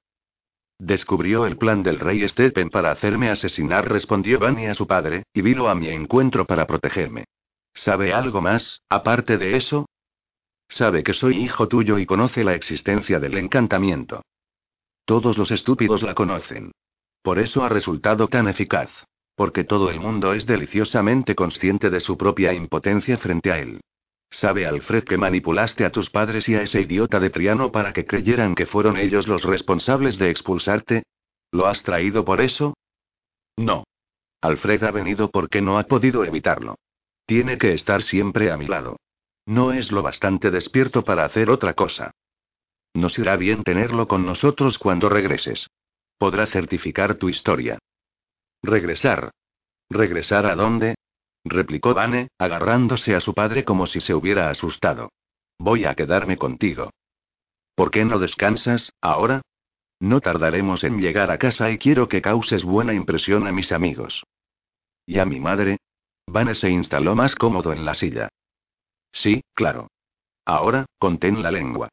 Descubrió 0.79 1.45
el 1.45 1.57
plan 1.57 1.83
del 1.83 1.99
rey 1.99 2.27
Stepen 2.29 2.71
para 2.71 2.93
hacerme 2.93 3.31
asesinar, 3.31 3.89
respondió 3.89 4.39
Vani 4.39 4.67
a 4.67 4.75
su 4.75 4.87
padre, 4.87 5.25
y 5.35 5.43
vino 5.43 5.69
a 5.69 5.75
mi 5.75 5.89
encuentro 5.89 6.47
para 6.47 6.67
protegerme. 6.67 7.25
¿Sabe 7.75 8.13
algo 8.13 8.41
más, 8.41 8.81
aparte 8.89 9.39
de 9.39 9.57
eso? 9.57 9.87
Sabe 10.69 11.03
que 11.03 11.15
soy 11.15 11.39
hijo 11.39 11.67
tuyo 11.67 11.99
y 11.99 12.07
conoce 12.07 12.45
la 12.45 12.55
existencia 12.55 13.19
del 13.19 13.39
encantamiento. 13.39 14.23
Todos 15.05 15.39
los 15.39 15.51
estúpidos 15.51 16.03
la 16.03 16.15
conocen. 16.15 16.73
Por 17.23 17.39
eso 17.39 17.65
ha 17.65 17.69
resultado 17.69 18.29
tan 18.29 18.49
eficaz. 18.49 18.91
Porque 19.35 19.65
todo 19.65 19.91
el 19.91 20.01
mundo 20.01 20.33
es 20.33 20.47
deliciosamente 20.47 21.35
consciente 21.35 21.91
de 21.91 22.01
su 22.01 22.19
propia 22.19 22.53
impotencia 22.53 23.17
frente 23.19 23.53
a 23.53 23.59
él. 23.59 23.81
¿Sabe 24.31 24.67
Alfred 24.67 25.05
que 25.05 25.17
manipulaste 25.17 25.85
a 25.85 25.91
tus 25.91 26.11
padres 26.11 26.49
y 26.49 26.55
a 26.55 26.63
ese 26.63 26.83
idiota 26.83 27.19
de 27.19 27.31
Triano 27.31 27.73
para 27.73 27.93
que 27.93 28.07
creyeran 28.07 28.55
que 28.55 28.67
fueron 28.67 28.97
ellos 28.97 29.27
los 29.27 29.45
responsables 29.45 30.19
de 30.19 30.31
expulsarte? 30.31 31.05
¿Lo 31.51 31.67
has 31.67 31.83
traído 31.83 32.25
por 32.25 32.41
eso? 32.41 32.75
No. 33.57 33.85
Alfred 34.41 34.83
ha 34.85 34.91
venido 34.91 35.31
porque 35.31 35.63
no 35.63 35.79
ha 35.79 35.85
podido 35.85 36.25
evitarlo. 36.25 36.77
Tiene 37.27 37.59
que 37.59 37.73
estar 37.73 38.03
siempre 38.03 38.51
a 38.53 38.57
mi 38.57 38.67
lado. 38.67 38.97
No 39.47 39.73
es 39.73 39.91
lo 39.91 40.03
bastante 40.03 40.51
despierto 40.51 41.05
para 41.05 41.25
hacer 41.25 41.51
otra 41.51 41.75
cosa. 41.75 42.11
Nos 42.95 43.19
irá 43.19 43.37
bien 43.37 43.65
tenerlo 43.65 44.07
con 44.07 44.27
nosotros 44.27 44.79
cuando 44.79 45.09
regreses. 45.09 45.69
Podrá 46.19 46.47
certificar 46.47 47.15
tu 47.15 47.29
historia. 47.29 47.79
¿Regresar? 48.63 49.31
¿Regresar 49.89 50.47
a 50.47 50.55
dónde? 50.55 50.97
Replicó 51.45 51.95
Vane, 51.95 52.29
agarrándose 52.39 53.15
a 53.15 53.21
su 53.21 53.35
padre 53.35 53.65
como 53.65 53.87
si 53.87 54.01
se 54.01 54.15
hubiera 54.15 54.51
asustado. 54.51 55.11
Voy 55.59 55.85
a 55.85 55.95
quedarme 55.95 56.37
contigo. 56.37 56.91
¿Por 57.75 57.91
qué 57.91 58.05
no 58.05 58.19
descansas, 58.19 58.93
ahora? 59.01 59.43
No 60.01 60.21
tardaremos 60.21 60.85
en 60.85 61.01
llegar 61.01 61.31
a 61.31 61.39
casa 61.39 61.71
y 61.71 61.79
quiero 61.79 62.09
que 62.09 62.23
causes 62.23 62.65
buena 62.65 62.95
impresión 62.95 63.47
a 63.47 63.53
mis 63.53 63.73
amigos. 63.73 64.25
¿Y 65.07 65.19
a 65.19 65.25
mi 65.25 65.41
madre? 65.41 65.79
Vane 66.27 66.55
se 66.55 66.71
instaló 66.71 67.15
más 67.15 67.35
cómodo 67.35 67.73
en 67.73 67.85
la 67.85 67.95
silla. 67.95 68.29
Sí, 69.11 69.43
claro. 69.55 69.89
Ahora, 70.45 70.87
contén 70.99 71.43
la 71.43 71.51
lengua. 71.51 71.89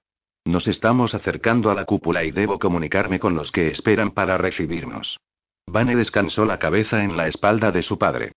Nos 0.45 0.67
estamos 0.67 1.15
acercando 1.15 1.71
a 1.71 1.75
la 1.75 1.85
cúpula 1.85 2.23
y 2.23 2.31
debo 2.31 2.59
comunicarme 2.59 3.19
con 3.19 3.35
los 3.35 3.51
que 3.51 3.69
esperan 3.69 4.11
para 4.11 4.37
recibirnos. 4.37 5.19
Vane 5.65 5.95
descansó 5.95 6.45
la 6.45 6.59
cabeza 6.59 7.03
en 7.03 7.17
la 7.17 7.27
espalda 7.27 7.71
de 7.71 7.81
su 7.81 7.97
padre. 7.97 8.33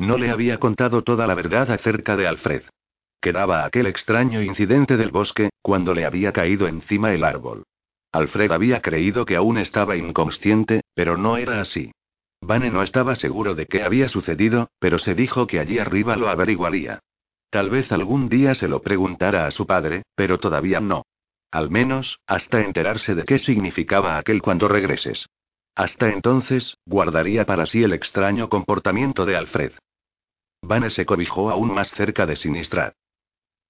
No 0.00 0.16
le 0.16 0.30
había 0.30 0.56
contado 0.56 1.02
toda 1.02 1.26
la 1.26 1.34
verdad 1.34 1.70
acerca 1.70 2.16
de 2.16 2.26
Alfred. 2.26 2.62
Quedaba 3.20 3.66
aquel 3.66 3.86
extraño 3.86 4.40
incidente 4.40 4.96
del 4.96 5.10
bosque, 5.10 5.50
cuando 5.60 5.92
le 5.92 6.06
había 6.06 6.32
caído 6.32 6.66
encima 6.68 7.12
el 7.12 7.22
árbol. 7.22 7.64
Alfred 8.10 8.50
había 8.50 8.80
creído 8.80 9.26
que 9.26 9.36
aún 9.36 9.58
estaba 9.58 9.96
inconsciente, 9.96 10.80
pero 10.94 11.18
no 11.18 11.36
era 11.36 11.60
así. 11.60 11.92
Vane 12.40 12.70
no 12.70 12.82
estaba 12.82 13.14
seguro 13.14 13.54
de 13.54 13.66
qué 13.66 13.82
había 13.82 14.08
sucedido, 14.08 14.70
pero 14.78 14.98
se 14.98 15.14
dijo 15.14 15.46
que 15.46 15.60
allí 15.60 15.78
arriba 15.78 16.16
lo 16.16 16.30
averiguaría. 16.30 17.00
Tal 17.50 17.68
vez 17.68 17.92
algún 17.92 18.30
día 18.30 18.54
se 18.54 18.68
lo 18.68 18.80
preguntara 18.80 19.44
a 19.44 19.50
su 19.50 19.66
padre, 19.66 20.04
pero 20.14 20.38
todavía 20.38 20.80
no. 20.80 21.02
Al 21.50 21.68
menos, 21.68 22.20
hasta 22.26 22.62
enterarse 22.62 23.14
de 23.14 23.24
qué 23.24 23.38
significaba 23.38 24.16
aquel 24.16 24.40
cuando 24.40 24.66
regreses. 24.66 25.26
Hasta 25.74 26.08
entonces, 26.08 26.78
guardaría 26.86 27.44
para 27.44 27.66
sí 27.66 27.82
el 27.82 27.92
extraño 27.92 28.48
comportamiento 28.48 29.26
de 29.26 29.36
Alfred. 29.36 29.72
Vane 30.62 30.90
se 30.90 31.06
cobijó 31.06 31.50
aún 31.50 31.72
más 31.72 31.90
cerca 31.90 32.26
de 32.26 32.36
Sinistrad. 32.36 32.92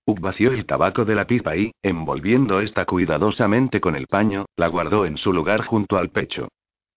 Uk 0.06 0.20
vació 0.20 0.52
el 0.52 0.66
tabaco 0.66 1.04
de 1.04 1.14
la 1.14 1.26
pipa 1.26 1.56
y, 1.56 1.72
envolviendo 1.82 2.60
esta 2.60 2.84
cuidadosamente 2.84 3.80
con 3.80 3.96
el 3.96 4.06
paño, 4.06 4.46
la 4.56 4.68
guardó 4.68 5.06
en 5.06 5.16
su 5.16 5.32
lugar 5.32 5.64
junto 5.64 5.96
al 5.98 6.10
pecho. 6.10 6.48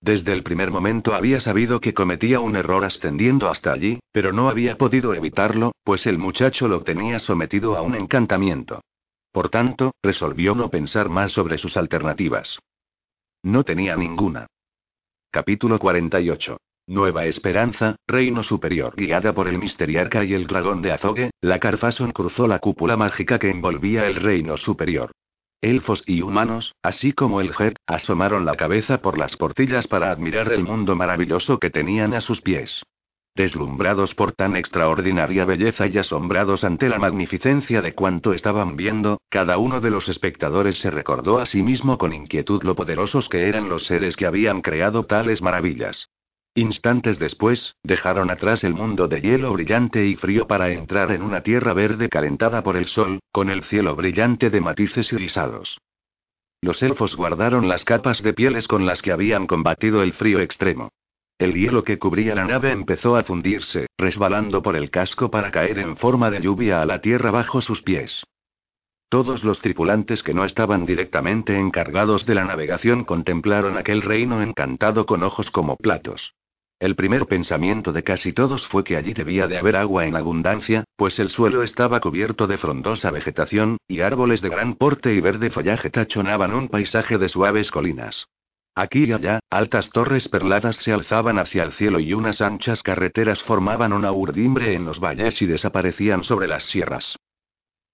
Desde 0.02 0.34
el 0.34 0.44
primer 0.44 0.72
momento 0.72 1.14
había 1.14 1.40
sabido 1.40 1.80
que 1.80 1.94
cometía 1.94 2.40
un 2.40 2.56
error 2.56 2.84
ascendiendo 2.84 3.50
hasta 3.50 3.72
allí, 3.72 4.00
pero 4.12 4.34
no 4.34 4.50
había 4.50 4.78
podido 4.78 5.14
evitarlo, 5.14 5.74
pues 5.84 6.06
el 6.08 6.18
muchacho 6.18 6.68
lo 6.68 6.84
tenía 6.84 7.20
sometido 7.20 7.78
a 7.78 7.82
un 7.82 7.96
encantamiento. 7.96 8.82
Por 9.32 9.50
tanto, 9.50 9.94
resolvió 10.04 10.56
no 10.56 10.70
pensar 10.70 11.08
más 11.10 11.32
sobre 11.32 11.58
sus 11.58 11.78
alternativas. 11.78 12.60
No 13.44 13.64
tenía 13.64 13.96
ninguna. 13.96 14.48
Capítulo 15.32 15.80
48. 15.80 16.58
Nueva 16.88 17.26
Esperanza, 17.28 17.96
Reino 18.06 18.44
Superior. 18.44 18.94
Guiada 18.98 19.34
por 19.34 19.48
el 19.48 19.58
Misteriarca 19.58 20.26
y 20.26 20.34
el 20.34 20.48
Dragón 20.48 20.82
de 20.82 20.92
Azogue, 20.92 21.32
la 21.40 21.58
Carfason 21.58 22.12
cruzó 22.12 22.46
la 22.46 22.60
cúpula 22.60 22.98
mágica 22.98 23.40
que 23.40 23.50
envolvía 23.50 24.06
el 24.06 24.16
Reino 24.16 24.58
Superior. 24.58 25.12
Elfos 25.62 26.04
y 26.06 26.22
humanos, 26.22 26.76
así 26.84 27.14
como 27.14 27.40
el 27.40 27.54
Jet, 27.54 27.78
asomaron 27.88 28.44
la 28.44 28.58
cabeza 28.58 29.02
por 29.02 29.18
las 29.18 29.38
portillas 29.38 29.88
para 29.88 30.12
admirar 30.12 30.52
el 30.52 30.66
mundo 30.66 30.94
maravilloso 30.94 31.58
que 31.58 31.70
tenían 31.70 32.14
a 32.14 32.20
sus 32.20 32.42
pies. 32.42 32.84
Deslumbrados 33.34 34.14
por 34.14 34.34
tan 34.34 34.58
extraordinaria 34.58 35.46
belleza 35.46 35.88
y 35.88 35.98
asombrados 35.98 36.66
ante 36.66 36.90
la 36.90 37.00
magnificencia 37.00 37.82
de 37.82 37.94
cuanto 37.94 38.34
estaban 38.34 38.76
viendo, 38.76 39.22
cada 39.30 39.58
uno 39.58 39.80
de 39.80 39.90
los 39.90 40.10
espectadores 40.10 40.82
se 40.82 40.92
recordó 40.92 41.40
a 41.40 41.46
sí 41.46 41.64
mismo 41.64 41.98
con 41.98 42.12
inquietud 42.12 42.62
lo 42.64 42.76
poderosos 42.76 43.30
que 43.30 43.48
eran 43.48 43.70
los 43.70 43.86
seres 43.86 44.18
que 44.18 44.26
habían 44.26 44.60
creado 44.60 45.06
tales 45.06 45.42
maravillas. 45.42 46.10
Instantes 46.56 47.18
después, 47.18 47.76
dejaron 47.82 48.30
atrás 48.30 48.64
el 48.64 48.76
mundo 48.76 49.08
de 49.08 49.22
hielo 49.22 49.52
brillante 49.54 50.06
y 50.06 50.16
frío 50.16 50.46
para 50.46 50.70
entrar 50.70 51.12
en 51.12 51.24
una 51.24 51.42
tierra 51.42 51.74
verde 51.74 52.10
calentada 52.10 52.62
por 52.62 52.78
el 52.78 52.86
sol, 52.86 53.20
con 53.32 53.50
el 53.50 53.64
cielo 53.64 53.96
brillante 53.96 54.52
de 54.52 54.62
matices 54.62 55.12
irisados. 55.14 55.80
Los 56.62 56.84
elfos 56.84 57.16
guardaron 57.16 57.68
las 57.68 57.84
capas 57.84 58.22
de 58.22 58.34
pieles 58.34 58.68
con 58.68 58.86
las 58.86 59.02
que 59.02 59.12
habían 59.12 59.48
combatido 59.48 60.04
el 60.04 60.14
frío 60.14 60.42
extremo. 60.42 60.90
El 61.40 61.56
hielo 61.56 61.84
que 61.84 61.98
cubría 61.98 62.36
la 62.36 62.46
nave 62.46 62.72
empezó 62.72 63.16
a 63.16 63.24
fundirse, 63.24 63.88
resbalando 63.98 64.62
por 64.62 64.76
el 64.76 64.92
casco 64.92 65.32
para 65.32 65.50
caer 65.50 65.80
en 65.80 65.98
forma 65.98 66.30
de 66.30 66.40
lluvia 66.40 66.84
a 66.84 66.86
la 66.86 67.02
tierra 67.02 67.32
bajo 67.32 67.62
sus 67.62 67.82
pies. 67.82 68.24
Todos 69.10 69.44
los 69.44 69.60
tripulantes 69.60 70.22
que 70.22 70.36
no 70.36 70.46
estaban 70.46 70.86
directamente 70.86 71.58
encargados 71.58 72.28
de 72.28 72.36
la 72.36 72.46
navegación 72.46 73.06
contemplaron 73.06 73.76
aquel 73.76 74.04
reino 74.04 74.44
encantado 74.44 75.08
con 75.08 75.24
ojos 75.24 75.50
como 75.50 75.78
platos. 75.78 76.36
El 76.84 76.98
primer 76.98 77.28
pensamiento 77.28 77.94
de 77.94 78.04
casi 78.04 78.34
todos 78.34 78.68
fue 78.68 78.84
que 78.84 78.98
allí 78.98 79.14
debía 79.14 79.48
de 79.48 79.58
haber 79.58 79.78
agua 79.78 80.06
en 80.06 80.18
abundancia, 80.18 80.84
pues 80.98 81.18
el 81.18 81.30
suelo 81.30 81.64
estaba 81.64 82.02
cubierto 82.02 82.46
de 82.46 82.58
frondosa 82.58 83.10
vegetación, 83.10 83.78
y 83.88 84.02
árboles 84.02 84.42
de 84.42 84.50
gran 84.50 84.76
porte 84.76 85.14
y 85.14 85.22
verde 85.22 85.50
follaje 85.50 85.90
tachonaban 85.90 86.54
un 86.54 86.68
paisaje 86.68 87.18
de 87.18 87.30
suaves 87.30 87.72
colinas. 87.72 88.28
Aquí 88.76 89.06
y 89.06 89.14
allá, 89.14 89.40
altas 89.50 89.92
torres 89.92 90.28
perladas 90.28 90.76
se 90.76 90.92
alzaban 90.92 91.40
hacia 91.40 91.64
el 91.64 91.72
cielo 91.72 92.02
y 92.02 92.14
unas 92.14 92.42
anchas 92.42 92.84
carreteras 92.84 93.42
formaban 93.44 93.94
una 93.94 94.12
urdimbre 94.12 94.74
en 94.74 94.84
los 94.84 95.00
valles 95.00 95.42
y 95.42 95.46
desaparecían 95.46 96.26
sobre 96.26 96.50
las 96.50 96.64
sierras. 96.64 97.16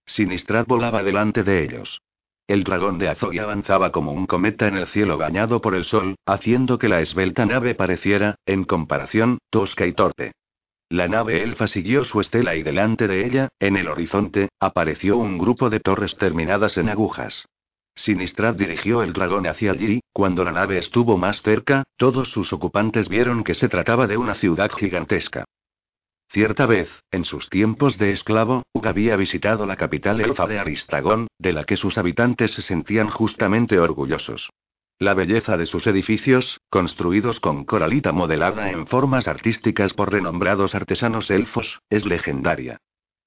Sinistrad 0.08 0.66
volaba 0.66 1.04
delante 1.04 1.44
de 1.44 1.64
ellos. 1.64 2.02
El 2.50 2.64
dragón 2.64 2.98
de 2.98 3.10
Azoy 3.10 3.38
avanzaba 3.38 3.92
como 3.92 4.12
un 4.12 4.26
cometa 4.26 4.68
en 4.68 4.76
el 4.76 4.88
cielo 4.88 5.20
bañado 5.20 5.62
por 5.62 5.76
el 5.76 5.86
sol, 5.86 6.16
haciendo 6.26 6.80
que 6.80 6.90
la 6.90 7.00
esbelta 7.00 7.46
nave 7.46 7.76
pareciera, 7.76 8.38
en 8.48 8.64
comparación, 8.64 9.38
tosca 9.52 9.86
y 9.86 9.94
torpe. 9.94 10.32
La 10.90 11.08
nave 11.08 11.44
elfa 11.44 11.68
siguió 11.68 12.04
su 12.04 12.20
estela 12.20 12.56
y 12.56 12.64
delante 12.64 13.08
de 13.08 13.24
ella, 13.24 13.50
en 13.60 13.78
el 13.78 13.88
horizonte, 13.88 14.50
apareció 14.60 15.18
un 15.18 15.38
grupo 15.38 15.70
de 15.70 15.80
torres 15.80 16.18
terminadas 16.18 16.80
en 16.80 16.90
agujas. 16.90 17.46
Sinistrad 17.94 18.56
dirigió 18.56 19.04
el 19.04 19.14
dragón 19.14 19.46
hacia 19.46 19.70
allí, 19.70 20.02
cuando 20.12 20.44
la 20.44 20.52
nave 20.52 20.80
estuvo 20.80 21.20
más 21.20 21.44
cerca, 21.44 21.84
todos 21.98 22.32
sus 22.32 22.52
ocupantes 22.52 23.10
vieron 23.10 23.44
que 23.44 23.54
se 23.54 23.70
trataba 23.70 24.08
de 24.08 24.18
una 24.18 24.34
ciudad 24.34 24.72
gigantesca. 24.72 25.46
Cierta 26.32 26.68
vez, 26.68 26.90
en 27.10 27.26
sus 27.26 27.50
tiempos 27.50 27.98
de 27.98 28.12
esclavo, 28.12 28.62
Ug 28.72 28.88
había 28.88 29.16
visitado 29.16 29.66
la 29.66 29.78
capital 29.78 30.22
elfa 30.22 30.46
de 30.46 30.60
Aristagón, 30.60 31.28
de 31.40 31.54
la 31.54 31.64
que 31.64 31.76
sus 31.76 31.98
habitantes 31.98 32.52
se 32.52 32.62
sentían 32.62 33.10
justamente 33.10 33.80
orgullosos. 33.80 34.52
La 35.00 35.16
belleza 35.16 35.58
de 35.58 35.66
sus 35.66 35.88
edificios, 35.88 36.60
construidos 36.70 37.40
con 37.40 37.66
coralita 37.66 38.12
modelada 38.12 38.70
en 38.70 38.86
formas 38.86 39.28
artísticas 39.28 39.94
por 39.94 40.12
renombrados 40.12 40.76
artesanos 40.76 41.32
elfos, 41.32 41.82
es 41.90 42.06
legendaria. 42.06 42.80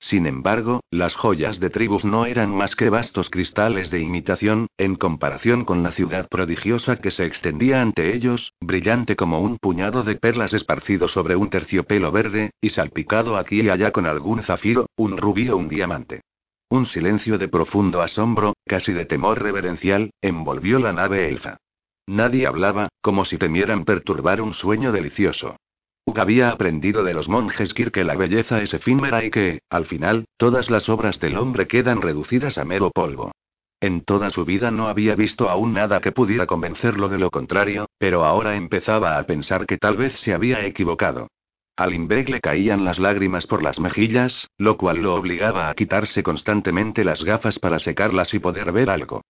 Sin 0.03 0.27
embargo, 0.27 0.81
las 0.91 1.15
joyas 1.15 1.61
de 1.61 1.71
tribus 1.71 2.05
no 2.05 2.27
eran 2.27 2.51
más 2.51 2.75
que 2.75 2.91
vastos 2.91 3.31
cristales 3.31 3.89
de 3.93 4.01
imitación, 4.01 4.67
en 4.77 4.97
comparación 4.97 5.65
con 5.65 5.85
la 5.85 5.93
ciudad 5.93 6.29
prodigiosa 6.29 6.97
que 6.97 7.13
se 7.13 7.25
extendía 7.25 7.81
ante 7.81 8.13
ellos, 8.13 8.53
brillante 8.61 9.15
como 9.15 9.41
un 9.41 9.59
puñado 9.59 10.03
de 10.03 10.17
perlas 10.17 10.55
esparcido 10.55 11.07
sobre 11.07 11.37
un 11.37 11.51
terciopelo 11.51 12.11
verde, 12.11 12.51
y 12.61 12.71
salpicado 12.71 13.37
aquí 13.37 13.61
y 13.61 13.69
allá 13.69 13.93
con 13.93 14.07
algún 14.07 14.43
zafiro, 14.43 14.87
un 14.97 15.17
rubí 15.19 15.49
o 15.49 15.57
un 15.57 15.69
diamante. 15.69 16.23
Un 16.69 16.85
silencio 16.85 17.39
de 17.39 17.47
profundo 17.47 18.03
asombro, 18.03 18.55
casi 18.67 18.93
de 18.93 19.07
temor 19.07 19.41
reverencial, 19.41 20.11
envolvió 20.21 20.81
la 20.81 20.93
nave 20.93 21.29
elfa. 21.29 21.59
Nadie 22.09 22.49
hablaba, 22.49 22.89
como 23.01 23.25
si 23.25 23.39
temieran 23.39 23.85
perturbar 23.85 24.41
un 24.41 24.53
sueño 24.53 24.91
delicioso. 24.91 25.59
Había 26.23 26.51
aprendido 26.51 27.05
de 27.05 27.15
los 27.15 27.29
monjes 27.29 27.75
Kir 27.75 27.91
que 27.91 28.05
la 28.05 28.15
belleza 28.15 28.63
es 28.63 28.75
efímera 28.75 29.25
y 29.25 29.31
que, 29.31 29.63
al 29.71 29.87
final, 29.87 30.27
todas 30.37 30.71
las 30.71 30.89
obras 30.89 31.19
del 31.19 31.37
hombre 31.37 31.67
quedan 31.67 32.01
reducidas 32.01 32.59
a 32.59 32.65
mero 32.65 32.91
polvo. 32.91 33.33
En 33.81 34.03
toda 34.03 34.31
su 34.31 34.45
vida 34.45 34.71
no 34.71 34.87
había 34.87 35.17
visto 35.17 35.51
aún 35.51 35.73
nada 35.73 36.01
que 36.01 36.13
pudiera 36.13 36.47
convencerlo 36.47 37.09
de 37.09 37.19
lo 37.19 37.31
contrario, 37.31 37.87
pero 37.99 38.25
ahora 38.25 38.55
empezaba 38.55 39.19
a 39.19 39.27
pensar 39.27 39.67
que 39.67 39.79
tal 39.79 39.97
vez 39.97 40.13
se 40.21 40.33
había 40.33 40.65
equivocado. 40.65 41.29
Al 41.77 41.93
Imbeg 41.93 42.29
le 42.29 42.41
caían 42.41 42.85
las 42.85 43.01
lágrimas 43.01 43.47
por 43.47 43.63
las 43.63 43.81
mejillas, 43.81 44.47
lo 44.59 44.77
cual 44.77 44.99
lo 44.99 45.15
obligaba 45.15 45.69
a 45.69 45.75
quitarse 45.75 46.23
constantemente 46.23 47.03
las 47.03 47.25
gafas 47.25 47.59
para 47.59 47.81
secarlas 47.81 48.35
y 48.35 48.39
poder 48.39 48.71
ver 48.71 48.91
algo. 48.91 49.23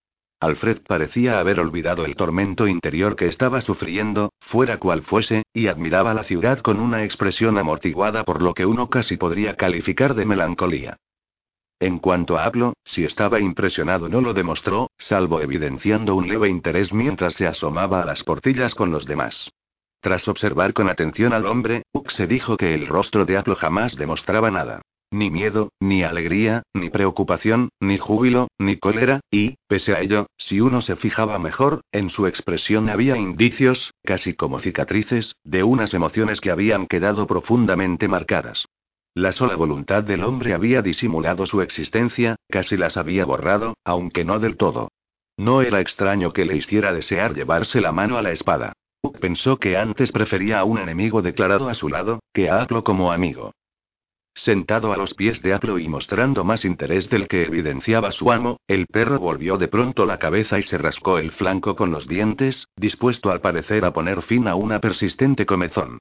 Alfred 0.42 0.78
parecía 0.88 1.38
haber 1.38 1.60
olvidado 1.60 2.04
el 2.04 2.16
tormento 2.16 2.66
interior 2.66 3.14
que 3.14 3.28
estaba 3.28 3.60
sufriendo, 3.60 4.32
fuera 4.40 4.78
cual 4.78 5.02
fuese, 5.02 5.44
y 5.54 5.68
admiraba 5.68 6.14
la 6.14 6.24
ciudad 6.24 6.58
con 6.58 6.80
una 6.80 7.04
expresión 7.04 7.58
amortiguada 7.58 8.24
por 8.24 8.42
lo 8.42 8.52
que 8.52 8.66
uno 8.66 8.90
casi 8.90 9.16
podría 9.16 9.54
calificar 9.54 10.14
de 10.14 10.26
melancolía. 10.26 10.96
En 11.78 12.00
cuanto 12.00 12.38
a 12.38 12.46
Aplo, 12.46 12.72
si 12.84 13.04
estaba 13.04 13.38
impresionado 13.38 14.08
no 14.08 14.20
lo 14.20 14.34
demostró, 14.34 14.90
salvo 14.98 15.40
evidenciando 15.40 16.16
un 16.16 16.26
leve 16.26 16.48
interés 16.48 16.92
mientras 16.92 17.34
se 17.34 17.46
asomaba 17.46 18.02
a 18.02 18.04
las 18.04 18.24
portillas 18.24 18.74
con 18.74 18.90
los 18.90 19.06
demás. 19.06 19.48
Tras 20.00 20.26
observar 20.26 20.72
con 20.72 20.90
atención 20.90 21.34
al 21.34 21.46
hombre, 21.46 21.84
Ux 21.92 22.14
se 22.14 22.26
dijo 22.26 22.56
que 22.56 22.74
el 22.74 22.88
rostro 22.88 23.24
de 23.24 23.36
Aplo 23.36 23.54
jamás 23.54 23.94
demostraba 23.94 24.50
nada. 24.50 24.82
Ni 25.12 25.30
miedo, 25.30 25.68
ni 25.78 26.04
alegría, 26.04 26.62
ni 26.72 26.88
preocupación, 26.88 27.68
ni 27.80 27.98
júbilo, 27.98 28.48
ni 28.58 28.78
cólera, 28.78 29.20
y, 29.30 29.56
pese 29.68 29.92
a 29.92 30.00
ello, 30.00 30.26
si 30.38 30.62
uno 30.62 30.80
se 30.80 30.96
fijaba 30.96 31.38
mejor, 31.38 31.82
en 31.92 32.08
su 32.08 32.26
expresión 32.26 32.88
había 32.88 33.18
indicios, 33.18 33.92
casi 34.02 34.32
como 34.32 34.58
cicatrices, 34.58 35.36
de 35.44 35.64
unas 35.64 35.92
emociones 35.92 36.40
que 36.40 36.50
habían 36.50 36.86
quedado 36.86 37.26
profundamente 37.26 38.08
marcadas. 38.08 38.64
La 39.14 39.32
sola 39.32 39.54
voluntad 39.54 40.02
del 40.02 40.24
hombre 40.24 40.54
había 40.54 40.80
disimulado 40.80 41.44
su 41.44 41.60
existencia, 41.60 42.36
casi 42.48 42.78
las 42.78 42.96
había 42.96 43.26
borrado, 43.26 43.74
aunque 43.84 44.24
no 44.24 44.38
del 44.38 44.56
todo. 44.56 44.88
No 45.36 45.60
era 45.60 45.82
extraño 45.82 46.32
que 46.32 46.46
le 46.46 46.56
hiciera 46.56 46.94
desear 46.94 47.34
llevarse 47.34 47.82
la 47.82 47.92
mano 47.92 48.16
a 48.16 48.22
la 48.22 48.32
espada. 48.32 48.72
pensó 49.20 49.58
que 49.58 49.76
antes 49.76 50.10
prefería 50.10 50.60
a 50.60 50.64
un 50.64 50.78
enemigo 50.78 51.20
declarado 51.20 51.68
a 51.68 51.74
su 51.74 51.90
lado, 51.90 52.20
que 52.32 52.48
a 52.48 52.62
Aplo 52.62 52.82
como 52.82 53.12
amigo. 53.12 53.52
Sentado 54.34 54.92
a 54.92 54.96
los 54.96 55.14
pies 55.14 55.42
de 55.42 55.52
Aplo 55.52 55.78
y 55.78 55.88
mostrando 55.88 56.42
más 56.42 56.64
interés 56.64 57.10
del 57.10 57.28
que 57.28 57.42
evidenciaba 57.42 58.10
su 58.12 58.32
amo, 58.32 58.58
el 58.66 58.86
perro 58.86 59.18
volvió 59.18 59.58
de 59.58 59.68
pronto 59.68 60.06
la 60.06 60.18
cabeza 60.18 60.58
y 60.58 60.62
se 60.62 60.78
rascó 60.78 61.18
el 61.18 61.32
flanco 61.32 61.76
con 61.76 61.90
los 61.90 62.08
dientes, 62.08 62.68
dispuesto 62.76 63.30
al 63.30 63.40
parecer 63.40 63.84
a 63.84 63.92
poner 63.92 64.22
fin 64.22 64.48
a 64.48 64.54
una 64.54 64.80
persistente 64.80 65.44
comezón. 65.46 65.98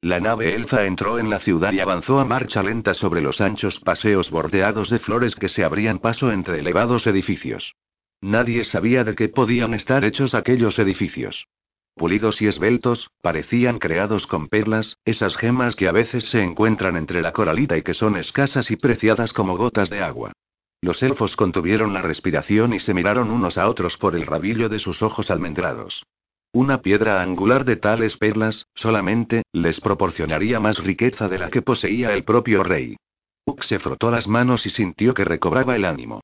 La 0.00 0.18
nave 0.18 0.56
elfa 0.56 0.84
entró 0.84 1.20
en 1.20 1.30
la 1.30 1.38
ciudad 1.38 1.72
y 1.72 1.78
avanzó 1.78 2.18
a 2.18 2.24
marcha 2.24 2.62
lenta 2.62 2.94
sobre 2.94 3.20
los 3.20 3.40
anchos 3.40 3.78
paseos 3.78 4.32
bordeados 4.32 4.90
de 4.90 4.98
flores 4.98 5.36
que 5.36 5.48
se 5.48 5.62
abrían 5.62 6.00
paso 6.00 6.32
entre 6.32 6.58
elevados 6.58 7.06
edificios. 7.06 7.74
Nadie 8.20 8.64
sabía 8.64 9.04
de 9.04 9.14
qué 9.14 9.28
podían 9.28 9.74
estar 9.74 10.04
hechos 10.04 10.34
aquellos 10.34 10.78
edificios. 10.78 11.46
Pulidos 11.94 12.40
y 12.40 12.46
esbeltos, 12.46 13.10
parecían 13.20 13.78
creados 13.78 14.26
con 14.26 14.48
perlas, 14.48 14.98
esas 15.04 15.36
gemas 15.36 15.76
que 15.76 15.88
a 15.88 15.92
veces 15.92 16.24
se 16.24 16.42
encuentran 16.42 16.96
entre 16.96 17.20
la 17.20 17.32
coralita 17.32 17.76
y 17.76 17.82
que 17.82 17.94
son 17.94 18.16
escasas 18.16 18.70
y 18.70 18.76
preciadas 18.76 19.32
como 19.32 19.56
gotas 19.56 19.90
de 19.90 20.02
agua. 20.02 20.32
Los 20.80 21.02
elfos 21.02 21.36
contuvieron 21.36 21.92
la 21.92 22.02
respiración 22.02 22.72
y 22.72 22.80
se 22.80 22.94
miraron 22.94 23.30
unos 23.30 23.56
a 23.56 23.68
otros 23.68 23.96
por 23.98 24.16
el 24.16 24.26
rabillo 24.26 24.68
de 24.68 24.78
sus 24.78 25.02
ojos 25.02 25.30
almendrados. 25.30 26.02
Una 26.52 26.82
piedra 26.82 27.22
angular 27.22 27.64
de 27.64 27.76
tales 27.76 28.16
perlas, 28.16 28.66
solamente, 28.74 29.42
les 29.52 29.80
proporcionaría 29.80 30.60
más 30.60 30.78
riqueza 30.78 31.28
de 31.28 31.38
la 31.38 31.50
que 31.50 31.62
poseía 31.62 32.12
el 32.12 32.24
propio 32.24 32.62
rey. 32.62 32.96
Uk 33.46 33.62
se 33.62 33.78
frotó 33.78 34.10
las 34.10 34.26
manos 34.26 34.66
y 34.66 34.70
sintió 34.70 35.14
que 35.14 35.24
recobraba 35.24 35.76
el 35.76 35.84
ánimo. 35.84 36.20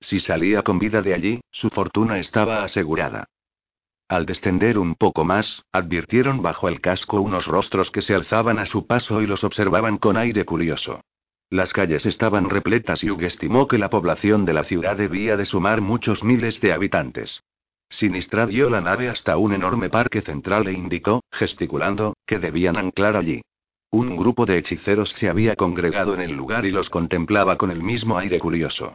Si 0.00 0.20
salía 0.20 0.62
con 0.62 0.78
vida 0.78 1.00
de 1.00 1.14
allí, 1.14 1.40
su 1.50 1.70
fortuna 1.70 2.18
estaba 2.18 2.64
asegurada. 2.64 3.24
Al 4.12 4.26
descender 4.26 4.78
un 4.78 4.94
poco 4.94 5.24
más, 5.24 5.64
advirtieron 5.72 6.42
bajo 6.42 6.68
el 6.68 6.82
casco 6.82 7.22
unos 7.22 7.46
rostros 7.46 7.90
que 7.90 8.02
se 8.02 8.14
alzaban 8.14 8.58
a 8.58 8.66
su 8.66 8.86
paso 8.86 9.22
y 9.22 9.26
los 9.26 9.42
observaban 9.42 9.96
con 9.96 10.18
aire 10.18 10.44
curioso. 10.44 11.00
Las 11.48 11.72
calles 11.72 12.04
estaban 12.04 12.50
repletas 12.50 13.02
y 13.02 13.10
Hugh 13.10 13.22
estimó 13.22 13.66
que 13.66 13.78
la 13.78 13.88
población 13.88 14.44
de 14.44 14.52
la 14.52 14.64
ciudad 14.64 14.98
debía 14.98 15.38
de 15.38 15.46
sumar 15.46 15.80
muchos 15.80 16.22
miles 16.22 16.60
de 16.60 16.74
habitantes. 16.74 17.42
Sinistra 17.88 18.46
dio 18.46 18.68
la 18.68 18.82
nave 18.82 19.08
hasta 19.08 19.38
un 19.38 19.54
enorme 19.54 19.88
parque 19.88 20.20
central 20.20 20.68
e 20.68 20.74
indicó, 20.74 21.22
gesticulando, 21.32 22.14
que 22.26 22.38
debían 22.38 22.76
anclar 22.76 23.16
allí. 23.16 23.40
Un 23.90 24.18
grupo 24.18 24.44
de 24.44 24.58
hechiceros 24.58 25.08
se 25.12 25.30
había 25.30 25.56
congregado 25.56 26.12
en 26.12 26.20
el 26.20 26.32
lugar 26.32 26.66
y 26.66 26.70
los 26.70 26.90
contemplaba 26.90 27.56
con 27.56 27.70
el 27.70 27.82
mismo 27.82 28.18
aire 28.18 28.38
curioso. 28.38 28.92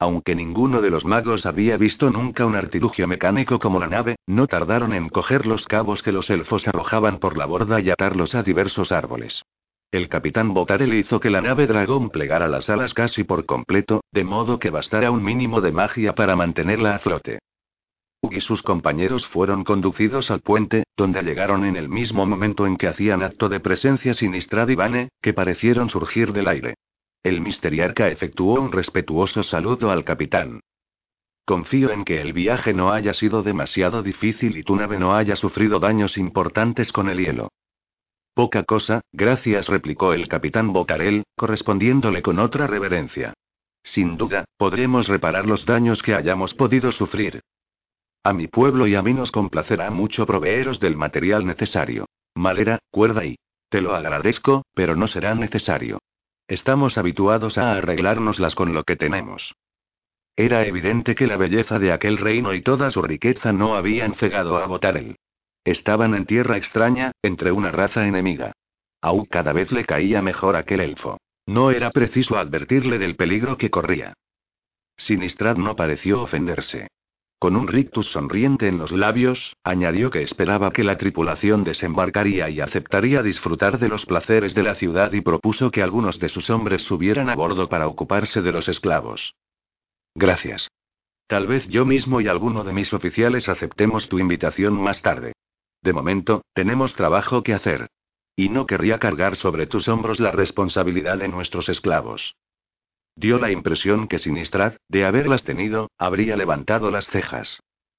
Aunque 0.00 0.36
ninguno 0.36 0.80
de 0.80 0.90
los 0.90 1.04
magos 1.04 1.44
había 1.44 1.76
visto 1.76 2.10
nunca 2.10 2.46
un 2.46 2.54
artilugio 2.54 3.08
mecánico 3.08 3.58
como 3.58 3.80
la 3.80 3.88
nave, 3.88 4.16
no 4.26 4.46
tardaron 4.46 4.92
en 4.92 5.08
coger 5.08 5.44
los 5.44 5.66
cabos 5.66 6.02
que 6.02 6.12
los 6.12 6.30
elfos 6.30 6.68
arrojaban 6.68 7.18
por 7.18 7.36
la 7.36 7.46
borda 7.46 7.80
y 7.80 7.90
atarlos 7.90 8.36
a 8.36 8.44
diversos 8.44 8.92
árboles. 8.92 9.42
El 9.90 10.08
capitán 10.08 10.54
Botarel 10.54 10.94
hizo 10.94 11.18
que 11.18 11.30
la 11.30 11.40
nave 11.40 11.66
dragón 11.66 12.10
plegara 12.10 12.46
las 12.46 12.70
alas 12.70 12.94
casi 12.94 13.24
por 13.24 13.46
completo, 13.46 14.02
de 14.12 14.22
modo 14.22 14.58
que 14.58 14.70
bastara 14.70 15.10
un 15.10 15.24
mínimo 15.24 15.60
de 15.60 15.72
magia 15.72 16.14
para 16.14 16.36
mantenerla 16.36 16.94
a 16.94 16.98
flote. 17.00 17.40
Hugh 18.20 18.34
y 18.34 18.40
sus 18.40 18.62
compañeros 18.62 19.26
fueron 19.26 19.64
conducidos 19.64 20.30
al 20.30 20.40
puente, 20.40 20.84
donde 20.96 21.22
llegaron 21.22 21.64
en 21.64 21.76
el 21.76 21.88
mismo 21.88 22.26
momento 22.26 22.66
en 22.66 22.76
que 22.76 22.86
hacían 22.86 23.22
acto 23.22 23.48
de 23.48 23.60
presencia 23.60 24.12
Sinistrad 24.14 24.68
y 24.68 24.74
Vane, 24.74 25.08
que 25.22 25.32
parecieron 25.32 25.88
surgir 25.88 26.32
del 26.32 26.48
aire. 26.48 26.74
El 27.22 27.40
misteriarca 27.40 28.08
efectuó 28.08 28.60
un 28.60 28.72
respetuoso 28.72 29.42
saludo 29.42 29.90
al 29.90 30.04
capitán. 30.04 30.60
Confío 31.44 31.90
en 31.90 32.04
que 32.04 32.20
el 32.20 32.32
viaje 32.32 32.74
no 32.74 32.92
haya 32.92 33.14
sido 33.14 33.42
demasiado 33.42 34.02
difícil 34.02 34.56
y 34.56 34.62
tu 34.62 34.76
nave 34.76 34.98
no 34.98 35.14
haya 35.14 35.34
sufrido 35.34 35.80
daños 35.80 36.18
importantes 36.18 36.92
con 36.92 37.08
el 37.08 37.18
hielo. 37.18 37.48
Poca 38.34 38.62
cosa, 38.62 39.00
gracias, 39.12 39.66
replicó 39.66 40.12
el 40.12 40.28
capitán 40.28 40.72
Bocarel, 40.72 41.24
correspondiéndole 41.36 42.22
con 42.22 42.38
otra 42.38 42.66
reverencia. 42.66 43.34
Sin 43.82 44.16
duda, 44.16 44.44
podremos 44.56 45.08
reparar 45.08 45.46
los 45.46 45.64
daños 45.64 46.02
que 46.02 46.14
hayamos 46.14 46.54
podido 46.54 46.92
sufrir. 46.92 47.40
A 48.22 48.32
mi 48.32 48.46
pueblo 48.46 48.86
y 48.86 48.94
a 48.94 49.02
mí 49.02 49.14
nos 49.14 49.32
complacerá 49.32 49.90
mucho 49.90 50.26
proveeros 50.26 50.78
del 50.80 50.96
material 50.96 51.46
necesario. 51.46 52.06
Malera, 52.34 52.78
cuerda 52.90 53.24
y... 53.24 53.36
Te 53.70 53.80
lo 53.80 53.94
agradezco, 53.94 54.62
pero 54.74 54.96
no 54.96 55.06
será 55.06 55.34
necesario. 55.34 55.98
Estamos 56.48 56.96
habituados 56.96 57.58
a 57.58 57.72
arreglárnoslas 57.72 58.54
con 58.54 58.72
lo 58.72 58.84
que 58.84 58.96
tenemos. 58.96 59.54
Era 60.34 60.64
evidente 60.64 61.14
que 61.14 61.26
la 61.26 61.36
belleza 61.36 61.78
de 61.78 61.92
aquel 61.92 62.16
reino 62.16 62.54
y 62.54 62.62
toda 62.62 62.90
su 62.90 63.02
riqueza 63.02 63.52
no 63.52 63.76
habían 63.76 64.14
cegado 64.14 64.56
a 64.56 64.66
Botarel. 64.66 65.16
Estaban 65.64 66.14
en 66.14 66.24
tierra 66.24 66.56
extraña, 66.56 67.12
entre 67.22 67.52
una 67.52 67.70
raza 67.70 68.06
enemiga. 68.06 68.52
Aún 69.02 69.26
cada 69.26 69.52
vez 69.52 69.70
le 69.72 69.84
caía 69.84 70.22
mejor 70.22 70.56
aquel 70.56 70.80
elfo. 70.80 71.18
No 71.46 71.70
era 71.70 71.90
preciso 71.90 72.38
advertirle 72.38 72.98
del 72.98 73.16
peligro 73.16 73.58
que 73.58 73.70
corría. 73.70 74.14
Sinistrad 74.96 75.56
no 75.56 75.76
pareció 75.76 76.22
ofenderse. 76.22 76.88
Con 77.38 77.54
un 77.54 77.68
rictus 77.68 78.10
sonriente 78.10 78.66
en 78.66 78.78
los 78.78 78.90
labios, 78.90 79.56
añadió 79.62 80.10
que 80.10 80.22
esperaba 80.22 80.72
que 80.72 80.82
la 80.82 80.98
tripulación 80.98 81.62
desembarcaría 81.62 82.50
y 82.50 82.60
aceptaría 82.60 83.22
disfrutar 83.22 83.78
de 83.78 83.88
los 83.88 84.06
placeres 84.06 84.54
de 84.54 84.64
la 84.64 84.74
ciudad 84.74 85.12
y 85.12 85.20
propuso 85.20 85.70
que 85.70 85.82
algunos 85.82 86.18
de 86.18 86.30
sus 86.30 86.50
hombres 86.50 86.82
subieran 86.82 87.30
a 87.30 87.36
bordo 87.36 87.68
para 87.68 87.86
ocuparse 87.86 88.42
de 88.42 88.50
los 88.50 88.68
esclavos. 88.68 89.36
Gracias. 90.16 90.68
Tal 91.28 91.46
vez 91.46 91.68
yo 91.68 91.84
mismo 91.84 92.20
y 92.20 92.26
alguno 92.26 92.64
de 92.64 92.72
mis 92.72 92.92
oficiales 92.92 93.48
aceptemos 93.48 94.08
tu 94.08 94.18
invitación 94.18 94.74
más 94.74 95.00
tarde. 95.02 95.34
De 95.80 95.92
momento, 95.92 96.42
tenemos 96.54 96.94
trabajo 96.94 97.44
que 97.44 97.54
hacer. 97.54 97.86
Y 98.34 98.48
no 98.48 98.66
querría 98.66 98.98
cargar 98.98 99.36
sobre 99.36 99.68
tus 99.68 99.86
hombros 99.86 100.18
la 100.18 100.32
responsabilidad 100.32 101.18
de 101.18 101.28
nuestros 101.28 101.68
esclavos. 101.68 102.34
Dio 103.18 103.40
la 103.40 103.50
impresión 103.50 104.06
que 104.06 104.20
Sinistrad, 104.20 104.74
de 104.88 105.04
haberlas 105.04 105.42
tenido, 105.42 105.90
habría 105.98 106.36
levantado 106.36 106.92
las 106.92 107.08
cejas. 107.08 107.58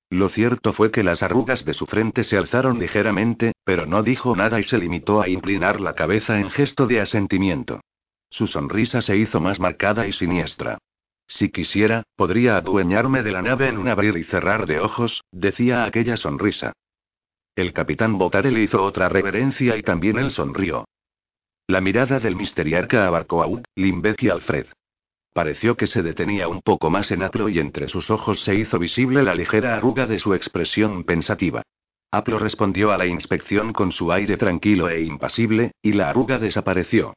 Lo 0.10 0.30
cierto 0.30 0.72
fue 0.72 0.92
que 0.92 1.04
las 1.04 1.22
arrugas 1.22 1.66
de 1.66 1.74
su 1.74 1.88
frente 1.88 2.24
se 2.24 2.38
alzaron 2.38 2.80
ligeramente, 2.80 3.52
pero 3.66 3.86
no 3.86 4.02
dijo 4.02 4.34
nada 4.38 4.62
y 4.62 4.64
se 4.64 4.78
limitó 4.78 5.22
a 5.22 5.28
inclinar 5.28 5.82
la 5.82 5.94
cabeza 5.94 6.40
en 6.40 6.50
gesto 6.50 6.88
de 6.88 7.02
asentimiento. 7.02 7.82
Su 8.30 8.48
sonrisa 8.48 9.02
se 9.02 9.18
hizo 9.18 9.42
más 9.42 9.60
marcada 9.60 10.08
y 10.08 10.14
siniestra. 10.14 10.78
Si 11.28 11.50
quisiera, 11.50 12.04
podría 12.16 12.56
adueñarme 12.56 13.22
de 13.22 13.34
la 13.34 13.42
nave 13.42 13.68
en 13.68 13.78
un 13.78 13.90
abrir 13.90 14.16
y 14.16 14.24
cerrar 14.24 14.68
de 14.68 14.80
ojos, 14.80 15.26
decía 15.34 15.84
aquella 15.84 16.16
sonrisa. 16.16 16.72
El 17.58 17.74
capitán 17.74 18.18
Botarel 18.18 18.58
hizo 18.58 18.82
otra 18.82 19.10
reverencia 19.10 19.76
y 19.76 19.84
también 19.84 20.18
él 20.18 20.32
sonrió. 20.32 20.86
La 21.68 21.82
mirada 21.82 22.22
del 22.22 22.38
misteriarca 22.38 23.06
abarcó 23.06 23.44
a 23.44 23.48
Ud, 23.48 23.64
Limbeth 23.76 24.24
y 24.24 24.30
Alfred. 24.30 24.68
Pareció 25.34 25.78
que 25.78 25.88
se 25.88 26.02
detenía 26.02 26.48
un 26.48 26.62
poco 26.62 26.90
más 26.90 27.12
en 27.12 27.24
Aplo 27.24 27.50
y 27.50 27.60
entre 27.60 27.88
sus 27.88 28.10
ojos 28.10 28.44
se 28.44 28.56
hizo 28.56 28.80
visible 28.80 29.24
la 29.24 29.36
ligera 29.36 29.76
arruga 29.76 30.08
de 30.08 30.20
su 30.20 30.34
expresión 30.34 31.04
pensativa. 31.04 31.62
Aplo 32.12 32.40
respondió 32.40 32.92
a 32.92 32.98
la 32.98 33.06
inspección 33.06 33.72
con 33.72 33.92
su 33.92 34.12
aire 34.12 34.38
tranquilo 34.38 34.90
e 34.90 35.02
impasible, 35.02 35.74
y 35.82 35.94
la 35.94 36.10
arruga 36.10 36.40
desapareció. 36.40 37.14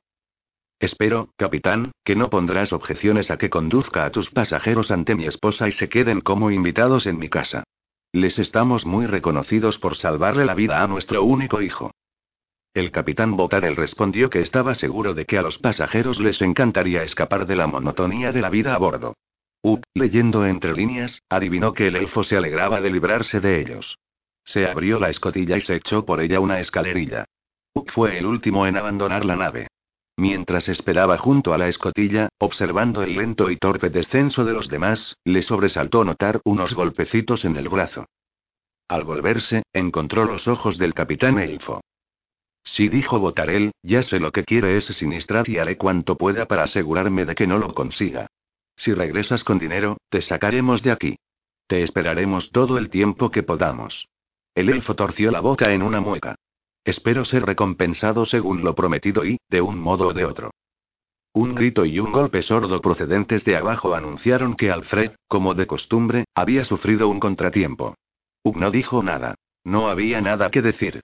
Espero, 0.79 1.31
capitán, 1.37 1.93
que 2.05 2.17
no 2.17 2.29
pondrás 2.29 2.73
objeciones 2.73 3.31
a 3.31 3.39
que 3.39 3.49
conduzca 3.49 4.05
a 4.05 4.11
tus 4.11 4.31
pasajeros 4.31 4.91
ante 4.91 5.15
mi 5.15 5.27
esposa 5.27 5.69
y 5.69 5.73
se 5.73 5.89
queden 5.89 6.21
como 6.21 6.51
invitados 6.51 7.07
en 7.07 7.19
mi 7.19 7.31
casa. 7.31 7.65
Les 8.13 8.39
estamos 8.39 8.85
muy 8.85 9.07
reconocidos 9.07 9.79
por 9.79 9.97
salvarle 9.97 10.45
la 10.45 10.55
vida 10.55 10.83
a 10.83 10.87
nuestro 10.87 11.23
único 11.23 11.63
hijo. 11.63 11.93
El 12.75 12.91
capitán 12.91 13.37
Botarel 13.37 13.77
respondió 13.77 14.31
que 14.31 14.41
estaba 14.41 14.75
seguro 14.75 15.13
de 15.13 15.27
que 15.27 15.37
a 15.37 15.43
los 15.43 15.59
pasajeros 15.59 16.21
les 16.21 16.41
encantaría 16.41 17.03
escapar 17.03 17.47
de 17.47 17.57
la 17.57 17.67
monotonía 17.67 18.33
de 18.33 18.41
la 18.41 18.49
vida 18.49 18.75
a 18.75 18.79
bordo. 18.79 19.15
Up, 19.63 19.83
leyendo 19.93 20.47
entre 20.47 20.73
líneas, 20.73 21.21
adivinó 21.29 21.75
que 21.75 21.89
el 21.89 21.97
elfo 21.97 22.25
se 22.25 22.37
alegraba 22.37 22.81
de 22.81 22.91
librarse 22.91 23.41
de 23.41 23.61
ellos. 23.61 23.99
Se 24.45 24.67
abrió 24.67 24.99
la 24.99 25.11
escotilla 25.11 25.59
y 25.59 25.61
se 25.61 25.77
echó 25.77 26.07
por 26.07 26.21
ella 26.21 26.41
una 26.41 26.61
escalerilla. 26.61 27.27
Up 27.75 27.91
fue 27.91 28.19
el 28.19 28.25
último 28.25 28.67
en 28.67 28.79
abandonar 28.79 29.27
la 29.27 29.37
nave. 29.37 29.69
Mientras 30.17 30.69
esperaba 30.69 31.19
junto 31.19 31.53
a 31.53 31.59
la 31.59 31.69
escotilla, 31.69 32.31
observando 32.39 33.03
el 33.03 33.17
lento 33.17 33.51
y 33.51 33.57
torpe 33.57 33.91
descenso 33.91 34.45
de 34.45 34.53
los 34.55 34.69
demás, 34.69 35.17
le 35.25 35.43
sobresaltó 35.43 36.05
notar 36.05 36.41
unos 36.45 36.75
golpecitos 36.75 37.45
en 37.45 37.57
el 37.57 37.69
brazo. 37.69 38.07
Al 38.89 39.05
volverse, 39.05 39.63
encontró 39.73 40.25
los 40.25 40.49
ojos 40.49 40.79
del 40.79 40.95
capitán 40.95 41.39
elfo. 41.39 41.83
Sí 42.65 42.89
dijo 42.89 43.19
Botarel, 43.19 43.73
ya 43.83 44.03
sé 44.03 44.21
lo 44.21 44.31
que 44.33 44.45
quiere 44.45 44.77
ese 44.77 44.93
sinistrar 44.93 45.49
y 45.49 45.59
haré 45.59 45.77
cuanto 45.77 46.17
pueda 46.17 46.47
para 46.47 46.65
asegurarme 46.65 47.25
de 47.25 47.35
que 47.35 47.47
no 47.47 47.59
lo 47.59 47.75
consiga. 47.75 48.29
Si 48.77 48.95
regresas 48.95 49.45
con 49.45 49.59
dinero, 49.59 49.99
te 50.09 50.23
sacaremos 50.23 50.83
de 50.83 50.93
aquí. 50.93 51.17
Te 51.67 51.83
esperaremos 51.83 52.51
todo 52.51 52.79
el 52.79 52.91
tiempo 52.91 53.31
que 53.31 53.43
podamos. 53.43 54.09
El 54.55 54.69
elfo 54.69 54.95
torció 54.95 55.31
la 55.31 55.41
boca 55.41 55.73
en 55.73 55.83
una 55.83 56.01
mueca. 56.01 56.37
Espero 56.85 57.25
ser 57.25 57.45
recompensado 57.45 58.27
según 58.27 58.65
lo 58.65 58.75
prometido 58.75 59.25
y, 59.25 59.39
de 59.49 59.61
un 59.61 59.79
modo 59.79 60.09
o 60.09 60.13
de 60.13 60.25
otro. 60.25 60.51
Un 61.33 61.55
grito 61.55 61.87
y 61.87 61.99
un 61.99 62.13
golpe 62.13 62.43
sordo 62.43 62.81
procedentes 62.81 63.45
de 63.45 63.57
abajo 63.57 63.95
anunciaron 63.95 64.55
que 64.55 64.71
Alfred, 64.71 65.13
como 65.29 65.55
de 65.55 65.67
costumbre, 65.67 66.25
había 66.35 66.65
sufrido 66.65 67.09
un 67.09 67.21
contratiempo. 67.21 67.95
Ug 68.43 68.57
no 68.59 68.71
dijo 68.71 69.03
nada. 69.03 69.35
No 69.65 69.89
había 69.89 70.21
nada 70.21 70.51
que 70.51 70.61
decir. 70.61 71.01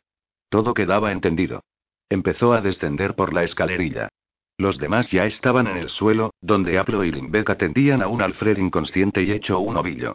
Todo 0.49 0.75
quedaba 0.75 1.13
entendido. 1.13 1.63
Empezó 2.09 2.53
a 2.53 2.61
descender 2.61 3.15
por 3.15 3.35
la 3.35 3.45
escalerilla. 3.45 4.09
Los 4.57 4.79
demás 4.79 5.11
ya 5.11 5.25
estaban 5.25 5.67
en 5.67 5.77
el 5.77 5.89
suelo, 5.89 6.33
donde 6.41 6.79
Aplo 6.79 7.05
y 7.05 7.13
Limbeck 7.13 7.51
atendían 7.51 8.03
a 8.03 8.09
un 8.09 8.23
Alfred 8.23 8.59
inconsciente 8.59 9.23
y 9.23 9.31
hecho 9.31 9.61
un 9.61 9.77
ovillo. 9.77 10.15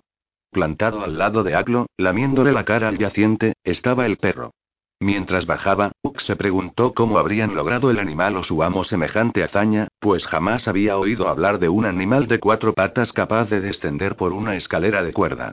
Plantado 0.52 1.04
al 1.04 1.18
lado 1.18 1.44
de 1.44 1.56
Aplo, 1.56 1.88
lamiéndole 1.98 2.52
la 2.52 2.66
cara 2.66 2.88
al 2.88 2.98
yaciente, 2.98 3.54
estaba 3.64 4.06
el 4.06 4.18
perro. 4.18 4.52
Mientras 5.00 5.46
bajaba, 5.46 5.92
Ux 6.02 6.24
se 6.24 6.36
preguntó 6.36 6.94
cómo 6.94 7.18
habrían 7.18 7.56
logrado 7.56 7.92
el 7.92 8.00
animal 8.00 8.38
o 8.38 8.44
su 8.44 8.64
amo 8.64 8.84
semejante 8.84 9.44
hazaña, 9.44 9.88
pues 10.00 10.26
jamás 10.26 10.68
había 10.68 10.98
oído 10.98 11.28
hablar 11.28 11.60
de 11.60 11.70
un 11.70 11.86
animal 11.86 12.28
de 12.28 12.40
cuatro 12.40 12.74
patas 12.74 13.12
capaz 13.12 13.50
de 13.50 13.62
descender 13.62 14.16
por 14.16 14.32
una 14.32 14.56
escalera 14.56 15.04
de 15.04 15.12
cuerda. 15.12 15.52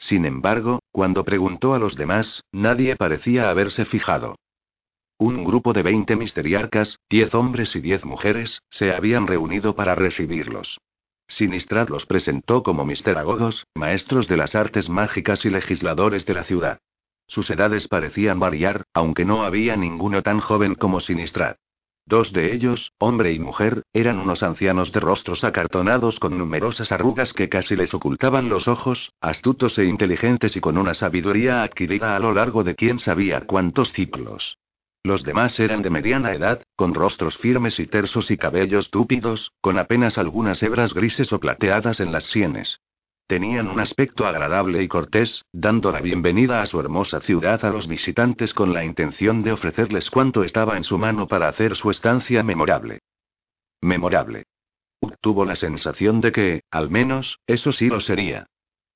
Sin 0.00 0.24
embargo, 0.24 0.80
cuando 0.90 1.24
preguntó 1.24 1.74
a 1.74 1.78
los 1.78 1.94
demás, 1.94 2.42
nadie 2.50 2.96
parecía 2.96 3.50
haberse 3.50 3.84
fijado. 3.84 4.36
Un 5.18 5.44
grupo 5.44 5.74
de 5.74 5.82
20 5.82 6.16
misteriarcas, 6.16 6.98
10 7.10 7.34
hombres 7.34 7.76
y 7.76 7.80
10 7.80 8.06
mujeres, 8.06 8.62
se 8.70 8.92
habían 8.92 9.26
reunido 9.26 9.76
para 9.76 9.94
recibirlos. 9.94 10.80
Sinistrad 11.28 11.90
los 11.90 12.06
presentó 12.06 12.62
como 12.62 12.84
misteragogos, 12.84 13.66
maestros 13.74 14.26
de 14.26 14.38
las 14.38 14.54
artes 14.54 14.88
mágicas 14.88 15.44
y 15.44 15.50
legisladores 15.50 16.24
de 16.24 16.34
la 16.34 16.44
ciudad. 16.44 16.80
Sus 17.26 17.50
edades 17.50 17.86
parecían 17.86 18.40
variar, 18.40 18.84
aunque 18.94 19.24
no 19.24 19.44
había 19.44 19.76
ninguno 19.76 20.22
tan 20.22 20.40
joven 20.40 20.74
como 20.74 20.98
Sinistrad. 21.00 21.56
Dos 22.10 22.32
de 22.32 22.52
ellos, 22.52 22.90
hombre 22.98 23.32
y 23.32 23.38
mujer, 23.38 23.84
eran 23.92 24.18
unos 24.18 24.42
ancianos 24.42 24.90
de 24.90 24.98
rostros 24.98 25.44
acartonados 25.44 26.18
con 26.18 26.36
numerosas 26.36 26.90
arrugas 26.90 27.32
que 27.32 27.48
casi 27.48 27.76
les 27.76 27.94
ocultaban 27.94 28.48
los 28.48 28.66
ojos, 28.66 29.12
astutos 29.20 29.78
e 29.78 29.84
inteligentes 29.84 30.56
y 30.56 30.60
con 30.60 30.76
una 30.76 30.92
sabiduría 30.92 31.62
adquirida 31.62 32.16
a 32.16 32.18
lo 32.18 32.34
largo 32.34 32.64
de 32.64 32.74
quién 32.74 32.98
sabía 32.98 33.42
cuántos 33.42 33.92
ciclos. 33.92 34.58
Los 35.04 35.22
demás 35.22 35.60
eran 35.60 35.82
de 35.82 35.90
mediana 35.90 36.32
edad, 36.32 36.60
con 36.74 36.94
rostros 36.94 37.38
firmes 37.38 37.78
y 37.78 37.86
tersos 37.86 38.32
y 38.32 38.36
cabellos 38.36 38.90
túpidos, 38.90 39.52
con 39.60 39.78
apenas 39.78 40.18
algunas 40.18 40.60
hebras 40.64 40.92
grises 40.92 41.32
o 41.32 41.38
plateadas 41.38 42.00
en 42.00 42.10
las 42.10 42.24
sienes. 42.24 42.80
Tenían 43.30 43.68
un 43.68 43.78
aspecto 43.78 44.26
agradable 44.26 44.82
y 44.82 44.88
cortés, 44.88 45.44
dando 45.52 45.92
la 45.92 46.00
bienvenida 46.00 46.62
a 46.62 46.66
su 46.66 46.80
hermosa 46.80 47.20
ciudad 47.20 47.64
a 47.64 47.70
los 47.70 47.86
visitantes 47.86 48.52
con 48.52 48.74
la 48.74 48.84
intención 48.84 49.44
de 49.44 49.52
ofrecerles 49.52 50.10
cuanto 50.10 50.42
estaba 50.42 50.76
en 50.76 50.82
su 50.82 50.98
mano 50.98 51.28
para 51.28 51.46
hacer 51.46 51.76
su 51.76 51.92
estancia 51.92 52.42
memorable. 52.42 52.98
Memorable. 53.80 54.46
tuvo 55.20 55.44
la 55.44 55.54
sensación 55.54 56.20
de 56.20 56.32
que, 56.32 56.62
al 56.72 56.90
menos, 56.90 57.38
eso 57.46 57.70
sí 57.70 57.86
lo 57.86 58.00
sería. 58.00 58.48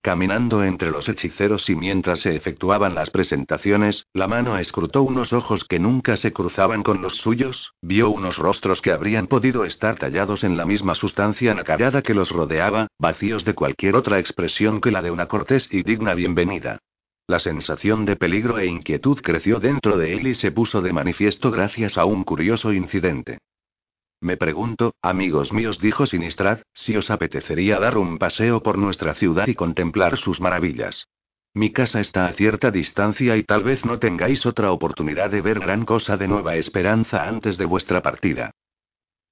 Caminando 0.04 0.62
entre 0.62 0.90
los 0.90 1.08
hechiceros 1.08 1.70
y 1.70 1.76
mientras 1.76 2.20
se 2.20 2.36
efectuaban 2.36 2.94
las 2.94 3.08
presentaciones, 3.08 4.06
la 4.12 4.28
mano 4.28 4.58
escrutó 4.58 5.02
unos 5.02 5.32
ojos 5.32 5.64
que 5.64 5.78
nunca 5.78 6.18
se 6.18 6.30
cruzaban 6.30 6.82
con 6.82 7.00
los 7.00 7.14
suyos, 7.14 7.72
vio 7.80 8.10
unos 8.10 8.36
rostros 8.36 8.82
que 8.82 8.92
habrían 8.92 9.28
podido 9.28 9.64
estar 9.64 9.96
tallados 9.96 10.44
en 10.44 10.58
la 10.58 10.66
misma 10.66 10.94
sustancia 10.94 11.54
nacarada 11.54 12.02
que 12.02 12.12
los 12.12 12.32
rodeaba, 12.32 12.88
vacíos 12.98 13.46
de 13.46 13.54
cualquier 13.54 13.96
otra 13.96 14.18
expresión 14.18 14.82
que 14.82 14.90
la 14.90 15.00
de 15.00 15.10
una 15.10 15.24
cortés 15.24 15.72
y 15.72 15.82
digna 15.82 16.12
bienvenida. 16.12 16.80
La 17.26 17.38
sensación 17.38 18.04
de 18.04 18.16
peligro 18.16 18.58
e 18.58 18.66
inquietud 18.66 19.22
creció 19.22 19.58
dentro 19.58 19.96
de 19.96 20.12
él 20.12 20.26
y 20.26 20.34
se 20.34 20.52
puso 20.52 20.82
de 20.82 20.92
manifiesto 20.92 21.50
gracias 21.50 21.96
a 21.96 22.04
un 22.04 22.24
curioso 22.24 22.74
incidente. 22.74 23.38
Me 24.24 24.38
pregunto, 24.38 24.94
amigos 25.02 25.52
míos, 25.52 25.78
dijo 25.80 26.06
Sinistrad, 26.06 26.60
si 26.72 26.96
os 26.96 27.10
apetecería 27.10 27.78
dar 27.78 27.98
un 27.98 28.16
paseo 28.16 28.62
por 28.62 28.78
nuestra 28.78 29.12
ciudad 29.12 29.46
y 29.46 29.54
contemplar 29.54 30.16
sus 30.16 30.40
maravillas. 30.40 31.08
Mi 31.52 31.72
casa 31.72 32.00
está 32.00 32.24
a 32.24 32.32
cierta 32.32 32.70
distancia 32.70 33.36
y 33.36 33.42
tal 33.42 33.64
vez 33.64 33.84
no 33.84 33.98
tengáis 33.98 34.46
otra 34.46 34.72
oportunidad 34.72 35.28
de 35.28 35.42
ver 35.42 35.60
gran 35.60 35.84
cosa 35.84 36.16
de 36.16 36.26
Nueva 36.26 36.56
Esperanza 36.56 37.28
antes 37.28 37.58
de 37.58 37.66
vuestra 37.66 38.00
partida. 38.00 38.52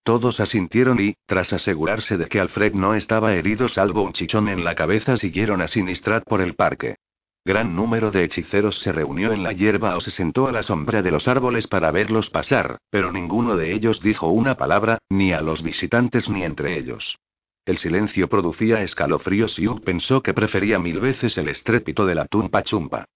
Todos 0.02 0.40
asintieron 0.40 1.00
y, 1.00 1.14
tras 1.24 1.54
asegurarse 1.54 2.18
de 2.18 2.26
que 2.26 2.38
Alfred 2.38 2.74
no 2.74 2.94
estaba 2.94 3.32
herido 3.32 3.68
salvo 3.68 4.02
un 4.02 4.12
chichón 4.12 4.50
en 4.50 4.62
la 4.62 4.74
cabeza, 4.74 5.16
siguieron 5.16 5.62
a 5.62 5.68
Sinistrad 5.68 6.22
por 6.24 6.42
el 6.42 6.54
parque. 6.54 6.96
Gran 7.44 7.74
número 7.74 8.12
de 8.12 8.22
hechiceros 8.22 8.78
se 8.78 8.92
reunió 8.92 9.32
en 9.32 9.42
la 9.42 9.52
hierba 9.52 9.96
o 9.96 10.00
se 10.00 10.12
sentó 10.12 10.46
a 10.46 10.52
la 10.52 10.62
sombra 10.62 11.02
de 11.02 11.10
los 11.10 11.26
árboles 11.26 11.66
para 11.66 11.90
verlos 11.90 12.30
pasar, 12.30 12.78
pero 12.88 13.10
ninguno 13.10 13.56
de 13.56 13.72
ellos 13.72 14.00
dijo 14.00 14.28
una 14.28 14.56
palabra, 14.56 14.98
ni 15.08 15.32
a 15.32 15.40
los 15.40 15.62
visitantes 15.62 16.28
ni 16.28 16.44
entre 16.44 16.78
ellos. 16.78 17.18
El 17.64 17.78
silencio 17.78 18.28
producía 18.28 18.82
escalofríos 18.82 19.58
y 19.58 19.66
Ugg 19.66 19.82
pensó 19.82 20.22
que 20.22 20.34
prefería 20.34 20.78
mil 20.78 21.00
veces 21.00 21.36
el 21.36 21.48
estrépito 21.48 22.06
de 22.06 22.14
la 22.14 22.26
tumpa 22.26 22.62
chumpa. 22.62 23.06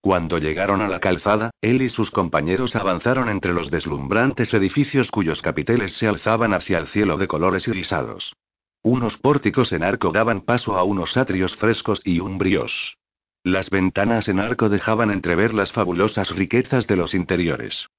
Cuando 0.00 0.38
llegaron 0.38 0.82
a 0.82 0.88
la 0.88 0.98
calzada, 0.98 1.50
él 1.60 1.80
y 1.80 1.88
sus 1.88 2.10
compañeros 2.10 2.74
avanzaron 2.74 3.28
entre 3.28 3.52
los 3.52 3.70
deslumbrantes 3.70 4.52
edificios 4.52 5.12
cuyos 5.12 5.42
capiteles 5.42 5.92
se 5.96 6.08
alzaban 6.08 6.54
hacia 6.54 6.78
el 6.78 6.88
cielo 6.88 7.16
de 7.18 7.28
colores 7.28 7.68
irisados. 7.68 8.34
Unos 8.82 9.16
pórticos 9.16 9.72
en 9.72 9.84
arco 9.84 10.10
daban 10.10 10.40
paso 10.40 10.76
a 10.76 10.82
unos 10.82 11.16
atrios 11.16 11.56
frescos 11.56 12.02
y 12.04 12.20
umbríos. 12.20 12.96
Las 13.44 13.68
ventanas 13.68 14.28
en 14.28 14.40
arco 14.40 14.70
dejaban 14.70 15.10
entrever 15.10 15.52
las 15.52 15.70
fabulosas 15.70 16.30
riquezas 16.30 16.86
de 16.86 16.96
los 16.96 17.12
interiores. 17.12 17.90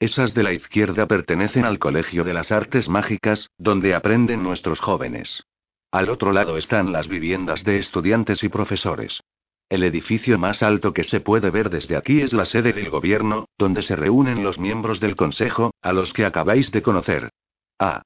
Esas 0.00 0.34
de 0.34 0.42
la 0.42 0.52
izquierda 0.52 1.06
pertenecen 1.06 1.64
al 1.64 1.78
Colegio 1.78 2.24
de 2.24 2.34
las 2.34 2.50
Artes 2.50 2.88
Mágicas, 2.88 3.50
donde 3.56 3.94
aprenden 3.94 4.42
nuestros 4.42 4.80
jóvenes. 4.80 5.44
Al 5.92 6.08
otro 6.08 6.32
lado 6.32 6.56
están 6.58 6.90
las 6.90 7.06
viviendas 7.06 7.62
de 7.62 7.78
estudiantes 7.78 8.42
y 8.42 8.48
profesores. 8.48 9.22
El 9.68 9.84
edificio 9.84 10.38
más 10.38 10.60
alto 10.64 10.92
que 10.92 11.04
se 11.04 11.20
puede 11.20 11.50
ver 11.50 11.70
desde 11.70 11.96
aquí 11.96 12.20
es 12.20 12.32
la 12.32 12.44
sede 12.44 12.72
del 12.72 12.90
gobierno, 12.90 13.46
donde 13.56 13.82
se 13.82 13.94
reúnen 13.94 14.42
los 14.42 14.58
miembros 14.58 14.98
del 14.98 15.14
Consejo, 15.14 15.70
a 15.82 15.92
los 15.92 16.12
que 16.12 16.24
acabáis 16.24 16.72
de 16.72 16.82
conocer. 16.82 17.30
Ah, 17.78 18.02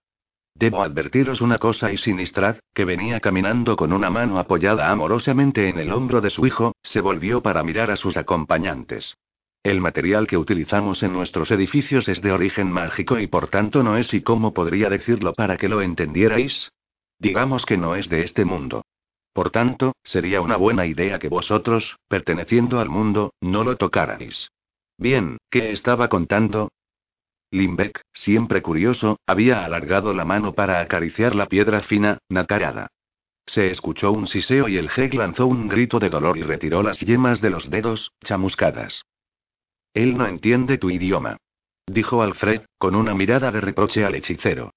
Debo 0.59 0.83
advertiros 0.83 1.41
una 1.41 1.59
cosa 1.59 1.93
y 1.93 1.97
Sinistrad, 1.97 2.57
que 2.75 2.85
venía 2.85 3.21
caminando 3.21 3.77
con 3.77 3.93
una 3.93 4.11
mano 4.11 4.41
apoyada 4.41 4.91
amorosamente 4.91 5.69
en 5.69 5.79
el 5.79 5.93
hombro 5.93 6.21
de 6.21 6.31
su 6.31 6.47
hijo, 6.47 6.75
se 6.83 7.01
volvió 7.01 7.41
para 7.43 7.63
mirar 7.63 7.93
a 7.93 7.97
sus 7.97 8.17
acompañantes. 8.17 9.17
El 9.63 9.81
material 9.81 10.27
que 10.27 10.37
utilizamos 10.37 11.05
en 11.05 11.13
nuestros 11.13 11.53
edificios 11.53 12.09
es 12.09 12.23
de 12.23 12.33
origen 12.33 12.73
mágico 12.73 13.21
y 13.21 13.29
por 13.29 13.47
tanto 13.47 13.85
no 13.85 13.97
es 13.97 14.13
y 14.15 14.23
cómo 14.23 14.53
podría 14.53 14.91
decirlo 14.91 15.33
para 15.33 15.59
que 15.59 15.69
lo 15.69 15.81
entendierais. 15.81 16.73
Digamos 17.21 17.65
que 17.65 17.77
no 17.77 17.95
es 17.95 18.09
de 18.09 18.23
este 18.23 18.45
mundo. 18.45 18.85
Por 19.33 19.51
tanto, 19.51 19.93
sería 20.03 20.41
una 20.41 20.57
buena 20.57 20.87
idea 20.87 21.21
que 21.21 21.29
vosotros, 21.29 21.99
perteneciendo 22.09 22.81
al 22.81 22.89
mundo, 22.89 23.33
no 23.41 23.63
lo 23.63 23.77
tocarais. 23.77 24.51
Bien, 24.97 25.39
¿qué 25.51 25.71
estaba 25.71 26.09
contando? 26.09 26.71
Limbeck, 27.51 28.03
siempre 28.13 28.63
curioso, 28.63 29.19
había 29.27 29.65
alargado 29.65 30.13
la 30.13 30.25
mano 30.25 30.55
para 30.55 30.81
acariciar 30.81 31.35
la 31.35 31.47
piedra 31.47 31.83
fina, 31.83 32.19
nacarada. 32.29 32.89
Se 33.47 33.71
escuchó 33.71 34.13
un 34.13 34.27
siseo 34.27 34.69
y 34.69 34.77
el 34.77 34.91
Heg 34.95 35.15
lanzó 35.15 35.47
un 35.47 35.69
grito 35.69 35.99
de 35.99 36.11
dolor 36.11 36.37
y 36.37 36.43
retiró 36.43 36.83
las 36.83 37.01
yemas 37.01 37.41
de 37.41 37.51
los 37.51 37.71
dedos, 37.71 38.13
chamuscadas. 38.23 39.05
Él 39.95 40.19
no 40.19 40.27
entiende 40.27 40.77
tu 40.77 40.91
idioma. 40.91 41.39
Dijo 41.87 42.21
Alfred, 42.23 42.63
con 42.77 42.95
una 42.95 43.15
mirada 43.15 43.51
de 43.51 43.63
reproche 43.63 44.05
al 44.05 44.15
hechicero. 44.15 44.75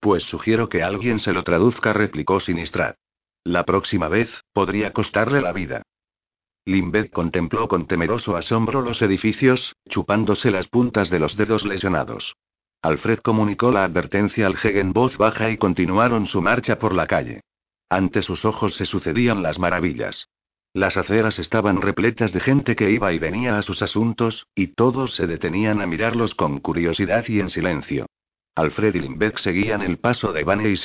Pues 0.00 0.24
sugiero 0.24 0.68
que 0.68 0.82
alguien 0.82 1.20
se 1.20 1.32
lo 1.32 1.44
traduzca, 1.44 1.92
replicó 1.92 2.40
Sinistrad. 2.40 2.96
La 3.44 3.64
próxima 3.64 4.08
vez, 4.08 4.42
podría 4.52 4.92
costarle 4.92 5.40
la 5.40 5.52
vida. 5.52 5.82
Limbeth 6.66 7.10
contempló 7.10 7.68
con 7.68 7.86
temeroso 7.86 8.36
asombro 8.36 8.80
los 8.80 9.02
edificios, 9.02 9.76
chupándose 9.88 10.50
las 10.50 10.68
puntas 10.68 11.10
de 11.10 11.18
los 11.18 11.36
dedos 11.36 11.66
lesionados. 11.66 12.36
Alfred 12.80 13.18
comunicó 13.18 13.70
la 13.70 13.84
advertencia 13.84 14.46
al 14.46 14.56
Heg 14.62 14.78
en 14.78 14.92
voz 14.92 15.16
baja 15.18 15.50
y 15.50 15.58
continuaron 15.58 16.26
su 16.26 16.40
marcha 16.40 16.78
por 16.78 16.94
la 16.94 17.06
calle. 17.06 17.40
Ante 17.90 18.22
sus 18.22 18.44
ojos 18.44 18.76
se 18.76 18.86
sucedían 18.86 19.42
las 19.42 19.58
maravillas. 19.58 20.28
Las 20.72 20.96
aceras 20.96 21.38
estaban 21.38 21.80
repletas 21.80 22.32
de 22.32 22.40
gente 22.40 22.74
que 22.76 22.90
iba 22.90 23.12
y 23.12 23.18
venía 23.18 23.58
a 23.58 23.62
sus 23.62 23.80
asuntos, 23.82 24.46
y 24.54 24.68
todos 24.68 25.14
se 25.14 25.26
detenían 25.26 25.80
a 25.80 25.86
mirarlos 25.86 26.34
con 26.34 26.58
curiosidad 26.58 27.24
y 27.28 27.40
en 27.40 27.48
silencio. 27.48 28.06
Alfred 28.56 28.94
y 28.94 29.00
Limbeth 29.00 29.38
seguían 29.38 29.82
el 29.82 29.98
paso 29.98 30.32
de 30.32 30.44
Vane 30.44 30.70
y 30.70 30.76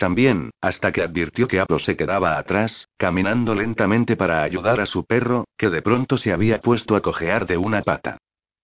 También, 0.00 0.50
hasta 0.62 0.92
que 0.92 1.02
advirtió 1.02 1.46
que 1.46 1.60
Aplo 1.60 1.78
se 1.78 1.94
quedaba 1.94 2.38
atrás, 2.38 2.88
caminando 2.96 3.54
lentamente 3.54 4.16
para 4.16 4.42
ayudar 4.42 4.80
a 4.80 4.86
su 4.86 5.04
perro, 5.04 5.44
que 5.58 5.68
de 5.68 5.82
pronto 5.82 6.16
se 6.16 6.32
había 6.32 6.62
puesto 6.62 6.96
a 6.96 7.02
cojear 7.02 7.46
de 7.46 7.58
una 7.58 7.82
pata. 7.82 8.16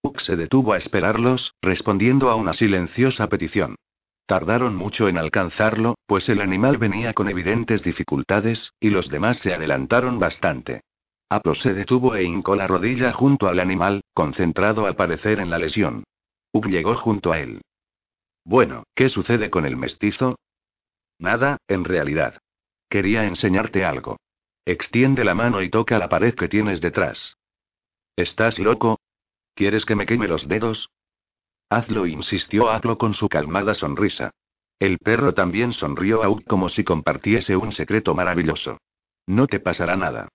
Uk 0.02 0.20
se 0.20 0.34
detuvo 0.36 0.72
a 0.72 0.78
esperarlos, 0.78 1.52
respondiendo 1.60 2.30
a 2.30 2.36
una 2.36 2.54
silenciosa 2.54 3.28
petición. 3.28 3.76
Tardaron 4.24 4.76
mucho 4.76 5.08
en 5.08 5.18
alcanzarlo, 5.18 5.96
pues 6.06 6.28
el 6.30 6.40
animal 6.40 6.78
venía 6.78 7.12
con 7.12 7.28
evidentes 7.28 7.82
dificultades, 7.82 8.72
y 8.80 8.88
los 8.88 9.10
demás 9.10 9.36
se 9.36 9.52
adelantaron 9.52 10.18
bastante. 10.18 10.80
Aplo 11.28 11.54
se 11.54 11.74
detuvo 11.74 12.14
e 12.14 12.24
hincó 12.24 12.56
la 12.56 12.66
rodilla 12.66 13.12
junto 13.12 13.48
al 13.48 13.60
animal, 13.60 14.02
concentrado 14.14 14.86
al 14.86 14.96
parecer 14.96 15.40
en 15.40 15.50
la 15.50 15.58
lesión. 15.58 16.04
Uk 16.52 16.66
llegó 16.66 16.94
junto 16.94 17.32
a 17.32 17.40
él. 17.40 17.60
Bueno, 18.44 18.84
¿qué 18.94 19.08
sucede 19.08 19.50
con 19.50 19.66
el 19.66 19.76
mestizo? 19.76 20.36
Nada, 21.18 21.58
en 21.68 21.84
realidad. 21.84 22.38
Quería 22.88 23.24
enseñarte 23.24 23.84
algo. 23.84 24.18
Extiende 24.64 25.24
la 25.24 25.34
mano 25.34 25.62
y 25.62 25.70
toca 25.70 25.98
la 25.98 26.08
pared 26.08 26.34
que 26.34 26.48
tienes 26.48 26.80
detrás. 26.80 27.36
¿Estás 28.16 28.58
loco? 28.58 28.98
¿Quieres 29.54 29.84
que 29.84 29.94
me 29.94 30.06
queme 30.06 30.28
los 30.28 30.48
dedos? 30.48 30.90
Hazlo, 31.70 32.06
insistió 32.06 32.70
Aplo 32.70 32.98
con 32.98 33.14
su 33.14 33.28
calmada 33.28 33.74
sonrisa. 33.74 34.30
El 34.78 34.98
perro 34.98 35.34
también 35.34 35.72
sonrió 35.72 36.22
a 36.22 36.28
Ugg 36.28 36.44
como 36.44 36.68
si 36.68 36.84
compartiese 36.84 37.56
un 37.56 37.72
secreto 37.72 38.14
maravilloso. 38.14 38.78
No 39.26 39.46
te 39.46 39.58
pasará 39.58 39.96
nada. 39.96 40.28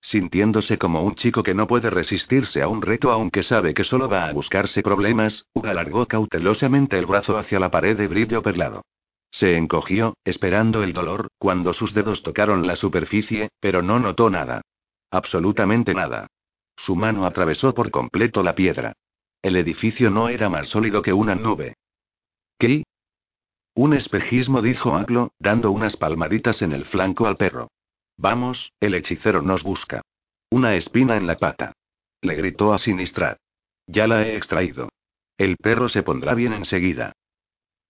Sintiéndose 0.00 0.78
como 0.78 1.02
un 1.02 1.16
chico 1.16 1.42
que 1.42 1.54
no 1.54 1.66
puede 1.66 1.90
resistirse 1.90 2.62
a 2.62 2.68
un 2.68 2.80
reto 2.80 3.10
aunque 3.10 3.42
sabe 3.42 3.74
que 3.74 3.84
solo 3.84 4.08
va 4.08 4.28
a 4.28 4.32
buscarse 4.32 4.82
problemas, 4.82 5.46
Ugg 5.54 5.66
alargó 5.66 6.06
cautelosamente 6.06 6.98
el 6.98 7.06
brazo 7.06 7.36
hacia 7.38 7.58
la 7.58 7.70
pared 7.70 7.96
de 7.96 8.06
brillo 8.06 8.42
perlado. 8.42 8.82
Se 9.30 9.56
encogió, 9.56 10.16
esperando 10.24 10.82
el 10.82 10.92
dolor, 10.92 11.28
cuando 11.38 11.72
sus 11.72 11.92
dedos 11.94 12.22
tocaron 12.22 12.66
la 12.66 12.76
superficie, 12.76 13.50
pero 13.60 13.82
no 13.82 13.98
notó 13.98 14.30
nada. 14.30 14.62
Absolutamente 15.10 15.94
nada. 15.94 16.26
Su 16.76 16.96
mano 16.96 17.26
atravesó 17.26 17.74
por 17.74 17.90
completo 17.90 18.42
la 18.42 18.54
piedra. 18.54 18.94
El 19.42 19.56
edificio 19.56 20.10
no 20.10 20.28
era 20.28 20.48
más 20.48 20.68
sólido 20.68 21.02
que 21.02 21.12
una 21.12 21.34
nube. 21.34 21.74
¿Qué? 22.58 22.84
Un 23.74 23.92
espejismo, 23.92 24.62
dijo 24.62 24.96
Aglo, 24.96 25.32
dando 25.38 25.70
unas 25.70 25.96
palmaditas 25.96 26.62
en 26.62 26.72
el 26.72 26.84
flanco 26.84 27.26
al 27.26 27.36
perro. 27.36 27.68
Vamos, 28.16 28.72
el 28.80 28.94
hechicero 28.94 29.42
nos 29.42 29.62
busca. 29.62 30.02
Una 30.50 30.74
espina 30.74 31.16
en 31.16 31.26
la 31.26 31.36
pata. 31.36 31.72
Le 32.22 32.34
gritó 32.34 32.72
a 32.72 32.78
Sinistrat. 32.78 33.38
Ya 33.86 34.06
la 34.06 34.26
he 34.26 34.36
extraído. 34.36 34.88
El 35.36 35.56
perro 35.58 35.88
se 35.88 36.02
pondrá 36.02 36.34
bien 36.34 36.54
enseguida. 36.54 37.12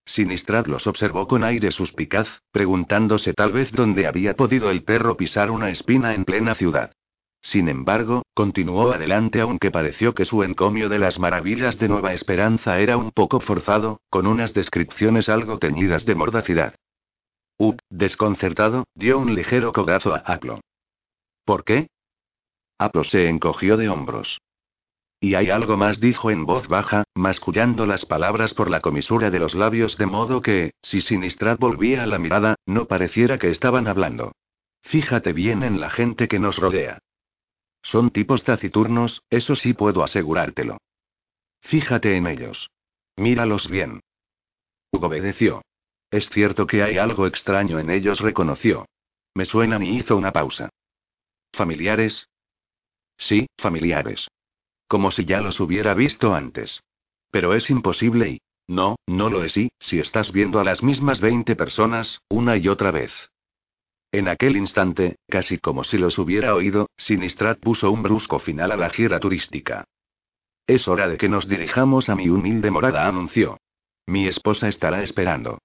Sinistrad 0.07 0.67
los 0.67 0.87
observó 0.87 1.27
con 1.27 1.43
aire 1.43 1.73
suspicaz, 1.73 2.29
preguntándose 2.53 3.35
tal 3.35 3.53
vez 3.53 3.73
dónde 3.73 4.07
había 4.07 4.35
podido 4.35 4.71
el 4.71 4.85
perro 4.85 5.17
pisar 5.17 5.51
una 5.51 5.69
espina 5.71 6.15
en 6.15 6.25
plena 6.25 6.55
ciudad. 6.55 6.93
Sin 7.43 7.69
embargo, 7.69 8.23
continuó 8.33 8.93
adelante 8.93 9.41
aunque 9.41 9.71
pareció 9.71 10.15
que 10.15 10.25
su 10.25 10.43
encomio 10.43 10.89
de 10.89 11.01
las 11.01 11.19
maravillas 11.19 11.79
de 11.79 11.89
Nueva 11.89 12.13
Esperanza 12.13 12.79
era 12.79 12.97
un 12.97 13.11
poco 13.11 13.41
forzado, 13.41 14.01
con 14.09 14.27
unas 14.27 14.55
descripciones 14.55 15.29
algo 15.29 15.59
teñidas 15.59 16.07
de 16.07 16.15
mordacidad. 16.15 16.75
Up, 17.59 17.79
desconcertado, 17.91 18.85
dio 18.95 19.19
un 19.19 19.35
ligero 19.35 19.73
codazo 19.73 20.15
a 20.15 20.19
Aplo. 20.19 20.61
¿Por 21.45 21.65
qué? 21.65 21.89
Aplo 22.79 23.05
se 23.05 23.29
encogió 23.29 23.77
de 23.77 23.89
hombros. 23.89 24.39
Y 25.19 25.35
hay 25.35 25.51
algo 25.51 25.77
más, 25.77 25.99
dijo 26.01 26.31
en 26.31 26.45
voz 26.45 26.69
baja, 26.69 27.05
mascullando 27.15 27.87
las 27.87 28.05
palabras 28.05 28.53
por 28.53 28.71
la 28.71 28.81
comisura 28.81 29.31
de 29.31 29.39
los 29.39 29.55
labios 29.55 29.97
de 29.97 30.07
modo 30.07 30.43
que, 30.43 30.73
si 30.83 31.01
Sinistrad 31.01 31.59
volvía 31.59 32.03
a 32.03 32.07
la 32.07 32.19
mirada, 32.19 32.57
no 32.67 32.87
pareciera 32.87 33.39
que 33.39 33.51
estaban 33.51 33.89
hablando. 33.89 34.33
Fíjate 34.83 35.33
bien 35.33 35.63
en 35.63 35.81
la 35.81 35.91
gente 35.91 36.29
que 36.29 36.39
nos 36.39 36.59
rodea. 36.59 36.99
Son 37.83 38.11
tipos 38.11 38.45
taciturnos, 38.45 39.23
eso 39.31 39.55
sí 39.55 39.73
puedo 39.73 40.05
asegurártelo. 40.05 40.79
Fíjate 41.63 42.17
en 42.17 42.27
ellos. 42.27 42.71
Míralos 43.17 43.71
bien. 43.71 44.01
Hugo 44.93 45.07
obedeció. 45.07 45.63
Es 46.11 46.29
cierto 46.31 46.67
que 46.67 46.83
hay 46.83 46.99
algo 46.99 47.27
extraño 47.27 47.79
en 47.79 47.91
ellos, 47.91 48.21
reconoció. 48.21 48.87
Me 49.35 49.45
suenan 49.45 49.83
y 49.83 49.97
hizo 49.97 50.17
una 50.17 50.33
pausa. 50.33 50.69
¿Familiares? 51.53 52.29
Sí, 53.17 53.47
familiares. 53.57 54.29
Como 54.89 55.11
si 55.11 55.25
ya 55.25 55.41
los 55.41 55.61
hubiera 55.61 55.95
visto 55.95 56.35
antes. 56.35 56.83
Pero 57.31 57.55
es 57.55 57.71
imposible 57.71 58.31
y... 58.31 58.41
No, 58.69 58.97
no 59.07 59.31
lo 59.31 59.45
es 59.45 59.57
y, 59.57 59.69
si 59.79 60.01
estás 60.01 60.33
viendo 60.33 60.59
a 60.59 60.65
las 60.65 60.83
mismas 60.83 61.21
20 61.21 61.55
personas, 61.55 62.21
una 62.29 62.57
y 62.57 62.67
otra 62.67 62.91
vez. 62.91 63.13
En 64.11 64.29
aquel 64.29 64.57
instante, 64.57 65.17
casi 65.29 65.59
como 65.59 65.85
si 65.85 65.99
los 65.99 66.19
hubiera 66.19 66.55
oído, 66.55 66.89
Sinistrat 66.97 67.61
puso 67.61 67.91
un 67.91 68.03
brusco 68.03 68.39
final 68.39 68.73
a 68.73 68.77
la 68.77 68.91
gira 68.91 69.21
turística. 69.21 69.85
Es 70.67 70.89
hora 70.89 71.07
de 71.07 71.17
que 71.17 71.29
nos 71.29 71.49
dirijamos 71.49 72.09
a 72.09 72.17
mi 72.17 72.29
humilde 72.29 72.71
morada, 72.71 73.07
anunció. 73.07 73.59
Mi 74.07 74.27
esposa 74.27 74.69
estará 74.69 75.03
esperando. 75.03 75.59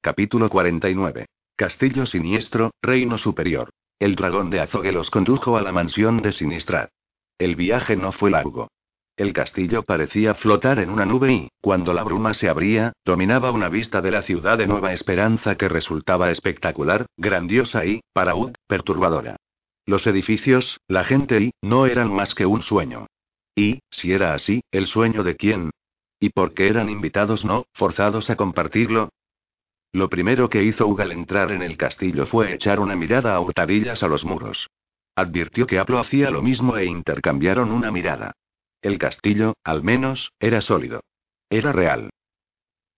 Capítulo 0.00 0.48
49. 0.48 1.26
Castillo 1.56 2.06
Siniestro, 2.06 2.70
Reino 2.82 3.18
Superior. 3.18 3.70
El 3.98 4.16
dragón 4.16 4.50
de 4.50 4.60
Azogue 4.60 4.92
los 4.92 5.10
condujo 5.10 5.56
a 5.56 5.62
la 5.62 5.72
mansión 5.72 6.18
de 6.18 6.32
Sinistrat. 6.32 6.90
El 7.38 7.56
viaje 7.56 7.96
no 7.96 8.12
fue 8.12 8.30
largo. 8.30 8.68
El 9.16 9.32
castillo 9.32 9.82
parecía 9.82 10.34
flotar 10.34 10.78
en 10.78 10.90
una 10.90 11.04
nube 11.04 11.32
y, 11.32 11.48
cuando 11.60 11.92
la 11.92 12.02
bruma 12.02 12.34
se 12.34 12.48
abría, 12.48 12.92
dominaba 13.04 13.50
una 13.52 13.68
vista 13.68 14.00
de 14.00 14.10
la 14.10 14.22
ciudad 14.22 14.58
de 14.58 14.66
Nueva 14.66 14.92
Esperanza 14.92 15.56
que 15.56 15.68
resultaba 15.68 16.30
espectacular, 16.30 17.06
grandiosa 17.16 17.84
y, 17.84 18.00
para 18.12 18.34
Ud, 18.34 18.52
perturbadora. 18.66 19.36
Los 19.86 20.06
edificios, 20.06 20.80
la 20.88 21.04
gente 21.04 21.40
y, 21.40 21.50
no 21.62 21.86
eran 21.86 22.12
más 22.12 22.34
que 22.34 22.46
un 22.46 22.62
sueño. 22.62 23.06
Y, 23.54 23.80
si 23.90 24.12
era 24.12 24.34
así, 24.34 24.62
¿el 24.72 24.86
sueño 24.86 25.22
de 25.22 25.36
quién? 25.36 25.70
¿Y 26.18 26.30
por 26.30 26.54
qué 26.54 26.68
eran 26.68 26.88
invitados 26.88 27.44
no, 27.44 27.66
forzados 27.72 28.30
a 28.30 28.36
compartirlo? 28.36 29.10
Lo 29.92 30.08
primero 30.08 30.48
que 30.48 30.64
hizo 30.64 30.88
Ug 30.88 31.02
al 31.02 31.12
entrar 31.12 31.52
en 31.52 31.62
el 31.62 31.76
castillo 31.76 32.26
fue 32.26 32.52
echar 32.52 32.80
una 32.80 32.96
mirada 32.96 33.34
a 33.34 33.40
hurtadillas 33.40 34.02
a 34.02 34.08
los 34.08 34.24
muros. 34.24 34.68
Advirtió 35.16 35.66
que 35.66 35.78
Aplo 35.78 35.98
hacía 35.98 36.30
lo 36.30 36.42
mismo 36.42 36.76
e 36.76 36.86
intercambiaron 36.86 37.70
una 37.70 37.90
mirada. 37.90 38.32
El 38.82 38.98
castillo, 38.98 39.54
al 39.64 39.82
menos, 39.82 40.32
era 40.40 40.60
sólido. 40.60 41.00
Era 41.48 41.72
real. 41.72 42.10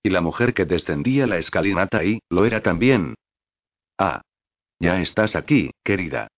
Y 0.02 0.10
la 0.10 0.20
mujer 0.20 0.54
que 0.54 0.64
descendía 0.64 1.26
la 1.26 1.38
escalinata 1.38 2.04
y, 2.04 2.20
lo 2.30 2.44
era 2.44 2.62
también. 2.62 3.14
Ah. 3.98 4.22
Ya 4.78 5.00
estás 5.00 5.36
aquí, 5.36 5.70
querida. 5.82 6.28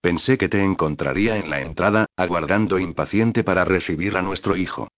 Pensé 0.00 0.38
que 0.38 0.48
te 0.48 0.62
encontraría 0.62 1.36
en 1.36 1.50
la 1.50 1.60
entrada, 1.60 2.06
aguardando 2.16 2.78
impaciente 2.78 3.44
para 3.44 3.64
recibir 3.64 4.16
a 4.16 4.22
nuestro 4.22 4.56
hijo. 4.56 4.88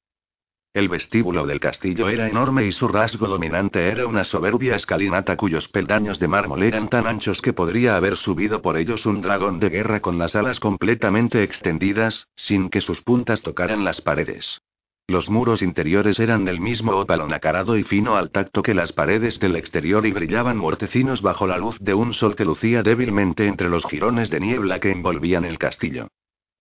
El 0.75 0.89
vestíbulo 0.89 1.47
del 1.47 1.61
castillo 1.61 2.09
era 2.09 2.29
enorme 2.29 2.65
y 2.65 2.73
su 2.73 2.89
rasgo 2.89 3.27
dominante 3.27 3.89
era 3.89 4.07
una 4.07 4.25
soberbia 4.25 4.75
escalinata 4.75 5.37
cuyos 5.37 5.69
peldaños 5.69 6.19
de 6.19 6.29
mármol 6.29 6.63
eran 6.63 6.89
tan 6.89 7.07
anchos 7.07 7.43
que 7.43 7.53
podría 7.53 7.95
haber 7.95 8.17
subido 8.17 8.63
por 8.63 8.79
ellos 8.79 9.05
un 9.05 9.21
dragón 9.21 9.61
de 9.61 9.69
guerra 9.69 10.01
con 10.01 10.17
las 10.17 10.35
alas 10.35 10.61
completamente 10.61 11.43
extendidas, 11.43 12.27
sin 12.37 12.71
que 12.71 12.81
sus 12.81 13.03
puntas 13.03 13.43
tocaran 13.43 13.85
las 13.85 14.01
paredes. 14.01 14.63
Los 15.09 15.29
muros 15.29 15.61
interiores 15.61 16.19
eran 16.19 16.47
del 16.47 16.59
mismo 16.59 16.93
ópalo 16.93 17.29
nacarado 17.29 17.77
y 17.77 17.83
fino 17.83 18.17
al 18.17 18.31
tacto 18.31 18.63
que 18.63 18.73
las 18.73 18.93
paredes 18.93 19.39
del 19.41 19.57
exterior 19.57 20.07
y 20.07 20.13
brillaban 20.13 20.57
muertecinos 20.57 21.21
bajo 21.21 21.47
la 21.47 21.59
luz 21.59 21.79
de 21.81 21.93
un 21.93 22.15
sol 22.15 22.35
que 22.35 22.47
lucía 22.47 22.83
débilmente 22.83 23.47
entre 23.47 23.69
los 23.69 23.85
jirones 23.85 24.31
de 24.31 24.41
niebla 24.41 24.81
que 24.81 24.91
envolvían 24.91 25.45
el 25.45 25.59
castillo. 25.59 26.09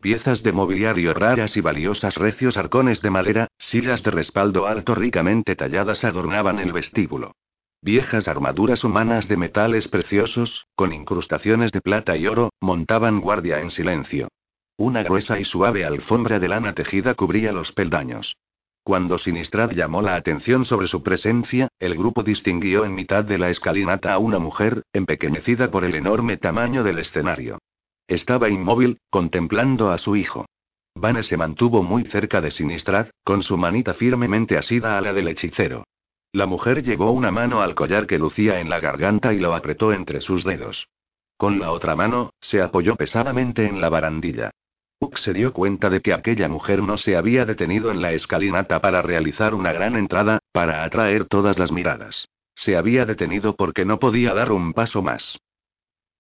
Piezas 0.02 0.42
de 0.42 0.52
mobiliario 0.52 1.14
raras 1.14 1.56
y 1.58 1.62
valiosas 1.62 2.16
recios 2.16 2.58
arcones 2.58 3.04
de 3.04 3.12
madera, 3.12 3.48
sillas 3.60 4.02
de 4.02 4.10
respaldo 4.10 4.66
alto 4.66 4.96
ricamente 4.96 5.56
talladas 5.56 6.04
adornaban 6.04 6.58
el 6.58 6.74
vestíbulo. 6.74 7.36
Viejas 7.84 8.28
armaduras 8.28 8.84
humanas 8.84 9.28
de 9.28 9.38
metales 9.38 9.88
preciosos, 9.88 10.66
con 10.74 10.92
incrustaciones 10.92 11.72
de 11.72 11.82
plata 11.82 12.18
y 12.18 12.26
oro, 12.26 12.50
montaban 12.62 13.22
guardia 13.22 13.60
en 13.60 13.70
silencio. 13.70 14.30
Una 14.76 15.04
gruesa 15.04 15.40
y 15.40 15.44
suave 15.44 15.86
alfombra 15.86 16.40
de 16.40 16.48
lana 16.48 16.74
tejida 16.74 17.14
cubría 17.14 17.52
los 17.52 17.72
peldaños. 17.72 18.36
Cuando 18.84 19.20
Sinistrad 19.20 19.70
llamó 19.70 20.02
la 20.02 20.16
atención 20.16 20.66
sobre 20.66 20.88
su 20.88 21.04
presencia, 21.04 21.68
el 21.80 21.96
grupo 21.96 22.24
distinguió 22.24 22.86
en 22.86 22.96
mitad 22.96 23.24
de 23.24 23.38
la 23.38 23.52
escalinata 23.52 24.14
a 24.14 24.18
una 24.18 24.40
mujer, 24.40 24.82
empequeñecida 24.94 25.70
por 25.70 25.86
el 25.86 25.94
enorme 25.94 26.38
tamaño 26.38 26.84
del 26.84 26.98
escenario. 26.98 27.60
Estaba 28.12 28.50
inmóvil, 28.50 28.98
contemplando 29.10 29.90
a 29.90 29.98
su 29.98 30.18
hijo. 30.18 30.46
Vane 30.96 31.24
se 31.24 31.38
mantuvo 31.38 31.82
muy 31.82 32.04
cerca 32.04 32.42
de 32.42 32.52
Sinistrad, 32.52 33.08
con 33.24 33.42
su 33.42 33.56
manita 33.56 33.94
firmemente 33.94 34.58
asida 34.58 34.98
a 34.98 35.02
la 35.02 35.14
del 35.14 35.30
hechicero. 35.30 35.86
La 36.34 36.46
mujer 36.46 36.84
llevó 36.84 37.12
una 37.12 37.32
mano 37.32 37.62
al 37.62 37.74
collar 37.74 38.08
que 38.08 38.20
lucía 38.20 38.60
en 38.60 38.70
la 38.70 38.82
garganta 38.82 39.34
y 39.34 39.40
lo 39.40 39.56
apretó 39.56 39.94
entre 39.94 40.20
sus 40.20 40.44
dedos. 40.44 40.90
Con 41.38 41.58
la 41.62 41.72
otra 41.72 41.96
mano, 41.96 42.32
se 42.42 42.62
apoyó 42.62 42.98
pesadamente 42.98 43.66
en 43.66 43.80
la 43.80 43.88
barandilla. 43.88 44.52
Uck 45.00 45.16
se 45.16 45.32
dio 45.32 45.54
cuenta 45.54 45.90
de 45.90 46.02
que 46.02 46.14
aquella 46.14 46.50
mujer 46.50 46.84
no 46.84 46.98
se 46.98 47.16
había 47.16 47.46
detenido 47.46 47.92
en 47.92 48.02
la 48.02 48.12
escalinata 48.12 48.82
para 48.82 49.02
realizar 49.02 49.54
una 49.56 49.72
gran 49.72 49.96
entrada, 49.96 50.40
para 50.52 50.84
atraer 50.84 51.28
todas 51.28 51.58
las 51.58 51.72
miradas. 51.72 52.28
Se 52.56 52.76
había 52.76 53.06
detenido 53.06 53.56
porque 53.56 53.86
no 53.86 54.00
podía 54.00 54.34
dar 54.34 54.52
un 54.52 54.74
paso 54.74 55.02
más. 55.02 55.38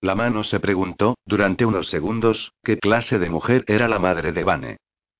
La 0.01 0.15
mano 0.15 0.43
se 0.43 0.59
preguntó, 0.59 1.15
durante 1.25 1.63
unos 1.63 1.87
segundos, 1.87 2.53
qué 2.63 2.79
clase 2.79 3.19
de 3.19 3.29
mujer 3.29 3.63
era 3.67 3.87
la 3.87 3.99
madre 3.99 4.31
de 4.31 4.43
Vane. 4.43 4.77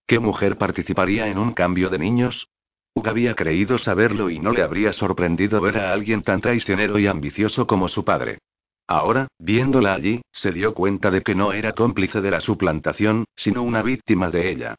¿Qué 0.07 0.17
mujer 0.17 0.57
participaría 0.57 1.27
en 1.27 1.37
un 1.37 1.53
cambio 1.53 1.89
de 1.89 1.99
niños? 1.99 2.47
Hugh 2.95 3.07
había 3.07 3.35
creído 3.35 3.77
saberlo 3.77 4.31
y 4.31 4.39
no 4.39 4.51
le 4.51 4.63
habría 4.63 4.91
sorprendido 4.91 5.61
ver 5.61 5.77
a 5.77 5.93
alguien 5.93 6.23
tan 6.23 6.41
traicionero 6.41 6.97
y 6.97 7.05
ambicioso 7.05 7.67
como 7.67 7.87
su 7.87 8.03
padre. 8.03 8.39
Ahora, 8.87 9.27
viéndola 9.37 9.93
allí, 9.93 10.21
se 10.31 10.51
dio 10.51 10.73
cuenta 10.73 11.11
de 11.11 11.21
que 11.21 11.35
no 11.35 11.53
era 11.53 11.73
cómplice 11.73 12.19
de 12.19 12.31
la 12.31 12.41
suplantación, 12.41 13.25
sino 13.35 13.61
una 13.61 13.83
víctima 13.83 14.31
de 14.31 14.49
ella. 14.49 14.75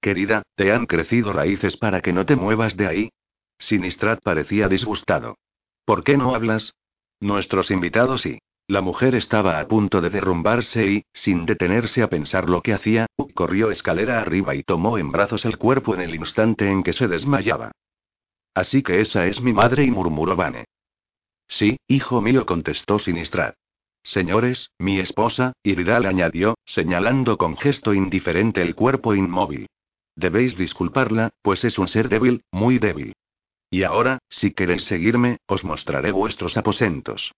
Querida, 0.00 0.42
¿te 0.56 0.72
han 0.72 0.86
crecido 0.86 1.32
raíces 1.32 1.76
para 1.76 2.00
que 2.00 2.12
no 2.12 2.26
te 2.26 2.34
muevas 2.34 2.76
de 2.76 2.88
ahí? 2.88 3.10
Sinistrat 3.58 4.20
parecía 4.20 4.68
disgustado. 4.68 5.38
¿Por 5.84 6.02
qué 6.02 6.16
no 6.16 6.34
hablas? 6.34 6.74
Nuestros 7.20 7.70
invitados 7.70 8.26
y 8.26 8.40
La 8.68 8.80
mujer 8.80 9.14
estaba 9.14 9.58
a 9.58 9.66
punto 9.66 10.00
de 10.00 10.10
derrumbarse 10.10 10.86
y, 10.86 11.04
sin 11.12 11.46
detenerse 11.46 12.02
a 12.02 12.08
pensar 12.08 12.48
lo 12.48 12.62
que 12.62 12.72
hacía, 12.72 13.06
corrió 13.34 13.70
escalera 13.70 14.20
arriba 14.20 14.54
y 14.54 14.62
tomó 14.62 14.98
en 14.98 15.10
brazos 15.10 15.44
el 15.44 15.58
cuerpo 15.58 15.94
en 15.94 16.00
el 16.00 16.14
instante 16.14 16.70
en 16.70 16.82
que 16.82 16.92
se 16.92 17.08
desmayaba. 17.08 17.72
Así 18.54 18.82
que 18.82 19.00
esa 19.00 19.26
es 19.26 19.40
mi 19.40 19.52
madre 19.52 19.84
y 19.84 19.90
murmuró 19.90 20.36
Vane. 20.36 20.66
Sí, 21.48 21.78
hijo 21.88 22.20
mío, 22.20 22.46
contestó 22.46 22.98
Sinistrad. 22.98 23.54
Señores, 24.04 24.70
mi 24.78 24.98
esposa, 24.98 25.52
Iridal 25.62 26.06
añadió, 26.06 26.56
señalando 26.64 27.38
con 27.38 27.56
gesto 27.56 27.94
indiferente 27.94 28.62
el 28.62 28.74
cuerpo 28.74 29.14
inmóvil. 29.14 29.68
Debéis 30.16 30.56
disculparla, 30.56 31.30
pues 31.42 31.64
es 31.64 31.78
un 31.78 31.88
ser 31.88 32.08
débil, 32.08 32.42
muy 32.50 32.78
débil. 32.78 33.14
Y 33.70 33.84
ahora, 33.84 34.18
si 34.28 34.52
queréis 34.52 34.84
seguirme, 34.84 35.38
os 35.46 35.64
mostraré 35.64 36.12
vuestros 36.12 36.56
aposentos. 36.56 37.32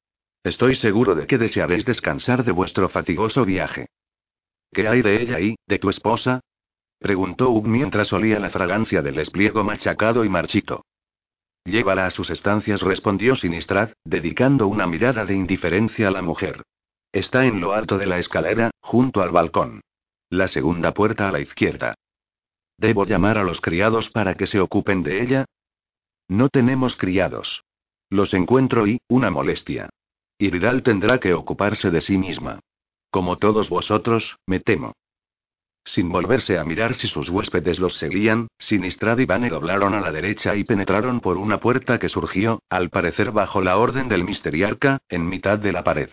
Estoy 0.45 0.77
seguro 0.77 1.15
de 1.15 1.27
que 1.27 1.39
desearéis 1.39 1.87
descansar 1.87 2.45
de 2.45 2.53
vuestro 2.53 2.91
fatigoso 2.91 3.47
viaje. 3.47 3.87
¿Qué 4.71 4.87
hay 4.87 5.01
de 5.01 5.23
ella 5.23 5.41
y, 5.41 5.57
de 5.66 5.79
tu 5.79 5.89
esposa? 5.89 6.41
preguntó 6.99 7.49
Ugg 7.49 7.66
mientras 7.66 8.12
olía 8.12 8.39
la 8.39 8.51
fragancia 8.51 9.01
del 9.01 9.19
espliego 9.19 9.65
machacado 9.65 10.23
y 10.23 10.29
marchito. 10.29 10.85
Llévala 11.65 12.05
a 12.05 12.11
sus 12.11 12.29
estancias, 12.29 12.83
respondió 12.83 13.37
Sinistrad, 13.37 13.93
dedicando 14.05 14.66
una 14.66 14.87
mirada 14.87 15.25
de 15.25 15.35
indiferencia 15.35 16.09
a 16.09 16.11
la 16.11 16.21
mujer. 16.21 16.62
Está 17.11 17.47
en 17.47 17.61
lo 17.61 17.73
alto 17.73 17.97
de 17.97 18.07
la 18.07 18.19
escalera, 18.19 18.71
junto 18.81 19.23
al 19.23 19.31
balcón. 19.31 19.81
La 20.29 20.49
segunda 20.49 20.93
puerta 20.93 21.27
a 21.27 21.33
la 21.33 21.41
izquierda. 21.41 21.95
¿Debo 22.77 23.07
llamar 23.07 23.39
a 23.39 23.45
los 23.45 23.62
criados 23.62 24.11
para 24.11 24.35
que 24.35 24.47
se 24.47 24.61
ocupen 24.61 25.03
de 25.03 25.23
ella? 25.23 25.45
No 26.29 26.51
tenemos 26.51 26.97
criados. 26.97 27.65
Los 28.11 28.35
encuentro 28.35 28.87
y, 28.87 28.99
una 29.09 29.31
molestia. 29.31 29.89
Iridal 30.39 30.82
tendrá 30.82 31.19
que 31.19 31.35
ocuparse 31.35 31.90
de 31.90 32.01
sí 32.01 32.19
misma. 32.19 32.61
Como 33.11 33.39
todos 33.39 33.70
vosotros, 33.70 34.36
me 34.47 34.61
temo. 34.61 34.93
Sin 35.85 36.09
volverse 36.09 36.59
a 36.59 36.65
mirar 36.65 36.94
si 36.94 37.09
sus 37.09 37.28
huéspedes 37.28 37.78
los 37.78 37.98
seguían, 37.98 38.48
Sinistrad 38.59 39.19
y 39.19 39.27
Vane 39.27 39.51
doblaron 39.51 39.94
a 39.94 40.01
la 40.01 40.11
derecha 40.11 40.56
y 40.56 40.65
penetraron 40.65 41.20
por 41.20 41.36
una 41.36 41.61
puerta 41.61 41.98
que 41.98 42.09
surgió, 42.09 42.61
al 42.70 42.89
parecer 42.89 43.32
bajo 43.32 43.61
la 43.61 43.77
orden 43.77 44.09
del 44.09 44.24
misteriarca, 44.24 44.98
en 45.09 45.28
mitad 45.28 45.59
de 45.59 45.73
la 45.73 45.85
pared. 45.85 46.09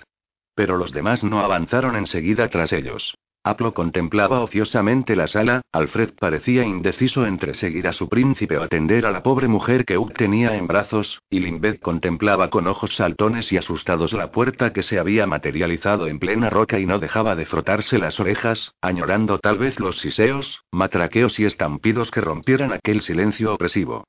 Pero 0.53 0.77
los 0.77 0.91
demás 0.91 1.23
no 1.23 1.39
avanzaron 1.39 1.95
enseguida 1.95 2.49
tras 2.49 2.73
ellos. 2.73 3.15
Aplo 3.43 3.73
contemplaba 3.73 4.41
ociosamente 4.41 5.15
la 5.15 5.25
sala, 5.25 5.61
Alfred 5.71 6.11
parecía 6.19 6.63
indeciso 6.63 7.25
entre 7.25 7.55
seguir 7.55 7.87
a 7.87 7.93
su 7.93 8.07
príncipe 8.07 8.55
o 8.55 8.61
atender 8.61 9.07
a 9.07 9.11
la 9.11 9.23
pobre 9.23 9.47
mujer 9.47 9.83
que 9.83 9.97
Ugg 9.97 10.13
tenía 10.13 10.55
en 10.55 10.67
brazos, 10.67 11.23
y 11.27 11.39
Limbeth 11.39 11.81
contemplaba 11.81 12.51
con 12.51 12.67
ojos 12.67 12.95
saltones 12.95 13.51
y 13.51 13.57
asustados 13.57 14.13
la 14.13 14.31
puerta 14.31 14.73
que 14.73 14.83
se 14.83 14.99
había 14.99 15.25
materializado 15.25 16.05
en 16.07 16.19
plena 16.19 16.51
roca 16.51 16.77
y 16.77 16.85
no 16.85 16.99
dejaba 16.99 17.35
de 17.35 17.47
frotarse 17.47 17.97
las 17.97 18.19
orejas, 18.19 18.75
añorando 18.79 19.39
tal 19.39 19.57
vez 19.57 19.79
los 19.79 19.99
siseos, 19.99 20.63
matraqueos 20.71 21.39
y 21.39 21.45
estampidos 21.45 22.11
que 22.11 22.21
rompieran 22.21 22.71
aquel 22.71 23.01
silencio 23.01 23.55
opresivo. 23.55 24.03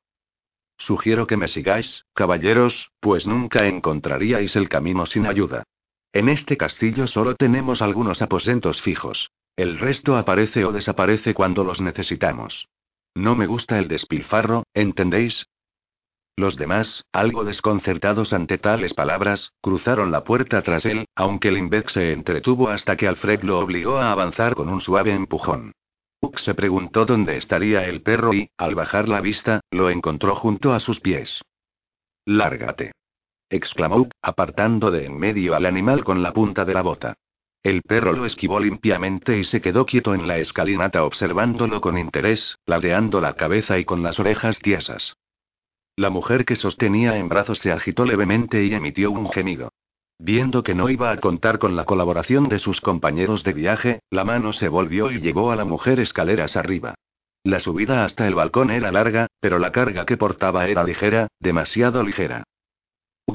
Sugiero 0.77 1.27
que 1.27 1.39
me 1.39 1.49
sigáis, 1.49 2.05
caballeros, 2.13 2.91
pues 3.01 3.27
nunca 3.27 3.67
encontraríais 3.67 4.57
el 4.57 4.69
camino 4.69 5.07
sin 5.07 5.27
ayuda. 5.27 5.65
En 6.15 6.29
este 6.29 6.59
castillo 6.59 7.07
solo 7.07 7.37
tenemos 7.37 7.81
algunos 7.81 8.21
aposentos 8.21 8.83
fijos. 8.83 9.31
El 9.57 9.79
resto 9.79 10.17
aparece 10.17 10.65
o 10.67 10.73
desaparece 10.73 11.33
cuando 11.33 11.65
los 11.65 11.81
necesitamos. 11.81 12.69
No 13.15 13.35
me 13.35 13.47
gusta 13.47 13.79
el 13.79 13.89
despilfarro, 13.89 14.65
¿entendéis? 14.75 15.47
Los 16.37 16.57
demás, 16.57 17.05
algo 17.13 17.45
desconcertados 17.45 18.33
ante 18.33 18.59
tales 18.59 18.93
palabras, 18.95 19.53
cruzaron 19.63 20.11
la 20.11 20.25
puerta 20.25 20.61
tras 20.63 20.85
él, 20.85 21.07
aunque 21.15 21.51
Limbeck 21.51 21.89
se 21.89 22.13
entretuvo 22.13 22.69
hasta 22.69 22.97
que 22.97 23.09
Alfred 23.09 23.43
lo 23.43 23.59
obligó 23.59 23.99
a 23.99 24.13
avanzar 24.13 24.55
con 24.55 24.69
un 24.69 24.81
suave 24.81 25.15
empujón. 25.15 25.73
Uck 26.21 26.39
se 26.39 26.55
preguntó 26.55 27.05
dónde 27.07 27.37
estaría 27.37 27.85
el 27.85 28.03
perro 28.03 28.33
y, 28.35 28.51
al 28.59 28.75
bajar 28.75 29.09
la 29.09 29.21
vista, 29.21 29.61
lo 29.71 29.91
encontró 29.91 30.35
junto 30.35 30.73
a 30.73 30.81
sus 30.81 31.01
pies. 31.01 31.43
Lárgate 32.25 32.93
exclamó, 33.53 34.09
apartando 34.23 34.91
de 34.91 35.05
en 35.05 35.19
medio 35.19 35.55
al 35.55 35.67
animal 35.67 36.05
con 36.05 36.23
la 36.23 36.33
punta 36.33 36.65
de 36.65 36.75
la 36.75 36.83
bota. 36.83 37.19
El 37.63 37.83
perro 37.83 38.13
lo 38.13 38.25
esquivó 38.25 38.59
limpiamente 38.59 39.39
y 39.39 39.45
se 39.45 39.61
quedó 39.61 39.87
quieto 39.87 40.15
en 40.15 40.27
la 40.27 40.39
escalinata 40.39 41.05
observándolo 41.05 41.81
con 41.81 41.97
interés, 41.97 42.59
ladeando 42.67 43.21
la 43.21 43.35
cabeza 43.35 43.79
y 43.79 43.85
con 43.85 44.03
las 44.03 44.19
orejas 44.19 44.59
tiesas. 44.59 45.17
La 45.95 46.09
mujer 46.09 46.45
que 46.47 46.57
sostenía 46.57 47.19
en 47.19 47.29
brazos 47.29 47.59
se 47.59 47.71
agitó 47.71 48.07
levemente 48.07 48.65
y 48.65 48.75
emitió 48.75 49.11
un 49.11 49.31
gemido. 49.31 49.69
Viendo 50.19 50.63
que 50.63 50.75
no 50.75 50.89
iba 50.89 51.11
a 51.11 51.19
contar 51.19 51.59
con 51.59 51.77
la 51.77 51.85
colaboración 51.85 52.49
de 52.49 52.59
sus 52.59 52.81
compañeros 52.81 53.45
de 53.45 53.53
viaje, 53.53 54.01
la 54.11 54.25
mano 54.25 54.53
se 54.53 54.69
volvió 54.69 55.11
y 55.11 55.21
llevó 55.21 55.53
a 55.53 55.57
la 55.57 55.65
mujer 55.65 56.01
escaleras 56.01 56.57
arriba. 56.57 56.95
La 57.45 57.61
subida 57.61 58.05
hasta 58.05 58.27
el 58.27 58.35
balcón 58.35 58.71
era 58.71 58.91
larga, 58.91 59.27
pero 59.41 59.59
la 59.59 59.73
carga 59.73 60.07
que 60.07 60.17
portaba 60.17 60.69
era 60.69 60.85
ligera, 60.85 61.29
demasiado 61.39 62.03
ligera 62.03 62.45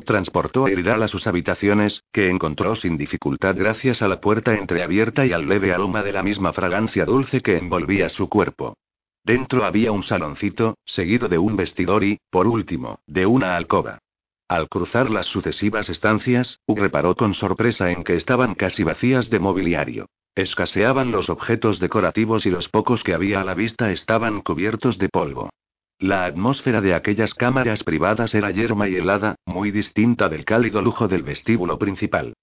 transportó 0.06 0.66
a 0.66 0.72
Iridal 0.72 1.04
a 1.04 1.08
sus 1.08 1.28
habitaciones, 1.28 2.04
que 2.12 2.30
encontró 2.30 2.76
sin 2.76 2.98
dificultad 2.98 3.56
gracias 3.58 4.02
a 4.02 4.08
la 4.08 4.20
puerta 4.20 4.56
entreabierta 4.56 5.26
y 5.26 5.34
al 5.34 5.48
leve 5.48 5.74
aroma 5.74 6.04
de 6.04 6.14
la 6.14 6.24
misma 6.24 6.54
fragancia 6.54 7.06
dulce 7.06 7.42
que 7.42 7.58
envolvía 7.58 8.10
su 8.10 8.30
cuerpo. 8.30 8.76
Dentro 9.24 9.66
había 9.66 9.92
un 9.92 10.04
saloncito, 10.04 10.78
seguido 10.86 11.28
de 11.28 11.38
un 11.38 11.58
vestidor 11.58 12.04
y, 12.04 12.20
por 12.30 12.48
último, 12.48 13.00
de 13.08 13.26
una 13.26 13.58
alcoba. 13.58 14.00
Al 14.48 14.70
cruzar 14.70 15.10
las 15.10 15.26
sucesivas 15.26 15.90
estancias, 15.90 16.60
Hugh 16.66 16.80
reparó 16.80 17.16
con 17.16 17.34
sorpresa 17.34 17.92
en 17.92 18.06
que 18.06 18.16
estaban 18.16 18.56
casi 18.56 18.84
vacías 18.84 19.30
de 19.30 19.40
mobiliario. 19.40 20.06
Escaseaban 20.36 21.12
los 21.12 21.30
objetos 21.30 21.80
decorativos 21.80 22.46
y 22.46 22.50
los 22.50 22.70
pocos 22.70 23.04
que 23.04 23.14
había 23.14 23.42
a 23.42 23.44
la 23.44 23.56
vista 23.56 23.92
estaban 23.92 24.42
cubiertos 24.42 24.98
de 24.98 25.10
polvo. 25.10 25.50
La 26.00 26.26
atmósfera 26.26 26.80
de 26.80 26.94
aquellas 26.94 27.34
cámaras 27.34 27.84
privadas 27.84 28.36
era 28.36 28.52
yerma 28.52 28.88
y 28.88 28.96
helada, 28.96 29.36
muy 29.46 29.72
distinta 29.72 30.30
del 30.30 30.46
cálido 30.46 30.82
lujo 30.82 31.08
del 31.08 31.24
vestíbulo 31.24 31.80
principal. 31.80 32.34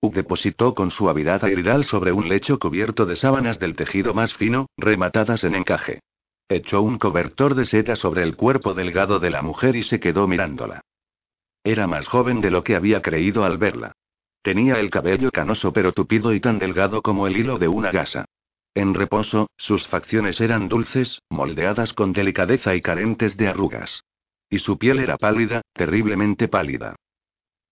Ugg 0.00 0.14
depositó 0.14 0.74
con 0.74 0.90
suavidad 0.90 1.44
a 1.44 1.82
sobre 1.84 2.10
un 2.10 2.28
lecho 2.28 2.58
cubierto 2.58 3.06
de 3.06 3.14
sábanas 3.14 3.60
del 3.60 3.76
tejido 3.76 4.14
más 4.14 4.34
fino, 4.34 4.66
rematadas 4.76 5.44
en 5.44 5.54
encaje. 5.54 6.00
Echó 6.48 6.82
un 6.82 6.98
cobertor 6.98 7.54
de 7.54 7.66
seda 7.66 7.94
sobre 7.94 8.24
el 8.24 8.34
cuerpo 8.34 8.74
delgado 8.74 9.20
de 9.20 9.30
la 9.30 9.42
mujer 9.42 9.76
y 9.76 9.84
se 9.84 10.00
quedó 10.00 10.26
mirándola. 10.26 10.80
Era 11.62 11.86
más 11.86 12.08
joven 12.08 12.40
de 12.40 12.50
lo 12.50 12.64
que 12.64 12.74
había 12.74 13.00
creído 13.00 13.44
al 13.44 13.58
verla. 13.58 13.92
Tenía 14.42 14.80
el 14.80 14.90
cabello 14.90 15.30
canoso 15.30 15.72
pero 15.72 15.92
tupido 15.92 16.34
y 16.34 16.40
tan 16.40 16.58
delgado 16.58 17.00
como 17.00 17.28
el 17.28 17.36
hilo 17.36 17.60
de 17.60 17.68
una 17.68 17.92
gasa. 17.92 18.24
En 18.74 18.94
reposo, 18.94 19.48
sus 19.56 19.86
facciones 19.86 20.40
eran 20.40 20.68
dulces, 20.68 21.20
moldeadas 21.28 21.92
con 21.92 22.12
delicadeza 22.12 22.74
y 22.74 22.80
carentes 22.80 23.36
de 23.36 23.48
arrugas. 23.48 24.04
Y 24.48 24.58
su 24.58 24.78
piel 24.78 24.98
era 24.98 25.18
pálida, 25.18 25.62
terriblemente 25.74 26.48
pálida. 26.48 26.96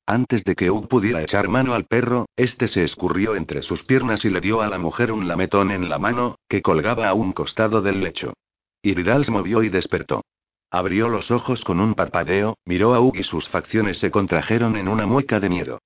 Antes 0.07 0.45
de 0.45 0.57
que 0.57 0.71
Hugh 0.71 0.89
pudiera 0.89 1.23
echar 1.23 1.49
mano 1.49 1.73
al 1.75 1.87
perro, 1.87 2.27
este 2.37 2.69
se 2.69 2.83
escurrió 2.83 3.37
entre 3.37 3.63
sus 3.63 3.83
piernas 3.85 4.25
y 4.25 4.31
le 4.31 4.41
dio 4.41 4.61
a 4.61 4.69
la 4.69 4.79
mujer 4.79 5.13
un 5.13 5.29
lametón 5.29 5.71
en 5.71 5.89
la 5.89 5.99
mano, 5.99 6.37
que 6.49 6.63
colgaba 6.63 7.09
a 7.09 7.15
un 7.15 7.33
costado 7.33 7.81
del 7.81 8.01
lecho. 8.01 8.35
Iridal 8.83 9.25
se 9.25 9.31
movió 9.31 9.63
y 9.63 9.69
despertó. 9.69 10.25
Abrió 10.71 11.09
los 11.09 11.31
ojos 11.31 11.65
con 11.65 11.81
un 11.81 11.95
parpadeo, 11.95 12.57
miró 12.65 12.95
a 12.95 13.01
Hugh 13.01 13.17
y 13.17 13.23
sus 13.23 13.49
facciones 13.49 13.99
se 13.99 14.11
contrajeron 14.11 14.77
en 14.77 14.89
una 14.89 15.07
mueca 15.07 15.41
de 15.41 15.49
miedo. 15.49 15.79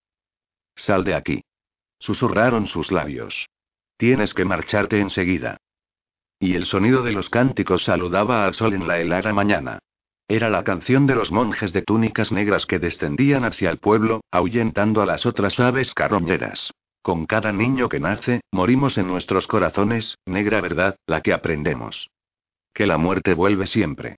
Sal 0.74 1.04
de 1.04 1.14
aquí. 1.14 1.42
Susurraron 1.98 2.66
sus 2.66 2.90
labios. 2.90 3.46
Tienes 3.96 4.34
que 4.34 4.44
marcharte 4.44 5.00
enseguida. 5.00 5.58
Y 6.38 6.54
el 6.54 6.66
sonido 6.66 7.02
de 7.02 7.12
los 7.12 7.30
cánticos 7.30 7.84
saludaba 7.84 8.44
al 8.44 8.54
sol 8.54 8.74
en 8.74 8.86
la 8.86 8.98
helada 8.98 9.32
mañana. 9.32 9.78
Era 10.26 10.48
la 10.48 10.64
canción 10.64 11.06
de 11.06 11.14
los 11.14 11.30
monjes 11.30 11.72
de 11.72 11.82
túnicas 11.82 12.32
negras 12.32 12.66
que 12.66 12.78
descendían 12.78 13.44
hacia 13.44 13.70
el 13.70 13.78
pueblo, 13.78 14.22
ahuyentando 14.30 15.02
a 15.02 15.06
las 15.06 15.26
otras 15.26 15.60
aves 15.60 15.92
carroñeras. 15.94 16.72
Con 17.02 17.26
cada 17.26 17.52
niño 17.52 17.90
que 17.90 18.00
nace, 18.00 18.40
morimos 18.50 18.96
en 18.96 19.06
nuestros 19.06 19.46
corazones, 19.46 20.16
negra 20.24 20.62
verdad, 20.62 20.96
la 21.06 21.20
que 21.20 21.34
aprendemos. 21.34 22.08
Que 22.72 22.86
la 22.86 22.96
muerte 22.96 23.34
vuelve 23.34 23.66
siempre. 23.66 24.16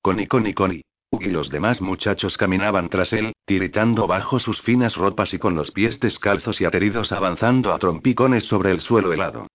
Coni, 0.00 0.28
coni, 0.28 0.54
coni. 0.54 0.82
Y 1.20 1.30
los 1.30 1.50
demás 1.50 1.80
muchachos 1.80 2.36
caminaban 2.36 2.88
tras 2.88 3.12
él, 3.12 3.32
tiritando 3.44 4.06
bajo 4.06 4.38
sus 4.38 4.60
finas 4.60 4.96
ropas 4.96 5.34
y 5.34 5.38
con 5.38 5.54
los 5.54 5.70
pies 5.70 6.00
descalzos 6.00 6.60
y 6.60 6.64
ateridos 6.64 7.12
avanzando 7.12 7.72
a 7.72 7.78
trompicones 7.78 8.44
sobre 8.44 8.70
el 8.70 8.80
suelo 8.80 9.12
helado. 9.12 9.46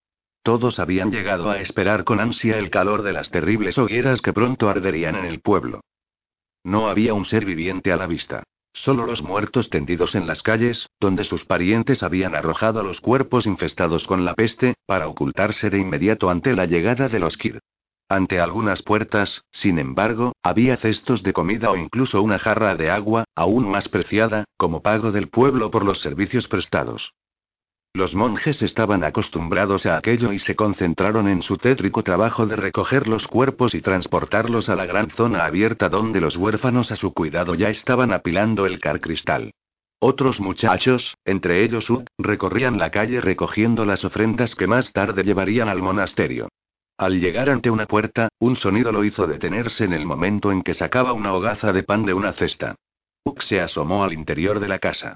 Todos 0.43 0.79
habían 0.79 1.11
llegado 1.11 1.49
a 1.51 1.59
esperar 1.59 2.03
con 2.03 2.19
ansia 2.19 2.57
el 2.57 2.69
calor 2.69 3.03
de 3.03 3.13
las 3.13 3.29
terribles 3.29 3.77
hogueras 3.77 4.21
que 4.21 4.33
pronto 4.33 4.69
arderían 4.69 5.15
en 5.15 5.25
el 5.25 5.39
pueblo. 5.39 5.81
No 6.63 6.89
había 6.89 7.13
un 7.13 7.25
ser 7.25 7.45
viviente 7.45 7.91
a 7.91 7.97
la 7.97 8.07
vista. 8.07 8.43
Solo 8.73 9.05
los 9.05 9.21
muertos 9.21 9.69
tendidos 9.69 10.15
en 10.15 10.27
las 10.27 10.41
calles, 10.41 10.89
donde 10.99 11.25
sus 11.25 11.45
parientes 11.45 12.03
habían 12.03 12.35
arrojado 12.35 12.83
los 12.83 13.01
cuerpos 13.01 13.45
infestados 13.45 14.07
con 14.07 14.23
la 14.23 14.33
peste, 14.33 14.75
para 14.85 15.07
ocultarse 15.07 15.69
de 15.69 15.79
inmediato 15.79 16.29
ante 16.29 16.55
la 16.55 16.65
llegada 16.65 17.09
de 17.09 17.19
los 17.19 17.37
Kir. 17.37 17.59
Ante 18.11 18.41
algunas 18.41 18.83
puertas, 18.83 19.45
sin 19.51 19.79
embargo, 19.79 20.33
había 20.43 20.75
cestos 20.75 21.23
de 21.23 21.31
comida 21.31 21.71
o 21.71 21.77
incluso 21.77 22.21
una 22.21 22.39
jarra 22.39 22.75
de 22.75 22.91
agua, 22.91 23.23
aún 23.35 23.71
más 23.71 23.87
preciada, 23.87 24.43
como 24.57 24.81
pago 24.81 25.13
del 25.13 25.29
pueblo 25.29 25.71
por 25.71 25.85
los 25.85 26.01
servicios 26.01 26.49
prestados. 26.49 27.13
Los 27.93 28.13
monjes 28.13 28.61
estaban 28.63 29.05
acostumbrados 29.05 29.85
a 29.85 29.95
aquello 29.95 30.33
y 30.33 30.39
se 30.39 30.57
concentraron 30.57 31.29
en 31.29 31.41
su 31.41 31.55
tétrico 31.55 32.03
trabajo 32.03 32.45
de 32.47 32.57
recoger 32.57 33.07
los 33.07 33.29
cuerpos 33.29 33.73
y 33.75 33.81
transportarlos 33.81 34.67
a 34.67 34.75
la 34.75 34.85
gran 34.85 35.09
zona 35.11 35.45
abierta 35.45 35.87
donde 35.87 36.19
los 36.19 36.35
huérfanos 36.35 36.91
a 36.91 36.97
su 36.97 37.13
cuidado 37.13 37.55
ya 37.55 37.69
estaban 37.69 38.11
apilando 38.11 38.65
el 38.65 38.81
car 38.81 38.99
cristal. 38.99 39.53
Otros 39.99 40.41
muchachos, 40.41 41.15
entre 41.23 41.63
ellos 41.63 41.89
Ud, 41.89 42.03
recorrían 42.17 42.77
la 42.77 42.91
calle 42.91 43.21
recogiendo 43.21 43.85
las 43.85 44.03
ofrendas 44.03 44.53
que 44.53 44.67
más 44.67 44.91
tarde 44.91 45.23
llevarían 45.23 45.69
al 45.69 45.81
monasterio. 45.81 46.49
Al 47.01 47.19
llegar 47.19 47.49
ante 47.49 47.71
una 47.71 47.87
puerta, 47.87 48.29
un 48.37 48.55
sonido 48.55 48.91
lo 48.91 49.03
hizo 49.03 49.25
detenerse 49.25 49.85
en 49.85 49.93
el 49.93 50.05
momento 50.05 50.51
en 50.51 50.61
que 50.61 50.75
sacaba 50.75 51.13
una 51.13 51.33
hogaza 51.33 51.73
de 51.73 51.81
pan 51.81 52.05
de 52.05 52.13
una 52.13 52.31
cesta. 52.31 52.75
Uk 53.23 53.41
se 53.41 53.59
asomó 53.59 54.03
al 54.03 54.13
interior 54.13 54.59
de 54.59 54.67
la 54.67 54.77
casa. 54.77 55.15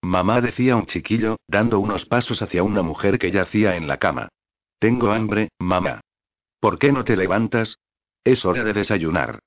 Mamá 0.00 0.40
decía 0.40 0.76
un 0.76 0.86
chiquillo, 0.86 1.36
dando 1.46 1.78
unos 1.78 2.06
pasos 2.06 2.40
hacia 2.40 2.62
una 2.62 2.80
mujer 2.80 3.18
que 3.18 3.30
yacía 3.30 3.76
en 3.76 3.86
la 3.86 3.98
cama. 3.98 4.30
Tengo 4.78 5.12
hambre, 5.12 5.50
mamá. 5.58 6.00
¿Por 6.58 6.78
qué 6.78 6.90
no 6.90 7.04
te 7.04 7.18
levantas? 7.18 7.76
Es 8.24 8.46
hora 8.46 8.64
de 8.64 8.72
desayunar. 8.72 9.40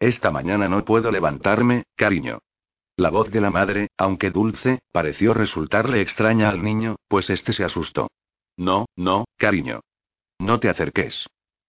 Esta 0.00 0.32
mañana 0.32 0.68
no 0.68 0.84
puedo 0.84 1.12
levantarme, 1.12 1.84
cariño. 1.94 2.40
La 2.96 3.10
voz 3.10 3.30
de 3.30 3.40
la 3.40 3.50
madre, 3.50 3.86
aunque 3.96 4.32
dulce, 4.32 4.80
pareció 4.90 5.32
resultarle 5.32 6.00
extraña 6.00 6.48
al 6.48 6.60
niño, 6.60 6.96
pues 7.06 7.30
este 7.30 7.52
se 7.52 7.62
asustó. 7.62 8.08
No, 8.56 8.86
no, 8.96 9.26
cariño. 9.36 9.82
No 10.42 10.58
te 10.58 10.68
acerques. 10.68 11.28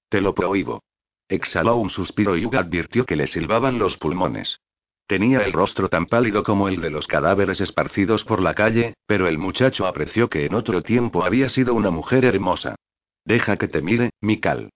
Te 0.09 0.19
lo 0.19 0.33
prohíbo. 0.33 0.81
Exhaló 1.29 1.75
un 1.75 1.91
suspiro 1.91 2.35
y 2.35 2.45
Uga 2.45 2.61
advirtió 2.61 3.05
que 3.05 3.15
le 3.15 3.27
silbaban 3.27 3.77
los 3.77 3.97
pulmones. 3.97 4.59
Tenía 5.05 5.41
el 5.41 5.53
rostro 5.53 5.89
tan 5.89 6.07
pálido 6.07 6.41
como 6.41 6.67
el 6.67 6.81
de 6.81 6.89
los 6.89 7.05
cadáveres 7.05 7.61
esparcidos 7.61 8.23
por 8.23 8.41
la 8.41 8.55
calle, 8.55 8.95
pero 9.05 9.27
el 9.27 9.37
muchacho 9.37 9.85
apreció 9.85 10.27
que 10.27 10.45
en 10.45 10.55
otro 10.55 10.81
tiempo 10.81 11.23
había 11.23 11.49
sido 11.49 11.75
una 11.75 11.91
mujer 11.91 12.25
hermosa. 12.25 12.75
Deja 13.23 13.57
que 13.57 13.67
te 13.67 13.83
mire, 13.83 14.09
Mikal. 14.21 14.71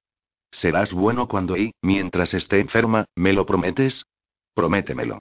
Serás 0.52 0.94
bueno 0.94 1.28
cuando 1.28 1.58
y, 1.58 1.72
mientras 1.82 2.36
esté 2.36 2.60
enferma, 2.60 3.06
¿me 3.16 3.34
lo 3.34 3.48
prometes? 3.48 4.06
Prométemelo. 4.54 5.20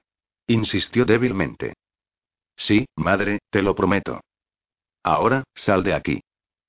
Insistió 0.49 1.07
débilmente. 1.07 1.77
Sí, 2.57 2.85
madre, 2.95 3.39
te 3.49 3.63
lo 3.63 3.75
prometo. 3.75 4.21
Ahora, 5.03 5.45
sal 5.55 5.83
de 5.83 5.95
aquí. 5.95 6.21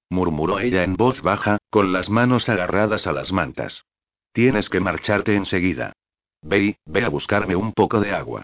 Murmuró 0.09 0.59
ella 0.59 0.83
en 0.83 0.95
voz 0.95 1.21
baja, 1.21 1.57
con 1.69 1.91
las 1.91 2.09
manos 2.09 2.49
agarradas 2.49 3.07
a 3.07 3.11
las 3.11 3.31
mantas. 3.31 3.85
Tienes 4.31 4.69
que 4.69 4.79
marcharte 4.79 5.35
enseguida. 5.35 5.93
Ve 6.41 6.77
ve 6.85 7.03
a 7.03 7.09
buscarme 7.09 7.55
un 7.55 7.73
poco 7.73 7.99
de 7.99 8.11
agua. 8.11 8.43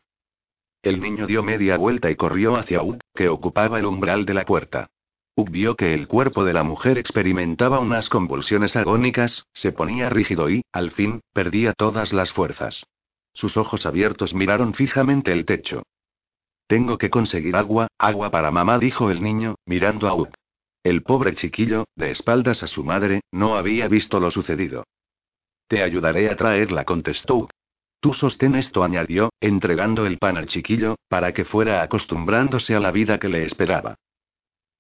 El 0.82 1.00
niño 1.00 1.28
dio 1.28 1.44
media 1.44 1.78
vuelta 1.78 2.12
y 2.12 2.16
corrió 2.16 2.58
hacia 2.58 2.84
Ud, 2.84 2.98
que 3.16 3.30
ocupaba 3.30 3.80
el 3.80 3.86
umbral 3.86 4.26
de 4.26 4.34
la 4.34 4.44
puerta. 4.44 4.88
Ud 5.36 5.50
vio 5.50 5.76
que 5.76 5.94
el 5.94 6.08
cuerpo 6.08 6.44
de 6.44 6.54
la 6.54 6.64
mujer 6.64 6.98
experimentaba 6.98 7.80
unas 7.80 8.10
convulsiones 8.10 8.76
agónicas, 8.76 9.46
se 9.54 9.72
ponía 9.72 10.10
rígido 10.10 10.50
y, 10.50 10.64
al 10.72 10.92
fin, 10.92 11.22
perdía 11.34 11.74
todas 11.74 12.12
las 12.12 12.34
fuerzas. 12.34 12.86
Sus 13.34 13.58
ojos 13.58 13.86
abiertos 13.86 14.34
miraron 14.34 14.74
fijamente 14.74 15.32
el 15.32 15.46
techo. 15.46 15.84
Tengo 16.68 16.98
que 16.98 17.10
conseguir 17.10 17.56
agua, 17.56 17.88
agua 17.98 18.30
para 18.30 18.52
mamá, 18.52 18.78
dijo 18.78 19.10
el 19.10 19.24
niño, 19.24 19.56
mirando 19.66 20.08
a 20.08 20.16
Ud. 20.16 20.30
El 20.84 21.02
pobre 21.02 21.34
chiquillo, 21.34 21.86
de 21.96 22.12
espaldas 22.12 22.62
a 22.62 22.68
su 22.68 22.84
madre, 22.84 23.22
no 23.32 23.56
había 23.56 23.88
visto 23.88 24.20
lo 24.20 24.30
sucedido. 24.30 24.84
Te 25.70 25.82
ayudaré 25.82 26.30
a 26.30 26.36
traerla, 26.36 26.84
contestó. 26.84 27.48
Tú 28.02 28.12
sostén 28.12 28.56
esto, 28.56 28.84
añadió, 28.84 29.30
entregando 29.40 30.06
el 30.06 30.18
pan 30.18 30.36
al 30.36 30.48
chiquillo, 30.48 30.98
para 31.08 31.34
que 31.34 31.46
fuera 31.46 31.82
acostumbrándose 31.84 32.76
a 32.76 32.82
la 32.82 32.92
vida 32.92 33.18
que 33.18 33.30
le 33.30 33.46
esperaba. 33.46 33.96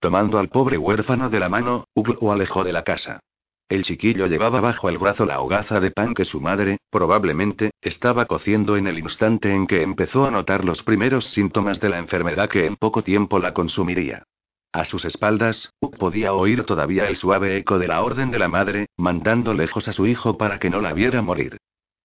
Tomando 0.02 0.40
al 0.40 0.50
pobre 0.50 0.78
huérfano 0.78 1.30
de 1.30 1.40
la 1.40 1.48
mano, 1.48 1.86
Ugl 1.96 2.18
lo 2.22 2.34
alejó 2.34 2.66
de 2.66 2.74
la 2.74 2.84
casa. 2.84 3.22
El 3.70 3.86
chiquillo 3.86 4.28
llevaba 4.28 4.60
bajo 4.60 4.90
el 4.90 4.98
brazo 4.98 5.26
la 5.26 5.40
hogaza 5.40 5.80
de 5.80 5.92
pan 5.92 6.14
que 6.14 6.26
su 6.26 6.42
madre, 6.42 6.80
probablemente, 6.90 7.72
estaba 7.80 8.26
cociendo 8.26 8.76
en 8.76 8.88
el 8.88 9.00
instante 9.00 9.54
en 9.54 9.68
que 9.68 9.82
empezó 9.82 10.26
a 10.26 10.32
notar 10.32 10.66
los 10.66 10.84
primeros 10.84 11.28
síntomas 11.30 11.80
de 11.80 11.88
la 11.88 12.00
enfermedad 12.00 12.50
que 12.50 12.66
en 12.66 12.76
poco 12.76 13.04
tiempo 13.04 13.40
la 13.40 13.54
consumiría. 13.54 14.26
A 14.74 14.86
sus 14.86 15.06
espaldas, 15.06 15.72
Ugl 15.80 15.98
podía 15.98 16.34
oír 16.34 16.66
todavía 16.66 17.08
el 17.08 17.16
suave 17.16 17.58
eco 17.58 17.78
de 17.78 17.88
la 17.88 18.02
orden 18.02 18.32
de 18.32 18.40
la 18.40 18.48
madre, 18.48 18.88
mandando 18.98 19.54
lejos 19.54 19.88
a 19.88 19.94
su 19.94 20.08
hijo 20.08 20.36
para 20.36 20.58
que 20.58 20.72
no 20.72 20.82
la 20.82 20.94
viera 20.94 21.22
morir. 21.22 21.58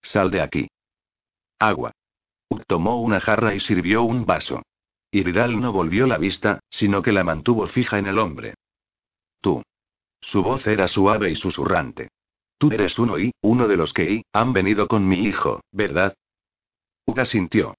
Sal 0.03 0.31
de 0.31 0.43
aquí. 0.43 0.69
Agua. 1.59 1.93
tomó 2.67 3.01
una 3.01 3.21
jarra 3.21 3.55
y 3.55 3.61
sirvió 3.61 4.03
un 4.03 4.27
vaso. 4.27 4.63
Iridal 5.11 5.59
no 5.59 5.73
volvió 5.73 6.07
la 6.07 6.19
vista, 6.19 6.61
sino 6.69 7.01
que 7.01 7.13
la 7.13 7.25
mantuvo 7.25 7.67
fija 7.69 7.99
en 7.99 8.07
el 8.07 8.19
hombre. 8.19 8.55
Tú. 9.41 9.63
Su 10.21 10.43
voz 10.43 10.67
era 10.67 10.89
suave 10.89 11.31
y 11.31 11.37
susurrante. 11.37 12.11
Tú 12.59 12.71
eres 12.71 12.99
uno 12.99 13.19
y, 13.19 13.33
uno 13.41 13.67
de 13.67 13.77
los 13.79 13.95
que 13.95 14.13
y, 14.13 14.23
han 14.33 14.53
venido 14.53 14.89
con 14.89 15.09
mi 15.09 15.21
hijo, 15.25 15.63
¿verdad? 15.73 16.15
Uga 17.07 17.25
sintió. 17.25 17.75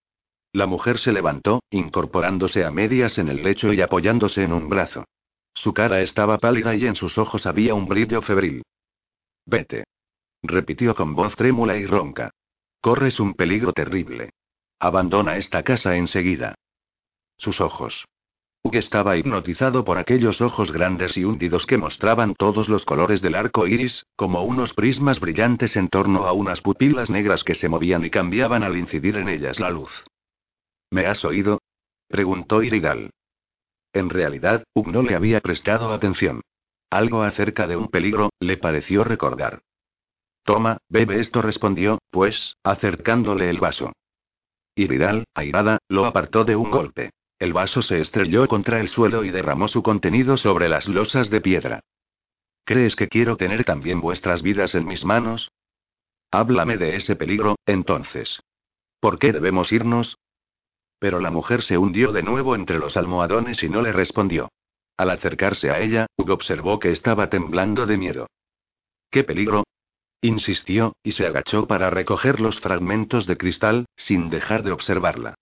La 0.51 0.65
mujer 0.65 0.97
se 0.97 1.11
levantó, 1.11 1.61
incorporándose 1.69 2.65
a 2.65 2.71
medias 2.71 3.19
en 3.19 3.29
el 3.29 3.43
lecho 3.43 3.71
y 3.71 3.81
apoyándose 3.81 4.43
en 4.43 4.53
un 4.53 4.67
brazo. 4.67 5.05
Su 5.53 5.73
cara 5.73 6.01
estaba 6.01 6.37
pálida 6.39 6.75
y 6.75 6.85
en 6.87 6.95
sus 6.95 7.17
ojos 7.17 7.45
había 7.45 7.75
un 7.75 7.87
brillo 7.87 8.21
febril. 8.21 8.63
Vete. 9.45 9.83
Repitió 10.41 10.95
con 10.95 11.15
voz 11.15 11.35
trémula 11.35 11.75
y 11.77 11.85
ronca. 11.85 12.31
Corres 12.81 13.19
un 13.19 13.33
peligro 13.33 13.73
terrible. 13.73 14.31
Abandona 14.79 15.37
esta 15.37 15.63
casa 15.63 15.95
enseguida. 15.95 16.55
Sus 17.37 17.61
ojos. 17.61 18.05
Hugh 18.63 18.75
estaba 18.75 19.17
hipnotizado 19.17 19.85
por 19.85 19.97
aquellos 19.97 20.41
ojos 20.41 20.71
grandes 20.71 21.15
y 21.15 21.25
hundidos 21.25 21.65
que 21.65 21.77
mostraban 21.77 22.33
todos 22.33 22.69
los 22.69 22.85
colores 22.85 23.21
del 23.21 23.35
arco 23.35 23.67
iris, 23.67 24.05
como 24.15 24.43
unos 24.43 24.73
prismas 24.73 25.19
brillantes 25.19 25.77
en 25.77 25.89
torno 25.89 26.25
a 26.25 26.33
unas 26.33 26.61
pupilas 26.61 27.09
negras 27.09 27.43
que 27.43 27.55
se 27.55 27.69
movían 27.69 28.03
y 28.03 28.09
cambiaban 28.09 28.63
al 28.63 28.77
incidir 28.77 29.17
en 29.17 29.29
ellas 29.29 29.59
la 29.59 29.69
luz. 29.69 30.03
¿Me 30.91 31.05
has 31.05 31.23
oído? 31.23 31.59
preguntó 32.07 32.63
Iridal. 32.63 33.11
En 33.93 34.09
realidad, 34.09 34.63
Hugh 34.73 34.87
no 34.87 35.01
le 35.03 35.15
había 35.15 35.41
prestado 35.41 35.93
atención. 35.93 36.41
Algo 36.89 37.21
acerca 37.23 37.67
de 37.67 37.77
un 37.77 37.89
peligro, 37.89 38.31
le 38.39 38.57
pareció 38.57 39.03
recordar. 39.03 39.61
Toma, 40.43 40.79
bebe 40.89 41.19
esto, 41.19 41.41
respondió, 41.41 41.99
pues, 42.09 42.55
acercándole 42.63 43.49
el 43.49 43.59
vaso. 43.59 43.93
Y 44.75 44.87
Vidal, 44.87 45.25
airada, 45.35 45.79
lo 45.87 46.05
apartó 46.05 46.45
de 46.45 46.55
un 46.55 46.71
golpe. 46.71 47.11
El 47.37 47.53
vaso 47.53 47.81
se 47.81 47.99
estrelló 48.01 48.47
contra 48.47 48.79
el 48.79 48.87
suelo 48.87 49.23
y 49.23 49.29
derramó 49.29 49.67
su 49.67 49.83
contenido 49.83 50.37
sobre 50.37 50.67
las 50.67 50.87
losas 50.87 51.29
de 51.29 51.41
piedra. 51.41 51.81
¿Crees 52.65 52.95
que 52.95 53.07
quiero 53.07 53.37
tener 53.37 53.63
también 53.63 54.01
vuestras 54.01 54.41
vidas 54.41 54.75
en 54.75 54.85
mis 54.85 55.05
manos? 55.05 55.51
Háblame 56.31 56.77
de 56.77 56.95
ese 56.95 57.15
peligro, 57.15 57.55
entonces. 57.65 58.41
¿Por 58.99 59.19
qué 59.19 59.31
debemos 59.31 59.71
irnos? 59.71 60.17
Pero 60.99 61.19
la 61.19 61.31
mujer 61.31 61.61
se 61.63 61.77
hundió 61.77 62.11
de 62.11 62.23
nuevo 62.23 62.55
entre 62.55 62.77
los 62.77 62.97
almohadones 62.97 63.63
y 63.63 63.69
no 63.69 63.81
le 63.81 63.91
respondió. 63.91 64.49
Al 64.97 65.09
acercarse 65.09 65.71
a 65.71 65.79
ella, 65.79 66.07
Hugo 66.17 66.33
observó 66.33 66.77
que 66.79 66.91
estaba 66.91 67.29
temblando 67.29 67.85
de 67.85 67.97
miedo. 67.97 68.27
¿Qué 69.09 69.23
peligro? 69.23 69.63
Insistió, 70.21 70.93
y 71.01 71.13
se 71.13 71.25
agachó 71.25 71.65
para 71.67 71.89
recoger 71.89 72.41
los 72.41 72.59
fragmentos 72.59 73.25
de 73.25 73.37
cristal, 73.37 73.85
sin 73.95 74.29
dejar 74.29 74.63
de 74.63 74.71
observarla. 74.71 75.35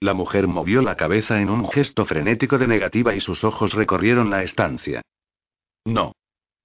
La 0.00 0.14
mujer 0.14 0.48
movió 0.48 0.82
la 0.82 0.96
cabeza 0.96 1.40
en 1.40 1.48
un 1.48 1.68
gesto 1.68 2.04
frenético 2.04 2.58
de 2.58 2.66
negativa 2.66 3.14
y 3.14 3.20
sus 3.20 3.44
ojos 3.44 3.72
recorrieron 3.74 4.30
la 4.30 4.42
estancia. 4.42 5.02
No. 5.84 6.12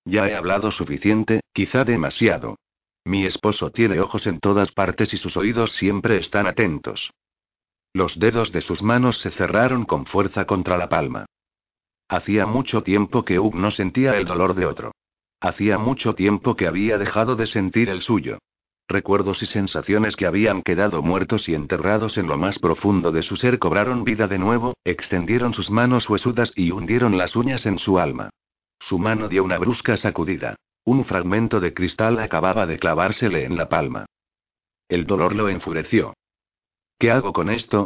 Ya 0.06 0.27
he 0.27 0.35
hablado 0.35 0.72
suficiente, 0.72 1.41
quizá 1.53 1.84
demasiado. 1.84 2.56
Mi 3.06 3.26
esposo 3.26 3.69
tiene 3.69 3.99
ojos 3.99 4.26
en 4.26 4.39
todas 4.39 4.72
partes 4.72 5.14
y 5.14 5.18
sus 5.18 5.38
oídos 5.38 5.73
siempre 5.73 6.18
están 6.18 6.48
atentos. 6.48 7.11
Los 7.97 8.19
dedos 8.19 8.51
de 8.51 8.61
sus 8.61 8.83
manos 8.83 9.17
se 9.21 9.31
cerraron 9.31 9.83
con 9.83 10.05
fuerza 10.05 10.45
contra 10.45 10.77
la 10.77 10.87
palma. 10.87 11.25
Hacía 12.07 12.45
mucho 12.45 12.83
tiempo 12.83 13.25
que 13.25 13.39
Hugh 13.39 13.55
no 13.55 13.71
sentía 13.71 14.17
el 14.17 14.25
dolor 14.25 14.53
de 14.53 14.67
otro. 14.67 14.91
Hacía 15.41 15.79
mucho 15.79 16.13
tiempo 16.13 16.55
que 16.55 16.67
había 16.67 16.99
dejado 16.99 17.35
de 17.35 17.47
sentir 17.47 17.89
el 17.89 18.03
suyo. 18.03 18.37
Recuerdos 18.87 19.41
y 19.41 19.47
sensaciones 19.47 20.15
que 20.15 20.27
habían 20.27 20.61
quedado 20.61 21.01
muertos 21.01 21.49
y 21.49 21.55
enterrados 21.55 22.19
en 22.19 22.27
lo 22.27 22.37
más 22.37 22.59
profundo 22.59 23.11
de 23.11 23.23
su 23.23 23.35
ser 23.35 23.57
cobraron 23.57 24.03
vida 24.03 24.27
de 24.27 24.37
nuevo, 24.37 24.75
extendieron 24.83 25.55
sus 25.55 25.71
manos 25.71 26.07
huesudas 26.07 26.53
y 26.55 26.69
hundieron 26.69 27.17
las 27.17 27.35
uñas 27.35 27.65
en 27.65 27.79
su 27.79 27.97
alma. 27.97 28.29
Su 28.77 28.99
mano 28.99 29.27
dio 29.27 29.43
una 29.43 29.57
brusca 29.57 29.97
sacudida. 29.97 30.55
Un 30.85 31.03
fragmento 31.03 31.59
de 31.59 31.73
cristal 31.73 32.19
acababa 32.19 32.67
de 32.67 32.77
clavársele 32.77 33.43
en 33.45 33.57
la 33.57 33.67
palma. 33.67 34.05
El 34.87 35.07
dolor 35.07 35.35
lo 35.35 35.49
enfureció. 35.49 36.13
¿Qué 36.99 37.11
hago 37.11 37.31
con 37.31 37.49
esto? 37.49 37.85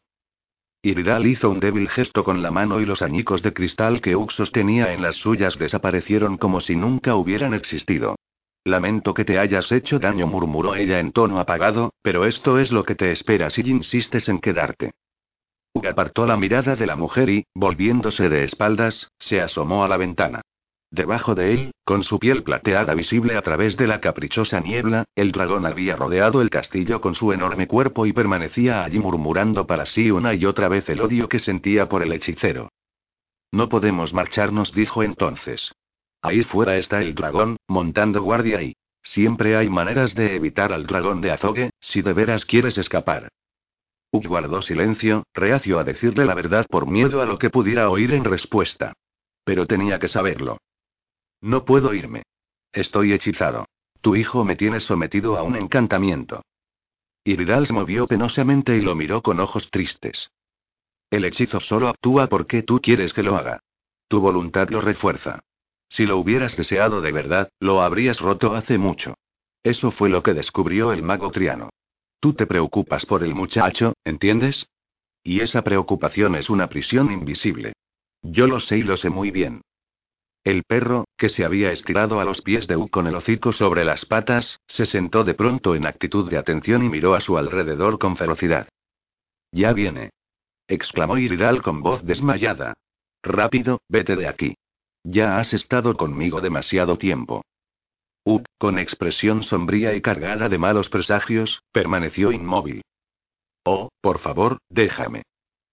Iridal 0.84 1.28
hizo 1.28 1.50
un 1.50 1.60
débil 1.60 1.90
gesto 1.90 2.24
con 2.24 2.42
la 2.42 2.50
mano 2.50 2.80
y 2.80 2.86
los 2.86 3.02
añicos 3.02 3.44
de 3.44 3.54
cristal 3.54 4.00
que 4.00 4.16
Ux 4.16 4.34
sostenía 4.34 4.94
en 4.94 5.02
las 5.02 5.18
suyas 5.18 5.60
desaparecieron 5.60 6.38
como 6.38 6.62
si 6.62 6.78
nunca 6.78 7.16
hubieran 7.16 7.54
existido. 7.54 8.16
Lamento 8.64 9.14
que 9.14 9.26
te 9.26 9.38
hayas 9.38 9.72
hecho 9.72 10.00
daño, 10.00 10.28
murmuró 10.28 10.76
ella 10.76 11.00
en 11.00 11.12
tono 11.12 11.40
apagado, 11.40 11.94
pero 12.02 12.26
esto 12.26 12.58
es 12.58 12.72
lo 12.72 12.84
que 12.86 12.96
te 12.96 13.12
espera 13.12 13.50
si 13.50 13.62
insistes 13.62 14.30
en 14.30 14.40
quedarte. 14.40 14.92
Ug 15.74 15.86
apartó 15.88 16.26
la 16.26 16.38
mirada 16.38 16.76
de 16.76 16.86
la 16.86 16.96
mujer 16.96 17.30
y, 17.30 17.46
volviéndose 17.54 18.30
de 18.30 18.46
espaldas, 18.46 19.12
se 19.20 19.42
asomó 19.42 19.84
a 19.84 19.90
la 19.90 19.98
ventana. 19.98 20.42
Debajo 20.92 21.36
de 21.36 21.54
él, 21.54 21.72
con 21.86 22.04
su 22.04 22.20
piel 22.20 22.44
plateada 22.44 22.94
visible 22.94 23.38
a 23.38 23.42
través 23.42 23.78
de 23.78 23.88
la 23.88 24.02
caprichosa 24.02 24.60
niebla, 24.60 25.06
el 25.16 25.32
dragón 25.32 25.66
había 25.66 25.96
rodeado 25.96 26.42
el 26.42 26.50
castillo 26.50 27.00
con 27.00 27.16
su 27.16 27.32
enorme 27.32 27.66
cuerpo 27.66 28.06
y 28.06 28.12
permanecía 28.12 28.84
allí 28.84 29.00
murmurando 29.00 29.66
para 29.66 29.86
sí 29.86 30.12
una 30.12 30.34
y 30.34 30.46
otra 30.46 30.68
vez 30.68 30.90
el 30.90 31.00
odio 31.00 31.30
que 31.30 31.40
sentía 31.40 31.88
por 31.88 32.04
el 32.04 32.12
hechicero. 32.12 32.74
No 33.54 33.70
podemos 33.70 34.14
marcharnos, 34.14 34.74
dijo 34.74 35.02
entonces. 35.02 35.74
Ahí 36.22 36.44
fuera 36.44 36.76
está 36.76 37.02
el 37.02 37.16
dragón, 37.16 37.56
montando 37.68 38.22
guardia 38.22 38.62
y... 38.62 38.76
Siempre 39.02 39.56
hay 39.56 39.68
maneras 39.68 40.14
de 40.14 40.36
evitar 40.36 40.72
al 40.72 40.86
dragón 40.86 41.22
de 41.22 41.32
azogue, 41.32 41.72
si 41.80 42.02
de 42.02 42.14
veras 42.14 42.46
quieres 42.46 42.78
escapar. 42.78 43.30
Ug 44.12 44.28
guardó 44.28 44.62
silencio, 44.62 45.24
reacio 45.34 45.80
a 45.80 45.84
decirle 45.84 46.26
la 46.26 46.36
verdad 46.36 46.68
por 46.70 46.86
miedo 46.86 47.22
a 47.22 47.26
lo 47.26 47.40
que 47.40 47.50
pudiera 47.50 47.90
oír 47.90 48.14
en 48.14 48.26
respuesta. 48.26 48.94
Pero 49.44 49.66
tenía 49.66 49.98
que 49.98 50.08
saberlo. 50.08 50.58
No 51.42 51.66
puedo 51.66 51.94
irme. 51.94 52.24
Estoy 52.72 53.14
hechizado. 53.14 53.68
Tu 54.02 54.16
hijo 54.16 54.46
me 54.46 54.56
tiene 54.56 54.80
sometido 54.80 55.38
a 55.38 55.44
un 55.44 55.56
encantamiento. 55.56 56.44
Iridal 57.24 57.68
se 57.68 57.74
movió 57.74 58.08
penosamente 58.08 58.78
y 58.78 58.82
lo 58.82 58.96
miró 58.96 59.22
con 59.22 59.40
ojos 59.40 59.70
tristes. 59.70 60.32
El 61.10 61.26
hechizo 61.26 61.60
solo 61.60 61.90
actúa 61.90 62.28
porque 62.28 62.64
tú 62.64 62.80
quieres 62.82 63.14
que 63.14 63.24
lo 63.24 63.36
haga. 63.36 63.60
Tu 64.08 64.20
voluntad 64.20 64.70
lo 64.70 64.82
refuerza. 64.82 65.42
Si 65.90 66.06
lo 66.06 66.18
hubieras 66.18 66.56
deseado 66.56 67.02
de 67.02 67.12
verdad, 67.12 67.50
lo 67.60 67.82
habrías 67.82 68.22
roto 68.22 68.56
hace 68.56 68.78
mucho. 68.78 69.16
Eso 69.64 69.92
fue 69.92 70.10
lo 70.10 70.24
que 70.24 70.34
descubrió 70.34 70.94
el 70.94 71.04
mago 71.04 71.30
Triano. 71.32 71.70
Tú 72.20 72.34
te 72.34 72.48
preocupas 72.48 73.06
por 73.06 73.24
el 73.24 73.36
muchacho, 73.36 73.94
¿entiendes? 74.04 74.68
Y 75.24 75.42
esa 75.42 75.64
preocupación 75.64 76.36
es 76.36 76.50
una 76.50 76.68
prisión 76.70 77.12
invisible. 77.12 77.74
Yo 78.22 78.48
lo 78.48 78.60
sé 78.60 78.78
y 78.78 78.84
lo 78.84 78.98
sé 78.98 79.10
muy 79.10 79.32
bien. 79.32 79.62
El 80.44 80.64
perro, 80.64 81.06
que 81.22 81.30
se 81.30 81.46
había 81.46 81.72
estirado 81.72 82.20
a 82.20 82.26
los 82.26 82.42
pies 82.42 82.66
de 82.66 82.76
U 82.76 82.90
con 82.90 83.06
el 83.06 83.14
hocico 83.14 83.52
sobre 83.52 83.86
las 83.86 84.06
patas, 84.06 84.60
se 84.66 84.88
sentó 84.88 85.24
de 85.24 85.36
pronto 85.36 85.76
en 85.76 85.86
actitud 85.86 86.28
de 86.28 86.40
atención 86.40 86.84
y 86.84 86.90
miró 86.90 87.14
a 87.14 87.22
su 87.22 87.38
alrededor 87.38 88.00
con 88.00 88.18
ferocidad. 88.18 88.68
Ya 89.52 89.72
viene. 89.72 90.10
exclamó 90.68 91.20
Iridal 91.20 91.62
con 91.62 91.84
voz 91.84 92.04
desmayada. 92.04 92.74
Rápido, 93.22 93.82
vete 93.88 94.16
de 94.16 94.28
aquí. 94.28 94.56
Ya 95.04 95.38
has 95.38 95.54
estado 95.54 95.96
conmigo 95.96 96.42
demasiado 96.42 96.98
tiempo. 96.98 97.44
U, 98.26 98.42
con 98.58 98.80
expresión 98.80 99.44
sombría 99.44 99.94
y 99.94 100.02
cargada 100.02 100.50
de 100.50 100.58
malos 100.58 100.90
presagios, 100.90 101.62
permaneció 101.72 102.32
inmóvil. 102.32 102.82
Oh, 103.64 103.90
por 104.02 104.18
favor, 104.18 104.58
déjame. 104.70 105.22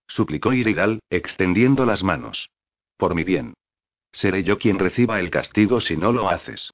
Suplicó 0.08 0.52
Iridal, 0.52 1.00
extendiendo 1.08 1.86
las 1.86 2.04
manos. 2.04 2.50
Por 2.98 3.14
mi 3.14 3.24
bien. 3.24 3.54
Seré 4.18 4.42
yo 4.42 4.58
quien 4.58 4.80
reciba 4.80 5.20
el 5.20 5.30
castigo 5.30 5.80
si 5.80 5.96
no 5.96 6.10
lo 6.10 6.28
haces. 6.28 6.72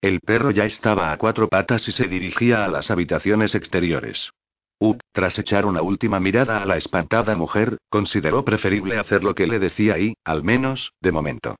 El 0.00 0.18
perro 0.18 0.50
ya 0.50 0.64
estaba 0.64 1.12
a 1.12 1.16
cuatro 1.16 1.48
patas 1.48 1.86
y 1.86 1.92
se 1.92 2.08
dirigía 2.08 2.64
a 2.64 2.68
las 2.68 2.90
habitaciones 2.90 3.54
exteriores. 3.54 4.32
Up, 4.80 4.98
tras 5.12 5.38
echar 5.38 5.64
una 5.64 5.80
última 5.82 6.18
mirada 6.18 6.60
a 6.60 6.66
la 6.66 6.76
espantada 6.76 7.36
mujer, 7.36 7.78
consideró 7.88 8.44
preferible 8.44 8.98
hacer 8.98 9.22
lo 9.22 9.36
que 9.36 9.46
le 9.46 9.60
decía 9.60 9.96
y, 10.00 10.14
al 10.24 10.42
menos, 10.42 10.92
de 11.00 11.12
momento. 11.12 11.54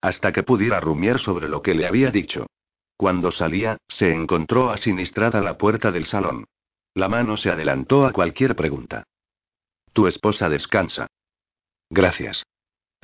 Hasta 0.00 0.30
que 0.30 0.44
pudiera 0.44 0.78
rumiar 0.78 1.18
sobre 1.18 1.48
lo 1.48 1.60
que 1.60 1.74
le 1.74 1.88
había 1.88 2.12
dicho. 2.12 2.46
Cuando 2.96 3.32
salía, 3.32 3.78
se 3.88 4.12
encontró 4.12 4.70
asinistrada 4.70 5.40
la 5.40 5.58
puerta 5.58 5.90
del 5.90 6.06
salón. 6.06 6.44
La 6.94 7.08
mano 7.08 7.36
se 7.36 7.50
adelantó 7.50 8.06
a 8.06 8.12
cualquier 8.12 8.54
pregunta. 8.54 9.02
Tu 9.92 10.06
esposa 10.06 10.48
descansa. 10.48 11.08
Gracias. 11.90 12.44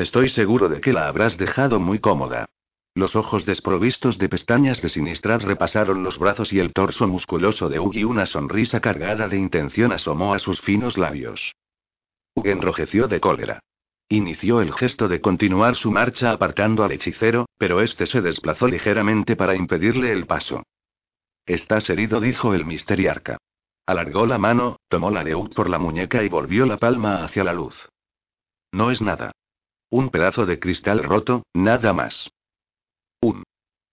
Estoy 0.01 0.31
seguro 0.31 0.71
de 0.71 0.81
que 0.81 0.95
la 0.95 1.09
habrás 1.09 1.37
dejado 1.37 1.79
muy 1.79 1.99
cómoda. 1.99 2.49
Los 2.95 3.17
ojos 3.17 3.45
desprovistos 3.45 4.17
de 4.17 4.31
pestañas 4.31 4.81
de 4.81 4.89
Sinistrad 4.89 5.43
repasaron 5.43 6.03
los 6.03 6.19
brazos 6.19 6.55
y 6.55 6.59
el 6.59 6.73
torso 6.73 7.07
musculoso 7.07 7.69
de 7.69 7.81
Ug 7.81 7.95
y 7.95 8.05
una 8.05 8.25
sonrisa 8.25 8.81
cargada 8.81 9.29
de 9.29 9.37
intención 9.37 9.93
asomó 9.93 10.33
a 10.33 10.39
sus 10.39 10.59
finos 10.63 10.97
labios. 10.97 11.55
Ug 12.35 12.47
enrojeció 12.47 13.09
de 13.09 13.21
cólera. 13.21 13.61
Inició 14.09 14.63
el 14.63 14.73
gesto 14.73 15.07
de 15.07 15.21
continuar 15.21 15.77
su 15.77 15.91
marcha 15.91 16.31
apartando 16.31 16.83
al 16.83 16.93
hechicero, 16.93 17.45
pero 17.59 17.83
este 17.83 18.07
se 18.07 18.23
desplazó 18.23 18.69
ligeramente 18.69 19.37
para 19.37 19.55
impedirle 19.55 20.13
el 20.13 20.25
paso. 20.25 20.63
Estás 21.45 21.91
herido, 21.91 22.21
dijo 22.21 22.55
el 22.55 22.65
misteriarca. 22.65 23.37
Alargó 23.85 24.25
la 24.25 24.39
mano, 24.39 24.79
tomó 24.89 25.11
la 25.11 25.25
de 25.25 25.35
Ug 25.35 25.55
por 25.55 25.69
la 25.69 25.79
muñeca 25.79 26.23
y 26.23 26.31
volvió 26.31 26.65
la 26.65 26.79
palma 26.79 27.23
hacia 27.23 27.45
la 27.45 27.53
luz. 27.53 27.87
No 28.73 28.91
es 28.91 29.03
nada. 29.03 29.33
Un 29.91 30.11
pedazo 30.11 30.47
de 30.47 30.61
cristal 30.61 31.03
roto, 31.03 31.43
nada 31.53 31.93
más. 31.93 32.31
Un. 33.21 33.43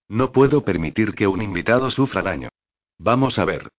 No 0.08 0.32
puedo 0.32 0.64
permitir 0.64 1.16
que 1.16 1.28
un 1.28 1.42
invitado 1.42 1.90
sufra 1.90 2.22
daño. 2.22 2.50
Vamos 3.00 3.40
a 3.40 3.46
ver. 3.46 3.70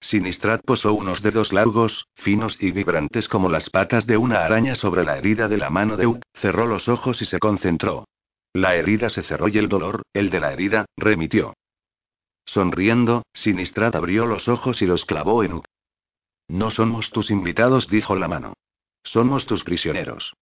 Sinistrat 0.00 0.62
posó 0.64 0.94
unos 0.94 1.22
dedos 1.22 1.52
largos, 1.52 2.08
finos 2.16 2.60
y 2.60 2.72
vibrantes 2.72 3.28
como 3.28 3.48
las 3.48 3.70
patas 3.70 4.06
de 4.06 4.16
una 4.16 4.44
araña 4.44 4.74
sobre 4.74 5.04
la 5.04 5.18
herida 5.18 5.46
de 5.46 5.58
la 5.58 5.70
mano 5.70 5.96
de 5.96 6.06
Ut, 6.06 6.22
cerró 6.34 6.66
los 6.66 6.88
ojos 6.88 7.22
y 7.22 7.26
se 7.26 7.38
concentró. 7.38 8.06
La 8.52 8.74
herida 8.74 9.08
se 9.08 9.22
cerró 9.22 9.46
y 9.48 9.58
el 9.58 9.68
dolor, 9.68 10.02
el 10.12 10.30
de 10.30 10.40
la 10.40 10.52
herida, 10.52 10.86
remitió. 10.96 11.54
Sonriendo, 12.46 13.22
Sinistrat 13.32 13.94
abrió 13.94 14.26
los 14.26 14.48
ojos 14.48 14.82
y 14.82 14.86
los 14.86 15.04
clavó 15.04 15.44
en 15.44 15.52
Ut. 15.52 15.66
No 16.48 16.70
somos 16.70 17.10
tus 17.10 17.30
invitados, 17.30 17.88
dijo 17.88 18.16
la 18.16 18.26
mano. 18.26 18.54
Somos 19.04 19.46
tus 19.46 19.62
prisioneros. 19.62 20.34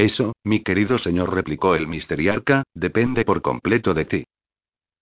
Eso, 0.00 0.32
mi 0.44 0.60
querido 0.60 0.96
señor, 0.96 1.34
replicó 1.34 1.74
el 1.74 1.86
misteriarca, 1.86 2.62
depende 2.72 3.26
por 3.26 3.42
completo 3.42 3.92
de 3.92 4.06
ti. 4.06 4.24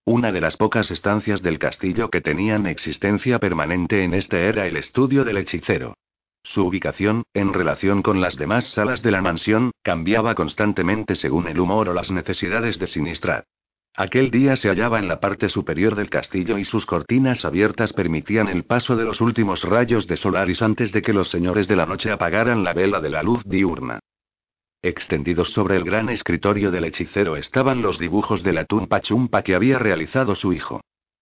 Una 0.05 0.33
de 0.33 0.41
las 0.41 0.57
pocas 0.57 0.91
estancias 0.91 1.41
del 1.41 1.61
castillo 1.61 2.11
que 2.11 2.20
tenían 2.20 2.66
existencia 2.66 3.39
permanente 3.39 4.03
en 4.03 4.12
este 4.12 4.49
era 4.49 4.66
el 4.66 4.77
estudio 4.77 5.25
del 5.25 5.39
hechicero. 5.39 5.95
Su 6.43 6.66
ubicación, 6.66 7.23
en 7.33 7.55
relación 7.55 8.03
con 8.03 8.20
las 8.20 8.35
demás 8.35 8.73
salas 8.73 9.01
de 9.01 9.12
la 9.12 9.23
mansión, 9.23 9.70
cambiaba 9.85 10.35
constantemente 10.35 11.15
según 11.15 11.47
el 11.47 11.61
humor 11.61 11.91
o 11.91 11.95
las 11.95 12.11
necesidades 12.11 12.81
de 12.81 12.89
Sinistrad. 12.89 13.45
Aquel 13.95 14.33
día 14.33 14.57
se 14.57 14.69
hallaba 14.69 14.99
en 14.99 15.07
la 15.07 15.20
parte 15.20 15.49
superior 15.49 15.95
del 15.95 16.11
castillo 16.11 16.59
y 16.59 16.65
sus 16.65 16.87
cortinas 16.87 17.45
abiertas 17.45 17.93
permitían 17.93 18.49
el 18.49 18.65
paso 18.65 18.97
de 18.97 19.05
los 19.05 19.20
últimos 19.20 19.62
rayos 19.62 20.09
de 20.09 20.16
Solaris 20.16 20.61
antes 20.61 20.91
de 20.91 21.03
que 21.03 21.12
los 21.12 21.31
señores 21.31 21.69
de 21.69 21.77
la 21.77 21.87
noche 21.87 22.11
apagaran 22.11 22.65
la 22.65 22.73
vela 22.73 23.01
de 23.01 23.11
la 23.11 23.23
luz 23.23 23.45
diurna. 23.45 24.01
Extendidos 24.82 25.48
sobre 25.50 25.74
el 25.74 25.82
gran 25.82 26.09
escritorio 26.09 26.70
del 26.70 26.84
hechicero 26.84 27.36
estaban 27.36 27.82
los 27.82 27.98
dibujos 27.98 28.44
de 28.44 28.52
la 28.52 28.64
tumpa 28.64 29.00
chumpa 29.00 29.42
que 29.42 29.56
había 29.56 29.76
realizado 29.76 30.36
su 30.36 30.52
hijo. 30.52 30.80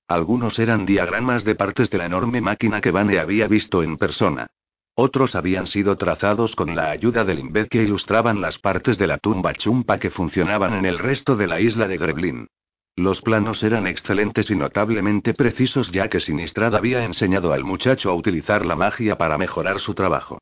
Algunos 0.08 0.58
eran 0.58 0.84
diagramas 0.84 1.42
de 1.42 1.54
partes 1.54 1.88
de 1.88 1.96
la 1.96 2.04
enorme 2.04 2.42
máquina 2.42 2.82
que 2.82 2.90
Vane 2.90 3.18
había 3.18 3.48
visto 3.48 3.82
en 3.82 3.96
persona. 3.96 4.46
Otros 4.94 5.34
habían 5.34 5.66
sido 5.66 5.96
trazados 5.96 6.54
con 6.54 6.76
la 6.76 6.90
ayuda 6.90 7.24
del 7.24 7.38
imbed 7.38 7.68
que 7.68 7.82
ilustraban 7.82 8.42
las 8.42 8.58
partes 8.58 8.98
de 8.98 9.06
la 9.06 9.16
tumba 9.16 9.54
chumpa 9.54 9.98
que 9.98 10.10
funcionaban 10.10 10.74
en 10.74 10.84
el 10.84 10.98
resto 10.98 11.34
de 11.34 11.46
la 11.46 11.58
isla 11.58 11.88
de 11.88 11.96
Greblin. 11.96 12.48
Los 12.94 13.22
planos 13.22 13.62
eran 13.62 13.86
excelentes 13.86 14.50
y 14.50 14.54
notablemente 14.54 15.32
precisos 15.32 15.90
ya 15.92 16.08
que 16.08 16.20
Sinistrad 16.20 16.74
había 16.74 17.04
enseñado 17.04 17.54
al 17.54 17.64
muchacho 17.64 18.10
a 18.10 18.14
utilizar 18.14 18.66
la 18.66 18.76
magia 18.76 19.16
para 19.16 19.38
mejorar 19.38 19.80
su 19.80 19.94
trabajo. 19.94 20.38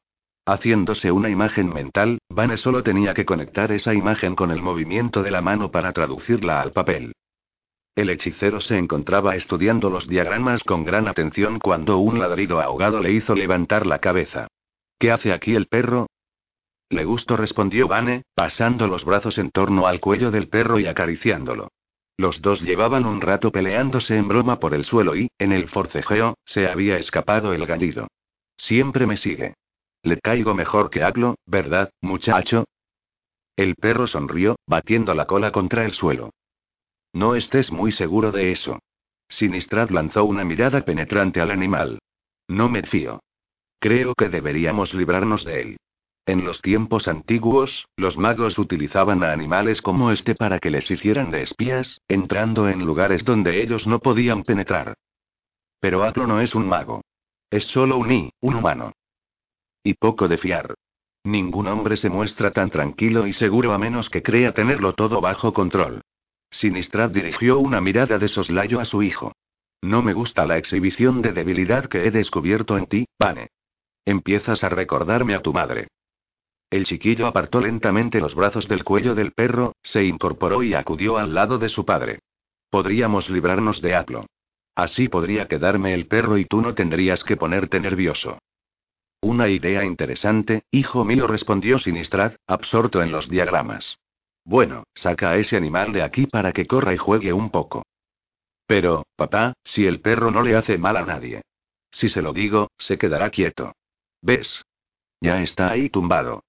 Haciéndose 0.47 1.11
una 1.11 1.31
imagen 1.31 1.71
mental, 1.71 2.19
Vane 2.29 2.59
solo 2.59 2.83
tenía 2.83 3.15
que 3.15 3.25
conectar 3.25 3.73
esa 3.73 3.95
imagen 3.95 4.35
con 4.35 4.51
el 4.51 4.61
movimiento 4.61 5.23
de 5.23 5.31
la 5.31 5.41
mano 5.41 5.71
para 5.71 5.93
traducirla 5.93 6.61
al 6.61 6.73
papel. 6.73 7.15
El 7.97 8.11
hechicero 8.11 8.61
se 8.61 8.77
encontraba 8.77 9.37
estudiando 9.37 9.89
los 9.89 10.07
diagramas 10.07 10.63
con 10.65 10.85
gran 10.85 11.09
atención 11.09 11.61
cuando 11.61 11.99
un 11.99 12.19
ladrido 12.19 12.61
ahogado 12.61 13.01
le 13.01 13.13
hizo 13.13 13.35
levantar 13.35 13.87
la 13.87 14.01
cabeza. 14.01 14.49
¿Qué 14.99 15.11
hace 15.11 15.33
aquí 15.33 15.55
el 15.55 15.67
perro? 15.67 16.09
Le 16.91 17.05
gusto, 17.05 17.37
respondió 17.37 17.89
Vane, 17.89 18.25
pasando 18.35 18.87
los 18.87 19.05
brazos 19.05 19.39
en 19.39 19.51
torno 19.51 19.87
al 19.87 20.01
cuello 20.01 20.31
del 20.31 20.49
perro 20.49 20.79
y 20.79 20.87
acariciándolo. 20.87 21.69
Los 22.19 22.43
dos 22.43 22.61
llevaban 22.61 23.07
un 23.07 23.21
rato 23.21 23.51
peleándose 23.51 24.17
en 24.17 24.29
broma 24.29 24.61
por 24.61 24.75
el 24.75 24.85
suelo 24.85 25.17
y, 25.17 25.31
en 25.39 25.53
el 25.53 25.69
forcejeo, 25.69 26.35
se 26.45 26.69
había 26.69 26.99
escapado 26.99 27.55
el 27.55 27.65
gallido. 27.65 28.09
Siempre 28.57 29.07
me 29.07 29.17
sigue. 29.17 29.55
Le 30.05 30.21
caigo 30.21 30.53
mejor 30.53 30.91
que 30.91 31.03
Aglo, 31.03 31.37
¿verdad, 31.47 31.91
muchacho? 32.03 32.67
El 33.57 33.75
perro 33.75 34.07
sonrió, 34.07 34.57
batiendo 34.67 35.15
la 35.15 35.27
cola 35.27 35.51
contra 35.51 35.87
el 35.87 35.93
suelo. 35.93 36.29
No 37.15 37.35
estés 37.35 37.73
muy 37.73 37.91
seguro 37.91 38.31
de 38.31 38.53
eso. 38.53 38.81
Sinistrad 39.31 39.89
lanzó 39.89 40.27
una 40.27 40.45
mirada 40.45 40.85
penetrante 40.85 41.41
al 41.41 41.51
animal. 41.51 42.01
No 42.49 42.69
me 42.69 42.83
fío. 42.83 43.21
Creo 43.79 44.15
que 44.15 44.29
deberíamos 44.29 44.93
librarnos 44.93 45.43
de 45.47 45.61
él. 45.63 45.77
En 46.27 46.45
los 46.45 46.61
tiempos 46.61 47.09
antiguos, 47.09 47.87
los 47.97 48.19
magos 48.19 48.59
utilizaban 48.59 49.25
a 49.25 49.33
animales 49.33 49.81
como 49.81 50.11
este 50.11 50.35
para 50.35 50.59
que 50.59 50.71
les 50.71 50.91
hicieran 50.91 51.31
de 51.31 51.43
espías, 51.43 52.03
entrando 52.09 52.69
en 52.69 52.85
lugares 52.85 53.25
donde 53.25 53.63
ellos 53.63 53.87
no 53.87 54.01
podían 54.01 54.43
penetrar. 54.43 54.99
Pero 55.81 56.05
Aplo 56.05 56.27
no 56.27 56.43
es 56.43 56.55
un 56.55 56.69
mago. 56.69 57.01
Es 57.49 57.65
solo 57.65 57.97
un 57.97 58.13
I, 58.13 58.31
un 58.41 58.57
humano. 58.57 58.93
Y 59.85 59.95
poco 59.95 60.29
de 60.29 60.39
fiar. 60.39 60.75
Ningún 61.25 61.69
hombre 61.69 61.97
se 61.99 62.09
muestra 62.09 62.51
tan 62.51 62.71
tranquilo 62.71 63.27
y 63.27 63.35
seguro 63.35 63.73
a 63.73 63.79
menos 63.79 64.09
que 64.09 64.23
crea 64.23 64.53
tenerlo 64.53 64.95
todo 64.95 65.21
bajo 65.21 65.53
control. 65.53 66.01
Sinistrad 66.51 67.11
dirigió 67.11 67.59
una 67.59 67.81
mirada 67.81 68.19
de 68.19 68.29
soslayo 68.29 68.81
a 68.81 68.87
su 68.87 69.03
hijo. 69.03 69.33
No 69.83 70.03
me 70.03 70.15
gusta 70.15 70.47
la 70.47 70.57
exhibición 70.57 71.21
de 71.21 71.33
debilidad 71.33 71.87
que 71.87 72.07
he 72.07 72.11
descubierto 72.11 72.79
en 72.79 72.87
ti, 72.87 73.07
Pane. 73.19 73.49
Empiezas 74.07 74.65
a 74.65 74.71
recordarme 74.71 75.35
a 75.35 75.43
tu 75.43 75.53
madre. 75.53 75.89
El 76.71 76.87
chiquillo 76.87 77.27
apartó 77.27 77.61
lentamente 77.61 78.21
los 78.21 78.35
brazos 78.35 78.67
del 78.67 78.85
cuello 78.85 79.15
del 79.15 79.33
perro, 79.33 79.75
se 79.83 80.05
incorporó 80.05 80.63
y 80.63 80.73
acudió 80.73 81.19
al 81.19 81.35
lado 81.35 81.59
de 81.59 81.69
su 81.69 81.85
padre. 81.85 82.21
Podríamos 82.71 83.29
librarnos 83.29 83.83
de 83.83 83.95
Aplo. 83.95 84.27
Así 84.75 85.09
podría 85.09 85.47
quedarme 85.47 85.93
el 85.93 86.07
perro 86.07 86.39
y 86.39 86.47
tú 86.47 86.63
no 86.63 86.75
tendrías 86.75 87.23
que 87.23 87.37
ponerte 87.37 87.79
nervioso. 87.79 88.39
Una 89.25 89.49
idea 89.49 89.83
interesante, 89.87 90.65
hijo 90.71 91.03
mío, 91.03 91.27
respondió 91.27 91.79
Sinistrad, 91.79 92.35
absorto 92.47 93.03
en 93.03 93.11
los 93.11 93.31
diagramas. 93.31 93.99
Bueno, 94.45 94.85
saca 94.95 95.31
a 95.31 95.39
ese 95.39 95.57
animal 95.57 95.95
de 95.95 96.03
aquí 96.03 96.27
para 96.27 96.53
que 96.53 96.67
corra 96.67 96.93
y 96.93 96.99
juegue 96.99 97.33
un 97.33 97.49
poco. 97.49 97.87
Pero, 98.67 99.07
papá, 99.17 99.55
si 99.65 99.87
el 99.87 100.03
perro 100.03 100.31
no 100.31 100.43
le 100.43 100.55
hace 100.57 100.77
mal 100.77 100.99
a 100.99 101.07
nadie. 101.07 101.41
Si 101.91 102.11
se 102.11 102.21
lo 102.21 102.35
digo, 102.35 102.71
se 102.77 102.99
quedará 102.99 103.31
quieto. 103.31 103.73
¿Ves? 104.21 104.63
Ya 105.23 105.41
está 105.41 105.71
ahí 105.71 105.89
tumbado. 105.89 106.45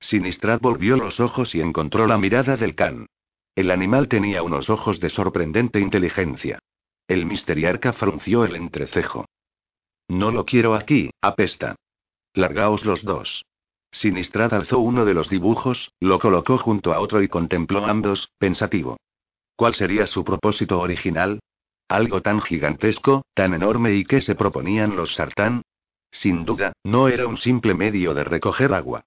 Sinistrad 0.00 0.58
volvió 0.58 0.96
los 0.96 1.20
ojos 1.20 1.54
y 1.54 1.60
encontró 1.60 2.06
la 2.06 2.16
mirada 2.16 2.56
del 2.56 2.74
can. 2.74 3.08
El 3.54 3.70
animal 3.70 4.08
tenía 4.08 4.42
unos 4.42 4.70
ojos 4.70 5.00
de 5.00 5.10
sorprendente 5.10 5.80
inteligencia. 5.80 6.60
El 7.06 7.26
misteriarca 7.26 7.92
frunció 7.92 8.46
el 8.46 8.56
entrecejo. 8.56 9.26
No 10.08 10.30
lo 10.30 10.46
quiero 10.46 10.74
aquí, 10.74 11.10
apesta. 11.20 11.76
Largaos 12.34 12.84
los 12.84 13.02
dos. 13.04 13.44
Sinistrad 13.90 14.54
alzó 14.54 14.78
uno 14.78 15.04
de 15.04 15.14
los 15.14 15.28
dibujos, 15.28 15.92
lo 15.98 16.20
colocó 16.20 16.58
junto 16.58 16.92
a 16.92 17.00
otro 17.00 17.22
y 17.22 17.28
contempló 17.28 17.86
ambos, 17.86 18.30
pensativo. 18.38 18.98
¿Cuál 19.56 19.74
sería 19.74 20.06
su 20.06 20.24
propósito 20.24 20.78
original? 20.78 21.40
Algo 21.88 22.22
tan 22.22 22.40
gigantesco, 22.40 23.22
tan 23.34 23.52
enorme 23.52 23.94
y 23.94 24.04
que 24.04 24.20
se 24.20 24.36
proponían 24.36 24.94
los 24.94 25.14
sartán. 25.14 25.62
Sin 26.12 26.44
duda, 26.44 26.72
no 26.84 27.08
era 27.08 27.26
un 27.26 27.36
simple 27.36 27.74
medio 27.74 28.14
de 28.14 28.22
recoger 28.22 28.72
agua. 28.72 29.02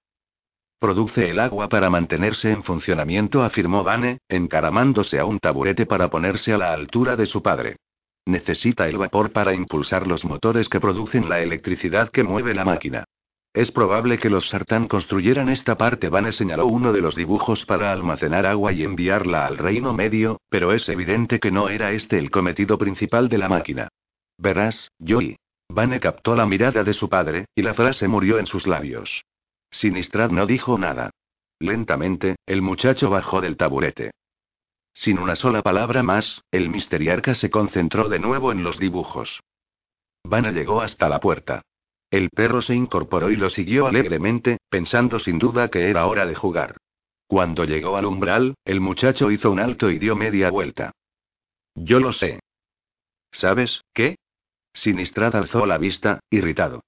Produce 0.78 1.30
el 1.30 1.40
agua 1.40 1.70
para 1.70 1.88
mantenerse 1.88 2.50
en 2.50 2.62
funcionamiento, 2.62 3.42
afirmó 3.42 3.84
Vane, 3.84 4.18
encaramándose 4.28 5.18
a 5.18 5.24
un 5.24 5.38
taburete 5.38 5.86
para 5.86 6.10
ponerse 6.10 6.52
a 6.52 6.58
la 6.58 6.74
altura 6.74 7.16
de 7.16 7.24
su 7.24 7.42
padre. 7.42 7.76
Necesita 8.26 8.88
el 8.88 8.96
vapor 8.96 9.32
para 9.32 9.54
impulsar 9.54 10.06
los 10.06 10.24
motores 10.24 10.68
que 10.68 10.80
producen 10.80 11.28
la 11.28 11.40
electricidad 11.40 12.10
que 12.10 12.24
mueve 12.24 12.54
la 12.54 12.64
máquina. 12.64 13.04
Es 13.52 13.70
probable 13.70 14.18
que 14.18 14.30
los 14.30 14.48
sartán 14.48 14.88
construyeran 14.88 15.48
esta 15.48 15.76
parte. 15.76 16.08
Vane 16.08 16.32
señaló 16.32 16.66
uno 16.66 16.92
de 16.92 17.00
los 17.00 17.14
dibujos 17.14 17.64
para 17.64 17.92
almacenar 17.92 18.46
agua 18.46 18.72
y 18.72 18.82
enviarla 18.82 19.46
al 19.46 19.58
Reino 19.58 19.92
Medio, 19.92 20.40
pero 20.48 20.72
es 20.72 20.88
evidente 20.88 21.38
que 21.38 21.52
no 21.52 21.68
era 21.68 21.92
este 21.92 22.18
el 22.18 22.32
cometido 22.32 22.78
principal 22.78 23.28
de 23.28 23.38
la 23.38 23.48
máquina. 23.48 23.88
Verás, 24.38 24.90
Joey. 24.98 25.36
Vane 25.68 26.00
captó 26.00 26.34
la 26.34 26.46
mirada 26.46 26.82
de 26.82 26.92
su 26.92 27.08
padre, 27.08 27.46
y 27.54 27.62
la 27.62 27.74
frase 27.74 28.08
murió 28.08 28.38
en 28.38 28.46
sus 28.46 28.66
labios. 28.66 29.24
Sinistrad 29.70 30.30
no 30.30 30.46
dijo 30.46 30.76
nada. 30.76 31.10
Lentamente, 31.60 32.36
el 32.46 32.60
muchacho 32.60 33.08
bajó 33.08 33.40
del 33.40 33.56
taburete. 33.56 34.10
Sin 34.94 35.18
una 35.18 35.34
sola 35.34 35.60
palabra 35.62 36.04
más, 36.04 36.42
el 36.52 36.70
misteriarca 36.70 37.34
se 37.34 37.50
concentró 37.50 38.08
de 38.08 38.20
nuevo 38.20 38.52
en 38.52 38.62
los 38.62 38.78
dibujos. 38.78 39.42
Vana 40.22 40.52
llegó 40.52 40.80
hasta 40.80 41.08
la 41.08 41.18
puerta. 41.20 41.62
El 42.10 42.30
perro 42.30 42.62
se 42.62 42.74
incorporó 42.74 43.30
y 43.30 43.36
lo 43.36 43.50
siguió 43.50 43.88
alegremente, 43.88 44.58
pensando 44.70 45.18
sin 45.18 45.40
duda 45.40 45.68
que 45.68 45.90
era 45.90 46.06
hora 46.06 46.26
de 46.26 46.36
jugar. 46.36 46.76
Cuando 47.26 47.64
llegó 47.64 47.96
al 47.96 48.06
umbral, 48.06 48.54
el 48.64 48.80
muchacho 48.80 49.32
hizo 49.32 49.50
un 49.50 49.58
alto 49.58 49.90
y 49.90 49.98
dio 49.98 50.14
media 50.14 50.50
vuelta. 50.50 50.92
Yo 51.74 51.98
lo 51.98 52.12
sé. 52.12 52.38
¿Sabes 53.32 53.82
qué? 53.92 54.16
Sinistrad 54.72 55.34
alzó 55.34 55.66
la 55.66 55.76
vista, 55.76 56.20
irritado. 56.30 56.84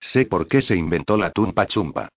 Sé 0.00 0.26
por 0.26 0.48
qué 0.48 0.60
se 0.60 0.74
inventó 0.74 1.16
la 1.16 1.30
tumpa 1.30 1.66
chumpa. 1.66 2.08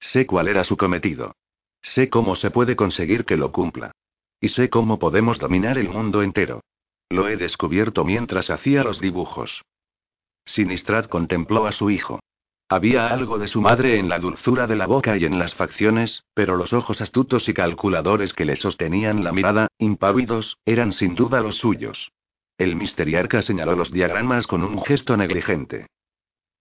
Sé 0.00 0.26
cuál 0.26 0.48
era 0.48 0.64
su 0.64 0.78
cometido. 0.78 1.34
Sé 1.82 2.08
cómo 2.08 2.34
se 2.34 2.50
puede 2.50 2.76
conseguir 2.76 3.26
que 3.26 3.36
lo 3.36 3.52
cumpla. 3.52 3.92
Y 4.40 4.48
sé 4.48 4.68
cómo 4.70 4.98
podemos 4.98 5.38
dominar 5.38 5.78
el 5.78 5.88
mundo 5.88 6.22
entero. 6.22 6.60
Lo 7.10 7.28
he 7.28 7.36
descubierto 7.36 8.04
mientras 8.04 8.50
hacía 8.50 8.84
los 8.84 9.00
dibujos. 9.00 9.62
Sinistrad 10.44 11.06
contempló 11.06 11.66
a 11.66 11.72
su 11.72 11.90
hijo. 11.90 12.20
Había 12.68 13.08
algo 13.08 13.38
de 13.38 13.46
su 13.46 13.60
madre 13.60 13.98
en 13.98 14.08
la 14.08 14.18
dulzura 14.18 14.66
de 14.66 14.76
la 14.76 14.86
boca 14.86 15.16
y 15.16 15.24
en 15.24 15.38
las 15.38 15.54
facciones, 15.54 16.24
pero 16.34 16.56
los 16.56 16.72
ojos 16.72 17.00
astutos 17.00 17.48
y 17.48 17.54
calculadores 17.54 18.32
que 18.32 18.44
le 18.44 18.56
sostenían 18.56 19.22
la 19.22 19.32
mirada, 19.32 19.68
impávidos, 19.78 20.56
eran 20.64 20.92
sin 20.92 21.14
duda 21.14 21.40
los 21.40 21.56
suyos. 21.56 22.10
El 22.56 22.76
misteriarca 22.76 23.42
señaló 23.42 23.74
los 23.76 23.92
diagramas 23.92 24.46
con 24.46 24.62
un 24.62 24.82
gesto 24.82 25.16
negligente. 25.16 25.86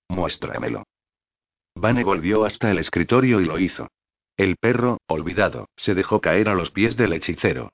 Muéstramelo. 0.10 0.84
Vane 1.76 2.04
volvió 2.04 2.46
hasta 2.46 2.70
el 2.70 2.80
escritorio 2.80 3.40
y 3.40 3.46
lo 3.46 3.58
hizo. 3.58 3.88
El 4.36 4.58
perro, 4.58 4.98
olvidado, 5.08 5.70
se 5.76 5.94
dejó 5.94 6.20
caer 6.20 6.50
a 6.50 6.56
los 6.56 6.72
pies 6.72 6.98
del 6.98 7.14
hechicero. 7.14 7.72